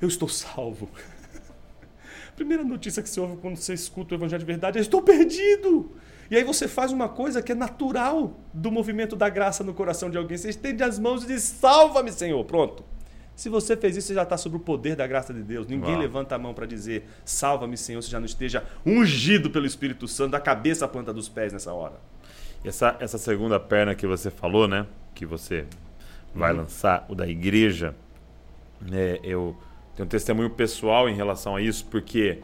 eu 0.00 0.08
estou 0.08 0.28
salvo. 0.28 0.88
Primeira 2.36 2.64
notícia 2.64 3.02
que 3.02 3.08
você 3.08 3.20
ouve 3.20 3.36
quando 3.36 3.56
você 3.56 3.74
escuta 3.74 4.14
o 4.14 4.18
evangelho 4.18 4.40
de 4.40 4.46
verdade 4.46 4.78
é: 4.78 4.80
estou 4.80 5.02
perdido. 5.02 5.92
E 6.30 6.36
aí 6.36 6.44
você 6.44 6.66
faz 6.66 6.92
uma 6.92 7.08
coisa 7.08 7.42
que 7.42 7.52
é 7.52 7.54
natural 7.54 8.40
do 8.52 8.70
movimento 8.70 9.14
da 9.14 9.28
graça 9.28 9.62
no 9.62 9.74
coração 9.74 10.10
de 10.10 10.16
alguém. 10.16 10.38
Você 10.38 10.48
estende 10.48 10.82
as 10.82 10.98
mãos 10.98 11.24
e 11.24 11.28
diz: 11.28 11.42
salva-me, 11.42 12.12
Senhor. 12.12 12.44
Pronto. 12.44 12.84
Se 13.34 13.48
você 13.48 13.76
fez 13.76 13.96
isso, 13.96 14.08
você 14.08 14.14
já 14.14 14.22
está 14.22 14.36
sob 14.36 14.56
o 14.56 14.60
poder 14.60 14.94
da 14.94 15.06
graça 15.06 15.32
de 15.32 15.42
Deus. 15.42 15.66
Ninguém 15.66 15.92
Uau. 15.92 16.00
levanta 16.00 16.34
a 16.34 16.38
mão 16.38 16.52
para 16.54 16.66
dizer: 16.66 17.08
salva-me, 17.24 17.76
Senhor, 17.76 18.00
se 18.02 18.10
já 18.10 18.18
não 18.20 18.26
esteja 18.26 18.62
ungido 18.84 19.50
pelo 19.50 19.66
Espírito 19.66 20.06
Santo 20.06 20.32
da 20.32 20.40
cabeça 20.40 20.84
à 20.84 20.88
planta 20.88 21.12
dos 21.12 21.28
pés 21.28 21.52
nessa 21.52 21.72
hora. 21.72 21.94
Essa, 22.64 22.96
essa 23.00 23.18
segunda 23.18 23.58
perna 23.58 23.94
que 23.94 24.06
você 24.06 24.30
falou, 24.30 24.68
né? 24.68 24.86
Que 25.14 25.26
você 25.26 25.64
vai 26.34 26.52
Uhum. 26.52 26.58
lançar, 26.58 27.04
o 27.08 27.14
da 27.14 27.26
igreja, 27.26 27.94
né, 28.80 29.18
eu 29.22 29.56
tenho 29.96 30.06
um 30.06 30.08
testemunho 30.08 30.48
pessoal 30.50 31.08
em 31.08 31.14
relação 31.14 31.56
a 31.56 31.60
isso, 31.60 31.84
porque 31.86 32.38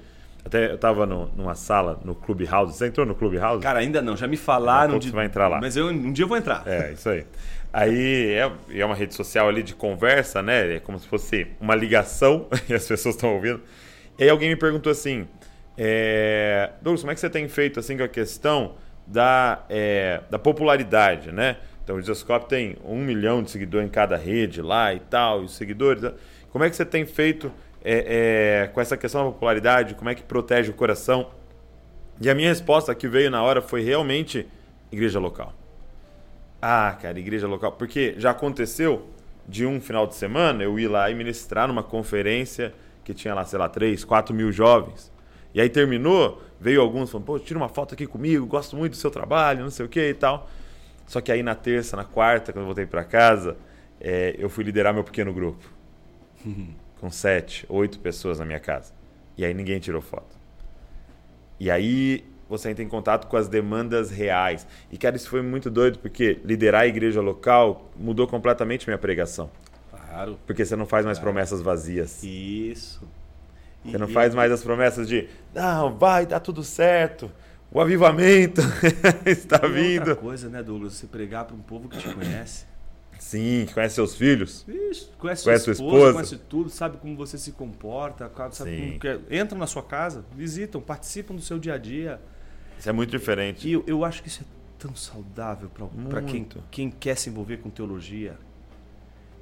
até 0.48 0.70
eu 0.70 0.74
estava 0.76 1.06
numa 1.06 1.54
sala 1.54 2.00
no 2.04 2.14
Clubhouse. 2.14 2.76
Você 2.76 2.86
entrou 2.86 3.06
no 3.06 3.14
Clubhouse? 3.14 3.62
Cara, 3.62 3.80
ainda 3.80 4.00
não. 4.02 4.16
Já 4.16 4.26
me 4.26 4.36
falaram 4.36 4.92
pouco 4.92 5.00
de. 5.00 5.10
você 5.10 5.14
vai 5.14 5.26
entrar 5.26 5.46
lá. 5.46 5.60
Mas 5.60 5.76
eu, 5.76 5.88
um 5.88 6.10
dia 6.10 6.24
eu 6.24 6.28
vou 6.28 6.36
entrar. 6.36 6.62
É, 6.66 6.92
isso 6.92 7.08
aí. 7.08 7.26
Aí 7.70 8.30
é, 8.30 8.50
é 8.80 8.84
uma 8.84 8.94
rede 8.94 9.14
social 9.14 9.46
ali 9.46 9.62
de 9.62 9.74
conversa, 9.74 10.42
né? 10.42 10.76
É 10.76 10.80
como 10.80 10.98
se 10.98 11.06
fosse 11.06 11.46
uma 11.60 11.74
ligação 11.74 12.46
e 12.68 12.74
as 12.74 12.86
pessoas 12.86 13.14
estão 13.14 13.34
ouvindo. 13.34 13.60
E 14.18 14.24
aí 14.24 14.30
alguém 14.30 14.48
me 14.48 14.56
perguntou 14.56 14.90
assim, 14.90 15.28
é, 15.76 16.70
Douglas, 16.80 17.02
como 17.02 17.12
é 17.12 17.14
que 17.14 17.20
você 17.20 17.30
tem 17.30 17.46
feito 17.46 17.78
assim 17.78 17.96
com 17.96 18.02
a 18.02 18.08
questão 18.08 18.74
da, 19.06 19.64
é, 19.68 20.22
da 20.30 20.38
popularidade, 20.38 21.30
né? 21.30 21.58
Então 21.84 21.96
o 21.96 22.00
Discoscope 22.00 22.48
tem 22.48 22.76
um 22.84 22.98
milhão 22.98 23.42
de 23.42 23.50
seguidores 23.50 23.86
em 23.86 23.90
cada 23.90 24.16
rede 24.16 24.62
lá 24.62 24.94
e 24.94 25.00
tal, 25.00 25.42
e 25.42 25.44
os 25.44 25.54
seguidores. 25.54 26.02
né? 26.02 26.12
Como 26.50 26.64
é 26.64 26.70
que 26.70 26.76
você 26.76 26.86
tem 26.86 27.04
feito 27.04 27.52
é, 27.90 28.64
é, 28.64 28.66
com 28.66 28.82
essa 28.82 28.98
questão 28.98 29.24
da 29.24 29.32
popularidade? 29.32 29.94
Como 29.94 30.10
é 30.10 30.14
que 30.14 30.22
protege 30.22 30.70
o 30.70 30.74
coração? 30.74 31.30
E 32.20 32.28
a 32.28 32.34
minha 32.34 32.50
resposta 32.50 32.94
que 32.94 33.08
veio 33.08 33.30
na 33.30 33.42
hora 33.42 33.62
foi 33.62 33.80
realmente 33.80 34.46
igreja 34.92 35.18
local. 35.18 35.54
Ah, 36.60 36.94
cara, 37.00 37.18
igreja 37.18 37.46
local. 37.46 37.72
Porque 37.72 38.14
já 38.18 38.32
aconteceu 38.32 39.08
de 39.48 39.64
um 39.64 39.80
final 39.80 40.06
de 40.06 40.14
semana 40.16 40.62
eu 40.62 40.78
ir 40.78 40.86
lá 40.86 41.10
e 41.10 41.14
ministrar 41.14 41.66
numa 41.66 41.82
conferência 41.82 42.74
que 43.02 43.14
tinha 43.14 43.32
lá, 43.32 43.42
sei 43.46 43.58
lá, 43.58 43.70
3, 43.70 44.04
4 44.04 44.34
mil 44.34 44.52
jovens. 44.52 45.10
E 45.54 45.60
aí 45.60 45.70
terminou, 45.70 46.42
veio 46.60 46.82
alguns 46.82 47.10
falando, 47.10 47.24
pô, 47.24 47.38
tira 47.38 47.58
uma 47.58 47.70
foto 47.70 47.94
aqui 47.94 48.06
comigo, 48.06 48.44
gosto 48.44 48.76
muito 48.76 48.92
do 48.92 48.98
seu 48.98 49.10
trabalho, 49.10 49.62
não 49.62 49.70
sei 49.70 49.86
o 49.86 49.88
que 49.88 50.10
e 50.10 50.14
tal. 50.14 50.50
Só 51.06 51.22
que 51.22 51.32
aí 51.32 51.42
na 51.42 51.54
terça, 51.54 51.96
na 51.96 52.04
quarta, 52.04 52.52
quando 52.52 52.64
eu 52.64 52.66
voltei 52.66 52.84
para 52.84 53.02
casa, 53.02 53.56
é, 53.98 54.36
eu 54.38 54.50
fui 54.50 54.62
liderar 54.62 54.92
meu 54.92 55.04
pequeno 55.04 55.32
grupo. 55.32 55.64
com 56.98 57.10
sete, 57.10 57.64
oito 57.68 57.98
pessoas 57.98 58.38
na 58.38 58.44
minha 58.44 58.60
casa. 58.60 58.92
E 59.36 59.44
aí 59.44 59.54
ninguém 59.54 59.78
tirou 59.78 60.02
foto. 60.02 60.36
E 61.60 61.70
aí 61.70 62.24
você 62.48 62.70
entra 62.70 62.82
em 62.82 62.88
contato 62.88 63.26
com 63.26 63.36
as 63.36 63.48
demandas 63.48 64.10
reais. 64.10 64.66
E, 64.90 64.96
cara, 64.96 65.16
isso 65.16 65.28
foi 65.28 65.42
muito 65.42 65.70
doido, 65.70 65.98
porque 65.98 66.40
liderar 66.44 66.82
a 66.82 66.86
igreja 66.86 67.20
local 67.20 67.90
mudou 67.96 68.26
completamente 68.26 68.86
minha 68.86 68.98
pregação. 68.98 69.50
Claro. 69.90 70.38
Porque 70.46 70.64
você 70.64 70.74
não 70.74 70.86
faz 70.86 71.04
mais 71.04 71.18
promessas 71.18 71.60
vazias. 71.60 72.22
Isso. 72.22 73.06
Você 73.84 73.98
não 73.98 74.08
faz 74.08 74.34
mais 74.34 74.50
as 74.50 74.62
promessas 74.62 75.08
de, 75.08 75.28
não, 75.54 75.96
vai, 75.96 76.26
tá 76.26 76.40
tudo 76.40 76.64
certo, 76.64 77.30
o 77.70 77.80
avivamento 77.80 78.60
está 79.24 79.60
e 79.64 79.68
vindo. 79.68 80.00
outra 80.00 80.16
coisa, 80.16 80.48
né, 80.48 80.62
Douglas? 80.62 80.94
Você 80.94 81.06
pregar 81.06 81.44
para 81.44 81.54
um 81.54 81.60
povo 81.60 81.88
que 81.88 81.98
te 81.98 82.12
conhece. 82.12 82.66
Sim, 83.18 83.64
que 83.66 83.74
conhece 83.74 83.96
seus 83.96 84.14
filhos. 84.14 84.64
Isso, 84.68 85.12
conhece, 85.18 85.44
Conhece 85.44 85.64
sua 85.64 85.72
esposa, 85.72 85.96
esposa. 85.96 86.12
conhece 86.12 86.38
tudo, 86.48 86.70
sabe 86.70 86.96
como 86.98 87.16
você 87.16 87.36
se 87.36 87.52
comporta, 87.52 88.30
sabe 88.52 88.98
é. 89.30 89.40
entram 89.40 89.58
na 89.58 89.66
sua 89.66 89.82
casa, 89.82 90.24
visitam, 90.34 90.80
participam 90.80 91.34
do 91.34 91.42
seu 91.42 91.58
dia 91.58 91.74
a 91.74 91.78
dia. 91.78 92.20
Isso 92.78 92.88
é 92.88 92.92
muito 92.92 93.10
diferente. 93.10 93.68
E 93.68 93.72
eu, 93.72 93.84
eu 93.86 94.04
acho 94.04 94.22
que 94.22 94.28
isso 94.28 94.42
é 94.42 94.46
tão 94.78 94.94
saudável 94.94 95.68
para 96.08 96.22
quem, 96.22 96.46
quem 96.70 96.90
quer 96.90 97.16
se 97.16 97.28
envolver 97.28 97.58
com 97.58 97.68
teologia. 97.68 98.36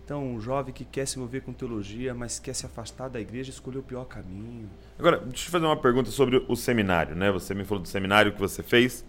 Então, 0.06 0.24
um 0.24 0.40
jovem 0.40 0.72
que 0.72 0.84
quer 0.84 1.04
se 1.04 1.18
envolver 1.18 1.40
com 1.40 1.52
teologia, 1.52 2.14
mas 2.14 2.38
quer 2.38 2.54
se 2.54 2.64
afastar 2.64 3.08
da 3.08 3.20
igreja, 3.20 3.50
escolheu 3.50 3.80
o 3.80 3.84
pior 3.84 4.04
caminho. 4.04 4.70
Agora, 4.96 5.18
deixa 5.18 5.48
eu 5.48 5.50
fazer 5.50 5.66
uma 5.66 5.76
pergunta 5.76 6.12
sobre 6.12 6.44
o 6.48 6.54
seminário, 6.54 7.16
né? 7.16 7.32
Você 7.32 7.52
me 7.54 7.64
falou 7.64 7.82
do 7.82 7.88
seminário 7.88 8.32
que 8.32 8.38
você 8.38 8.62
fez 8.62 9.04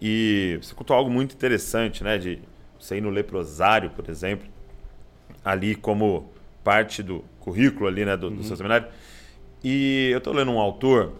e 0.00 0.58
você 0.62 0.74
contou 0.74 0.96
algo 0.96 1.10
muito 1.10 1.34
interessante, 1.34 2.02
né? 2.02 2.16
De 2.16 2.40
você 2.82 2.96
ir 2.96 3.00
no 3.00 3.10
leprosário, 3.10 3.90
por 3.90 4.08
exemplo, 4.08 4.48
ali 5.44 5.74
como 5.74 6.30
parte 6.64 7.02
do 7.02 7.24
currículo 7.40 7.86
ali, 7.88 8.04
né, 8.04 8.16
do, 8.16 8.30
do 8.30 8.42
seu 8.44 8.56
seminário. 8.56 8.86
E 9.62 10.10
eu 10.12 10.18
estou 10.18 10.32
lendo 10.32 10.50
um 10.50 10.58
autor, 10.58 11.12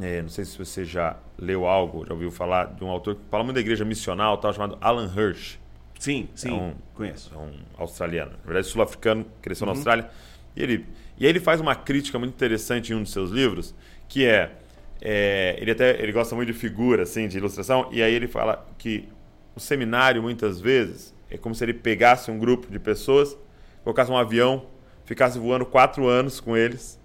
é, 0.00 0.22
não 0.22 0.28
sei 0.28 0.44
se 0.44 0.56
você 0.58 0.84
já 0.84 1.16
leu 1.38 1.66
algo, 1.66 2.04
já 2.06 2.12
ouviu 2.12 2.30
falar 2.30 2.66
de 2.74 2.84
um 2.84 2.88
autor 2.88 3.14
que 3.16 3.22
fala 3.30 3.42
muito 3.44 3.54
da 3.54 3.60
igreja 3.60 3.84
missional, 3.84 4.36
tal, 4.38 4.52
chamado 4.52 4.76
Alan 4.80 5.10
Hirsch. 5.14 5.58
Sim, 5.98 6.28
sim, 6.34 6.52
um- 6.52 6.74
conheço. 6.94 7.32
É 7.34 7.38
um 7.38 7.52
australiano, 7.78 8.32
na 8.32 8.44
verdade 8.44 8.66
sul-africano, 8.66 9.24
cresceu 9.40 9.64
na 9.66 9.72
Austrália. 9.72 10.10
E 10.54 10.62
ele, 10.62 10.86
e 11.18 11.24
aí 11.24 11.30
ele 11.30 11.40
faz 11.40 11.60
uma 11.60 11.74
crítica 11.74 12.18
muito 12.18 12.32
interessante 12.34 12.92
em 12.92 12.96
um 12.96 13.02
dos 13.02 13.12
seus 13.12 13.30
livros, 13.30 13.74
que 14.08 14.26
é, 14.26 14.52
é, 15.00 15.56
ele 15.58 15.70
até 15.70 16.00
ele 16.02 16.12
gosta 16.12 16.34
muito 16.36 16.52
de 16.52 16.58
figura, 16.58 17.04
assim, 17.04 17.26
de 17.26 17.38
ilustração, 17.38 17.88
e 17.90 18.02
aí 18.02 18.12
ele 18.12 18.28
fala 18.28 18.66
que 18.78 19.08
o 19.54 19.60
seminário 19.60 20.22
muitas 20.22 20.60
vezes 20.60 21.14
é 21.30 21.38
como 21.38 21.54
se 21.54 21.64
ele 21.64 21.74
pegasse 21.74 22.30
um 22.30 22.38
grupo 22.38 22.70
de 22.70 22.78
pessoas, 22.78 23.36
colocasse 23.82 24.10
um 24.10 24.16
avião, 24.16 24.66
ficasse 25.04 25.38
voando 25.38 25.66
quatro 25.66 26.06
anos 26.06 26.40
com 26.40 26.56
eles, 26.56 26.98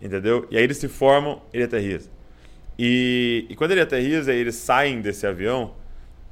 entendeu? 0.00 0.46
E 0.50 0.56
aí 0.56 0.64
eles 0.64 0.78
se 0.78 0.88
formam, 0.88 1.42
ele 1.52 1.64
aterriza. 1.64 2.10
E, 2.78 3.46
e 3.48 3.54
quando 3.54 3.72
ele 3.72 3.80
aterriza 3.80 4.32
e 4.32 4.38
eles 4.38 4.54
saem 4.56 5.00
desse 5.00 5.26
avião, 5.26 5.74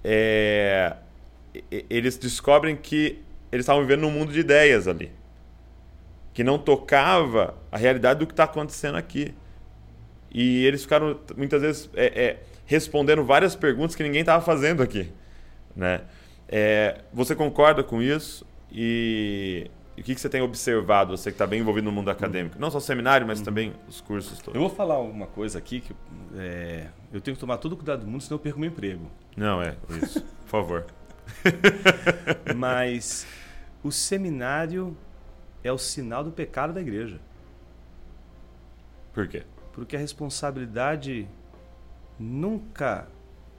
é, 0.03 0.97
eles 1.89 2.17
descobrem 2.17 2.75
que 2.75 3.21
eles 3.51 3.65
estavam 3.65 3.83
vivendo 3.83 4.01
num 4.01 4.11
mundo 4.11 4.33
de 4.33 4.41
ideias 4.41 4.89
ali. 4.89 5.13
Que 6.33 6.43
não 6.43 6.59
tocava 6.59 7.55
a 7.71 7.77
realidade 7.77 8.21
do 8.21 8.27
que 8.27 8.33
está 8.33 8.45
acontecendo 8.45 8.97
aqui. 8.97 9.35
E 10.31 10.65
eles 10.65 10.83
ficaram, 10.83 11.21
muitas 11.37 11.61
vezes, 11.61 11.91
é, 11.95 12.07
é, 12.07 12.43
respondendo 12.65 13.23
várias 13.23 13.55
perguntas 13.55 13.95
que 13.95 14.03
ninguém 14.03 14.23
estava 14.23 14.43
fazendo 14.43 14.83
aqui. 14.83 15.13
Né? 15.75 16.03
É, 16.49 17.01
você 17.13 17.35
concorda 17.35 17.83
com 17.83 18.03
isso? 18.03 18.47
E, 18.71 19.71
e 19.97 20.01
o 20.01 20.05
que, 20.05 20.15
que 20.15 20.21
você 20.21 20.29
tem 20.29 20.41
observado, 20.41 21.17
você 21.17 21.31
que 21.31 21.35
está 21.35 21.47
bem 21.47 21.61
envolvido 21.61 21.85
no 21.85 21.93
mundo 21.93 22.11
acadêmico? 22.11 22.59
Não 22.59 22.71
só 22.71 22.79
o 22.79 22.81
seminário, 22.81 23.27
mas 23.27 23.41
também 23.41 23.73
os 23.89 24.01
cursos 24.01 24.39
todos. 24.39 24.55
Eu 24.55 24.61
vou 24.61 24.71
falar 24.71 24.99
uma 24.99 25.27
coisa 25.27 25.59
aqui 25.59 25.81
que 25.81 25.95
é, 26.37 26.89
eu 27.13 27.21
tenho 27.21 27.35
que 27.35 27.41
tomar 27.41 27.59
todo 27.59 27.73
o 27.73 27.77
cuidado 27.77 28.05
do 28.05 28.07
mundo, 28.07 28.23
senão 28.23 28.37
eu 28.37 28.43
perco 28.43 28.59
meu 28.59 28.71
emprego. 28.71 29.11
Não, 29.37 29.63
é 29.63 29.77
isso. 30.03 30.23
Por 30.23 30.49
favor. 30.49 30.87
Mas 32.57 33.27
o 33.83 33.91
seminário 33.91 34.97
é 35.63 35.73
o 35.73 35.79
sinal 35.79 36.25
do 36.25 36.33
pecado 36.33 36.73
da 36.73 36.81
igreja. 36.81 37.21
Por 39.13 39.29
quê? 39.29 39.43
Porque 39.73 39.97
a 39.97 39.99
responsabilidade 39.99 41.29
nunca 42.19 43.09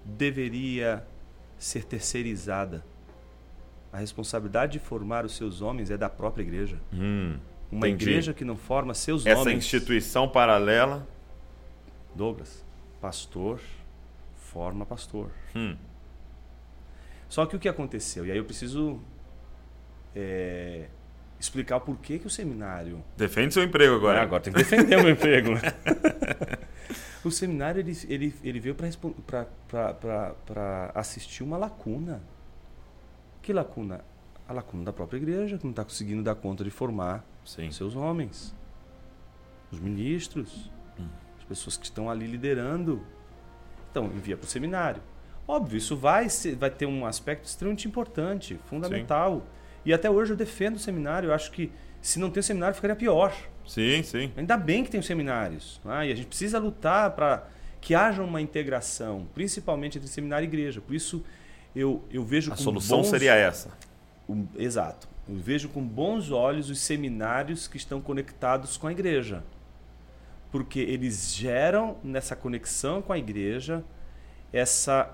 deveria 0.04 1.06
ser 1.64 1.84
terceirizada. 1.86 2.84
A 3.92 3.98
responsabilidade 3.98 4.74
de 4.74 4.80
formar 4.80 5.24
os 5.26 5.36
seus 5.36 5.62
homens 5.62 5.90
é 5.92 5.98
da 5.98 6.10
própria 6.10 6.44
igreja. 6.44 6.80
Hum, 6.92 7.38
Uma 7.72 7.88
Entendi. 7.88 8.06
igreja 8.10 8.34
que 8.34 8.44
não 8.44 8.56
forma 8.58 8.94
seus 8.94 9.26
essa 9.26 9.42
homens. 9.42 9.60
instituição 9.60 10.28
paralela. 10.28 11.08
Douglas, 12.16 12.64
pastor 13.02 13.60
forma 14.36 14.86
pastor. 14.86 15.32
Hum, 15.56 15.76
Só 17.28 17.46
que 17.48 17.56
o 17.56 17.60
que 17.60 17.68
aconteceu? 17.68 18.24
E 18.26 18.32
aí 18.32 18.38
eu 18.38 18.46
preciso 18.46 19.00
é, 20.16 20.88
explicar 21.44 21.78
o 21.78 21.82
porquê 21.82 22.18
que 22.18 22.26
o 22.26 22.30
seminário 22.30 23.04
defende 23.18 23.54
seu 23.54 23.64
emprego 23.64 23.96
agora. 23.96 24.20
É, 24.20 24.22
agora 24.22 24.42
tem 24.42 24.54
que 24.54 24.60
defender 24.60 24.98
o 24.98 25.04
meu 25.04 25.12
emprego. 25.12 25.52
né? 25.52 25.62
o 27.24 27.30
seminário 27.30 27.82
ele, 27.82 27.98
ele, 28.08 28.34
ele 28.44 28.60
veio 28.60 28.76
para 28.76 30.92
assistir 30.96 31.44
uma 31.44 31.58
lacuna. 31.58 32.24
Que 33.42 33.52
lacuna? 33.52 34.02
A 34.48 34.54
lacuna 34.54 34.86
da 34.86 34.94
própria 34.94 35.18
igreja, 35.18 35.58
que 35.58 35.66
não 35.66 35.72
está 35.72 35.84
conseguindo 35.84 36.24
dar 36.24 36.36
conta 36.36 36.64
de 36.64 36.70
formar 36.70 37.26
Sim. 37.44 37.70
seus 37.72 37.94
homens, 37.94 38.56
os 39.70 39.80
ministros, 39.80 40.72
as 41.38 41.44
pessoas 41.44 41.76
que 41.76 41.84
estão 41.84 42.10
ali 42.10 42.26
liderando. 42.26 43.06
Então, 43.92 44.06
envia 44.06 44.38
para 44.38 44.46
o 44.46 44.50
seminário. 44.50 45.02
Óbvio, 45.46 45.78
isso 45.78 45.98
vai, 45.98 46.30
ser, 46.30 46.56
vai 46.56 46.70
ter 46.70 46.86
um 46.86 47.06
aspecto 47.06 47.46
extremamente 47.46 47.86
importante, 47.86 48.58
fundamental. 48.66 49.46
E 49.86 49.94
até 49.94 50.10
hoje 50.10 50.34
eu 50.34 50.38
defendo 50.38 50.76
o 50.76 50.80
seminário. 50.80 51.30
Eu 51.30 51.34
acho 51.34 51.52
que 51.52 51.72
se 52.02 52.20
não 52.20 52.30
tem 52.30 52.40
o 52.42 52.44
seminário, 52.44 52.76
ficaria 52.76 52.96
pior. 52.96 53.34
Sim, 53.66 54.04
sim. 54.04 54.32
Ainda 54.36 54.58
bem 54.58 54.84
que 54.84 54.90
tem 54.92 55.00
os 55.00 55.06
seminários. 55.06 55.80
né? 55.86 56.08
E 56.08 56.12
a 56.12 56.16
gente 56.16 56.28
precisa 56.28 56.60
lutar 56.60 57.12
para 57.12 57.48
que 57.80 57.94
haja 57.96 58.22
uma 58.24 58.40
integração, 58.42 59.28
principalmente 59.34 59.98
entre 59.98 60.10
seminário 60.10 60.46
e 60.46 60.48
igreja. 60.48 60.80
Por 60.82 60.96
isso, 60.96 61.24
eu, 61.76 62.04
eu 62.12 62.24
vejo 62.24 62.52
A 62.52 62.56
com 62.56 62.62
solução 62.62 62.98
bons- 63.00 63.08
seria 63.10 63.36
essa. 63.36 63.70
um- 64.28 64.48
exato. 64.58 65.08
Eu 65.28 65.36
vejo 65.38 65.70
com 65.70 65.82
bons 65.82 66.32
olhos 66.32 66.70
os 66.70 66.80
seminários 66.80 67.68
que 67.68 67.78
estão 67.78 68.02
conectados 68.02 68.76
com 68.78 68.88
a 68.88 68.92
igreja. 68.92 69.44
Porque 70.52 70.80
eles 70.80 71.34
geram 71.34 71.98
nessa 72.04 72.36
conexão 72.36 73.02
com 73.02 73.12
a 73.14 73.18
igreja 73.18 73.84
essa 74.52 75.10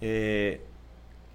é, 0.00 0.60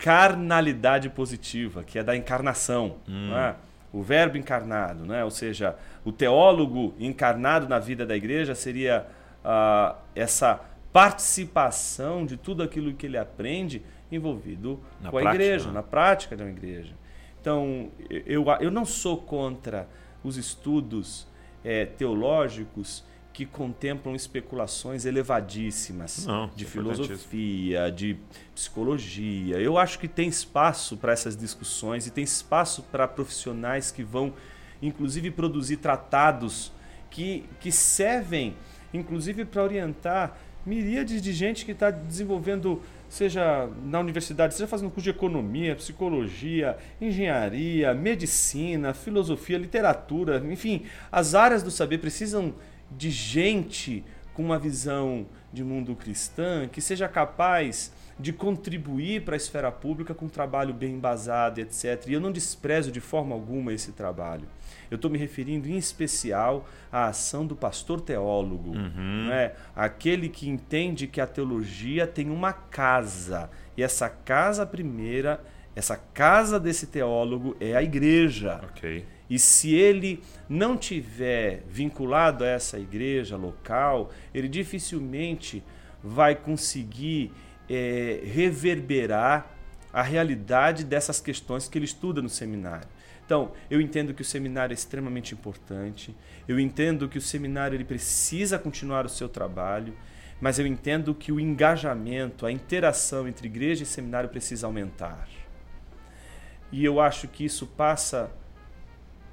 carnalidade 0.03 1.09
positiva, 1.09 1.81
que 1.81 1.97
é 1.97 2.03
da 2.03 2.13
encarnação. 2.13 2.97
não 3.07 3.37
é? 3.37 3.55
O 3.93 4.03
verbo 4.03 4.37
encarnado, 4.37 5.05
né? 5.05 5.23
ou 5.23 5.31
seja, 5.31 5.77
o 6.03 6.11
teólogo 6.11 6.93
encarnado 6.99 7.69
na 7.69 7.79
vida 7.79 8.05
da 8.05 8.15
igreja 8.15 8.53
seria 8.53 9.05
ah, 9.45 9.95
essa 10.13 10.59
participação 10.91 12.25
de 12.25 12.35
tudo 12.35 12.63
aquilo 12.63 12.91
que 12.93 13.05
ele 13.05 13.17
aprende 13.17 13.81
envolvido 14.11 14.79
Na 14.99 15.09
com 15.09 15.19
a 15.19 15.21
prática, 15.21 15.43
igreja, 15.43 15.67
né? 15.67 15.73
na 15.73 15.83
prática 15.83 16.35
da 16.35 16.45
igreja. 16.49 16.93
Então, 17.39 17.89
eu, 18.09 18.45
eu 18.59 18.71
não 18.71 18.83
sou 18.83 19.15
contra 19.17 19.87
os 20.21 20.37
estudos 20.37 21.27
eh, 21.63 21.85
teológicos 21.85 23.05
que 23.33 23.47
contemplam 23.47 24.15
especulações 24.15 25.05
elevadíssimas 25.05 26.25
Não, 26.25 26.51
de 26.55 26.65
é 26.65 26.67
importantíssimo. 26.67 27.07
filosofia, 27.07 27.91
de 27.91 28.15
psicologia. 28.53 29.57
Eu 29.57 29.77
acho 29.77 29.97
que 29.97 30.07
tem 30.07 30.29
espaço 30.29 30.95
para 30.95 31.11
essas 31.11 31.35
discussões 31.35 32.05
e 32.05 32.11
tem 32.11 32.23
espaço 32.23 32.83
para 32.83 33.07
profissionais 33.07 33.89
que 33.89 34.03
vão, 34.03 34.33
inclusive, 34.81 35.31
produzir 35.31 35.77
tratados 35.77 36.71
que, 37.09 37.43
que 37.59 37.71
servem, 37.71 38.55
inclusive, 38.93 39.45
para 39.45 39.63
orientar 39.63 40.37
miríades 40.63 41.21
de 41.21 41.33
gente 41.33 41.65
que 41.65 41.71
está 41.71 41.89
desenvolvendo 41.89 42.81
seja 43.09 43.69
na 43.85 43.99
universidade, 43.99 44.55
seja 44.55 44.65
fazendo 44.67 44.89
curso 44.89 45.03
de 45.03 45.09
economia, 45.11 45.75
psicologia, 45.75 46.77
engenharia, 46.99 47.93
medicina, 47.93 48.91
filosofia, 48.93 49.57
literatura, 49.57 50.43
enfim, 50.51 50.85
as 51.11 51.35
áreas 51.35 51.61
do 51.61 51.69
saber 51.69 51.99
precisam 51.99 52.55
de 52.97 53.09
gente 53.09 54.03
com 54.33 54.43
uma 54.43 54.57
visão 54.57 55.25
de 55.51 55.63
mundo 55.63 55.95
cristã 55.95 56.67
que 56.67 56.81
seja 56.81 57.07
capaz 57.07 57.91
de 58.19 58.33
contribuir 58.33 59.23
para 59.23 59.35
a 59.35 59.37
esfera 59.37 59.71
pública 59.71 60.13
com 60.13 60.25
um 60.25 60.29
trabalho 60.29 60.73
bem 60.73 60.93
embasado, 60.95 61.59
etc. 61.59 62.05
E 62.07 62.13
eu 62.13 62.19
não 62.19 62.31
desprezo 62.31 62.91
de 62.91 62.99
forma 62.99 63.33
alguma 63.35 63.73
esse 63.73 63.91
trabalho. 63.91 64.47
Eu 64.89 64.95
estou 64.95 65.09
me 65.09 65.17
referindo 65.17 65.67
em 65.67 65.77
especial 65.77 66.67
à 66.91 67.07
ação 67.07 67.45
do 67.45 67.55
pastor 67.55 68.01
teólogo, 68.01 68.71
Uhum. 68.75 69.27
né? 69.29 69.53
aquele 69.75 70.29
que 70.29 70.47
entende 70.49 71.07
que 71.07 71.19
a 71.21 71.27
teologia 71.27 72.05
tem 72.07 72.29
uma 72.29 72.53
casa. 72.53 73.49
E 73.75 73.81
essa 73.83 74.07
casa 74.09 74.65
primeira, 74.65 75.43
essa 75.75 75.97
casa 75.97 76.59
desse 76.59 76.87
teólogo 76.87 77.55
é 77.59 77.75
a 77.75 77.81
igreja. 77.83 78.61
Ok. 78.63 79.05
E 79.33 79.39
se 79.39 79.73
ele 79.73 80.21
não 80.47 80.77
tiver 80.77 81.63
vinculado 81.67 82.43
a 82.43 82.47
essa 82.47 82.77
igreja 82.77 83.35
local, 83.35 84.11
ele 84.31 84.47
dificilmente 84.47 85.63
vai 86.03 86.35
conseguir 86.35 87.31
eh, 87.67 88.21
reverberar 88.25 89.51
a 89.91 90.03
realidade 90.03 90.83
dessas 90.83 91.19
questões 91.19 91.67
que 91.67 91.75
ele 91.79 91.85
estuda 91.85 92.21
no 92.21 92.29
seminário. 92.29 92.87
Então, 93.25 93.53
eu 93.71 93.81
entendo 93.81 94.13
que 94.13 94.21
o 94.21 94.25
seminário 94.25 94.71
é 94.71 94.75
extremamente 94.75 95.33
importante, 95.33 96.15
eu 96.47 96.59
entendo 96.59 97.09
que 97.09 97.17
o 97.17 97.21
seminário 97.21 97.75
ele 97.75 97.85
precisa 97.85 98.59
continuar 98.59 99.03
o 99.03 99.09
seu 99.09 99.27
trabalho, 99.27 99.97
mas 100.39 100.59
eu 100.59 100.67
entendo 100.67 101.15
que 101.15 101.31
o 101.31 101.39
engajamento, 101.39 102.45
a 102.45 102.51
interação 102.51 103.27
entre 103.27 103.47
igreja 103.47 103.81
e 103.81 103.87
seminário 103.87 104.29
precisa 104.29 104.67
aumentar. 104.67 105.27
E 106.71 106.85
eu 106.85 107.01
acho 107.01 107.27
que 107.27 107.43
isso 107.43 107.65
passa 107.65 108.29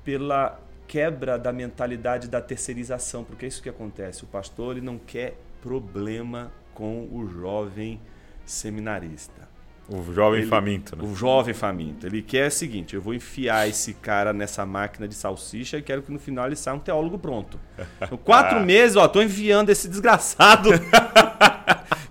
pela 0.04 0.58
quebra 0.86 1.38
da 1.38 1.52
mentalidade 1.52 2.28
da 2.28 2.40
terceirização, 2.40 3.22
porque 3.24 3.44
é 3.44 3.48
isso 3.48 3.62
que 3.62 3.68
acontece. 3.68 4.24
O 4.24 4.26
pastor 4.26 4.76
ele 4.76 4.84
não 4.84 4.98
quer 4.98 5.36
problema 5.62 6.50
com 6.74 7.08
o 7.12 7.28
jovem 7.28 8.00
seminarista. 8.44 9.48
O 9.88 10.12
jovem 10.12 10.40
Ele- 10.42 10.48
faminto, 10.48 10.94
né? 10.96 11.02
O 11.04 11.14
jovem 11.16 11.52
faminto. 11.52 12.06
Ele 12.06 12.22
quer 12.22 12.46
o 12.46 12.50
seguinte: 12.50 12.94
eu 12.94 13.02
vou 13.02 13.12
enfiar 13.12 13.68
esse 13.68 13.92
cara 13.94 14.32
nessa 14.32 14.64
máquina 14.64 15.08
de 15.08 15.14
salsicha 15.16 15.78
e 15.78 15.82
quero 15.82 16.00
que 16.02 16.12
no 16.12 16.18
final 16.18 16.46
ele 16.46 16.54
saia 16.54 16.76
um 16.76 16.80
teólogo 16.80 17.18
pronto. 17.18 17.58
Então, 18.00 18.16
quatro 18.18 18.60
meses, 18.64 18.96
ó, 18.96 19.08
tô 19.08 19.20
enviando 19.20 19.70
esse 19.70 19.88
desgraçado. 19.88 20.70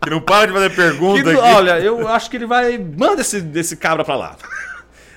Que 0.01 0.09
não 0.09 0.21
para 0.21 0.47
de 0.47 0.53
fazer 0.53 0.69
que, 0.69 0.75
pergunta 0.77 1.29
aqui. 1.29 1.39
olha, 1.39 1.77
eu 1.79 2.07
acho 2.07 2.29
que 2.31 2.37
ele 2.37 2.45
vai. 2.45 2.77
Manda 2.77 3.19
esse, 3.19 3.45
esse 3.55 3.75
cabra 3.75 4.05
pra 4.05 4.15
lá. 4.15 4.37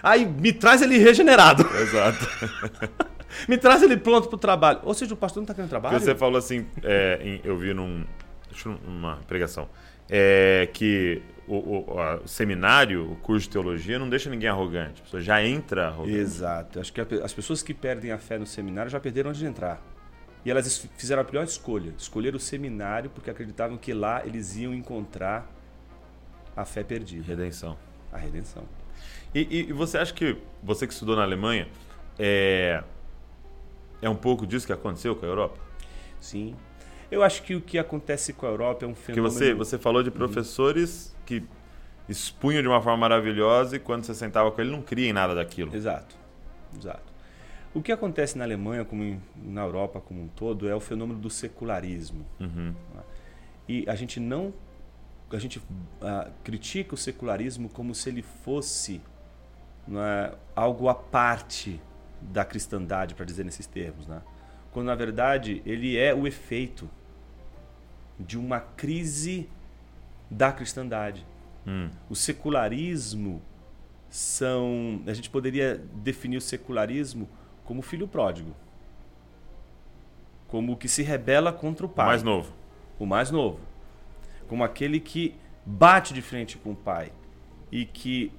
Aí 0.03 0.27
me 0.27 0.53
traz 0.53 0.83
ele 0.83 0.99
regenerado. 0.99 1.63
Exato. 1.77 2.27
Me 3.49 3.57
traz 3.57 3.83
ele 3.83 3.97
pronto 3.97 4.29
pro 4.29 4.37
trabalho. 4.37 4.81
Ou 4.83 4.93
seja, 4.93 5.15
o 5.15 5.17
pastor 5.17 5.41
não 5.41 5.47
tá 5.47 5.55
querendo 5.55 5.71
trabalho? 5.71 5.95
Porque 5.95 6.05
você 6.05 6.15
falou 6.15 6.37
assim, 6.39 6.67
é, 6.83 7.19
em- 7.25 7.41
eu 7.43 7.57
vi 7.57 7.73
num, 7.73 8.05
numa 8.87 9.17
pregação, 9.27 9.71
é, 10.09 10.69
que 10.71 11.23
o, 11.49 11.93
o- 11.95 11.99
a- 11.99 12.17
o 12.17 12.29
seminário, 12.29 13.11
o 13.11 13.17
curso 13.17 13.47
de 13.47 13.51
teologia, 13.53 13.99
não 13.99 14.11
deixa 14.11 14.29
ninguém 14.29 14.51
arrogante. 14.51 15.01
A 15.01 15.05
pessoa 15.05 15.23
já 15.23 15.43
entra 15.43 15.87
arrogante. 15.89 16.15
Exato. 16.19 16.79
Acho 16.79 16.93
que 16.93 17.01
as 17.01 17.33
pessoas 17.33 17.63
que 17.63 17.73
perdem 17.73 18.13
a 18.13 18.19
fé 18.19 18.37
no 18.39 18.45
seminário 18.47 18.91
já 18.91 19.01
perderam 19.01 19.31
antes 19.31 19.41
de 19.41 19.47
entrar. 19.47 19.81
E 20.45 20.51
elas 20.51 20.87
fizeram 20.99 21.23
a 21.23 21.25
pior 21.25 21.43
escolha. 21.45 21.95
Escolheram 21.97 22.37
o 22.37 22.41
seminário 22.41 23.09
porque 23.09 23.31
acreditavam 23.31 23.79
que 23.79 23.95
lá 23.95 24.27
eles 24.27 24.57
iam 24.57 24.75
encontrar 24.75 25.51
a 26.55 26.67
fé 26.67 26.85
perdida, 26.85 27.25
Redenção. 27.27 27.79
a 28.13 28.19
redenção. 28.19 28.65
E, 29.35 29.61
e- 29.69 29.73
você 29.73 29.99
acha 29.99 30.13
que, 30.13 30.37
você 30.63 30.87
que 30.87 30.93
estudou 30.93 31.17
na 31.17 31.23
Alemanha, 31.23 31.69
é, 32.19 32.83
é 34.01 34.09
um 34.09 34.15
pouco 34.17 34.47
disso 34.47 34.67
que 34.67 34.73
aconteceu 34.73 35.17
com 35.17 35.25
a 35.25 35.29
Europa? 35.29 35.59
Sim. 36.21 36.55
Eu 37.11 37.23
acho 37.23 37.43
que 37.43 37.55
o 37.55 37.61
que 37.61 37.79
acontece 37.79 38.33
com 38.33 38.47
a 38.47 38.49
Europa 38.49 38.85
é 38.85 38.89
um 38.89 38.95
fenômeno... 38.95 39.31
você, 39.31 39.53
você 39.55 39.79
falou 39.79 40.03
de 40.03 40.11
professores 40.11 41.15
que 41.27 41.43
expunham 42.09 42.63
de 42.63 42.69
uma 42.69 42.81
forma 42.81 42.99
maravilhosa 42.99 43.77
e 43.77 43.79
quando 43.79 44.05
você 44.05 44.15
sentava 44.15 44.51
com 44.51 44.61
ele 44.61 44.71
não 44.71 44.83
cria 44.83 45.09
em 45.09 45.13
nada 45.13 45.35
daquilo. 45.35 45.75
Exato, 45.75 46.17
exato. 46.77 47.13
O 47.75 47.81
que 47.81 47.91
acontece 47.93 48.37
na 48.37 48.45
Alemanha, 48.45 48.85
como 48.85 49.03
em- 49.03 49.21
na 49.43 49.63
Europa 49.63 50.01
como 50.01 50.23
um 50.23 50.29
todo, 50.29 50.69
é 50.69 50.75
o 50.75 50.81
fenômeno 50.81 51.19
do 51.19 51.31
secularismo. 51.31 52.27
Uhum. 52.41 52.75
E 53.69 53.85
a 53.89 53.95
gente 53.95 54.21
não. 54.21 54.53
A 55.31 55.39
gente 55.39 55.63
ah, 56.03 56.29
critica 56.45 56.95
o 56.95 56.99
secularismo 56.99 57.71
como 57.71 57.95
se 57.95 58.11
ele 58.11 58.21
fosse 58.21 59.01
é, 59.89 60.35
algo 60.55 60.89
à 60.89 60.95
parte 60.95 61.81
da 62.21 62.45
cristandade, 62.45 63.15
para 63.15 63.25
dizer 63.25 63.45
nesses 63.45 63.67
termos. 63.67 64.07
Né? 64.07 64.23
Quando, 64.73 64.87
na 64.87 64.95
verdade, 64.95 65.63
ele 65.67 65.97
é 65.97 66.15
o 66.15 66.27
efeito 66.27 66.89
de 68.19 68.39
uma 68.39 68.61
crise 68.61 69.49
da 70.31 70.53
cristandade. 70.53 71.27
Hum. 71.67 71.91
O 72.09 72.15
secularismo 72.15 73.43
são. 74.09 75.03
A 75.07 75.13
gente 75.13 75.31
poderia 75.31 75.83
definir 75.95 76.37
o 76.37 76.41
secularismo 76.41 77.29
como 77.65 77.83
filho 77.83 78.07
pródigo. 78.07 78.55
Como 80.49 80.73
o 80.73 80.77
que 80.77 80.89
se 80.89 81.03
rebela 81.03 81.53
contra 81.53 81.87
o 81.87 81.89
O 81.89 81.93
pai 81.93 82.07
mais 82.07 82.23
novo. 82.23 82.53
o 82.99 83.07
mais 83.07 83.31
novo, 83.31 83.61
como 84.47 84.63
aquele 84.63 85.01
que 85.01 85.35
bate 85.65 86.13
de 86.13 86.21
frente 86.21 86.59
com 86.59 86.73
o 86.73 86.77
pai 86.77 87.11
e 87.71 87.87
que 87.87 88.31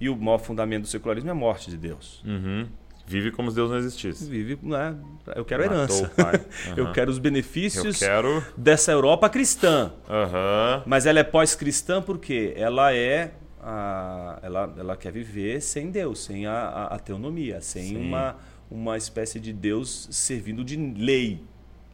e 0.00 0.08
o 0.08 0.16
maior 0.16 0.38
fundamento 0.38 0.82
do 0.82 0.88
secularismo 0.88 1.28
é 1.28 1.32
a 1.32 1.34
morte 1.34 1.70
de 1.70 1.76
Deus. 1.76 2.22
Uhum. 2.24 2.66
Vive 3.06 3.30
como 3.30 3.50
se 3.50 3.56
Deus 3.56 3.70
não 3.70 3.76
existisse. 3.76 4.28
Vive, 4.28 4.58
né? 4.62 4.96
Eu 5.36 5.44
quero 5.44 5.62
Matou 5.64 5.76
herança. 5.76 6.08
pai. 6.16 6.40
Eu 6.74 6.90
quero 6.92 7.10
os 7.10 7.18
Eu 7.18 7.22
benefícios 7.22 7.98
quero. 7.98 8.42
dessa 8.56 8.92
Europa 8.92 9.28
cristã. 9.28 9.92
Aham. 10.08 10.82
Mas 10.86 11.04
ela 11.04 11.18
é 11.18 11.24
pós-cristã 11.24 12.00
porque 12.00 12.54
ela 12.56 12.94
é 12.94 13.32
a, 13.62 14.38
ela, 14.42 14.74
ela 14.78 14.96
quer 14.96 15.12
viver 15.12 15.60
sem 15.60 15.90
Deus, 15.90 16.24
sem 16.24 16.46
a, 16.46 16.52
a, 16.54 16.94
a 16.94 16.98
teonomia, 16.98 17.60
sem 17.60 17.88
Sim. 17.88 17.96
uma, 17.96 18.36
uma 18.70 18.96
espécie 18.96 19.38
de 19.38 19.52
Deus 19.52 20.08
servindo 20.10 20.64
de 20.64 20.76
lei. 20.76 21.42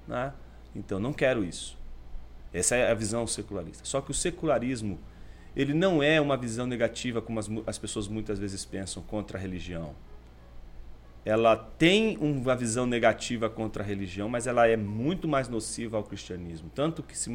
Né? 0.07 0.33
Então 0.75 1.01
não 1.01 1.13
quero 1.13 1.45
isso. 1.45 1.77
Essa 2.53 2.77
é 2.77 2.91
a 2.91 2.95
visão 2.95 3.27
secularista. 3.27 3.85
Só 3.85 4.01
que 4.01 4.11
o 4.11 4.15
secularismo 4.15 4.99
ele 5.61 5.75
não 5.75 6.03
é 6.03 6.19
uma 6.19 6.39
visão 6.39 6.67
negativa 6.67 7.21
como 7.21 7.39
as, 7.39 7.51
as 7.67 7.77
pessoas 7.77 8.09
muitas 8.09 8.39
vezes 8.39 8.65
pensam 8.65 9.03
contra 9.03 9.37
a 9.37 9.41
religião. 9.41 9.95
Ela 11.23 11.55
tem 11.55 12.17
uma 12.17 12.57
visão 12.57 12.87
negativa 12.87 13.51
contra 13.51 13.83
a 13.83 13.87
religião, 13.87 14.27
mas 14.27 14.47
ela 14.47 14.67
é 14.67 14.75
muito 14.75 15.29
mais 15.29 15.51
nociva 15.51 15.99
ao 15.99 16.03
cristianismo. 16.03 16.71
Tanto 16.75 17.03
que 17.03 17.17
se 17.17 17.31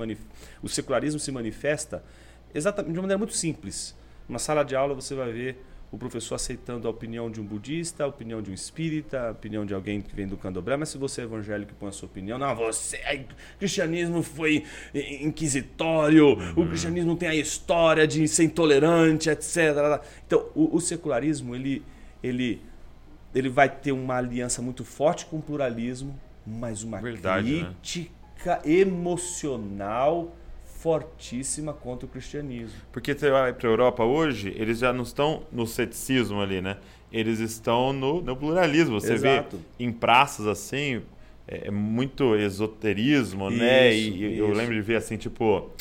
o 0.64 0.68
secularismo 0.68 1.20
se 1.20 1.32
manifesta 1.32 2.04
exatamente 2.52 2.94
de 2.94 2.98
uma 2.98 3.04
maneira 3.04 3.20
muito 3.20 3.36
simples. 3.36 3.96
Numa 4.28 4.40
sala 4.40 4.64
de 4.64 4.76
aula 4.76 4.96
você 4.96 5.14
vai 5.14 5.32
ver 5.32 5.64
o 5.96 5.98
professor 5.98 6.36
aceitando 6.36 6.88
a 6.88 6.92
opinião 6.92 7.32
de 7.32 7.40
um 7.40 7.44
budista, 7.46 8.04
a 8.04 8.08
opinião 8.08 8.42
de 8.42 8.52
um 8.52 8.54
espírita, 8.54 9.30
a 9.30 9.32
opinião 9.32 9.66
de 9.66 9.74
alguém 9.74 10.02
que 10.02 10.14
vem 10.14 10.28
do 10.28 10.36
candomblé, 10.36 10.76
mas 10.76 10.90
se 10.90 10.98
você 10.98 11.22
é 11.22 11.24
evangélico 11.24 11.72
e 11.72 11.76
põe 11.76 11.88
a 11.88 11.92
sua 11.94 12.08
opinião, 12.08 12.38
não, 12.38 12.54
você, 12.54 12.98
aí, 13.06 13.26
o 13.56 13.60
cristianismo 13.60 14.22
foi 14.22 14.66
inquisitório, 14.94 16.38
o 16.56 16.68
cristianismo 16.68 17.16
tem 17.16 17.30
a 17.30 17.36
história 17.36 18.06
de 18.06 18.28
ser 18.28 18.44
intolerante, 18.44 19.30
etc. 19.30 20.04
Então, 20.28 20.46
o, 20.54 20.76
o 20.76 20.82
secularismo, 20.82 21.56
ele, 21.56 21.82
ele, 22.22 22.62
ele 23.34 23.48
vai 23.48 23.70
ter 23.70 23.94
uma 23.94 24.18
aliança 24.18 24.62
muito 24.62 24.84
forte 24.84 25.26
com 25.26 25.38
o 25.38 25.42
pluralismo, 25.42 26.20
mas 26.46 26.84
uma 26.84 27.00
Verdade, 27.00 27.62
né? 27.62 27.74
crítica 27.82 28.62
emocional 28.66 30.36
fortíssima 30.86 31.74
contra 31.74 32.06
o 32.06 32.10
cristianismo. 32.10 32.80
Porque 32.92 33.16
você 33.16 33.32
vai 33.32 33.52
para 33.52 33.68
a 33.68 33.72
Europa 33.72 34.04
hoje, 34.04 34.54
eles 34.56 34.78
já 34.78 34.94
não 34.94 35.02
estão 35.02 35.42
no 35.52 35.66
ceticismo 35.66 36.40
ali, 36.40 36.62
né? 36.62 36.78
Eles 37.12 37.40
estão 37.40 37.92
no, 37.92 38.22
no 38.22 38.38
pluralismo. 38.38 39.02
Você 39.02 39.14
Exato. 39.14 39.58
vê 39.58 39.84
em 39.84 39.92
praças 39.92 40.46
assim, 40.46 41.02
é, 41.48 41.70
é 41.70 41.72
muito 41.72 42.36
esoterismo, 42.36 43.50
né? 43.50 43.92
Isso, 43.92 44.16
E, 44.16 44.36
e 44.36 44.38
eu 44.38 44.50
isso. 44.50 44.58
lembro 44.60 44.76
de 44.76 44.82
ver 44.82 44.98
assim, 44.98 45.18
tipo, 45.18 45.72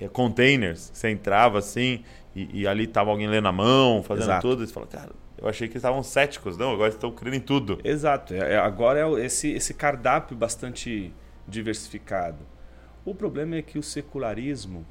é, 0.00 0.08
containers. 0.08 0.90
Você 0.94 1.10
entrava 1.10 1.58
assim 1.58 2.02
e, 2.34 2.62
e 2.62 2.66
ali 2.66 2.86
tava 2.86 3.10
alguém 3.10 3.26
lendo 3.26 3.48
a 3.48 3.52
mão, 3.52 4.02
fazendo 4.02 4.24
Exato. 4.24 4.48
tudo. 4.48 4.64
E 4.64 4.66
você 4.66 4.72
fala, 4.72 4.86
cara, 4.86 5.10
eu 5.36 5.46
achei 5.46 5.68
que 5.68 5.74
eles 5.74 5.82
estavam 5.82 6.02
céticos. 6.02 6.56
Não, 6.56 6.72
agora 6.72 6.88
estão 6.88 7.12
crendo 7.12 7.36
em 7.36 7.40
tudo. 7.40 7.78
Exato. 7.84 8.32
É- 8.32 8.54
é- 8.54 8.56
agora 8.56 9.00
é 9.00 9.26
esse, 9.26 9.50
esse 9.52 9.74
cardápio 9.74 10.34
bastante 10.34 11.12
diversificado. 11.46 12.38
O 13.06 13.14
problema 13.14 13.54
é 13.54 13.62
que 13.62 13.78
o 13.78 13.82
secularismo 13.84 14.84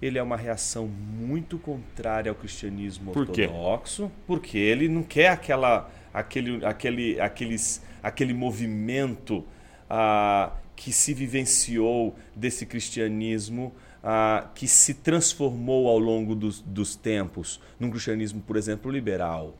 ele 0.00 0.18
é 0.18 0.22
uma 0.22 0.38
reação 0.38 0.88
muito 0.88 1.58
contrária 1.58 2.30
ao 2.30 2.34
cristianismo 2.34 3.12
Por 3.12 3.28
ortodoxo, 3.28 4.10
porque 4.26 4.56
ele 4.56 4.88
não 4.88 5.02
quer 5.02 5.28
aquela, 5.28 5.90
aquele, 6.14 6.64
aquele, 6.64 7.20
aqueles, 7.20 7.82
aquele 8.02 8.32
movimento 8.32 9.44
ah, 9.88 10.52
que 10.74 10.90
se 10.90 11.12
vivenciou 11.12 12.16
desse 12.34 12.64
cristianismo 12.64 13.74
ah, 14.02 14.48
que 14.54 14.66
se 14.66 14.94
transformou 14.94 15.88
ao 15.88 15.98
longo 15.98 16.34
dos, 16.34 16.62
dos 16.62 16.96
tempos 16.96 17.60
num 17.78 17.90
cristianismo, 17.90 18.40
por 18.40 18.56
exemplo, 18.56 18.90
liberal. 18.90 19.54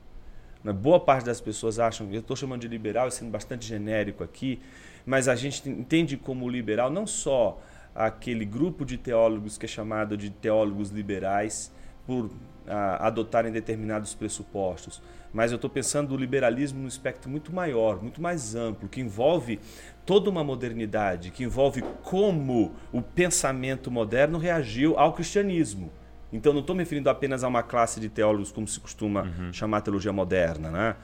Boa 0.65 0.99
parte 0.99 1.27
das 1.27 1.41
pessoas 1.41 1.79
acham, 1.79 2.11
eu 2.11 2.21
estou 2.21 2.35
chamando 2.35 2.63
de 2.63 2.69
liberal, 2.69 3.11
sendo 3.11 3.31
bastante 3.31 3.67
genérico 3.67 4.25
aqui, 4.25 4.61
mas 5.07 5.29
a 5.29 5.37
gente 5.37 5.71
entende 5.71 6.17
como 6.17 6.49
liberal 6.49 6.91
não 6.91 7.07
só 7.07 7.63
aquele 7.95 8.45
grupo 8.45 8.85
de 8.85 8.99
teólogos 8.99 9.57
que 9.57 9.65
é 9.65 9.69
chamado 9.69 10.17
de 10.17 10.29
teólogos 10.29 10.91
liberais 10.91 11.73
por 12.05 12.31
ah, 12.67 13.07
adotarem 13.07 13.53
determinados 13.53 14.15
pressupostos, 14.15 15.01
mas 15.33 15.53
eu 15.53 15.57
estou 15.57 15.71
pensando 15.71 16.15
o 16.15 16.17
liberalismo 16.17 16.81
num 16.81 16.89
espectro 16.89 17.31
muito 17.31 17.55
maior, 17.55 18.03
muito 18.03 18.21
mais 18.21 18.55
amplo, 18.55 18.89
que 18.89 19.01
envolve 19.01 19.61
toda 20.05 20.29
uma 20.29 20.43
modernidade, 20.43 21.31
que 21.31 21.45
envolve 21.45 21.83
como 22.03 22.75
o 22.93 23.01
pensamento 23.01 23.91
moderno 23.91 24.39
reagiu 24.39 24.99
ao 24.99 25.13
cristianismo. 25.13 25.91
Então 26.33 26.53
não 26.53 26.61
estou 26.61 26.75
me 26.75 26.83
referindo 26.83 27.09
apenas 27.09 27.45
a 27.45 27.49
uma 27.49 27.63
classe 27.63 28.01
de 28.01 28.09
teólogos 28.09 28.51
como 28.51 28.67
se 28.67 28.81
costuma 28.81 29.23
uhum. 29.23 29.53
chamar 29.53 29.79
a 29.79 29.81
teologia 29.81 30.13
moderna, 30.13 30.71
né? 30.71 30.97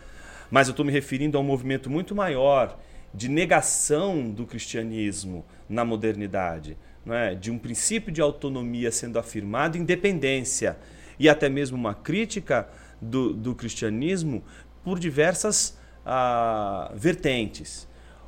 mas 0.50 0.68
eu 0.68 0.72
estou 0.72 0.84
me 0.84 0.92
referindo 0.92 1.38
a 1.38 1.40
um 1.40 1.44
movimento 1.44 1.88
muito 1.88 2.14
maior 2.14 2.76
de 3.14 3.28
negação 3.28 4.30
do 4.30 4.46
cristianismo 4.46 5.44
na 5.68 5.84
modernidade, 5.84 6.76
é? 7.06 7.34
de 7.34 7.50
um 7.50 7.58
princípio 7.58 8.12
de 8.12 8.20
autonomia 8.20 8.90
sendo 8.90 9.18
afirmado, 9.18 9.76
independência, 9.76 10.78
e 11.18 11.28
até 11.28 11.48
mesmo 11.48 11.76
uma 11.76 11.94
crítica 11.94 12.68
do, 13.00 13.32
do 13.32 13.54
cristianismo 13.54 14.42
por 14.82 14.98
diversas 14.98 15.78
ah, 16.04 16.90
vertentes. 16.94 17.86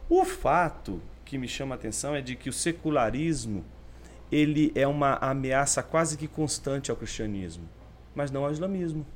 O 0.09 0.24
fato 0.24 1.01
que 1.24 1.39
me 1.39 1.48
chama 1.48 1.74
a 1.74 1.77
atenção 1.77 2.15
é 2.15 2.20
de 2.20 2.36
que 2.36 2.48
o 2.48 2.52
secularismo 2.52 3.65
ele 4.31 4.73
é 4.74 4.86
uma 4.86 5.15
ameaça 5.15 5.82
quase 5.82 6.16
que 6.16 6.27
constante 6.27 6.90
ao 6.90 6.97
cristianismo, 6.97 7.69
mas 8.15 8.31
não 8.31 8.44
ao 8.44 8.51
islamismo. 8.51 9.06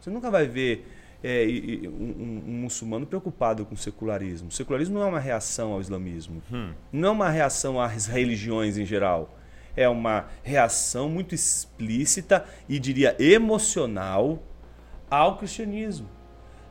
Você 0.00 0.10
nunca 0.10 0.30
vai 0.30 0.46
ver 0.46 0.86
é, 1.22 1.44
um, 1.86 2.42
um, 2.46 2.52
muçulmano 2.62 3.06
preocupado 3.06 3.64
com 3.66 3.74
o 3.74 3.78
secularismo. 3.78 4.48
O 4.48 4.52
secularismo 4.52 4.98
não 4.98 5.06
é 5.06 5.08
uma 5.08 5.20
reação 5.20 5.72
ao 5.72 5.80
islamismo, 5.80 6.42
hum. 6.52 6.72
não 6.92 7.08
é 7.08 7.12
uma 7.12 7.28
reação 7.28 7.80
às 7.80 8.06
religiões 8.06 8.78
em 8.78 8.84
geral. 8.84 9.34
É 9.76 9.88
uma 9.88 10.26
reação 10.42 11.08
muito 11.08 11.34
explícita 11.34 12.44
e 12.68 12.78
diria 12.78 13.16
emocional 13.18 14.42
ao 15.10 15.36
cristianismo. 15.38 16.08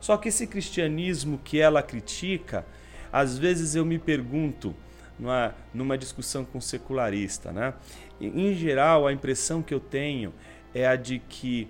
Só 0.00 0.16
que 0.16 0.28
esse 0.28 0.46
cristianismo 0.46 1.38
que 1.42 1.58
ela 1.58 1.82
critica, 1.82 2.64
às 3.12 3.38
vezes 3.38 3.74
eu 3.74 3.84
me 3.84 3.98
pergunto, 3.98 4.74
numa, 5.18 5.54
numa 5.74 5.98
discussão 5.98 6.44
com 6.44 6.60
secularista, 6.60 7.50
né? 7.50 7.74
em 8.20 8.54
geral, 8.54 9.06
a 9.06 9.12
impressão 9.12 9.62
que 9.62 9.74
eu 9.74 9.80
tenho 9.80 10.32
é 10.74 10.86
a 10.86 10.96
de 10.96 11.18
que 11.18 11.68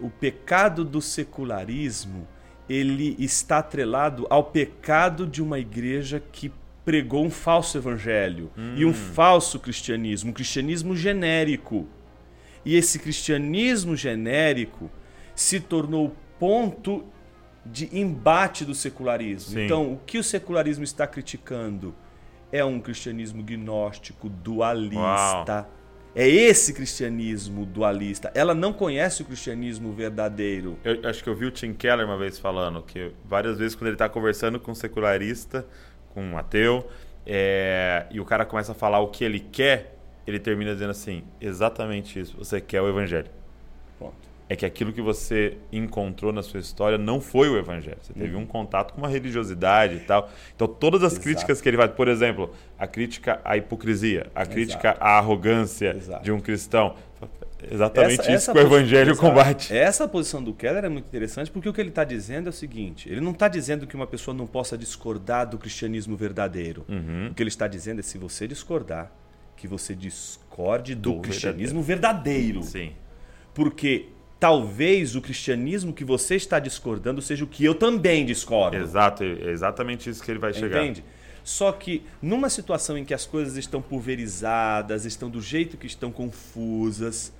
o 0.00 0.10
pecado 0.10 0.84
do 0.84 1.00
secularismo 1.00 2.26
ele 2.68 3.16
está 3.18 3.58
atrelado 3.58 4.26
ao 4.28 4.44
pecado 4.44 5.26
de 5.26 5.42
uma 5.42 5.58
igreja 5.58 6.22
que 6.32 6.52
pregou 6.84 7.24
um 7.24 7.30
falso 7.30 7.78
evangelho 7.78 8.50
hum. 8.56 8.74
e 8.76 8.84
um 8.84 8.90
hum. 8.90 8.94
falso 8.94 9.58
cristianismo, 9.58 10.30
um 10.30 10.32
cristianismo 10.32 10.96
genérico. 10.96 11.86
E 12.64 12.74
esse 12.74 12.98
cristianismo 12.98 13.94
genérico 13.96 14.90
se 15.34 15.60
tornou 15.60 16.14
ponto 16.38 17.04
de 17.64 17.88
embate 17.96 18.64
do 18.64 18.74
secularismo. 18.74 19.54
Sim. 19.54 19.64
Então, 19.64 19.92
o 19.92 19.98
que 19.98 20.18
o 20.18 20.24
secularismo 20.24 20.84
está 20.84 21.06
criticando 21.06 21.94
é 22.52 22.64
um 22.64 22.80
cristianismo 22.80 23.42
gnóstico, 23.42 24.28
dualista. 24.28 24.98
Uau. 25.00 25.70
É 26.18 26.26
esse 26.26 26.72
cristianismo 26.72 27.66
dualista. 27.66 28.32
Ela 28.34 28.54
não 28.54 28.72
conhece 28.72 29.20
o 29.20 29.24
cristianismo 29.26 29.92
verdadeiro. 29.92 30.78
Eu 30.82 31.06
acho 31.06 31.22
que 31.22 31.28
eu 31.28 31.34
vi 31.34 31.44
o 31.44 31.50
Tim 31.50 31.74
Keller 31.74 32.06
uma 32.06 32.16
vez 32.16 32.38
falando 32.38 32.80
que 32.82 33.12
várias 33.22 33.58
vezes 33.58 33.74
quando 33.74 33.88
ele 33.88 33.96
está 33.96 34.08
conversando 34.08 34.58
com 34.58 34.70
um 34.70 34.74
secularista, 34.74 35.66
com 36.14 36.22
um 36.22 36.38
ateu, 36.38 36.88
é, 37.26 38.06
e 38.10 38.18
o 38.18 38.24
cara 38.24 38.46
começa 38.46 38.72
a 38.72 38.74
falar 38.74 39.00
o 39.00 39.08
que 39.08 39.24
ele 39.24 39.40
quer, 39.40 39.94
ele 40.26 40.38
termina 40.38 40.72
dizendo 40.72 40.92
assim: 40.92 41.22
exatamente 41.38 42.18
isso. 42.18 42.34
Você 42.38 42.62
quer 42.62 42.80
o 42.80 42.88
evangelho 42.88 43.28
é 44.48 44.54
que 44.54 44.64
aquilo 44.64 44.92
que 44.92 45.02
você 45.02 45.56
encontrou 45.72 46.32
na 46.32 46.42
sua 46.42 46.60
história 46.60 46.96
não 46.96 47.20
foi 47.20 47.48
o 47.48 47.58
evangelho. 47.58 47.98
Você 48.00 48.12
teve 48.12 48.34
uhum. 48.34 48.42
um 48.42 48.46
contato 48.46 48.92
com 48.94 48.98
uma 48.98 49.08
religiosidade 49.08 49.96
e 49.96 50.00
tal. 50.00 50.30
Então, 50.54 50.68
todas 50.68 51.02
as 51.02 51.12
Exato. 51.12 51.24
críticas 51.24 51.60
que 51.60 51.68
ele 51.68 51.76
faz, 51.76 51.90
por 51.90 52.06
exemplo, 52.06 52.52
a 52.78 52.86
crítica 52.86 53.40
à 53.44 53.56
hipocrisia, 53.56 54.28
a 54.34 54.46
crítica 54.46 54.90
Exato. 54.90 55.04
à 55.04 55.18
arrogância 55.18 55.96
Exato. 55.96 56.24
de 56.24 56.30
um 56.30 56.40
cristão. 56.40 56.94
Exatamente 57.68 58.20
essa, 58.20 58.22
isso 58.22 58.50
essa 58.50 58.52
que 58.52 58.58
o 58.58 58.60
evangelho 58.60 59.16
combate. 59.16 59.74
Essa 59.74 60.06
posição 60.06 60.42
do 60.42 60.52
Keller 60.52 60.84
é 60.84 60.88
muito 60.88 61.06
interessante 61.06 61.50
porque 61.50 61.68
o 61.68 61.72
que 61.72 61.80
ele 61.80 61.88
está 61.88 62.04
dizendo 62.04 62.46
é 62.46 62.50
o 62.50 62.52
seguinte: 62.52 63.08
ele 63.08 63.20
não 63.20 63.32
está 63.32 63.48
dizendo 63.48 63.86
que 63.86 63.96
uma 63.96 64.06
pessoa 64.06 64.36
não 64.36 64.46
possa 64.46 64.76
discordar 64.76 65.48
do 65.48 65.58
cristianismo 65.58 66.16
verdadeiro. 66.16 66.84
Uhum. 66.88 67.28
O 67.30 67.34
que 67.34 67.42
ele 67.42 67.48
está 67.48 67.66
dizendo 67.66 68.00
é 68.00 68.02
se 68.02 68.18
você 68.18 68.46
discordar, 68.46 69.10
que 69.56 69.66
você 69.66 69.94
discorde 69.94 70.94
do, 70.94 71.14
do 71.14 71.20
cristianismo 71.22 71.82
verdadeiro. 71.82 72.60
verdadeiro. 72.60 72.62
Sim. 72.62 72.92
Porque 73.54 74.10
talvez 74.38 75.16
o 75.16 75.20
cristianismo 75.20 75.92
que 75.92 76.04
você 76.04 76.36
está 76.36 76.58
discordando 76.58 77.22
seja 77.22 77.44
o 77.44 77.46
que 77.46 77.64
eu 77.64 77.74
também 77.74 78.24
discordo. 78.24 78.76
Exato, 78.76 79.24
é 79.24 79.50
exatamente 79.50 80.10
isso 80.10 80.22
que 80.22 80.30
ele 80.30 80.38
vai 80.38 80.52
chegar. 80.52 80.82
Entende? 80.82 81.04
Só 81.42 81.70
que 81.70 82.04
numa 82.20 82.50
situação 82.50 82.98
em 82.98 83.04
que 83.04 83.14
as 83.14 83.24
coisas 83.24 83.56
estão 83.56 83.80
pulverizadas, 83.80 85.04
estão 85.04 85.30
do 85.30 85.40
jeito 85.40 85.76
que 85.76 85.86
estão 85.86 86.10
confusas, 86.10 87.32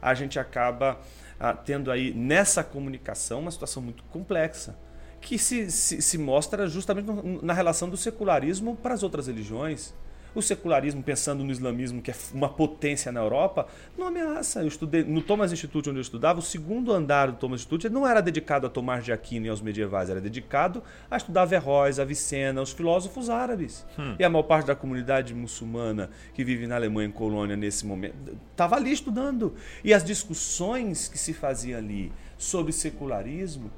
a 0.00 0.12
gente 0.14 0.38
acaba 0.38 1.00
ah, 1.40 1.54
tendo 1.54 1.90
aí 1.90 2.12
nessa 2.12 2.62
comunicação 2.62 3.40
uma 3.40 3.50
situação 3.50 3.82
muito 3.82 4.02
complexa 4.04 4.78
que 5.20 5.38
se, 5.38 5.70
se, 5.70 6.00
se 6.00 6.18
mostra 6.18 6.68
justamente 6.68 7.08
na 7.42 7.52
relação 7.52 7.88
do 7.88 7.96
secularismo 7.96 8.76
para 8.76 8.94
as 8.94 9.02
outras 9.02 9.26
religiões. 9.26 9.92
O 10.36 10.42
secularismo, 10.42 11.02
pensando 11.02 11.42
no 11.42 11.50
islamismo, 11.50 12.02
que 12.02 12.10
é 12.10 12.14
uma 12.34 12.50
potência 12.50 13.10
na 13.10 13.20
Europa, 13.20 13.66
não 13.96 14.06
ameaça. 14.06 14.60
Eu 14.60 14.68
estudei 14.68 15.02
no 15.02 15.22
Thomas 15.22 15.50
Institute, 15.50 15.88
onde 15.88 15.98
eu 15.98 16.02
estudava, 16.02 16.40
o 16.40 16.42
segundo 16.42 16.92
andar 16.92 17.30
do 17.30 17.38
Thomas 17.38 17.60
Institute 17.60 17.88
não 17.88 18.06
era 18.06 18.20
dedicado 18.20 18.66
a 18.66 18.70
Tomás 18.70 19.02
de 19.02 19.14
Aquino 19.14 19.46
e 19.46 19.48
aos 19.48 19.62
medievais, 19.62 20.10
era 20.10 20.20
dedicado 20.20 20.82
a 21.10 21.16
estudar 21.16 21.42
Averroes, 21.42 21.98
Avicena, 21.98 22.60
os 22.60 22.70
filósofos 22.70 23.30
árabes. 23.30 23.86
Hum. 23.98 24.14
E 24.18 24.24
a 24.24 24.28
maior 24.28 24.42
parte 24.42 24.66
da 24.66 24.76
comunidade 24.76 25.32
muçulmana 25.32 26.10
que 26.34 26.44
vive 26.44 26.66
na 26.66 26.76
Alemanha, 26.76 27.08
em 27.08 27.12
colônia, 27.12 27.56
nesse 27.56 27.86
momento, 27.86 28.14
estava 28.50 28.76
ali 28.76 28.92
estudando. 28.92 29.54
E 29.82 29.94
as 29.94 30.04
discussões 30.04 31.08
que 31.08 31.16
se 31.16 31.32
faziam 31.32 31.78
ali 31.78 32.12
sobre 32.36 32.74
secularismo, 32.74 33.70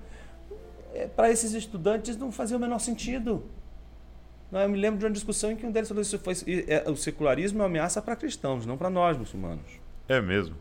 é, 0.92 1.06
para 1.06 1.30
esses 1.30 1.52
estudantes 1.52 2.16
não 2.16 2.32
fazia 2.32 2.56
o 2.56 2.60
menor 2.60 2.80
sentido. 2.80 3.44
Eu 4.50 4.68
me 4.68 4.78
lembro 4.78 4.98
de 4.98 5.04
uma 5.04 5.10
discussão 5.10 5.52
em 5.52 5.56
que 5.56 5.66
um 5.66 5.70
deles 5.70 5.88
falou 5.88 6.00
isso 6.00 6.18
foi 6.18 6.34
é, 6.66 6.88
o 6.90 6.96
secularismo 6.96 7.58
é 7.58 7.62
uma 7.62 7.66
ameaça 7.66 8.00
para 8.00 8.16
cristãos, 8.16 8.64
não 8.64 8.78
para 8.78 8.88
nós 8.88 9.16
muçulmanos. 9.16 9.78
É 10.08 10.20
mesmo. 10.20 10.56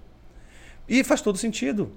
E 0.88 1.04
faz 1.04 1.22
todo 1.22 1.38
sentido. 1.38 1.92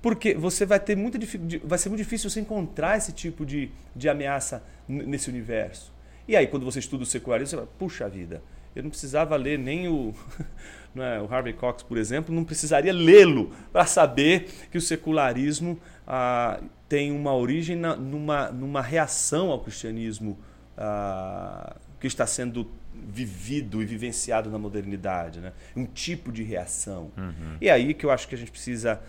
Porque 0.00 0.34
você 0.34 0.66
vai 0.66 0.80
ter 0.80 0.96
muito 0.96 1.16
vai 1.64 1.78
ser 1.78 1.88
muito 1.88 2.00
difícil 2.00 2.28
você 2.28 2.40
encontrar 2.40 2.98
esse 2.98 3.12
tipo 3.12 3.46
de, 3.46 3.70
de 3.94 4.08
ameaça 4.08 4.64
nesse 4.88 5.30
universo. 5.30 5.92
E 6.26 6.34
aí, 6.34 6.48
quando 6.48 6.64
você 6.64 6.80
estuda 6.80 7.04
o 7.04 7.06
secularismo, 7.06 7.50
você 7.50 7.56
fala, 7.56 7.68
puxa 7.78 8.08
vida, 8.08 8.42
eu 8.74 8.82
não 8.82 8.90
precisava 8.90 9.36
ler 9.36 9.58
nem 9.58 9.86
o, 9.86 10.12
é, 10.96 11.20
o 11.20 11.32
Harvey 11.32 11.52
Cox, 11.52 11.84
por 11.84 11.98
exemplo, 11.98 12.34
não 12.34 12.42
precisaria 12.42 12.92
lê-lo 12.92 13.52
para 13.72 13.86
saber 13.86 14.48
que 14.70 14.78
o 14.78 14.80
secularismo 14.80 15.78
ah, 16.06 16.60
tem 16.88 17.12
uma 17.12 17.34
origem 17.34 17.76
na, 17.76 17.94
numa, 17.94 18.50
numa 18.50 18.82
reação 18.82 19.50
ao 19.50 19.60
cristianismo 19.60 20.36
ah, 20.76 21.76
que 22.00 22.06
está 22.06 22.26
sendo 22.26 22.70
vivido 22.94 23.82
e 23.82 23.86
vivenciado 23.86 24.50
na 24.50 24.58
modernidade, 24.58 25.40
né? 25.40 25.52
um 25.74 25.86
tipo 25.86 26.30
de 26.30 26.42
reação. 26.42 27.10
Uhum. 27.16 27.56
E 27.60 27.68
é 27.68 27.72
aí 27.72 27.94
que 27.94 28.04
eu 28.04 28.10
acho 28.10 28.28
que 28.28 28.34
a 28.34 28.38
gente 28.38 28.50
precisa 28.50 29.00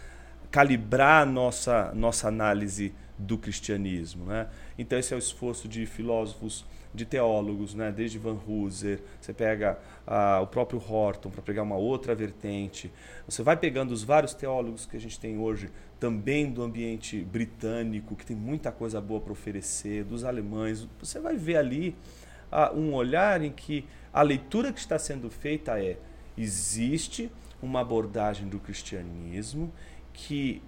calibrar 0.52 1.26
nossa 1.26 1.92
nossa 1.94 2.28
análise 2.28 2.94
do 3.18 3.38
cristianismo, 3.38 4.26
né? 4.26 4.48
Então 4.78 4.98
esse 4.98 5.14
é 5.14 5.16
o 5.16 5.20
esforço 5.20 5.68
de 5.68 5.86
filósofos, 5.86 6.66
de 6.94 7.06
teólogos, 7.06 7.74
né? 7.74 7.92
Desde 7.92 8.20
Van 8.20 8.38
Hooser, 8.48 9.02
você 9.20 9.34
pega 9.34 9.80
ah, 10.06 10.40
o 10.42 10.48
próprio 10.48 10.80
Horton 10.80 11.30
para 11.30 11.42
pegar 11.42 11.64
uma 11.64 11.76
outra 11.76 12.14
vertente, 12.14 12.92
você 13.28 13.42
vai 13.42 13.58
pegando 13.58 13.92
os 13.92 14.04
vários 14.04 14.34
teólogos 14.34 14.86
que 14.86 14.96
a 14.96 15.00
gente 15.00 15.20
tem 15.20 15.38
hoje, 15.38 15.70
também 16.00 16.52
do 16.52 16.62
ambiente 16.62 17.22
britânico, 17.22 18.16
que 18.16 18.26
tem 18.26 18.36
muita 18.36 18.72
coisa 18.72 19.02
boa 19.02 19.22
para 19.22 19.32
oferecer, 19.32 20.04
dos 20.04 20.24
alemães, 20.24 20.88
você 21.00 21.20
vai 21.20 21.36
ver 21.36 21.58
ali 21.58 21.96
ah, 22.52 22.72
um 22.74 22.94
olhar 22.94 23.42
em 23.42 23.52
que 23.52 23.86
a 24.14 24.22
leitura 24.22 24.72
que 24.72 24.80
está 24.80 25.00
sendo 25.00 25.30
feita 25.30 25.82
é 25.82 25.98
existe 26.38 27.32
uma 27.62 27.82
abordagem 27.82 28.48
do 28.48 28.60
cristianismo 28.60 29.72
que 30.12 30.62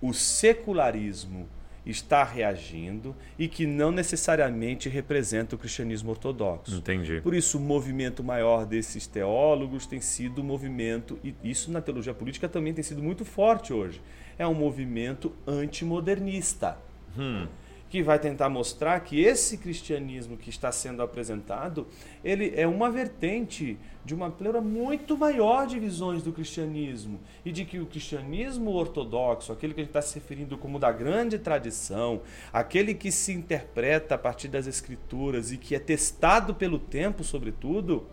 o 0.00 0.12
secularismo 0.12 1.48
está 1.90 2.22
reagindo 2.22 3.16
e 3.38 3.48
que 3.48 3.66
não 3.66 3.90
necessariamente 3.90 4.88
representa 4.88 5.56
o 5.56 5.58
cristianismo 5.58 6.10
ortodoxo. 6.10 6.76
Entendi. 6.76 7.20
Por 7.20 7.34
isso, 7.34 7.58
o 7.58 7.60
movimento 7.60 8.22
maior 8.22 8.66
desses 8.66 9.06
teólogos 9.06 9.86
tem 9.86 10.00
sido 10.00 10.40
o 10.40 10.44
movimento, 10.44 11.18
e 11.24 11.34
isso 11.42 11.70
na 11.70 11.80
teologia 11.80 12.14
política 12.14 12.48
também 12.48 12.74
tem 12.74 12.84
sido 12.84 13.02
muito 13.02 13.24
forte 13.24 13.72
hoje, 13.72 14.00
é 14.38 14.46
um 14.46 14.54
movimento 14.54 15.32
antimodernista. 15.46 16.78
Hum 17.16 17.46
que 17.88 18.02
vai 18.02 18.18
tentar 18.18 18.48
mostrar 18.48 19.00
que 19.00 19.20
esse 19.20 19.56
cristianismo 19.56 20.36
que 20.36 20.50
está 20.50 20.70
sendo 20.70 21.02
apresentado, 21.02 21.86
ele 22.22 22.52
é 22.54 22.66
uma 22.66 22.90
vertente 22.90 23.78
de 24.04 24.14
uma 24.14 24.30
pleura 24.30 24.60
muito 24.60 25.16
maior 25.16 25.66
de 25.66 25.78
visões 25.78 26.22
do 26.22 26.32
cristianismo 26.32 27.20
e 27.44 27.52
de 27.52 27.64
que 27.64 27.78
o 27.78 27.86
cristianismo 27.86 28.72
ortodoxo, 28.72 29.52
aquele 29.52 29.74
que 29.74 29.80
a 29.80 29.84
gente 29.84 29.90
está 29.90 30.02
se 30.02 30.14
referindo 30.14 30.56
como 30.56 30.78
da 30.78 30.92
grande 30.92 31.38
tradição, 31.38 32.20
aquele 32.52 32.94
que 32.94 33.10
se 33.10 33.32
interpreta 33.32 34.14
a 34.14 34.18
partir 34.18 34.48
das 34.48 34.66
escrituras 34.66 35.52
e 35.52 35.56
que 35.56 35.74
é 35.74 35.78
testado 35.78 36.54
pelo 36.54 36.78
tempo, 36.78 37.24
sobretudo, 37.24 38.06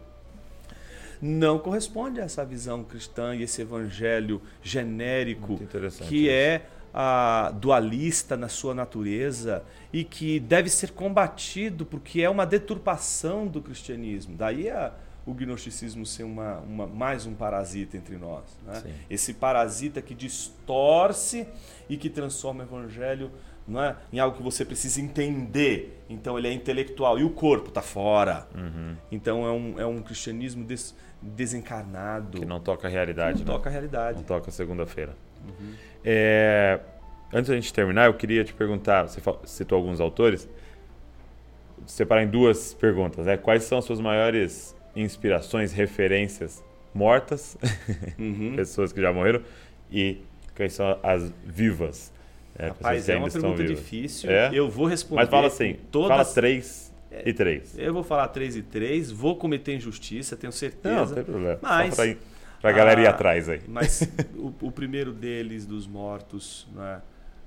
não 1.22 1.57
corresponde 1.57 2.19
a 2.19 2.26
essa 2.26 2.45
visão 2.45 2.84
cristã 2.84 3.35
e 3.35 3.43
esse 3.43 3.61
evangelho 3.61 4.41
genérico 4.61 5.60
que 6.07 6.30
é 6.30 6.65
a, 6.97 7.51
dualista 7.59 8.38
na 8.38 8.47
sua 8.47 8.73
natureza 8.73 9.61
e 9.91 10.05
que 10.05 10.39
deve 10.39 10.69
ser 10.69 10.91
combatido 10.91 11.85
porque 11.85 12.22
é 12.22 12.30
uma 12.30 12.45
deturpação 12.45 13.45
do 13.45 13.61
cristianismo. 13.61 14.38
Daí 14.38 14.69
a, 14.69 14.93
o 15.26 15.34
gnosticismo 15.34 16.05
ser 16.05 16.23
uma, 16.23 16.59
uma, 16.59 16.88
mais 16.88 17.26
um 17.26 17.34
parasita 17.34 17.97
entre 17.97 18.15
nós. 18.15 18.43
Né? 18.65 18.81
Esse 19.09 19.34
parasita 19.34 20.01
que 20.01 20.15
distorce 20.15 21.45
e 21.89 21.97
que 21.97 22.09
transforma 22.09 22.63
o 22.63 22.65
evangelho 22.65 23.30
não 23.67 23.84
é, 23.84 23.97
em 24.13 24.19
algo 24.19 24.38
que 24.38 24.43
você 24.43 24.63
precisa 24.63 25.01
entender. 25.01 26.01
Então 26.09 26.38
ele 26.38 26.47
é 26.47 26.53
intelectual 26.53 27.19
e 27.19 27.26
o 27.26 27.31
corpo 27.31 27.67
está 27.67 27.81
fora. 27.81 28.47
Uhum. 28.55 28.95
Então 29.11 29.45
é 29.45 29.51
um, 29.51 29.80
é 29.81 29.85
um 29.85 30.01
cristianismo 30.01 30.63
des, 30.63 30.95
desencarnado. 31.22 32.39
Que 32.39 32.45
não 32.45 32.61
toca 32.61 32.88
a 32.88 32.91
realidade. 32.91 33.39
Não 33.39 33.47
né? 33.47 33.57
toca 33.57 33.69
a 33.69 33.72
realidade. 33.72 34.17
Não 34.19 34.23
toca 34.23 34.49
segunda-feira. 34.49 35.17
Uhum. 35.43 35.73
É, 36.06 36.80
antes 37.34 37.49
da 37.49 37.56
gente 37.56 37.73
terminar, 37.73 38.06
eu 38.06 38.14
queria 38.14 38.44
te 38.44 38.53
perguntar, 38.53 39.07
você 39.07 39.19
citou 39.45 39.77
alguns 39.77 39.99
autores, 39.99 40.48
separar 41.88 42.23
em 42.23 42.27
duas 42.27 42.76
perguntas. 42.76 43.26
Né? 43.26 43.36
Quais 43.38 43.64
são 43.64 43.80
as 43.80 43.86
suas 43.86 43.99
maiores 43.99 44.76
inspirações, 44.95 45.73
referências 45.73 46.64
mortas, 46.94 47.57
uhum. 48.19 48.53
pessoas 48.56 48.94
que 48.94 49.02
já 49.02 49.11
morreram, 49.11 49.41
e 49.91 50.19
quais 50.56 50.73
são 50.73 50.99
as 51.02 51.34
vivas? 51.44 52.14
É, 52.57 52.68
Rapaz, 52.68 53.10
é 53.10 53.18
uma 53.18 53.30
pergunta 53.30 53.64
vivas. 53.64 53.80
difícil. 53.80 54.30
É? 54.30 54.52
Eu 54.53 54.69
vou 54.69 54.86
responder. 54.86 55.23
Mas 55.23 55.30
fala 55.30 55.48
assim, 55.48 55.77
todas... 55.91 56.10
fala 56.10 56.26
três 56.26 56.94
e 57.26 57.34
três. 57.34 57.77
Eu 57.77 57.94
vou 57.94 58.03
falar 58.03 58.27
três 58.30 58.56
e 58.56 58.61
três, 58.61 59.11
vou 59.11 59.36
cometer 59.36 59.76
injustiça, 59.76 60.38
tenho 60.38 60.53
certeza. 60.53 60.95
Não, 60.95 61.06
não 61.06 61.14
tem 61.15 61.23
problema. 61.23 61.60
Mas 61.61 61.98
para 62.66 62.72
a 62.72 62.74
galera 62.74 63.00
ir 63.00 63.06
atrás 63.06 63.48
aí. 63.48 63.62
Mas 63.68 64.02
o, 64.36 64.52
o, 64.60 64.72
primeiro 64.72 65.14
deles, 65.14 65.68
dos 65.68 65.86
mortos, 65.86 66.68
né, 66.74 67.00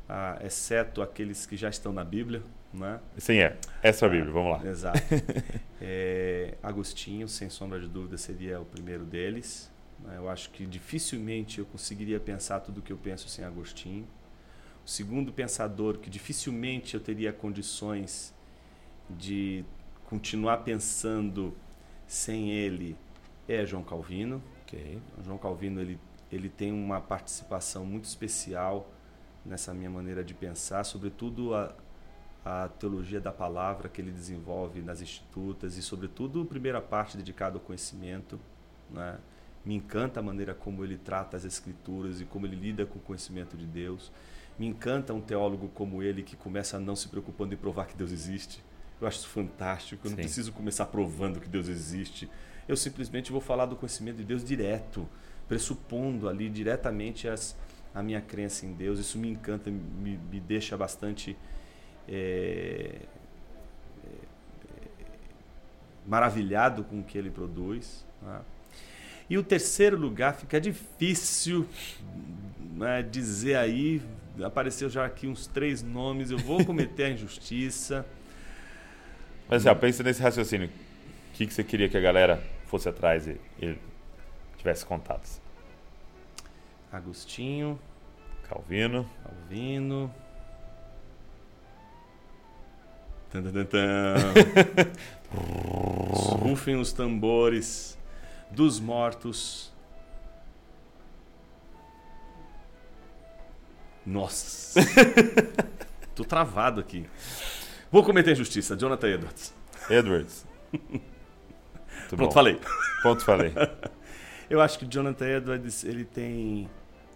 ah, 0.08 0.38
exceto 0.44 1.02
aqueles 1.02 1.44
que 1.44 1.56
já 1.56 1.68
estão 1.68 1.92
na 1.92 2.04
Bíblia. 2.04 2.40
Né? 2.72 3.00
Sim, 3.16 3.38
é. 3.38 3.56
Essa 3.82 4.04
é 4.04 4.08
a 4.08 4.12
Bíblia, 4.12 4.32
vamos 4.32 4.52
lá. 4.52 4.70
Exato. 4.70 5.00
é, 5.82 6.54
Agostinho, 6.62 7.26
sem 7.26 7.50
sombra 7.50 7.80
de 7.80 7.88
dúvida, 7.88 8.16
seria 8.16 8.60
o 8.60 8.64
primeiro 8.64 9.04
deles. 9.04 9.68
Né? 10.04 10.14
Eu 10.18 10.28
acho 10.28 10.50
que 10.50 10.64
dificilmente 10.64 11.58
eu 11.58 11.66
conseguiria 11.66 12.20
pensar 12.20 12.60
tudo 12.60 12.78
o 12.78 12.82
que 12.82 12.92
eu 12.92 12.96
penso 12.96 13.28
sem 13.28 13.44
Agostinho. 13.44 14.06
O 14.86 14.88
segundo 14.88 15.32
pensador 15.32 15.98
que 15.98 16.08
dificilmente 16.08 16.94
eu 16.94 17.00
teria 17.00 17.32
condições 17.32 18.32
de 19.10 19.64
continuar 20.04 20.58
pensando 20.58 21.56
sem 22.06 22.52
ele 22.52 22.96
é 23.48 23.66
João 23.66 23.82
Calvino. 23.82 24.40
Okay. 24.68 25.00
O 25.18 25.24
João 25.24 25.38
Calvino 25.38 25.80
ele, 25.80 25.98
ele 26.30 26.50
tem 26.50 26.70
uma 26.70 27.00
participação 27.00 27.86
muito 27.86 28.04
especial 28.04 28.92
nessa 29.44 29.72
minha 29.72 29.88
maneira 29.88 30.22
de 30.22 30.34
pensar, 30.34 30.84
sobretudo 30.84 31.54
a, 31.54 31.74
a 32.44 32.68
teologia 32.68 33.18
da 33.18 33.32
palavra 33.32 33.88
que 33.88 33.98
ele 33.98 34.10
desenvolve 34.10 34.82
nas 34.82 35.00
institutas 35.00 35.78
e, 35.78 35.82
sobretudo, 35.82 36.42
a 36.42 36.44
primeira 36.44 36.82
parte 36.82 37.16
dedicada 37.16 37.56
ao 37.56 37.60
conhecimento. 37.60 38.38
Né? 38.90 39.18
Me 39.64 39.74
encanta 39.74 40.20
a 40.20 40.22
maneira 40.22 40.54
como 40.54 40.84
ele 40.84 40.98
trata 40.98 41.34
as 41.34 41.44
escrituras 41.44 42.20
e 42.20 42.26
como 42.26 42.46
ele 42.46 42.56
lida 42.56 42.84
com 42.84 42.98
o 42.98 43.02
conhecimento 43.02 43.56
de 43.56 43.64
Deus. 43.64 44.12
Me 44.58 44.66
encanta 44.66 45.14
um 45.14 45.20
teólogo 45.20 45.68
como 45.68 46.02
ele 46.02 46.22
que 46.22 46.36
começa 46.36 46.78
não 46.78 46.94
se 46.94 47.08
preocupando 47.08 47.54
em 47.54 47.56
provar 47.56 47.86
que 47.86 47.96
Deus 47.96 48.12
existe. 48.12 48.62
Eu 49.00 49.08
acho 49.08 49.18
isso 49.18 49.28
fantástico. 49.28 50.06
Eu 50.06 50.10
não 50.10 50.16
Sim. 50.16 50.24
preciso 50.24 50.52
começar 50.52 50.86
provando 50.86 51.40
que 51.40 51.48
Deus 51.48 51.68
existe 51.68 52.28
eu 52.68 52.76
simplesmente 52.76 53.32
vou 53.32 53.40
falar 53.40 53.64
do 53.64 53.74
conhecimento 53.74 54.18
de 54.18 54.24
Deus 54.24 54.44
direto, 54.44 55.08
pressupondo 55.48 56.28
ali 56.28 56.50
diretamente 56.50 57.26
as, 57.26 57.56
a 57.94 58.02
minha 58.02 58.20
crença 58.20 58.66
em 58.66 58.74
Deus. 58.74 58.98
Isso 58.98 59.18
me 59.18 59.30
encanta, 59.30 59.70
me, 59.70 60.18
me 60.30 60.38
deixa 60.38 60.76
bastante 60.76 61.34
é, 62.06 63.00
é, 64.04 64.10
maravilhado 66.06 66.84
com 66.84 67.00
o 67.00 67.02
que 67.02 67.16
ele 67.16 67.30
produz. 67.30 68.04
Né? 68.20 68.40
E 69.30 69.38
o 69.38 69.42
terceiro 69.42 69.96
lugar 69.96 70.34
fica 70.34 70.60
difícil 70.60 71.66
né, 72.74 73.02
dizer 73.02 73.56
aí. 73.56 74.02
Apareceu 74.42 74.90
já 74.90 75.06
aqui 75.06 75.26
uns 75.26 75.46
três 75.46 75.82
nomes, 75.82 76.30
eu 76.30 76.38
vou 76.38 76.62
cometer 76.64 77.04
a 77.04 77.10
injustiça. 77.10 78.04
Mas 79.48 79.62
já, 79.62 79.74
pensa 79.74 80.02
nesse 80.02 80.22
raciocínio. 80.22 80.68
O 80.68 81.32
que, 81.32 81.46
que 81.46 81.54
você 81.54 81.64
queria 81.64 81.88
que 81.88 81.96
a 81.96 82.00
galera 82.00 82.57
fosse 82.68 82.88
atrás 82.88 83.26
e, 83.26 83.40
e 83.60 83.76
tivesse 84.56 84.84
contatos. 84.84 85.40
Agostinho. 86.92 87.78
Calvino. 88.48 89.08
Calvino. 89.22 90.14
Rufem 96.40 96.76
os 96.76 96.92
tambores 96.92 97.98
dos 98.50 98.80
mortos. 98.80 99.70
Nossa! 104.04 104.80
Tô 106.14 106.24
travado 106.24 106.80
aqui. 106.80 107.06
Vou 107.90 108.02
cometer 108.02 108.32
injustiça. 108.32 108.76
Jonathan 108.76 109.08
Edwards. 109.08 109.54
Edwards. 109.90 110.46
Muito 112.08 112.16
Pronto, 112.16 112.28
bom. 112.28 112.34
falei. 112.34 112.60
Pronto, 113.02 113.24
falei. 113.24 113.52
Eu 114.48 114.62
acho 114.62 114.78
que 114.78 114.86
o 114.86 114.88
Jonathan 114.88 115.26
Edwards 115.26 115.84
ele 115.84 116.04
tem 116.04 116.70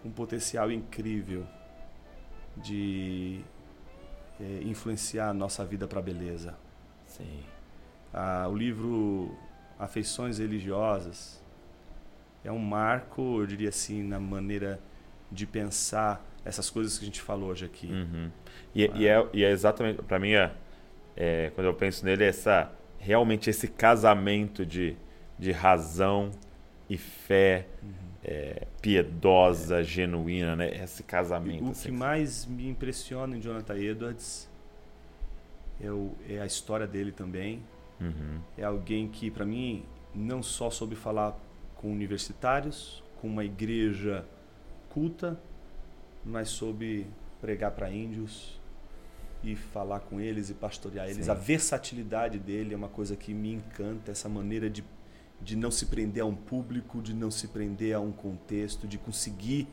um 0.05 0.11
potencial 0.11 0.71
incrível 0.71 1.47
de 2.55 3.39
é, 4.39 4.61
influenciar 4.63 5.29
a 5.29 5.33
nossa 5.33 5.65
vida 5.65 5.87
para 5.87 5.99
a 5.99 6.01
beleza. 6.01 6.55
Sim. 7.07 7.43
Ah, 8.13 8.47
o 8.47 8.55
livro 8.55 9.35
Afeições 9.79 10.37
Religiosas 10.37 11.43
é 12.43 12.51
um 12.51 12.59
marco, 12.59 13.39
eu 13.39 13.47
diria 13.47 13.69
assim, 13.69 14.03
na 14.03 14.19
maneira 14.19 14.79
de 15.31 15.47
pensar 15.47 16.23
essas 16.45 16.69
coisas 16.69 16.99
que 16.99 17.05
a 17.05 17.07
gente 17.07 17.21
falou 17.21 17.49
hoje 17.49 17.65
aqui. 17.65 17.87
Uhum. 17.87 18.29
E, 18.75 18.85
ah. 18.85 18.91
e, 18.93 19.07
é, 19.07 19.27
e, 19.33 19.43
é, 19.43 19.49
exatamente, 19.49 20.03
para 20.03 20.19
mim, 20.19 20.33
é, 20.33 20.51
é, 21.15 21.51
quando 21.55 21.65
eu 21.65 21.73
penso 21.73 22.05
nele, 22.05 22.23
é 22.23 22.27
essa 22.27 22.71
realmente 23.03 23.49
esse 23.49 23.67
casamento 23.67 24.65
de, 24.65 24.95
de 25.37 25.51
razão 25.51 26.31
e 26.89 26.97
fé 26.97 27.67
uhum. 27.81 27.89
é, 28.23 28.67
piedosa, 28.81 29.81
é. 29.81 29.83
genuína, 29.83 30.55
né? 30.55 30.83
Esse 30.83 31.03
casamento. 31.03 31.65
O 31.65 31.71
assim. 31.71 31.89
que 31.89 31.91
mais 31.91 32.45
me 32.45 32.67
impressiona 32.69 33.35
em 33.35 33.41
Jonathan 33.41 33.77
Edwards 33.77 34.49
é, 35.81 35.91
o, 35.91 36.13
é 36.29 36.39
a 36.39 36.45
história 36.45 36.87
dele 36.87 37.11
também. 37.11 37.61
Uhum. 37.99 38.39
É 38.57 38.63
alguém 38.63 39.07
que, 39.09 39.29
para 39.29 39.45
mim, 39.45 39.83
não 40.15 40.41
só 40.41 40.69
soube 40.69 40.95
falar 40.95 41.37
com 41.75 41.91
universitários, 41.91 43.03
com 43.19 43.27
uma 43.27 43.43
igreja 43.43 44.25
culta, 44.89 45.37
mas 46.23 46.49
soube 46.49 47.05
pregar 47.41 47.71
para 47.71 47.91
índios, 47.91 48.61
e 49.43 49.55
falar 49.55 49.99
com 49.99 50.21
eles 50.21 50.49
e 50.49 50.53
pastorear 50.53 51.09
eles. 51.09 51.25
Sim. 51.25 51.31
A 51.31 51.33
versatilidade 51.33 52.39
dele 52.39 52.73
é 52.73 52.77
uma 52.77 52.87
coisa 52.87 53.15
que 53.15 53.33
me 53.33 53.53
encanta, 53.53 54.11
essa 54.11 54.29
maneira 54.29 54.69
de, 54.69 54.83
de 55.41 55.55
não 55.55 55.69
se 55.69 55.87
prender 55.87 56.23
a 56.23 56.25
um 56.25 56.35
público, 56.35 57.01
de 57.01 57.13
não 57.13 57.29
se 57.29 57.49
prender 57.49 57.93
a 57.93 57.99
um 57.99 58.11
contexto, 58.11 58.87
de 58.87 58.97
conseguir 58.97 59.67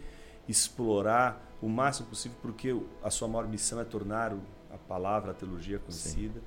explorar 0.48 1.48
o 1.62 1.68
máximo 1.68 2.09
possível, 2.09 2.36
porque 2.42 2.76
a 3.02 3.10
sua 3.10 3.28
maior 3.28 3.47
missão 3.47 3.80
é 3.80 3.84
tornar 3.84 4.36
a 4.72 4.78
palavra, 4.78 5.30
a 5.30 5.34
teologia 5.34 5.78
conhecida. 5.78 6.40
Sim. 6.40 6.44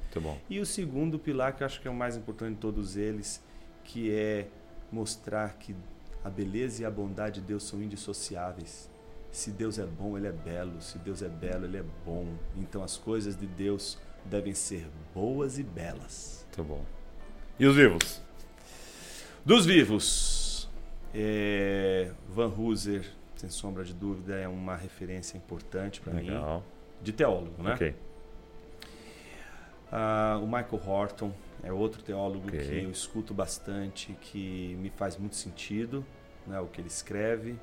E 0.49 0.59
o 0.59 0.65
segundo 0.65 1.17
pilar, 1.17 1.55
que 1.55 1.63
eu 1.63 1.65
acho 1.65 1.79
que 1.81 1.87
é 1.87 1.91
o 1.91 1.95
mais 1.95 2.17
importante 2.17 2.55
de 2.55 2.59
todos 2.59 2.97
eles, 2.97 3.41
que 3.83 4.11
é 4.11 4.47
mostrar 4.91 5.53
que 5.53 5.75
a 6.23 6.29
beleza 6.29 6.83
e 6.83 6.85
a 6.85 6.91
bondade 6.91 7.39
de 7.39 7.47
Deus 7.47 7.63
são 7.63 7.81
indissociáveis 7.81 8.92
Se 9.33 9.49
Deus 9.51 9.79
é 9.79 9.85
bom, 9.85 10.15
ele 10.15 10.27
é 10.27 10.31
belo. 10.31 10.79
Se 10.79 10.97
Deus 10.99 11.23
é 11.23 11.27
belo, 11.27 11.65
ele 11.65 11.77
é 11.77 11.83
bom. 12.05 12.27
Então 12.55 12.83
as 12.83 12.95
coisas 12.97 13.35
de 13.35 13.47
Deus 13.47 13.97
devem 14.25 14.53
ser 14.53 14.87
boas 15.13 15.57
e 15.57 15.63
belas. 15.63 16.45
Muito 16.55 16.63
bom. 16.69 16.85
E 17.59 17.65
os 17.65 17.75
vivos? 17.75 18.21
Dos 19.43 19.65
vivos, 19.65 20.69
é, 21.13 22.11
Van 22.29 22.47
Hooser, 22.47 23.05
sem 23.35 23.49
sombra 23.49 23.83
de 23.83 23.93
dúvida, 23.93 24.35
é 24.35 24.47
uma 24.47 24.75
referência 24.75 25.35
importante 25.35 25.99
para 25.99 26.13
mim. 26.13 26.29
De 27.01 27.11
teólogo, 27.11 27.61
né? 27.61 27.73
Ok. 27.73 27.95
Ah, 29.91 30.39
o 30.41 30.45
Michael 30.45 30.81
Horton 30.87 31.33
é 31.63 31.73
outro 31.73 32.01
teólogo 32.01 32.47
Ok. 32.47 32.59
que 32.59 32.83
eu 32.83 32.91
escuto 32.91 33.33
bastante, 33.33 34.13
que 34.21 34.75
me 34.79 34.89
faz 34.89 35.17
muito 35.17 35.35
sentido, 35.35 36.05
né, 36.47 36.59
o 36.59 36.67
que 36.67 36.81
ele 36.81 36.87
escreve, 36.87 37.55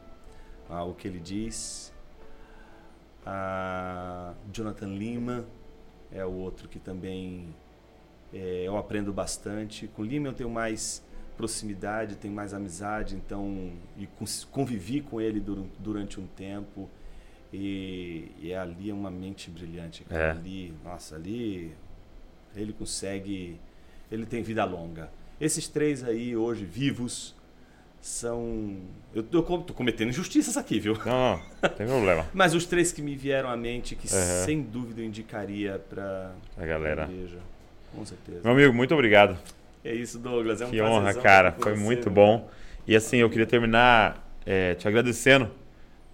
ah, 0.70 0.84
o 0.84 0.94
que 0.94 1.06
ele 1.08 1.18
diz. 1.18 1.92
Ah, 3.24 4.32
Jonathan 4.52 4.88
Lima 4.88 5.44
é 6.12 6.24
o 6.24 6.32
outro 6.32 6.68
que 6.68 6.78
também 6.78 7.54
eh, 8.32 8.62
eu 8.64 8.76
aprendo 8.76 9.12
bastante. 9.12 9.86
Com 9.88 10.02
Lima 10.04 10.28
eu 10.28 10.32
tenho 10.32 10.50
mais 10.50 11.04
proximidade, 11.36 12.16
tenho 12.16 12.34
mais 12.34 12.52
amizade, 12.52 13.16
então 13.16 13.72
e 13.96 14.08
convivi 14.50 15.00
com 15.00 15.20
ele 15.20 15.40
dur- 15.40 15.66
durante 15.78 16.20
um 16.20 16.26
tempo 16.26 16.88
e, 17.52 18.30
e 18.40 18.52
ali 18.54 18.90
é 18.90 18.94
uma 18.94 19.10
mente 19.10 19.50
brilhante. 19.50 20.04
É. 20.10 20.30
Ali, 20.30 20.74
nossa, 20.84 21.16
ali 21.16 21.74
ele 22.54 22.72
consegue, 22.72 23.58
ele 24.10 24.26
tem 24.26 24.42
vida 24.42 24.64
longa. 24.64 25.10
Esses 25.40 25.66
três 25.68 26.04
aí 26.04 26.36
hoje 26.36 26.64
vivos 26.64 27.34
são, 28.00 28.76
eu 29.14 29.42
com- 29.42 29.60
tô 29.62 29.74
cometendo 29.74 30.08
injustiças 30.08 30.56
aqui, 30.56 30.80
viu? 30.80 30.94
Não, 31.04 31.12
não, 31.36 31.40
não 31.62 31.68
tem 31.70 31.86
problema. 31.86 32.26
Mas 32.32 32.54
os 32.54 32.64
três 32.64 32.92
que 32.92 33.02
me 33.02 33.14
vieram 33.14 33.50
à 33.50 33.56
mente 33.56 33.94
que 33.94 34.08
Aham. 34.14 34.44
sem 34.46 34.62
dúvida 34.62 35.00
eu 35.02 35.04
indicaria 35.04 35.78
para 35.90 36.32
A 36.56 36.64
galera. 36.64 37.04
igreja, 37.10 37.38
com 37.94 38.04
certeza. 38.04 38.40
Meu 38.42 38.52
amigo, 38.52 38.72
muito 38.72 38.94
obrigado. 38.94 39.36
É 39.84 39.94
isso, 39.94 40.18
Douglas. 40.18 40.60
É 40.60 40.66
um 40.66 40.70
Que 40.70 40.80
honra, 40.82 41.14
cara. 41.14 41.52
Foi 41.52 41.72
você, 41.74 41.80
muito 41.82 42.06
meu. 42.06 42.14
bom. 42.14 42.50
E 42.86 42.96
assim, 42.96 43.18
eu 43.18 43.28
queria 43.30 43.46
terminar 43.46 44.26
é, 44.46 44.74
te 44.74 44.88
agradecendo 44.88 45.50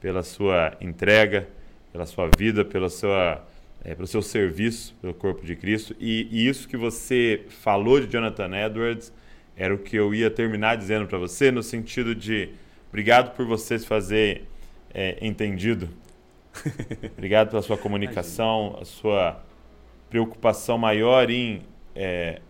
pela 0.00 0.22
sua 0.22 0.76
entrega, 0.80 1.48
pela 1.92 2.04
sua 2.06 2.28
vida, 2.36 2.64
pela 2.64 2.88
sua, 2.88 3.44
é, 3.84 3.94
pelo 3.94 4.06
seu 4.06 4.22
serviço 4.22 4.94
pelo 5.00 5.14
corpo 5.14 5.44
de 5.46 5.54
Cristo. 5.56 5.94
E, 5.98 6.28
e 6.30 6.48
isso 6.48 6.68
que 6.68 6.76
você 6.76 7.44
falou 7.48 8.00
de 8.00 8.06
Jonathan 8.12 8.50
Edwards 8.56 9.12
era 9.56 9.74
o 9.74 9.78
que 9.78 9.96
eu 9.96 10.14
ia 10.14 10.30
terminar 10.30 10.76
dizendo 10.76 11.06
para 11.06 11.18
você, 11.18 11.50
no 11.50 11.62
sentido 11.62 12.14
de 12.14 12.50
obrigado 12.88 13.34
por 13.34 13.46
você 13.46 13.78
se 13.78 13.86
fazer 13.86 14.44
é, 14.92 15.16
entendido. 15.20 15.88
obrigado 17.16 17.50
pela 17.50 17.62
sua 17.62 17.78
comunicação, 17.78 18.78
a 18.80 18.84
sua 18.84 19.42
preocupação 20.10 20.76
maior 20.76 21.30
em 21.30 21.62
é, 21.94 22.40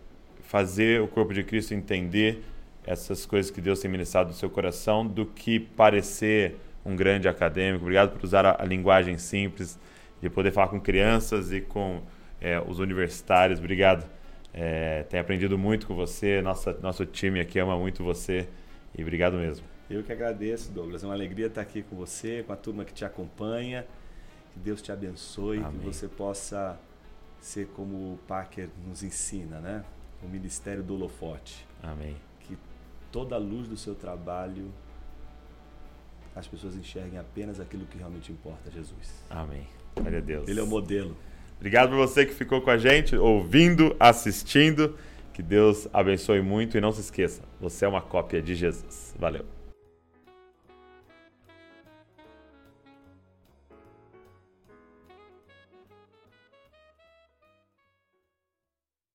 fazer 0.43 1.01
o 1.01 1.07
corpo 1.07 1.33
de 1.33 1.43
Cristo 1.43 1.73
entender 1.73 2.43
essas 2.85 3.25
coisas 3.25 3.51
que 3.51 3.59
Deus 3.59 3.79
tem 3.79 3.91
ministrado 3.91 4.29
no 4.29 4.35
seu 4.35 4.49
coração 4.49 5.05
do 5.05 5.25
que 5.25 5.59
parecer 5.59 6.55
um 6.85 6.95
grande 6.95 7.27
acadêmico. 7.27 7.83
Obrigado 7.83 8.11
por 8.11 8.23
usar 8.23 8.45
a, 8.45 8.61
a 8.61 8.65
linguagem 8.65 9.17
simples, 9.17 9.77
de 10.21 10.29
poder 10.29 10.51
falar 10.51 10.69
com 10.69 10.79
crianças 10.79 11.51
e 11.51 11.61
com 11.61 12.01
é, 12.39 12.59
os 12.65 12.79
universitários. 12.79 13.59
Obrigado. 13.59 14.09
É, 14.59 15.03
tenho 15.03 15.21
aprendido 15.21 15.55
muito 15.55 15.85
com 15.85 15.93
você. 15.93 16.41
Nossa, 16.41 16.73
nosso 16.81 17.05
time 17.05 17.39
aqui 17.39 17.59
ama 17.59 17.77
muito 17.77 18.03
você. 18.03 18.49
E 18.97 19.03
obrigado 19.03 19.37
mesmo. 19.37 19.63
Eu 19.87 20.03
que 20.03 20.11
agradeço, 20.11 20.71
Douglas. 20.71 21.03
É 21.03 21.07
uma 21.07 21.13
alegria 21.13 21.45
estar 21.45 21.61
aqui 21.61 21.83
com 21.83 21.95
você, 21.95 22.41
com 22.41 22.51
a 22.51 22.55
turma 22.55 22.83
que 22.83 22.91
te 22.91 23.05
acompanha. 23.05 23.85
Que 24.51 24.59
Deus 24.59 24.81
te 24.81 24.91
abençoe, 24.91 25.59
Amém. 25.59 25.79
que 25.79 25.85
você 25.85 26.07
possa 26.07 26.79
ser 27.39 27.67
como 27.67 28.13
o 28.13 28.19
Parker 28.27 28.67
nos 28.87 29.03
ensina, 29.03 29.59
né? 29.59 29.85
O 30.23 30.27
ministério 30.27 30.81
do 30.81 30.95
holofote. 30.95 31.67
Amém. 31.83 32.17
Que 32.39 32.57
toda 33.11 33.35
a 33.35 33.37
luz 33.37 33.67
do 33.67 33.77
seu 33.77 33.93
trabalho 33.93 34.73
as 36.35 36.47
pessoas 36.47 36.75
enxerguem 36.75 37.19
apenas 37.19 37.59
aquilo 37.59 37.85
que 37.85 37.97
realmente 37.99 38.31
importa, 38.31 38.71
Jesus. 38.71 39.23
Amém. 39.29 39.67
Glória 39.95 40.17
a 40.17 40.21
Deus. 40.21 40.47
Ele 40.47 40.59
é 40.59 40.63
o 40.63 40.67
modelo. 40.67 41.15
Obrigado 41.57 41.89
por 41.89 41.97
você 41.97 42.25
que 42.25 42.33
ficou 42.33 42.61
com 42.61 42.69
a 42.69 42.77
gente, 42.77 43.15
ouvindo, 43.15 43.95
assistindo. 43.99 44.95
Que 45.33 45.43
Deus 45.43 45.87
abençoe 45.93 46.41
muito 46.41 46.77
e 46.77 46.81
não 46.81 46.91
se 46.91 47.01
esqueça, 47.01 47.43
você 47.59 47.85
é 47.85 47.87
uma 47.87 48.01
cópia 48.01 48.41
de 48.41 48.55
Jesus. 48.55 49.13
Valeu. 49.19 49.56